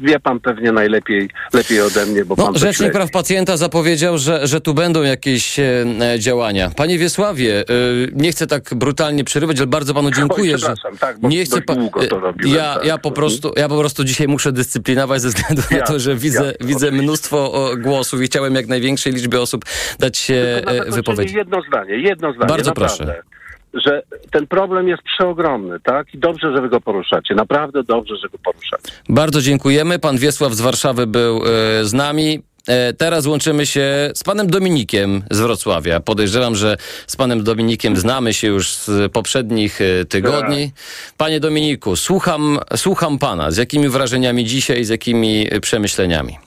wie 0.00 0.20
pan 0.20 0.40
pewnie 0.40 0.72
najlepiej 0.72 1.30
lepiej 1.52 1.80
ode 1.80 2.06
mnie, 2.06 2.24
bo 2.24 2.36
pan 2.36 2.46
No, 2.46 2.52
to 2.52 2.58
Rzecznik 2.58 2.76
śledzi. 2.76 2.92
Praw 2.92 3.10
Pacjenta 3.10 3.56
zapowiedział, 3.56 4.18
że, 4.18 4.46
że 4.46 4.60
tu 4.60 4.74
będą 4.74 5.02
jakieś 5.02 5.58
e, 5.58 5.84
działania. 6.18 6.70
Panie 6.76 6.98
Wiesławie, 6.98 7.60
e, 7.60 7.64
nie 8.12 8.32
chcę 8.32 8.46
tak 8.46 8.74
brutalnie 8.74 9.24
przerywać, 9.24 9.58
ale 9.58 9.66
bardzo 9.66 9.94
panu 9.94 10.10
dziękuję, 10.18 10.52
Oj, 10.54 10.58
że 10.58 10.74
tak, 11.00 11.18
bo 11.20 11.28
nie 11.28 11.44
chcę 11.44 11.60
dość 11.60 11.78
długo 11.78 12.06
to 12.06 12.16
e, 12.16 12.20
robiłem, 12.20 12.56
ja, 12.56 12.74
tak. 12.74 12.84
ja 12.84 12.98
po 12.98 13.10
prostu 13.10 13.52
ja 13.56 13.68
po 13.68 13.78
prostu 13.78 14.04
dzisiaj 14.04 14.28
muszę 14.28 14.52
dyscyplinować 14.52 15.22
ze 15.22 15.28
względu 15.28 15.62
na 15.70 15.80
to, 15.80 15.98
że 15.98 16.16
widzę, 16.16 16.52
widzę 16.60 16.92
mnóstwo 16.92 17.70
głosów 17.78 18.22
i 18.22 18.24
chciałem 18.24 18.54
jak 18.54 18.66
największej 18.66 19.12
liczbie 19.12 19.40
osób 19.40 19.64
dać 19.98 20.18
się 20.18 20.34
e, 20.66 20.90
wypowiedzieć. 20.90 21.36
Jedno 21.36 21.62
zdanie, 21.68 21.98
jedno 21.98 22.32
zdanie. 22.32 22.48
Bardzo 22.48 22.70
naprawdę, 22.70 23.04
proszę. 23.06 23.37
Że 23.74 24.02
ten 24.30 24.46
problem 24.46 24.88
jest 24.88 25.02
przeogromny, 25.02 25.80
tak? 25.80 26.14
I 26.14 26.18
dobrze, 26.18 26.52
że 26.52 26.62
wy 26.62 26.68
go 26.68 26.80
poruszacie. 26.80 27.34
Naprawdę 27.34 27.82
dobrze, 27.82 28.16
że 28.16 28.28
go 28.28 28.38
poruszacie. 28.38 28.92
Bardzo 29.08 29.40
dziękujemy. 29.40 29.98
Pan 29.98 30.18
Wiesław 30.18 30.52
z 30.52 30.60
Warszawy 30.60 31.06
był 31.06 31.36
e, 31.36 31.84
z 31.84 31.92
nami. 31.92 32.42
E, 32.68 32.92
Teraz 32.92 33.26
łączymy 33.26 33.66
się 33.66 34.10
z 34.14 34.24
panem 34.24 34.46
Dominikiem 34.46 35.22
z 35.30 35.40
Wrocławia. 35.40 36.00
Podejrzewam, 36.00 36.54
że 36.54 36.76
z 37.06 37.16
panem 37.16 37.44
Dominikiem 37.44 37.96
znamy 37.96 38.34
się 38.34 38.46
już 38.48 38.72
z 38.72 39.12
poprzednich 39.12 39.80
e, 39.80 40.04
tygodni. 40.04 40.72
Panie 41.16 41.40
Dominiku, 41.40 41.96
słucham, 41.96 42.58
słucham 42.76 43.18
pana. 43.18 43.50
Z 43.50 43.56
jakimi 43.56 43.88
wrażeniami 43.88 44.44
dzisiaj, 44.44 44.84
z 44.84 44.88
jakimi 44.88 45.46
przemyśleniami? 45.62 46.38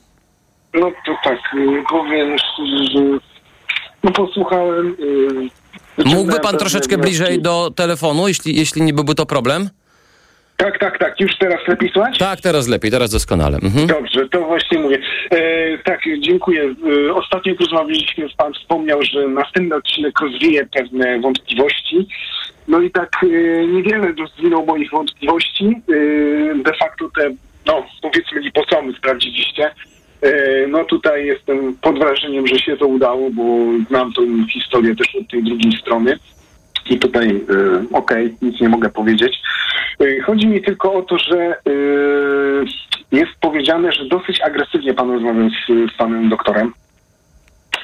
No 0.74 0.92
to 1.06 1.16
tak, 1.24 1.38
y, 1.54 1.84
powiem 1.90 2.38
szczerze, 2.40 2.86
że 2.94 3.20
no 4.04 4.12
posłuchałem. 4.12 4.96
Y, 6.02 6.16
Mógłby 6.16 6.40
pan 6.40 6.58
troszeczkę 6.58 6.96
wnioski. 6.98 7.10
bliżej 7.10 7.42
do 7.42 7.72
telefonu, 7.76 8.28
jeśli, 8.28 8.56
jeśli 8.56 8.82
nie 8.82 8.94
byłby 8.94 9.16
to 9.16 9.26
problem? 9.26 9.70
Tak, 10.58 10.80
tak, 10.80 11.00
tak. 11.00 11.20
Już 11.20 11.38
teraz 11.40 11.68
lepiej 11.68 11.90
słychać? 11.90 12.18
Tak, 12.18 12.42
teraz 12.42 12.68
lepiej, 12.68 12.92
teraz 12.92 13.12
doskonale. 13.12 13.58
Mhm. 13.58 13.88
Dobrze, 13.88 14.30
to 14.30 14.42
właśnie 14.46 14.80
mówię. 14.80 15.00
E, 15.32 15.78
tak, 15.78 16.00
dziękuję. 16.20 16.76
E, 17.10 17.14
ostatnio 17.14 17.54
rozmawialiśmy, 17.60 18.28
pan 18.38 18.54
wspomniał, 18.54 19.00
że 19.04 19.28
następny 19.28 19.76
odcinek 19.76 20.20
rozwieje 20.20 20.66
pewne 20.66 21.20
wątpliwości. 21.20 22.08
No 22.68 22.82
i 22.82 22.92
tak 22.92 23.10
e, 23.24 23.28
niewiele 23.68 24.14
rozwinął 24.20 24.66
moich 24.66 24.92
wątpliwości. 24.92 25.66
E, 25.66 26.64
de 26.64 26.74
facto 26.80 27.10
te, 27.20 27.32
no 27.66 27.86
powiedzmy 28.02 28.40
liposomy 28.42 28.94
sprawdziliście. 28.94 29.72
E, 30.22 30.68
no 30.68 30.84
tutaj 30.84 31.26
jestem 31.26 31.76
pod 31.82 32.00
wrażeniem, 32.00 32.48
że 32.48 32.60
się 32.60 32.78
to 32.78 32.88
udało, 32.88 33.30
bo 33.32 33.44
znam 33.90 34.14
tą 34.14 34.48
historię 34.48 34.96
też 34.96 35.16
od 35.16 35.28
tej 35.28 35.44
drugiej 35.44 35.72
strony. 35.82 36.18
I 36.90 37.00
tutaj, 37.00 37.30
y, 37.30 37.42
okej, 37.94 38.36
nic 38.42 38.62
nie 38.62 38.70
mogę 38.70 38.90
powiedzieć. 38.90 39.42
Y, 40.02 40.22
chodzi 40.22 40.48
mi 40.48 40.62
tylko 40.62 40.94
o 40.94 41.02
to, 41.02 41.18
że 41.18 41.56
jest 43.12 43.32
powiedziane, 43.42 43.92
że 43.92 44.06
dosyć 44.06 44.42
agresywnie 44.42 44.94
pan 44.94 45.12
rozmawiał 45.12 45.50
z, 45.50 45.94
z 45.94 45.98
panem 45.98 46.30
doktorem, 46.30 46.74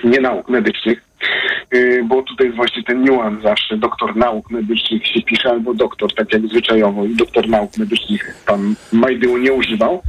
nie 0.04 0.22
nauk 0.22 0.50
medycznych, 0.50 1.04
bo 2.04 2.22
tutaj 2.22 2.46
jest 2.46 2.58
właśnie 2.58 2.84
ten 2.84 3.04
niuans 3.04 3.44
zawsze, 3.44 3.78
doktor 3.78 4.16
nauk 4.16 4.52
medycznych 4.52 5.08
się 5.08 5.22
pisze, 5.22 5.50
albo 5.50 5.74
doktor, 5.74 6.16
tak 6.16 6.34
jak 6.34 6.48
zwyczajowo, 6.48 7.06
i 7.06 7.16
doktor 7.16 7.50
nauk 7.50 7.78
medycznych 7.78 8.44
pan 8.46 8.76
Majdył 8.94 9.38
nie 9.38 9.54
używał. 9.54 10.02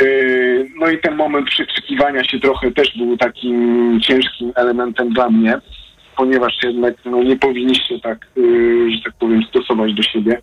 Y, 0.00 0.68
No 0.78 0.90
i 0.90 0.98
ten 0.98 1.16
moment 1.16 1.46
przekrzykiwania 1.46 2.24
się 2.24 2.40
trochę 2.40 2.70
też 2.70 2.96
był 2.98 3.16
takim 3.16 4.00
ciężkim 4.00 4.52
elementem 4.54 5.08
dla 5.12 5.30
mnie, 5.30 5.58
ponieważ 6.16 6.52
jednak 6.62 6.94
no, 7.04 7.22
nie 7.22 7.36
powinniście 7.36 8.00
tak, 8.00 8.26
y, 8.38 8.90
że 8.90 9.02
tak 9.04 9.12
powiem, 9.18 9.42
stosować 9.42 9.94
do 9.94 10.02
siebie. 10.02 10.38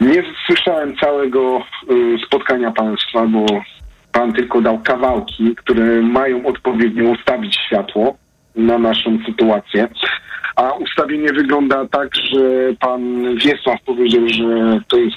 Nie 0.00 0.22
słyszałem 0.46 0.96
całego 0.96 1.62
y, 1.90 2.26
spotkania 2.26 2.70
państwa, 2.70 3.26
bo 3.26 3.46
pan 4.12 4.32
tylko 4.32 4.60
dał 4.60 4.78
kawałki, 4.78 5.54
które 5.56 6.02
mają 6.02 6.46
odpowiednio 6.46 7.10
ustawić 7.10 7.56
światło 7.66 8.16
na 8.56 8.78
naszą 8.78 9.18
sytuację. 9.26 9.88
A 10.56 10.72
ustawienie 10.72 11.32
wygląda 11.32 11.86
tak, 11.86 12.16
że 12.16 12.40
pan 12.80 13.24
Wiesław 13.36 13.82
powiedział, 13.86 14.28
że 14.28 14.80
to 14.88 14.96
jest, 14.96 15.16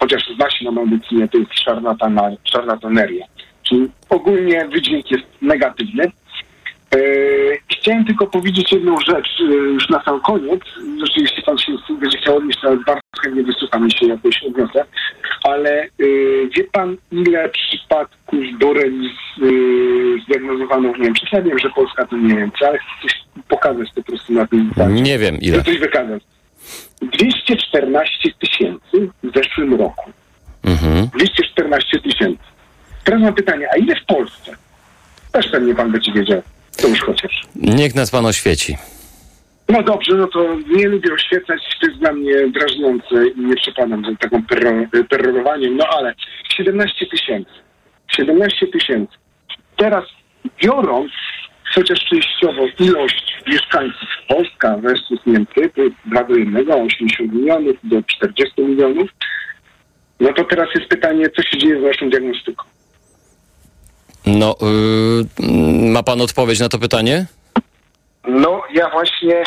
chociaż 0.00 0.22
zna 0.36 0.50
się 0.50 0.64
na 0.64 0.70
medycynie, 0.70 1.28
to 1.28 1.38
jest 1.38 1.58
szarlatana, 1.58 2.30
szarlataneria. 2.44 3.26
Czyli 3.62 3.88
ogólnie 4.08 4.68
wydźwięk 4.68 5.10
jest 5.10 5.24
negatywny. 5.42 6.04
E, 6.94 6.98
Chciałem 7.72 8.04
tylko 8.04 8.26
powiedzieć 8.26 8.72
jedną 8.72 9.00
rzecz 9.00 9.40
e, 9.40 9.44
już 9.52 9.88
na 9.88 10.02
sam 10.04 10.20
koniec. 10.20 10.60
Jeśli 11.16 11.42
pan 11.42 11.58
się 11.58 11.72
będzie 12.00 12.18
chciał 12.18 12.36
odnieść, 12.36 12.60
to 12.60 12.76
bardzo 12.76 13.00
chętnie 13.22 13.42
wysłucham 13.42 13.90
się 13.90 14.06
jakoś 14.06 14.42
odniosę. 14.42 14.84
Ale 15.42 15.82
e, 15.82 15.88
wie 16.56 16.64
pan, 16.72 16.96
ile 17.12 17.48
przypadków 17.48 18.44
boreli 18.60 19.10
zdiagnozowano 20.24 20.92
w 20.92 20.98
Niemczech? 20.98 21.32
Ja 21.32 21.42
wiem, 21.42 21.58
że 21.58 21.70
Polska 21.70 22.06
to 22.06 22.16
nie 22.16 22.34
Niemcy, 22.34 22.66
ale 22.66 22.78
chcę 22.78 23.02
coś 23.02 23.24
pokazać 23.48 23.88
po 23.94 24.02
prostu 24.02 24.32
na 24.32 24.46
tym 24.46 24.70
zdaniu. 24.72 25.02
Nie 25.02 25.18
wiem 25.18 25.36
ile. 25.40 25.56
Chcę 25.56 25.64
coś 25.64 25.78
wykazać. 25.78 26.22
214 27.02 28.30
tysięcy 28.38 29.10
w 29.22 29.30
zeszłym 29.34 29.74
roku. 29.74 30.10
Mhm. 30.64 31.08
214 31.14 32.00
tysięcy. 32.00 32.42
Teraz 33.04 33.20
mam 33.20 33.34
pytanie, 33.34 33.68
a 33.74 33.76
ile 33.76 33.94
w 34.00 34.04
Polsce? 34.06 34.56
Też 35.32 35.48
pewnie 35.48 35.74
pan 35.74 35.92
będzie 35.92 36.12
wiedział. 36.12 36.42
To 36.76 36.88
już 36.88 37.00
chociaż. 37.00 37.42
Niech 37.56 37.94
nas 37.94 38.10
pan 38.10 38.26
oświeci. 38.26 38.76
No 39.68 39.82
dobrze, 39.82 40.14
no 40.14 40.26
to 40.26 40.56
nie 40.76 40.88
lubię 40.88 41.12
oświecać, 41.12 41.60
to 41.80 41.86
jest 41.86 41.98
dla 41.98 42.12
mnie 42.12 42.34
drażniące 42.48 43.28
i 43.36 43.40
nie 43.40 43.56
przepadam 43.56 44.04
za 44.04 44.16
taką 44.16 44.42
perorowaniem, 45.08 45.76
no 45.76 45.84
ale 45.86 46.14
17 46.56 47.06
tysięcy. 47.06 47.50
17 48.08 48.66
tysięcy. 48.66 49.12
Teraz 49.76 50.04
biorąc 50.62 51.12
chociaż 51.78 51.98
częściowo 52.04 52.66
ilość 52.78 53.38
mieszkańców 53.46 54.08
Polska 54.28 54.76
versus 54.76 55.20
Niemcy, 55.26 55.70
to 55.74 55.82
jest 55.82 55.96
2 56.04 56.24
do 56.24 56.34
1, 56.36 56.70
80 56.70 57.32
milionów 57.32 57.76
do 57.84 58.02
40 58.02 58.62
milionów, 58.62 59.08
no 60.20 60.32
to 60.32 60.44
teraz 60.44 60.68
jest 60.74 60.88
pytanie, 60.88 61.30
co 61.36 61.42
się 61.42 61.58
dzieje 61.58 61.80
z 61.80 61.84
naszą 61.84 62.10
diagnostyką. 62.10 62.64
No, 64.26 64.56
y, 64.62 65.92
ma 65.92 66.02
pan 66.02 66.20
odpowiedź 66.20 66.60
na 66.60 66.68
to 66.68 66.78
pytanie? 66.78 67.26
No, 68.28 68.62
ja 68.74 68.90
właśnie 68.90 69.44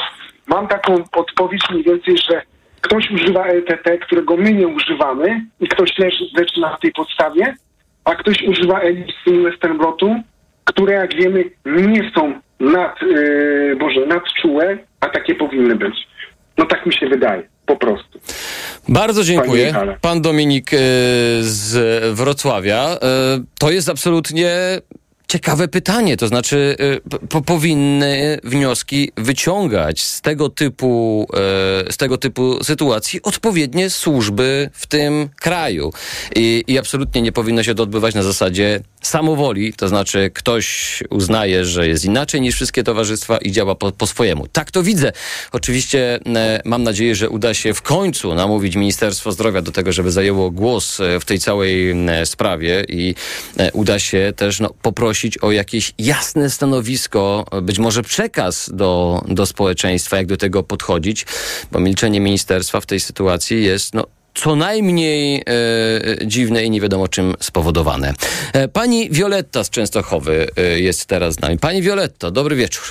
mam 0.47 0.67
taką 0.67 1.03
odpowiedź 1.15 1.61
mniej 1.71 1.83
więcej, 1.83 2.17
że 2.17 2.41
ktoś 2.81 3.11
używa 3.11 3.45
LTT, 3.45 3.97
którego 3.97 4.37
my 4.37 4.53
nie 4.53 4.67
używamy 4.67 5.45
i 5.59 5.67
ktoś 5.67 5.97
leży, 5.97 6.25
leczy 6.37 6.59
na 6.59 6.77
tej 6.77 6.91
podstawie, 6.91 7.55
a 8.03 8.15
ktoś 8.15 8.41
używa 8.41 8.79
Elisy 8.79 9.43
Westernblotu, 9.43 10.15
które 10.65 10.93
jak 10.93 11.15
wiemy 11.15 11.43
nie 11.65 12.11
są 12.15 12.33
nad, 12.59 13.01
yy, 13.01 13.75
Boże, 13.79 14.05
nadczułe, 14.05 14.77
a 14.99 15.09
takie 15.09 15.35
powinny 15.35 15.75
być. 15.75 15.95
No 16.57 16.65
tak 16.65 16.85
mi 16.85 16.93
się 16.93 17.07
wydaje. 17.07 17.43
Po 17.65 17.75
prostu. 17.75 18.19
Bardzo 18.89 19.23
dziękuję. 19.23 19.73
Pan 20.01 20.21
Dominik 20.21 20.73
e, 20.73 20.77
z 21.41 22.03
Wrocławia. 22.17 22.89
E, 22.89 22.97
To 23.59 23.71
jest 23.71 23.89
absolutnie 23.89 24.81
ciekawe 25.27 25.67
pytanie. 25.67 26.17
To 26.17 26.27
znaczy, 26.27 26.75
po, 27.29 27.41
powinny 27.41 28.39
wnioski 28.43 29.11
wyciągać 29.17 30.01
z 30.01 30.21
tego 30.21 30.49
typu, 30.49 31.27
z 31.89 31.97
tego 31.97 32.17
typu 32.17 32.63
sytuacji 32.63 33.21
odpowiednie 33.23 33.89
służby 33.89 34.69
w 34.73 34.87
tym 34.87 35.29
kraju. 35.39 35.91
I, 36.35 36.63
I 36.67 36.79
absolutnie 36.79 37.21
nie 37.21 37.31
powinno 37.31 37.63
się 37.63 37.75
to 37.75 37.83
odbywać 37.83 38.15
na 38.15 38.23
zasadzie 38.23 38.79
samowoli, 39.01 39.73
to 39.73 39.87
znaczy 39.87 40.31
ktoś 40.33 40.99
uznaje, 41.09 41.65
że 41.65 41.87
jest 41.87 42.05
inaczej 42.05 42.41
niż 42.41 42.55
wszystkie 42.55 42.83
towarzystwa 42.83 43.37
i 43.37 43.51
działa 43.51 43.75
po, 43.75 43.91
po 43.91 44.07
swojemu. 44.07 44.47
Tak 44.47 44.71
to 44.71 44.83
widzę. 44.83 45.11
Oczywiście 45.51 46.19
e, 46.35 46.61
mam 46.65 46.83
nadzieję, 46.83 47.15
że 47.15 47.29
uda 47.29 47.53
się 47.53 47.73
w 47.73 47.81
końcu 47.81 48.35
namówić 48.35 48.75
Ministerstwo 48.75 49.31
Zdrowia 49.31 49.61
do 49.61 49.71
tego, 49.71 49.91
żeby 49.91 50.11
zajęło 50.11 50.51
głos 50.51 50.99
e, 50.99 51.19
w 51.19 51.25
tej 51.25 51.39
całej 51.39 51.95
sprawie 52.25 52.83
i 52.89 53.15
e, 53.57 53.71
uda 53.71 53.99
się 53.99 54.33
też 54.35 54.59
no, 54.59 54.69
poprosić 54.81 55.37
o 55.37 55.51
jakieś 55.51 55.93
jasne 55.99 56.49
stanowisko, 56.49 57.45
e, 57.51 57.61
być 57.61 57.79
może 57.79 58.03
przekaz 58.03 58.69
do, 58.73 59.21
do 59.27 59.45
społeczeństwa, 59.45 60.17
jak 60.17 60.25
do 60.25 60.37
tego 60.37 60.63
podchodzić, 60.63 61.25
bo 61.71 61.79
milczenie 61.79 62.19
ministerstwa 62.19 62.81
w 62.81 62.85
tej 62.85 62.99
sytuacji 62.99 63.63
jest 63.63 63.93
no, 63.93 64.05
co 64.33 64.55
najmniej 64.55 65.35
e, 65.41 66.25
dziwne 66.25 66.63
i 66.63 66.69
nie 66.69 66.81
wiadomo 66.81 67.07
czym 67.07 67.33
spowodowane. 67.39 68.13
E, 68.53 68.67
pani 68.67 69.09
Wioletta 69.09 69.63
z 69.63 69.69
Częstochowy 69.69 70.47
e, 70.57 70.61
jest 70.79 71.05
teraz 71.05 71.33
z 71.33 71.39
nami. 71.41 71.57
Pani 71.57 71.81
Violetto, 71.81 72.31
dobry 72.31 72.55
wieczór. 72.55 72.83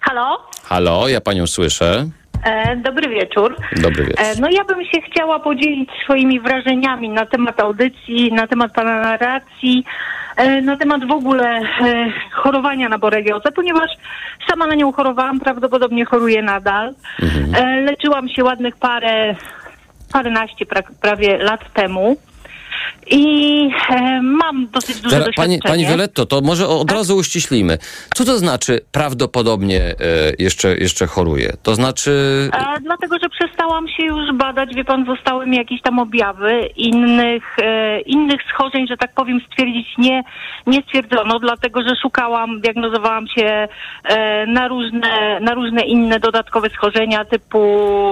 Halo, 0.00 0.38
Halo, 0.62 1.08
ja 1.08 1.20
panią 1.20 1.46
słyszę. 1.46 2.08
e, 2.44 2.76
dobry 2.76 3.08
wieczór. 3.08 3.56
Dobry 3.76 4.04
wieczór. 4.04 4.24
E, 4.24 4.34
no 4.40 4.48
ja 4.50 4.64
bym 4.64 4.84
się 4.84 5.00
chciała 5.10 5.40
podzielić 5.40 5.90
swoimi 6.04 6.40
wrażeniami 6.40 7.08
na 7.08 7.26
temat 7.26 7.60
audycji, 7.60 8.32
na 8.32 8.46
temat 8.46 8.72
pana 8.72 9.00
narracji, 9.00 9.84
e, 10.36 10.60
na 10.62 10.76
temat 10.76 11.06
w 11.08 11.10
ogóle 11.12 11.60
chorowania 12.32 12.88
na 12.88 12.98
boreliozę, 12.98 13.52
ponieważ 13.52 13.90
sama 14.50 14.66
na 14.66 14.74
nią 14.74 14.92
chorowałam, 14.92 15.40
prawdopodobnie 15.40 16.04
choruję 16.04 16.42
nadal. 16.42 16.94
E, 17.54 17.80
leczyłam 17.80 18.28
się 18.28 18.44
ładnych 18.44 18.76
parę, 18.76 19.34
paręnaście 20.12 20.66
pra, 20.66 20.82
prawie 21.00 21.38
lat 21.38 21.72
temu. 21.72 22.16
I 23.10 23.70
e, 23.90 24.22
mam 24.22 24.66
dosyć 24.70 25.00
duże 25.00 25.10
Teraz, 25.10 25.26
doświadczenie. 25.26 25.58
pani, 25.58 25.72
pani 25.72 25.86
Violetto, 25.86 26.26
to 26.26 26.40
może 26.40 26.68
od 26.68 26.90
razu 26.90 27.16
uściślimy. 27.16 27.78
Co 28.14 28.24
to 28.24 28.38
znaczy 28.38 28.80
prawdopodobnie 28.92 29.80
e, 29.80 29.94
jeszcze, 30.38 30.76
jeszcze 30.76 31.06
choruje? 31.06 31.52
To 31.62 31.74
znaczy... 31.74 32.10
E, 32.52 32.80
dlatego, 32.80 33.16
że 33.22 33.28
przestałam 33.28 33.88
się 33.88 34.04
już 34.04 34.32
badać, 34.34 34.74
wie 34.74 34.84
pan, 34.84 35.06
zostały 35.06 35.46
mi 35.46 35.56
jakieś 35.56 35.82
tam 35.82 35.98
objawy 35.98 36.68
innych, 36.76 37.58
e, 37.58 38.00
innych 38.00 38.40
schorzeń, 38.54 38.86
że 38.88 38.96
tak 38.96 39.14
powiem, 39.14 39.40
stwierdzić 39.52 39.98
nie, 39.98 40.22
nie 40.66 40.82
stwierdzono, 40.82 41.38
dlatego, 41.38 41.82
że 41.82 41.96
szukałam, 42.02 42.60
diagnozowałam 42.60 43.28
się 43.28 43.68
e, 44.04 44.46
na 44.46 44.68
różne, 44.68 45.40
na 45.40 45.54
różne 45.54 45.82
inne 45.82 46.20
dodatkowe 46.20 46.70
schorzenia 46.70 47.24
typu, 47.24 47.60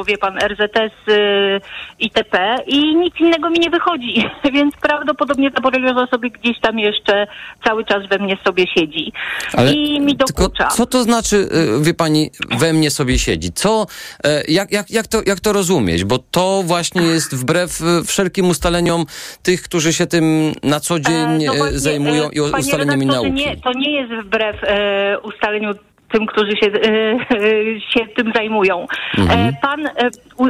wie 0.06 0.18
pan, 0.18 0.38
RZS 0.38 1.08
y, 1.08 1.60
itp. 1.98 2.56
i 2.66 2.96
nic 2.96 3.20
innego 3.20 3.50
mi 3.50 3.58
nie 3.58 3.70
wychodzi, 3.70 4.14
więc 4.54 4.67
prawdopodobnie 4.76 5.50
ta 5.50 5.60
borelioza 5.60 6.06
sobie 6.06 6.30
gdzieś 6.30 6.60
tam 6.60 6.78
jeszcze 6.78 7.26
cały 7.64 7.84
czas 7.84 8.06
we 8.06 8.18
mnie 8.18 8.36
sobie 8.44 8.66
siedzi. 8.66 9.12
Ale 9.52 9.72
I 9.72 10.00
mi 10.00 10.16
dokucza. 10.16 10.66
Co 10.66 10.86
to 10.86 11.02
znaczy, 11.02 11.36
y, 11.36 11.84
wie 11.84 11.94
pani, 11.94 12.30
we 12.58 12.72
mnie 12.72 12.90
sobie 12.90 13.18
siedzi? 13.18 13.52
Co, 13.52 13.86
e, 14.24 14.42
jak, 14.48 14.72
jak, 14.72 14.90
jak, 14.90 15.06
to, 15.06 15.18
jak 15.26 15.40
to 15.40 15.52
rozumieć? 15.52 16.04
Bo 16.04 16.18
to 16.18 16.62
właśnie 16.64 17.02
jest 17.02 17.36
wbrew 17.36 17.80
e, 17.80 18.04
wszelkim 18.04 18.48
ustaleniom 18.48 19.04
tych, 19.42 19.62
którzy 19.62 19.92
się 19.92 20.06
tym 20.06 20.52
na 20.62 20.80
co 20.80 21.00
dzień 21.00 21.44
no 21.46 21.54
e, 21.54 21.56
właśnie, 21.56 21.78
zajmują 21.78 22.24
e, 22.24 22.32
i 22.32 22.40
ustaleniami 22.40 23.06
nauki. 23.06 23.32
Nie, 23.32 23.56
to 23.56 23.72
nie 23.72 23.92
jest 23.92 24.12
wbrew 24.26 24.56
e, 24.64 25.18
ustaleniu 25.22 25.74
tym, 26.12 26.26
którzy 26.26 26.52
się, 26.56 26.66
e, 26.66 26.80
e, 26.80 27.80
się 27.80 28.06
tym 28.16 28.32
zajmują. 28.34 28.86
Mhm. 29.18 29.40
E, 29.40 29.52
pan, 29.62 29.86
e, 29.86 29.92
u, 30.36 30.46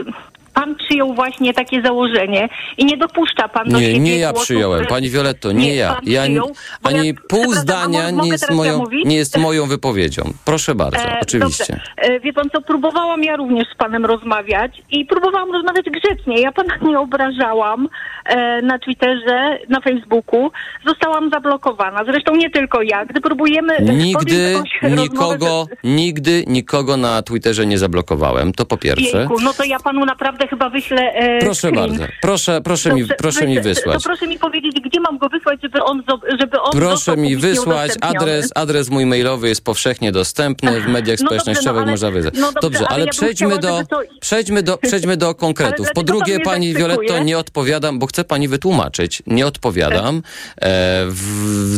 pan 0.61 0.75
przyjął 0.75 1.15
właśnie 1.15 1.55
takie 1.55 1.83
założenie 1.83 2.49
i 2.79 2.85
nie 2.85 2.97
dopuszcza 2.97 3.49
pan 3.49 3.69
do 3.69 3.81
Nie, 3.81 3.99
nie 3.99 4.19
ja 4.19 4.31
głosów, 4.31 4.45
przyjąłem, 4.45 4.87
pani 4.87 5.11
Violetto, 5.11 5.53
nie, 5.53 5.75
ja. 5.75 5.95
pan 5.95 6.01
ja 6.07 6.23
przyjął, 6.23 6.53
ani 6.83 7.09
ja- 7.09 7.15
pół 7.29 7.53
zdania 7.53 8.11
nie 8.11 8.29
jest, 8.29 8.51
ja 8.51 8.57
moją, 8.57 8.85
nie 9.05 9.17
jest 9.17 9.39
moją 9.39 9.67
wypowiedzią. 9.67 10.23
Proszę 10.45 10.75
bardzo, 10.75 10.99
E, 10.99 11.21
oczywiście. 11.23 11.81
E, 11.97 12.21
Wie 12.21 12.33
pan 12.33 12.51
co, 12.51 12.61
próbowałam 12.61 13.25
ja 13.25 13.37
również 13.37 13.69
z 13.75 13.77
panem 13.77 14.07
rozmawiać 14.07 14.83
i 14.91 15.05
próbowałam 15.05 15.53
rozmawiać 15.53 15.87
grzecznie. 15.91 16.41
Ja 16.41 16.53
pana 16.53 16.77
nie 16.89 16.99
obrażałam 16.99 17.89
e, 18.25 18.63
na 18.63 18.79
Twitterze, 18.79 19.59
na 19.69 19.81
Facebooku. 19.81 20.51
Zostałam 20.87 21.31
zablokowana. 21.31 22.05
Zresztą 22.05 22.37
nie 22.37 22.51
tylko 22.51 22.83
ja. 22.83 23.07
Gdy 23.07 23.21
próbujemy... 23.21 23.77
Nigdy 23.81 24.51
jakąś 24.51 24.71
rozmowę, 24.83 25.03
nikogo, 25.03 25.67
nigdy 25.85 26.45
nikogo 26.47 26.97
na 26.97 27.23
Twitterze 27.23 27.67
nie 27.67 27.79
zablokowałem, 27.79 28.53
to 28.53 28.67
po 28.67 28.77
pierwsze. 28.77 29.19
Jejku, 29.19 29.41
no 29.43 29.53
to 29.53 29.65
ja 29.65 29.79
panu 29.79 30.05
naprawdę 30.05 30.48
chyba 30.51 30.71
wyślę 30.71 31.13
e, 31.13 31.39
Proszę 31.39 31.69
screen. 31.69 31.75
bardzo, 31.75 32.05
proszę, 32.23 32.61
proszę, 32.65 32.95
mi, 32.95 33.01
Dobrze, 33.01 33.15
proszę 33.19 33.47
mi 33.47 33.55
wy- 33.55 33.61
wysłać. 33.63 34.03
To 34.03 34.09
proszę 34.09 34.27
mi 34.27 34.39
powiedzieć, 34.39 34.77
gdzie 34.85 35.01
mam 35.01 35.19
go 35.19 35.29
wysłać, 35.29 35.61
żeby 35.63 35.83
on, 35.85 36.03
żeby 36.41 36.61
on 36.61 36.73
Proszę 36.73 37.17
mi 37.17 37.37
wysłać 37.37 37.93
adres, 38.01 38.51
adres 38.55 38.89
mój 38.91 39.07
mailowy 39.07 39.49
jest 39.49 39.65
powszechnie 39.65 40.13
dostępny 40.13 40.81
w 40.81 40.87
mediach 40.87 41.19
No 41.21 41.25
dobrze, 41.31 41.41
społecznościowych, 41.41 41.85
no 41.85 41.91
można 41.91 42.11
wyjść. 42.11 42.29
no 42.35 42.53
dobrze, 42.63 42.79
ale 42.79 42.89
ale 42.89 43.05
ja 43.05 43.11
przejdźmy, 43.11 43.57
chciała, 43.59 43.61
do, 43.81 43.87
to- 43.87 44.01
przejdźmy, 44.21 44.63
do, 44.63 44.79
przejdźmy 44.79 45.17
do 45.17 45.35
konkretów. 45.35 45.87
Po 45.95 46.03
drugie, 46.03 46.41
pani? 46.41 46.75
Violetto, 46.75 47.19
nie 47.19 47.39
odpowiadam, 47.39 47.99
bo 47.99 48.07
chcę 48.07 48.25
pani 48.25 48.49
wytłumaczyć. 48.49 49.23
Nie 49.27 49.47
odpowiadam 49.47 50.17
e, 50.17 50.21
w, 51.09 51.23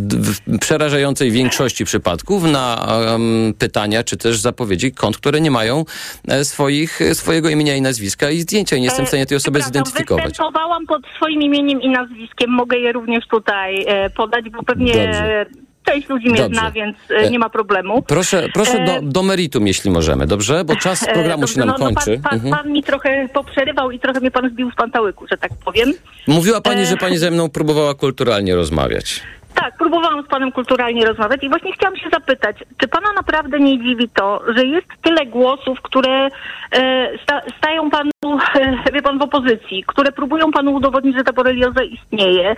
w, 0.01 0.41
w 0.47 0.59
przerażającej 0.59 1.31
większości 1.31 1.85
przypadków 1.85 2.45
na 2.45 2.87
em, 3.15 3.55
pytania, 3.59 4.05
czy 4.05 4.17
też 4.17 4.39
zapowiedzi 4.41 4.93
kont, 4.93 5.17
które 5.17 5.41
nie 5.41 5.51
mają 5.51 5.85
e, 6.29 6.45
swoich, 6.45 7.01
swojego 7.15 7.49
imienia 7.49 7.77
i 7.77 7.83
nazwiska 7.83 8.31
i 8.31 8.45
zdjęcia 8.61 8.77
i 8.77 8.81
nie 8.81 8.87
jestem 8.87 9.05
w 9.05 9.09
stanie 9.09 9.27
tej 9.27 9.37
osoby 9.37 9.59
Przepraszam, 9.59 9.85
zidentyfikować. 9.85 10.25
Występowałam 10.25 10.87
pod 10.87 11.03
swoim 11.17 11.43
imieniem 11.43 11.83
i 11.83 11.89
nazwiskiem. 11.89 12.51
Mogę 12.51 12.79
je 12.79 12.93
również 12.93 13.27
tutaj 13.27 13.85
e, 13.89 14.11
podać, 14.11 14.51
bo 14.51 14.63
pewnie 14.63 14.93
Dobrze. 14.93 15.41
e, 15.41 15.47
część 15.85 16.09
ludzi 16.09 16.29
mnie 16.31 16.39
Dobrze. 16.43 16.61
zna, 16.61 16.71
więc 16.71 16.97
e, 17.11 17.15
E, 17.17 17.31
nie 17.31 17.39
ma 17.39 17.51
problemu. 17.51 18.03
Proszę, 18.03 18.49
proszę 18.55 18.73
E, 18.79 18.87
do, 18.87 19.03
do 19.03 19.23
meritum, 19.23 19.67
jeśli 19.67 19.91
możemy, 19.91 20.27
dobrze? 20.27 20.65
Bo 20.65 20.77
czas 20.77 21.03
e, 21.09 21.13
programu 21.13 21.41
dobrze, 21.41 21.55
się 21.55 21.61
nam 21.61 21.69
no, 21.69 21.75
kończy. 21.75 22.11
No 22.11 22.23
pan, 22.23 22.23
pan, 22.23 22.35
Mhm. 22.47 22.55
pan 22.65 22.73
mi 22.73 22.83
trochę 22.83 23.29
poprzerywał 23.35 23.91
i 23.91 23.99
trochę 23.99 24.21
mnie 24.21 24.31
pan 24.31 24.51
zbił 24.51 24.71
z 24.71 24.75
pantałyku, 24.75 25.27
że 25.31 25.37
tak 25.37 25.51
powiem. 25.65 25.93
Mówiła 26.27 26.61
pani, 26.61 26.83
E, 26.83 26.87
że 26.87 26.97
pani 26.97 27.19
ze 27.19 27.31
mną 27.31 27.49
próbowała 27.49 27.95
kulturalnie 27.95 28.55
rozmawiać. 28.55 29.21
Tak, 29.61 29.77
próbowałam 29.77 30.25
z 30.25 30.29
panem 30.29 30.53
kulturalnie 30.53 31.07
rozmawiać 31.07 31.45
i 31.45 31.49
właśnie 31.49 31.73
chciałam 31.73 31.97
się 31.97 32.11
zapytać, 32.13 32.57
czy 32.79 32.89
pana 32.89 33.13
naprawdę 33.13 33.61
nie 33.61 33.79
dziwi 33.79 34.09
to, 34.09 34.43
że 34.57 34.65
jest 34.65 34.87
tyle 35.03 35.27
głosów, 35.27 35.83
które 35.83 36.29
e, 36.73 37.09
sta, 37.23 37.41
stają 37.59 37.91
panu, 37.91 38.11
e, 38.55 38.93
wie 38.95 39.03
pan, 39.03 39.19
w 39.19 39.23
opozycji, 39.23 39.85
które 39.87 40.13
próbują 40.13 40.53
panu 40.53 40.73
udowodnić, 40.73 41.17
że 41.17 41.25
ta 41.25 41.33
borelioza 41.33 41.83
istnieje, 41.83 42.51
e, 42.51 42.57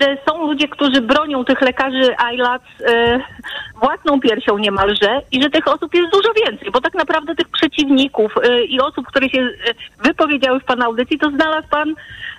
że 0.00 0.16
są 0.28 0.46
ludzie, 0.46 0.68
którzy 0.68 1.00
bronią 1.00 1.44
tych 1.44 1.60
lekarzy 1.60 2.14
ILAC 2.34 2.62
e, 2.86 3.20
własną 3.80 4.20
piersią 4.20 4.58
niemalże 4.58 5.20
i 5.32 5.42
że 5.42 5.50
tych 5.50 5.68
osób 5.68 5.94
jest 5.94 6.12
dużo 6.12 6.28
więcej, 6.46 6.70
bo 6.70 6.80
tak 6.80 6.94
naprawdę 6.94 7.34
tych 7.34 7.48
przeciwników 7.48 8.34
e, 8.42 8.64
i 8.64 8.80
osób, 8.80 9.06
które 9.06 9.28
się 9.28 9.40
e, 9.40 9.48
wypowiedziały 10.04 10.60
w 10.60 10.64
pana 10.64 10.84
audycji, 10.84 11.18
to 11.18 11.30
znalazł 11.30 11.68
pan 11.68 11.94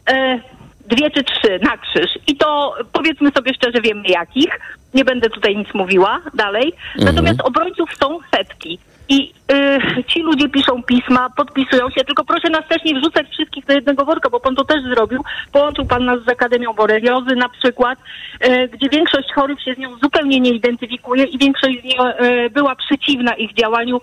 e, 0.09 0.39
dwie 0.85 1.11
czy 1.11 1.23
trzy 1.23 1.59
na 1.61 1.77
krzyż. 1.77 2.11
I 2.27 2.37
to 2.37 2.75
powiedzmy 2.91 3.31
sobie 3.31 3.53
szczerze, 3.53 3.81
wiemy 3.81 4.07
jakich. 4.07 4.59
Nie 4.93 5.05
będę 5.05 5.29
tutaj 5.29 5.57
nic 5.57 5.73
mówiła 5.73 6.21
dalej. 6.33 6.73
Natomiast 6.95 7.41
obrońców 7.41 7.89
są 7.99 8.19
setki. 8.35 8.79
I 9.09 9.33
y, 9.53 10.03
ci 10.03 10.21
ludzie 10.21 10.49
piszą 10.49 10.83
pisma, 10.83 11.29
podpisują 11.29 11.89
się, 11.89 12.03
tylko 12.03 12.23
proszę 12.25 12.49
nas 12.49 12.67
też 12.69 12.83
nie 12.83 12.99
wrzucać 12.99 13.27
wszystkich 13.29 13.65
do 13.65 13.73
jednego 13.73 14.05
worka, 14.05 14.29
bo 14.29 14.39
pan 14.39 14.55
to 14.55 14.63
też 14.65 14.83
zrobił. 14.83 15.21
Połączył 15.51 15.85
pan 15.85 16.05
nas 16.05 16.19
z 16.23 16.29
Akademią 16.29 16.73
Boreliozy 16.73 17.35
na 17.35 17.49
przykład, 17.49 17.99
y, 18.47 18.67
gdzie 18.67 18.89
większość 18.89 19.33
chorych 19.33 19.61
się 19.61 19.73
z 19.73 19.77
nią 19.77 19.97
zupełnie 20.03 20.39
nie 20.39 20.49
identyfikuje 20.51 21.23
i 21.23 21.37
większość 21.37 21.81
z 21.81 21.83
nią 21.83 22.07
y, 22.09 22.49
była 22.49 22.75
przeciwna 22.75 23.33
ich 23.33 23.53
działaniu, 23.53 24.01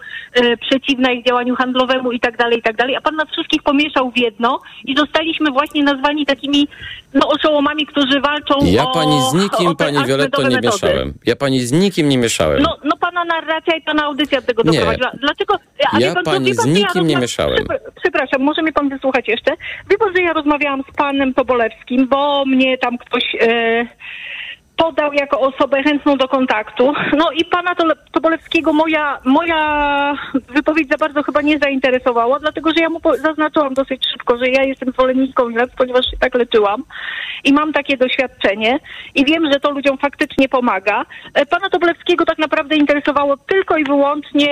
przeciwna 0.61 1.11
ich 1.13 1.25
działaniu 1.27 1.57
handlowemu 1.57 2.13
i 2.13 2.21
tak 2.21 2.37
dalej, 2.37 2.59
i 2.59 2.63
tak 2.63 2.77
dalej. 2.77 2.97
A 2.97 3.01
pan 3.01 3.17
nas 3.17 3.29
wszystkich 3.33 3.63
pomieszał 3.63 4.11
w 4.11 4.19
jedno 4.19 4.61
i 4.85 4.97
zostaliśmy 4.97 5.51
właśnie 5.51 5.85
nazwani 5.85 6.27
takimi 6.27 6.69
no, 7.15 7.29
oszołomami, 7.29 7.87
którzy 7.87 8.21
walczą 8.21 8.55
Ja 8.65 8.85
o 8.85 8.93
pani 8.95 9.17
z 9.31 9.35
nikim, 9.35 9.77
pani 9.77 9.99
azbestowe 9.99 10.49
nie 10.49 10.57
metody. 10.57 10.67
mieszałem. 10.67 11.15
Ja 11.27 11.37
pani 11.37 11.61
z 11.61 11.73
nikim 11.73 12.09
nie 12.09 12.19
mieszałem. 12.19 12.63
No, 12.63 12.77
no 12.85 12.97
pana 13.01 13.25
narracja 13.25 13.77
i 13.77 13.83
pana 13.83 14.05
audycja 14.05 14.41
do 14.41 14.47
tego 14.47 14.63
Nie. 14.63 14.71
doprowadziła. 14.71 15.11
Dlaczego? 15.21 15.40
A 15.93 15.99
Ja 15.99 16.09
wie 16.09 16.15
pan, 16.15 16.25
co, 16.25 16.31
pani 16.31 16.51
wie 16.51 16.55
pan, 16.57 16.65
z 16.65 16.69
nikim 16.69 17.07
nie 17.07 17.15
rozma- 17.17 17.21
mieszałem. 17.21 17.59
Przepra- 17.65 17.91
Przepraszam, 18.03 18.43
może 18.43 18.63
mnie 18.63 18.73
pan 18.73 18.89
wysłuchać 18.89 19.29
jeszcze? 19.29 19.51
Wie 19.91 19.99
pan, 19.99 20.17
że 20.17 20.23
ja 20.23 20.33
rozmawiałam 20.33 20.83
z 20.93 20.97
panem 20.97 21.35
Tobolewskim, 21.35 22.09
bo 22.09 22.45
mnie 22.47 22.79
tam 22.79 22.99
ktoś... 22.99 23.25
E, 23.41 23.87
podał 24.81 25.13
jako 25.13 25.41
osobę 25.41 25.83
chętną 25.83 26.17
do 26.17 26.29
kontaktu. 26.29 26.93
No 27.17 27.31
i 27.31 27.45
pana 27.45 27.75
Tobolewskiego 28.13 28.73
moja, 28.73 29.19
moja 29.25 29.61
wypowiedź 30.49 30.89
za 30.89 30.97
bardzo 30.97 31.23
chyba 31.23 31.41
nie 31.43 31.59
zainteresowała, 31.59 32.39
dlatego 32.39 32.71
że 32.71 32.81
ja 32.81 32.89
mu 32.89 33.01
zaznaczyłam 33.23 33.75
dosyć 33.75 34.07
szybko, 34.13 34.39
że 34.39 34.47
ja 34.47 34.63
jestem 34.65 34.93
zwolenniczką 34.93 35.49
lek, 35.49 35.71
ponieważ 35.77 36.05
się 36.11 36.17
tak 36.21 36.35
leczyłam 36.35 36.83
i 37.45 37.53
mam 37.53 37.73
takie 37.73 37.97
doświadczenie 37.97 38.79
i 39.15 39.25
wiem, 39.25 39.53
że 39.53 39.61
to 39.61 39.71
ludziom 39.71 39.99
faktycznie 39.99 40.49
pomaga. 40.49 41.05
E, 41.35 41.47
Pana 41.47 41.71
Tobolewskiego 41.71 42.25
tak 42.25 42.39
naprawdę 42.39 42.77
interesowało 42.77 43.37
tylko 43.37 43.77
i 43.77 43.85
wyłącznie 43.85 44.51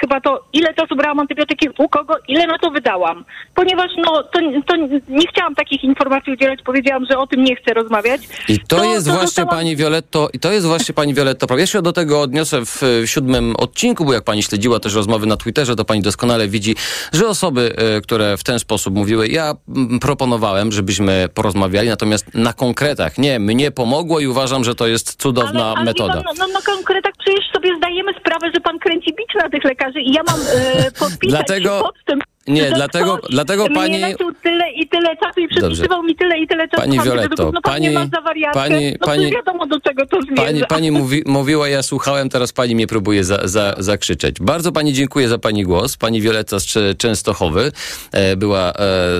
chyba 0.00 0.20
to, 0.20 0.44
ile 0.52 0.74
czasu 0.74 0.96
brałam 0.96 1.20
antybiotyki 1.20 1.68
u 1.78 1.88
kogo, 1.88 2.14
ile 2.28 2.46
na 2.46 2.58
to 2.58 2.70
wydałam. 2.70 3.24
Ponieważ 3.54 3.90
no, 3.96 4.22
to, 4.22 4.40
to 4.66 4.76
nie 5.08 5.26
chciałam 5.26 5.54
takich 5.54 5.84
informacji 5.84 6.32
udzielać, 6.32 6.62
powiedziałam, 6.64 7.06
że 7.10 7.18
o 7.18 7.26
tym 7.26 7.44
nie 7.44 7.56
chcę 7.56 7.74
rozmawiać. 7.74 8.20
I 8.48 8.58
to, 8.58 8.76
To- 8.76 8.84
jest 8.84 9.06
to 9.06 9.12
właśnie 9.12 9.46
pani 9.56 9.76
Violetto, 9.76 10.28
i 10.32 10.38
to 10.38 10.52
jest 10.52 10.66
właśnie 10.66 10.94
pani 10.94 11.14
Violetto. 11.14 11.58
Ja 11.58 11.66
się 11.66 11.82
do 11.82 11.92
tego 11.92 12.20
odniosę 12.20 12.66
w, 12.66 12.82
w 12.82 13.06
siódmym 13.06 13.56
odcinku, 13.56 14.04
bo 14.04 14.12
jak 14.12 14.24
pani 14.24 14.42
śledziła 14.42 14.80
też 14.80 14.94
rozmowy 14.94 15.26
na 15.26 15.36
Twitterze, 15.36 15.76
to 15.76 15.84
pani 15.84 16.02
doskonale 16.02 16.48
widzi, 16.48 16.76
że 17.12 17.28
osoby, 17.28 17.74
e, 17.76 18.00
które 18.00 18.36
w 18.36 18.44
ten 18.44 18.58
sposób 18.58 18.94
mówiły, 18.94 19.28
ja 19.28 19.54
mm, 19.68 20.00
proponowałem, 20.00 20.72
żebyśmy 20.72 21.28
porozmawiali, 21.34 21.88
natomiast 21.88 22.34
na 22.34 22.52
konkretach. 22.52 23.18
Nie, 23.18 23.40
mnie 23.40 23.70
pomogło 23.70 24.20
i 24.20 24.26
uważam, 24.26 24.64
że 24.64 24.74
to 24.74 24.86
jest 24.86 25.22
cudowna 25.22 25.64
Ale, 25.64 25.76
ale 25.76 25.84
metoda. 25.84 26.14
Pan, 26.14 26.22
no, 26.38 26.46
no, 26.46 26.52
na 26.52 26.60
konkretach 26.60 27.12
przecież 27.18 27.44
sobie 27.52 27.76
zdajemy 27.76 28.12
sprawę, 28.20 28.50
że 28.54 28.60
pan 28.60 28.78
kręci 28.78 29.10
bicz 29.10 29.34
na 29.42 29.50
tych 29.50 29.64
lekarzy 29.64 30.00
i 30.00 30.12
ja 30.12 30.22
mam 30.28 30.40
e, 30.40 30.90
podpisać 30.90 31.18
Dlatego- 31.30 31.80
pod 31.82 31.94
tym, 32.06 32.20
Nie, 32.48 32.70
dlatego- 32.70 33.18
ktoś 33.18 33.30
dlatego 33.30 33.66
pani- 33.74 34.02
tyle 34.42 34.70
i 34.72 34.88
tyle 34.88 35.16
czasu 35.16 35.40
i 35.40 35.48
przepisywał 35.48 36.02
mi 36.02 36.16
tyle 36.16 36.38
i 36.38 36.46
tyle 36.46 36.68
czasu 36.68 36.82
Pani. 36.82 37.00
Violetto, 37.00 37.44
no 37.52 37.60
pan 37.62 37.72
pani- 37.72 37.88
mnie 37.88 37.98
ma 37.98 38.06
za 38.14 38.20
wariatkę. 38.20 38.60
pani- 38.60 38.92
no 39.00 39.06
pani- 39.06 39.30
wiadomo 39.30 39.66
do 39.66 39.80
czego 39.80 40.06
to 40.06 40.22
zmierza. 40.22 40.42
Pani, 40.42 40.62
pani 40.68 40.90
mówi, 40.90 41.22
mówiła, 41.26 41.68
ja 41.68 41.82
słuchałem, 41.82 42.28
teraz 42.28 42.52
pani 42.52 42.74
mnie 42.74 42.86
próbuje 42.86 43.24
za, 43.24 43.38
za, 43.48 43.74
zakrzyczeć. 43.78 44.40
Bardzo 44.40 44.72
pani 44.72 44.92
dziękuję 44.92 45.28
za 45.28 45.38
pani 45.38 45.64
głos. 45.64 45.96
Pani 45.96 46.20
Wioleta 46.20 46.58
z 46.60 46.96
Częstochowy 46.98 47.72
e, 48.12 48.36
była 48.36 48.72
e, 48.72 48.72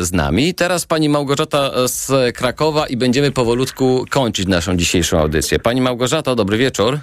z 0.02 0.12
nami. 0.12 0.54
Teraz 0.54 0.86
pani 0.86 1.08
Małgorzata 1.08 1.88
z 1.88 2.36
Krakowa 2.36 2.86
i 2.86 2.96
będziemy 2.96 3.30
powolutku 3.30 4.04
kończyć 4.10 4.46
naszą 4.46 4.76
dzisiejszą 4.76 5.18
audycję. 5.18 5.58
Pani 5.58 5.80
Małgorzata, 5.80 6.34
dobry 6.34 6.56
wieczór. 6.58 6.98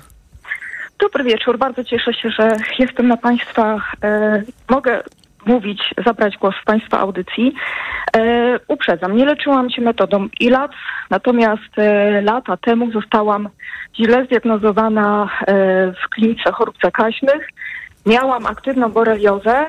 Dobry 0.99 1.23
wieczór. 1.23 1.57
Bardzo 1.57 1.83
cieszę 1.83 2.13
się, 2.13 2.29
że 2.29 2.51
jestem 2.79 3.07
na 3.07 3.17
Państwa. 3.17 3.81
E, 4.03 4.43
mogę 4.69 5.03
mówić, 5.45 5.81
zabrać 6.05 6.37
głos 6.37 6.55
w 6.61 6.65
Państwa 6.65 6.99
audycji. 6.99 7.53
E, 8.17 8.59
uprzedzam, 8.67 9.17
nie 9.17 9.25
leczyłam 9.25 9.69
się 9.69 9.81
metodą 9.81 10.27
ILAC, 10.39 10.71
natomiast 11.09 11.77
e, 11.77 12.21
lata 12.21 12.57
temu 12.57 12.91
zostałam 12.91 13.49
źle 13.95 14.25
zdiagnozowana 14.25 15.29
e, 15.41 15.53
w 15.91 16.09
klinice 16.09 16.51
chorób 16.51 16.75
zakaźnych. 16.83 17.49
Miałam 18.05 18.45
aktywną 18.45 18.89
boreliozę, 18.89 19.65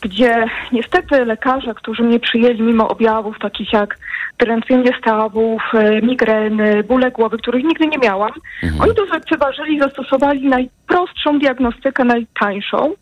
gdzie 0.00 0.44
niestety 0.72 1.24
lekarze, 1.24 1.74
którzy 1.74 2.02
mnie 2.02 2.20
przyjęli 2.20 2.62
mimo 2.62 2.88
objawów 2.88 3.38
takich 3.38 3.72
jak 3.72 3.98
drętwienie 4.38 4.90
stawów, 4.98 5.62
e, 5.74 6.02
migreny, 6.02 6.84
bóle 6.84 7.10
głowy, 7.10 7.38
których 7.38 7.64
nigdy 7.64 7.86
nie 7.86 7.98
miałam, 7.98 8.32
oni 8.80 8.94
to 8.94 9.06
zlekceważyli, 9.06 9.78
zastosowali 9.78 10.48
najprostszą 10.48 11.38
diagnostykę, 11.38 12.04
najtańszą. 12.04 12.94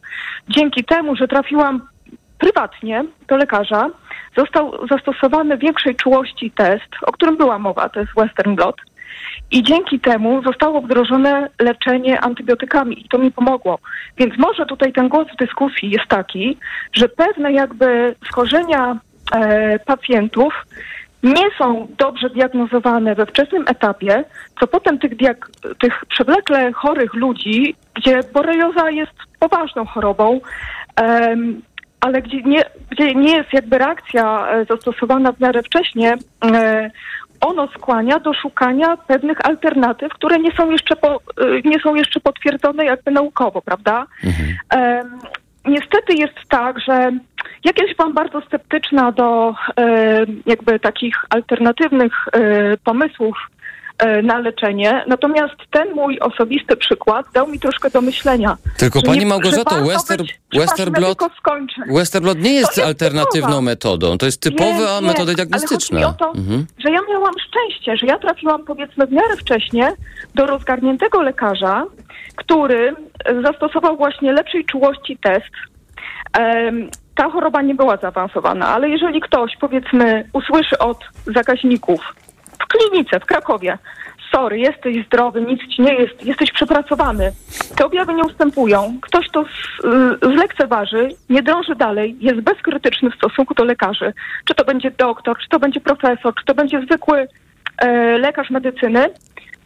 Dzięki 0.49 0.85
temu, 0.85 1.17
że 1.17 1.29
trafiłam 1.29 1.81
prywatnie 2.41 3.05
do 3.29 3.37
lekarza, 3.37 3.87
został 4.37 4.87
zastosowany 4.91 5.59
większej 5.59 5.97
czułości 5.97 6.51
test, 6.51 6.91
o 7.07 7.13
którym 7.13 7.37
była 7.37 7.59
mowa, 7.59 7.89
to 7.89 8.01
jest 8.01 8.13
Western 8.17 8.55
Blot. 8.55 8.77
I 9.51 9.63
dzięki 9.63 10.01
temu 10.01 10.43
zostało 10.43 10.81
wdrożone 10.81 11.49
leczenie 11.61 12.21
antybiotykami 12.21 13.05
i 13.05 13.09
to 13.09 13.19
mi 13.19 13.33
pomogło. 13.33 13.79
Więc 14.17 14.39
może 14.39 14.67
tutaj 14.67 14.93
ten 14.93 15.09
głos 15.09 15.29
w 15.35 15.37
dyskusji 15.37 15.91
jest 15.91 16.07
taki, 16.09 16.57
że 16.93 17.09
pewne 17.09 17.53
jakby 17.53 18.15
schorzenia 18.31 18.99
e, 19.35 19.79
pacjentów 19.79 20.55
nie 21.23 21.47
są 21.59 21.89
dobrze 21.99 22.31
diagnozowane 22.31 23.15
we 23.15 23.27
wczesnym 23.27 23.65
etapie, 23.69 24.25
co 24.61 24.67
potem 24.67 24.99
tych, 24.99 25.17
diag- 25.17 25.75
tych 25.79 26.05
przewlekle 26.09 26.73
chorych 26.73 27.15
ludzi, 27.15 27.75
gdzie 27.95 28.21
borelioza 28.33 28.91
jest 28.91 29.13
poważną 29.39 29.87
chorobą, 29.87 30.41
ale 32.01 32.23
gdzie 32.23 32.43
nie, 32.43 32.63
gdzie 32.91 33.15
nie 33.15 33.37
jest 33.37 33.53
jakby 33.53 33.79
reakcja 33.79 34.49
e, 34.49 34.65
zastosowana 34.65 35.33
w 35.33 35.41
miarę 35.41 35.63
wcześnie, 35.63 36.17
e, 36.45 36.91
ono 37.41 37.69
skłania 37.69 38.19
do 38.19 38.35
szukania 38.35 38.97
pewnych 38.97 39.47
alternatyw, 39.47 40.13
które 40.13 40.39
nie 40.39 40.53
są 40.53 40.71
jeszcze, 40.71 40.97
po, 40.97 41.15
e, 41.15 41.19
nie 41.65 41.81
są 41.81 41.95
jeszcze 41.95 42.21
potwierdzone 42.21 42.85
jakby 42.85 43.11
naukowo, 43.11 43.63
prawda? 43.63 44.07
Em, 44.71 45.19
niestety 45.65 46.15
jest 46.15 46.35
tak, 46.49 46.81
że 46.81 47.11
ja 47.65 47.73
kiedyś 47.73 47.97
byłam 47.97 48.15
bardzo 48.15 48.41
sceptyczna 48.41 49.13
do 49.13 49.55
jakby 50.47 50.81
takich 50.81 51.15
alternatywnych 51.31 52.13
pomysłów 52.85 53.37
na 54.23 54.39
leczenie, 54.39 55.05
natomiast 55.07 55.55
ten 55.71 55.95
mój 55.95 56.19
osobisty 56.21 56.77
przykład 56.77 57.27
dał 57.35 57.49
mi 57.49 57.59
troszkę 57.59 57.91
do 57.91 58.01
myślenia. 58.01 58.57
Tylko 58.77 59.03
pani 59.03 59.19
nie- 59.19 59.27
Małgorzato, 59.27 59.85
Wester, 59.85 60.21
Westerblot. 60.55 61.19
Westerblot 61.95 62.39
nie 62.39 62.53
jest, 62.53 62.77
jest 62.77 62.89
alternatywną 62.89 63.47
typowa. 63.47 63.61
metodą. 63.63 64.19
To 64.19 64.27
jest 64.27 64.43
typowa 64.43 64.95
Wiem, 65.01 65.05
metoda 65.05 65.35
diagnostyczna. 65.35 65.99
Ale 65.99 66.07
chodzi 66.07 66.19
mi 66.21 66.27
o 66.29 66.33
to, 66.33 66.39
Mhm. 66.41 66.67
że 66.79 66.91
ja 66.91 66.99
miałam 67.11 67.35
szczęście, 67.49 67.97
że 67.97 68.07
ja 68.07 68.19
trafiłam 68.19 68.65
powiedzmy 68.65 69.07
w 69.07 69.13
miarę 69.13 69.37
wcześnie 69.37 69.93
do 70.35 70.47
rozgarniętego 70.47 71.23
lekarza, 71.23 71.85
który 72.37 72.95
e, 73.25 73.43
zastosował 73.43 73.97
właśnie 73.97 74.33
lepszej 74.33 74.65
czułości 74.65 75.19
test. 75.23 75.51
Em, 76.39 76.91
ta 77.15 77.31
choroba 77.31 77.63
nie 77.63 77.75
była 77.75 77.97
zaawansowana, 77.97 78.69
ale 78.69 78.89
jeżeli 78.89 79.21
ktoś 79.21 79.57
powiedzmy 79.61 80.29
usłyszy 80.33 80.79
od 80.79 80.99
zakaźników 81.27 82.01
klinice 82.71 83.21
w 83.21 83.25
Krakowie, 83.25 83.79
sorry, 84.33 84.59
jesteś 84.59 85.07
zdrowy, 85.07 85.43
nic 85.43 85.61
ci 85.69 85.83
nie 85.83 85.95
jest, 85.95 86.27
jesteś 86.27 86.53
przepracowany, 86.53 87.33
te 87.77 87.87
objawy 87.87 88.15
nie 88.15 88.25
ustępują, 88.25 88.99
ktoś 89.03 89.31
to 89.31 89.43
y, 89.43 89.47
zlekceważy, 90.35 91.09
nie 91.31 91.43
drąży 91.43 91.75
dalej, 91.75 92.17
jest 92.21 92.41
bezkrytyczny 92.41 93.11
w 93.11 93.15
stosunku 93.15 93.55
do 93.55 93.65
lekarzy, 93.65 94.13
czy 94.45 94.55
to 94.55 94.65
będzie 94.65 94.91
doktor, 94.91 95.39
czy 95.39 95.49
to 95.49 95.59
będzie 95.59 95.81
profesor, 95.81 96.35
czy 96.35 96.45
to 96.45 96.55
będzie 96.55 96.81
zwykły 96.81 97.29
e, 97.79 98.19
lekarz 98.19 98.51
medycyny, 98.51 99.07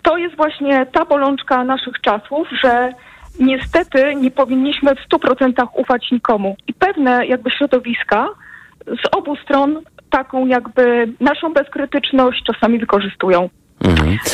to 0.03 0.17
jest 0.17 0.37
właśnie 0.37 0.87
ta 0.87 1.05
bolączka 1.05 1.65
naszych 1.65 2.01
czasów, 2.01 2.49
że 2.63 2.93
niestety 3.41 4.15
nie 4.15 4.31
powinniśmy 4.31 4.95
w 4.95 5.09
100% 5.09 5.67
ufać 5.75 6.11
nikomu. 6.11 6.57
I 6.67 6.75
pewne 6.75 7.27
jakby 7.27 7.51
środowiska 7.51 8.29
z 8.87 9.17
obu 9.17 9.37
stron 9.37 9.81
taką 10.17 10.47
jakby 10.47 11.09
naszą 11.21 11.53
bezkrytyczność 11.53 12.43
czasami 12.45 12.79
wykorzystują. 12.79 13.49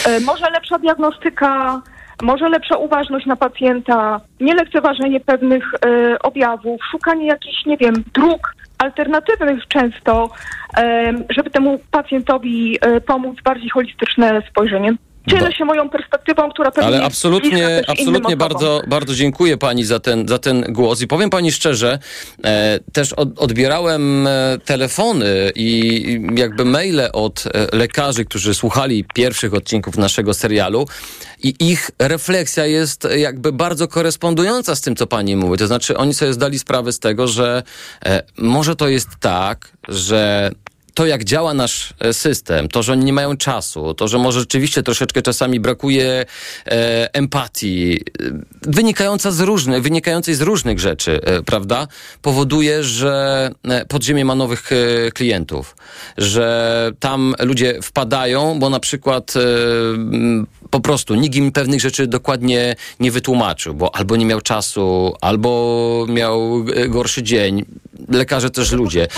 E, 0.07 0.21
Może 0.21 0.51
lepsza 0.51 0.79
diagnostyka, 0.79 1.83
może 2.23 2.49
lepsza 2.49 2.77
uważność 2.77 3.27
na 3.27 3.37
pacjenta, 3.37 4.21
nie 4.41 4.55
lekceważenie 4.55 5.21
pewnych 5.21 5.65
e, 5.75 6.19
objawów, 6.19 6.81
szukanie 6.91 7.27
jakichś, 7.27 7.67
nie 7.67 7.77
wiem, 7.77 7.95
dróg 8.15 8.55
alternatywnych 8.79 9.69
często, 9.69 10.31
e, 10.77 11.13
żeby 11.31 11.51
temu 11.51 11.81
pacjentowi 11.91 12.79
e, 12.81 13.01
pomóc, 13.01 13.37
bardziej 13.45 13.71
holistyczne 13.71 14.43
spojrzenie. 14.51 14.95
Dzielę 15.31 15.53
się 15.53 15.65
moją 15.65 15.91
perspektywą, 15.91 16.51
która 16.51 16.71
pewnie 16.71 16.87
Ale 16.87 17.03
absolutnie, 17.03 17.83
absolutnie 17.87 18.37
bardzo, 18.37 18.83
bardzo 18.89 19.15
dziękuję 19.15 19.57
pani 19.57 19.85
za 19.85 20.01
ten, 20.01 20.29
za 20.29 20.39
ten 20.39 20.65
głos. 20.69 21.03
I 21.03 21.07
powiem 21.07 21.31
pani 21.31 21.53
szczerze, 21.53 21.99
e, 22.45 22.79
też 22.93 23.13
od, 23.13 23.39
odbierałem 23.39 24.27
e, 24.27 24.59
telefony 24.65 25.53
i 25.55 26.21
jakby 26.37 26.65
maile 26.65 27.01
od 27.13 27.45
e, 27.47 27.77
lekarzy, 27.77 28.25
którzy 28.25 28.55
słuchali 28.55 29.05
pierwszych 29.15 29.55
odcinków 29.55 29.97
naszego 29.97 30.35
serialu 30.35 30.87
i 31.43 31.55
ich 31.61 31.91
refleksja 31.99 32.67
jest 32.67 33.09
jakby 33.17 33.53
bardzo 33.53 33.89
korespondująca 33.89 34.77
z 34.77 34.81
tym, 34.81 34.97
co 34.97 35.07
pani 35.07 35.37
mówi. 35.37 35.59
To 35.59 35.67
znaczy 35.67 35.97
oni 35.97 36.15
sobie 36.15 36.33
zdali 36.33 36.59
sprawę 36.59 36.93
z 36.93 36.99
tego, 36.99 37.29
że 37.29 37.63
e, 38.05 38.23
może 38.39 38.77
to 38.77 38.89
jest 38.89 39.09
tak, 39.21 39.73
że 39.89 40.51
to, 41.01 41.07
jak 41.07 41.25
działa 41.25 41.55
nasz 41.55 41.95
e, 42.01 42.13
system, 42.13 42.69
to, 42.69 42.83
że 42.83 42.93
oni 42.93 43.05
nie 43.05 43.13
mają 43.13 43.37
czasu, 43.37 43.95
to, 43.95 44.09
że 44.09 44.19
może 44.19 44.41
rzeczywiście 44.41 44.83
troszeczkę 44.83 45.23
czasami 45.23 45.61
brakuje 45.61 46.25
e, 46.67 47.15
empatii, 47.15 48.01
e, 48.01 48.25
wynikająca 48.63 49.31
z 49.31 49.41
różnych, 49.41 49.83
wynikającej 49.83 50.35
z 50.35 50.41
różnych 50.41 50.81
rzeczy, 50.81 51.21
e, 51.25 51.43
prawda, 51.43 51.89
powoduje, 52.23 52.85
że 52.85 53.51
e, 53.65 53.87
podziemie 53.87 54.25
ma 54.25 54.35
nowych 54.35 54.71
e, 54.73 55.11
klientów, 55.11 55.77
że 56.19 56.91
tam 57.01 57.35
ludzie 57.39 57.83
wpadają, 57.83 58.59
bo 58.59 58.71
na 58.71 58.81
przykład 58.81 59.35
po 60.71 60.81
prostu 60.81 61.15
nikt 61.15 61.37
im 61.37 61.53
pewnych 61.53 61.81
rzeczy 61.81 62.07
dokładnie 62.07 62.77
nie 63.01 63.11
wytłumaczył, 63.11 63.75
bo 63.75 63.95
albo 63.95 64.17
nie 64.17 64.27
miał 64.27 64.41
czasu, 64.41 65.15
albo 65.21 66.07
miał 66.09 66.65
e, 66.75 66.89
gorszy 66.89 67.23
dzień. 67.23 67.65
Lekarze 68.09 68.51
też 68.51 68.73
ludzie. 68.73 69.09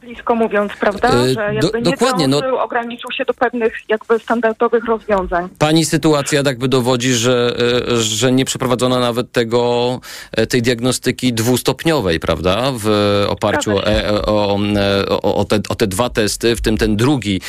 blisko 0.00 0.34
mówiąc, 0.34 0.72
prawda? 0.80 1.08
E, 1.14 1.34
Że 1.34 1.54
jakby 1.54 1.60
do- 1.72 1.78
nie 1.78 1.82
dokładnie, 1.84 2.28
no- 2.28 2.62
ograniczył 2.62 3.10
się 3.12 3.24
do 3.24 3.34
pewnych 3.34 3.74
jakby 3.88 4.18
standardowych 4.18 4.84
rozwiązań. 4.84 5.48
Pani 5.58 5.84
sytuacja 5.84 6.42
jakby 6.46 6.68
dowodzi, 6.68 7.12
że, 7.14 7.56
e, 7.92 7.96
że 7.96 8.32
nie 8.32 8.44
przeprowadzono 8.44 8.98
nawet 9.00 9.32
tego, 9.32 10.00
tej 10.48 10.62
diagnostyki 10.62 11.32
dwustopniowej, 11.32 12.20
prawda? 12.20 12.72
W 12.78 12.88
oparciu 13.28 13.76
o, 13.76 13.82
o, 14.26 14.58
o, 15.22 15.34
o, 15.36 15.44
te, 15.44 15.60
o 15.68 15.74
te 15.74 15.86
dwa 15.86 16.10
testy, 16.10 16.56
w 16.56 16.60
tym 16.60 16.76
ten 16.78 16.96
drugi 16.96 17.40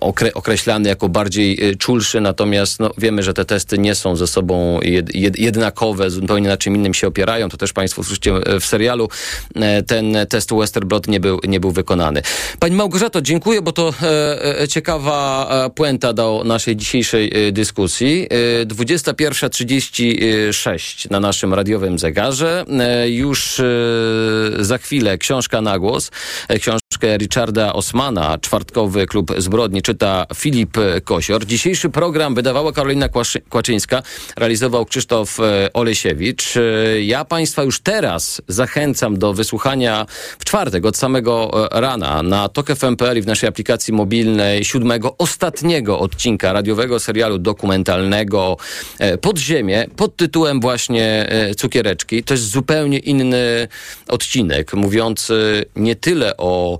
okre, 0.00 0.34
określany 0.34 0.88
jako 0.88 1.08
bardziej 1.08 1.76
czulszy, 1.78 2.20
natomiast 2.28 2.80
no, 2.80 2.90
wiemy, 2.98 3.22
że 3.22 3.34
te 3.34 3.44
testy 3.44 3.78
nie 3.78 3.94
są 3.94 4.16
ze 4.16 4.26
sobą 4.26 4.80
jed, 4.82 5.14
jed, 5.14 5.38
jednakowe, 5.38 6.10
zupełnie 6.10 6.48
na 6.48 6.56
czym 6.56 6.76
innym 6.76 6.94
się 6.94 7.06
opierają. 7.06 7.48
To 7.48 7.56
też 7.56 7.72
Państwo 7.72 8.04
słyszycie 8.04 8.32
e, 8.34 8.60
w 8.60 8.66
serialu. 8.66 9.08
E, 9.56 9.82
Ten 9.82 10.16
test 10.28 10.54
Westerblot 10.54 11.08
nie 11.08 11.20
był, 11.20 11.40
nie 11.48 11.60
był 11.60 11.70
wykonany. 11.70 12.22
Pani 12.58 12.76
Małgorzato, 12.76 13.22
dziękuję, 13.22 13.62
bo 13.62 13.72
to 13.72 13.94
e, 14.02 14.60
e, 14.62 14.68
ciekawa 14.68 15.48
e, 15.66 15.70
puenta 15.70 16.12
do 16.12 16.42
naszej 16.44 16.76
dzisiejszej 16.76 17.48
e, 17.48 17.52
dyskusji. 17.52 18.26
E, 18.62 18.66
21.36 18.66 21.10
na 21.10 21.20
naszym 21.20 21.54
radiowym 21.54 21.98
zegarze. 21.98 22.64
E, 22.80 23.10
Już 23.10 23.60
e, 23.60 23.64
za 24.58 24.78
chwilę 24.78 25.18
książka 25.18 25.60
na 25.60 25.78
głos. 25.78 26.10
Książkę 26.98 27.18
Richarda 27.18 27.72
Osmana, 27.72 28.38
Czwartkowy 28.38 29.06
Klub 29.06 29.32
Zbrodni, 29.36 29.82
czyta 29.82 30.26
Filip 30.34 30.76
Kosior. 31.04 31.46
Dzisiejszy 31.46 31.90
program 31.90 32.34
wydawała 32.34 32.72
Karolina 32.72 33.08
Kłaczyńska, 33.48 34.02
realizował 34.36 34.86
Krzysztof 34.86 35.40
e, 35.40 35.72
Olesiewicz. 35.72 36.56
E, 36.56 37.02
Ja 37.02 37.24
Państwa 37.24 37.62
już 37.62 37.80
teraz 37.80 38.42
zachęcam 38.48 39.18
do 39.18 39.34
wysłuchania 39.34 40.06
w 40.38 40.44
czwartek 40.44 40.86
od 40.86 40.96
samego 40.96 41.50
e, 41.72 41.80
rana 41.80 42.22
na 42.22 42.48
tok.fm.pl 42.48 43.18
i 43.18 43.22
w 43.22 43.26
naszej 43.26 43.48
aplikacji 43.48 43.94
mobilnej 43.94 44.64
siódmego, 44.64 45.14
ostatniego 45.18 45.98
odcinka 45.98 46.52
radiowego 46.52 47.00
serialu 47.00 47.38
dokumentalnego 47.38 48.56
Podziemie 49.20 49.86
pod 49.96 50.16
tytułem 50.16 50.60
właśnie 50.60 51.28
Cukiereczki. 51.56 52.22
To 52.22 52.34
jest 52.34 52.50
zupełnie 52.50 52.98
inny 52.98 53.68
odcinek, 54.08 54.74
mówiący 54.74 55.64
nie 55.76 55.96
tyle 55.96 56.36
o 56.36 56.78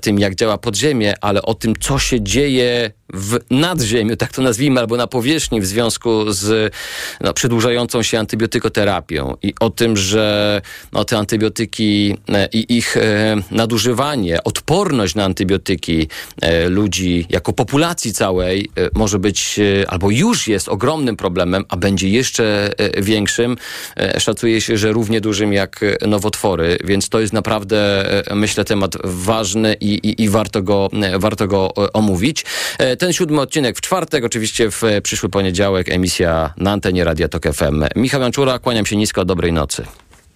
tym, 0.00 0.18
jak 0.18 0.34
działa 0.34 0.58
podziemie, 0.58 1.14
ale 1.20 1.42
o 1.42 1.54
tym, 1.54 1.74
co 1.80 1.98
się 1.98 2.20
dzieje 2.20 2.90
w 3.14 3.38
nadziemiu, 3.50 4.16
tak 4.16 4.32
to 4.32 4.42
nazwijmy, 4.42 4.80
albo 4.80 4.96
na 4.96 5.06
powierzchni 5.06 5.60
w 5.60 5.66
związku 5.66 6.32
z 6.32 6.74
no, 7.20 7.32
przedłużającą 7.32 8.02
się 8.02 8.18
antybiotykoterapią 8.18 9.34
i 9.42 9.54
o 9.60 9.70
tym, 9.70 9.96
że 9.96 10.62
no, 10.92 11.04
te 11.04 11.18
antybiotyki 11.18 12.16
e, 12.28 12.48
i 12.52 12.76
ich 12.76 12.96
e, 12.96 13.36
nadużywanie, 13.50 14.44
odporność 14.44 15.14
na 15.14 15.24
antybiotyki 15.24 16.08
e, 16.42 16.68
ludzi 16.68 17.26
jako 17.30 17.52
populacji 17.52 18.12
całej 18.12 18.70
e, 18.76 18.90
może 18.94 19.18
być 19.18 19.58
e, 19.58 19.90
albo 19.90 20.10
już 20.10 20.48
jest 20.48 20.68
ogromnym 20.68 21.16
problemem, 21.16 21.64
a 21.68 21.76
będzie 21.76 22.08
jeszcze 22.08 22.70
e, 22.78 23.02
większym. 23.02 23.56
E, 23.96 24.20
Szacuje 24.20 24.60
się, 24.60 24.76
że 24.76 24.92
równie 24.92 25.20
dużym 25.20 25.52
jak 25.52 25.80
e, 25.82 26.06
nowotwory, 26.06 26.78
więc 26.84 27.08
to 27.08 27.20
jest 27.20 27.32
naprawdę, 27.32 28.10
e, 28.30 28.34
myślę, 28.34 28.64
temat 28.64 28.96
ważny 29.04 29.65
i, 29.74 29.94
i, 29.94 30.22
i 30.22 30.28
warto, 30.28 30.62
go, 30.62 30.90
e, 31.02 31.18
warto 31.18 31.46
go 31.48 31.72
e, 31.78 31.92
omówić. 31.92 32.44
E, 32.78 32.96
Ten 32.96 33.12
siódmy 33.12 33.40
odcinek 33.40 33.76
w 33.76 33.80
czwartek, 33.80 34.24
oczywiście 34.24 34.70
w 34.70 34.82
przyszły 35.02 35.28
poniedziałek 35.28 35.88
emisja 35.88 36.52
na 36.56 36.72
antenie 36.72 37.04
Radia 37.04 37.28
Tok 37.28 37.42
FM. 37.42 37.84
Michał 37.96 38.20
Janczura, 38.20 38.58
kłaniam 38.58 38.86
się 38.86 38.96
nisko, 38.96 39.24
dobrej 39.24 39.52
nocy. 39.52 39.86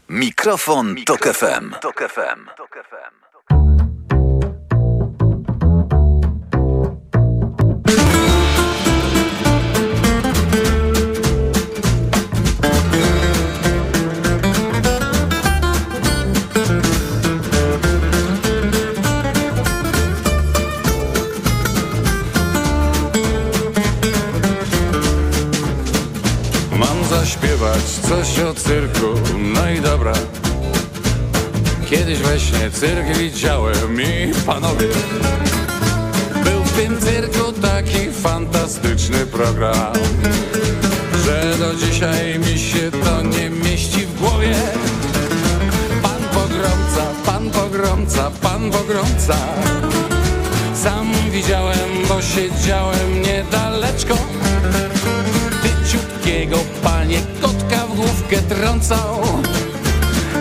Mikrofon, 0.09 0.97
Tok 1.07 1.29
FM. 1.29 1.71
Tok 1.81 2.01
FM. 2.01 2.45
Mam 2.47 3.20
zaśpiewać 27.71 27.85
coś 28.09 28.39
o 28.39 28.55
cyrku, 28.55 29.07
no 29.55 29.71
i 29.71 29.81
dobra. 29.81 30.13
Kiedyś 31.91 32.19
we 32.19 32.41
śnie 32.41 32.71
cyrk 32.71 33.17
widziałem 33.17 34.03
i 34.03 34.33
panowie. 34.47 34.87
Był 36.45 36.65
w 36.65 36.73
tym 36.73 37.01
cyrku 37.01 37.53
taki 37.53 38.13
fantastyczny 38.23 39.27
program, 39.27 39.93
że 41.25 41.55
do 41.59 41.75
dzisiaj 41.75 42.39
mi 42.39 42.59
się 42.59 42.91
to 43.05 43.23
nie 43.23 43.51
mieści 43.51 44.07
w 44.07 44.21
głowie. 44.21 44.55
Pan 46.03 46.23
pogromca, 46.33 47.07
pan 47.27 47.51
pogromca, 47.51 48.31
pan 48.43 48.71
pogromca. 48.71 49.37
Sam 50.83 51.13
widziałem, 51.31 51.89
bo 52.09 52.23
siedziałem 52.23 53.23
niedaleczko 53.23 54.17
Tyciutkiego 55.63 56.57
panie 56.83 57.21
główkę 58.01 58.37
trącał 58.37 59.21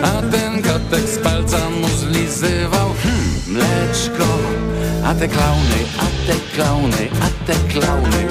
A 0.02 0.22
ten 0.32 0.62
kotek 0.62 1.08
z 1.08 1.18
palca 1.18 1.70
mu 1.70 1.88
zlizywał. 1.88 2.88
Hmm, 3.02 3.30
mleczko 3.46 4.26
A 5.04 5.14
te 5.14 5.28
klauny, 5.28 5.80
a 5.98 6.06
te 6.26 6.38
klauny, 6.54 7.08
a 7.20 7.46
te 7.46 7.54
klauny. 7.72 8.26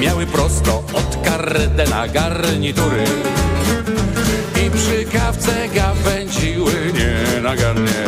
Miały 0.00 0.26
prosto 0.26 0.78
od 0.78 1.18
kardena 1.24 2.08
garnitury 2.08 3.04
I 4.66 4.70
przy 4.70 5.18
kawce 5.18 5.68
gawędziły 5.74 6.72
nienagannie 6.94 8.04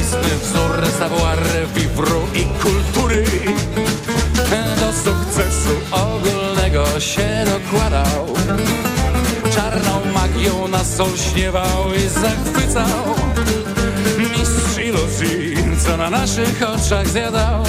Istny 0.00 0.38
wzór 0.42 0.86
savoir 0.98 1.38
vivre 1.74 2.20
i 2.34 2.44
kultury 2.62 3.24
sukcesu 5.34 5.70
ogólnego 5.90 7.00
się 7.00 7.44
dokładał. 7.46 8.26
Czarną 9.54 10.12
magią 10.14 10.68
nas 10.68 11.00
olśniewał 11.00 11.94
i 11.94 12.08
zachwycał. 12.08 13.14
Mistrz 14.18 14.78
iluzji, 14.78 15.56
co 15.84 15.96
na 15.96 16.10
naszych 16.10 16.62
oczach 16.62 17.08
zjadał. 17.08 17.64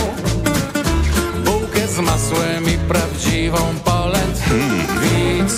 Bułkę 1.45 1.87
z 1.87 1.99
masłem 1.99 2.63
i 2.63 2.77
prawdziwą 2.77 3.57
polędwicą 3.83 4.75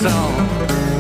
No 0.01 0.96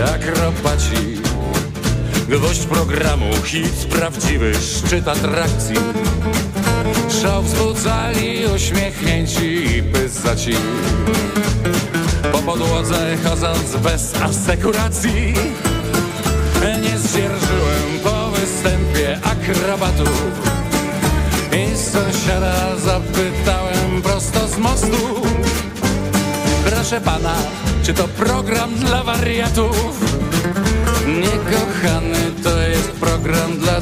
akrobaci, 0.00 1.22
Gwoźdź 2.28 2.66
programu, 2.66 3.30
hit 3.44 3.86
prawdziwy, 3.90 4.52
szczyt 4.54 5.08
atrakcji. 5.08 5.76
Show 7.22 7.44
wzbudzali 7.44 8.46
uśmiechnięci 8.56 9.76
i 9.76 9.82
pysaci 9.82 10.54
Po 12.32 12.38
podłodze 12.38 13.16
chodząc 13.24 13.76
bez 13.76 14.14
asekuracji. 14.14 15.34
Nie 16.82 16.98
zdzierżyłem 16.98 18.00
po 18.04 18.30
występie 18.30 19.18
akrobatów 19.24 20.32
I 21.52 21.76
sąsiada 21.76 22.76
zapytałem 22.76 24.02
prosto 24.02 24.48
z 24.48 24.58
mostu 24.58 25.22
Proszę 26.64 27.00
pana, 27.00 27.34
czy 27.82 27.94
to 27.94 28.08
program 28.08 28.74
dla 28.74 29.02
wariatów? 29.02 30.00
Nie 31.06 31.56
kochany, 31.56 32.32
to 32.42 32.58
jest 32.60 32.90
program 32.90 33.58
dla 33.58 33.72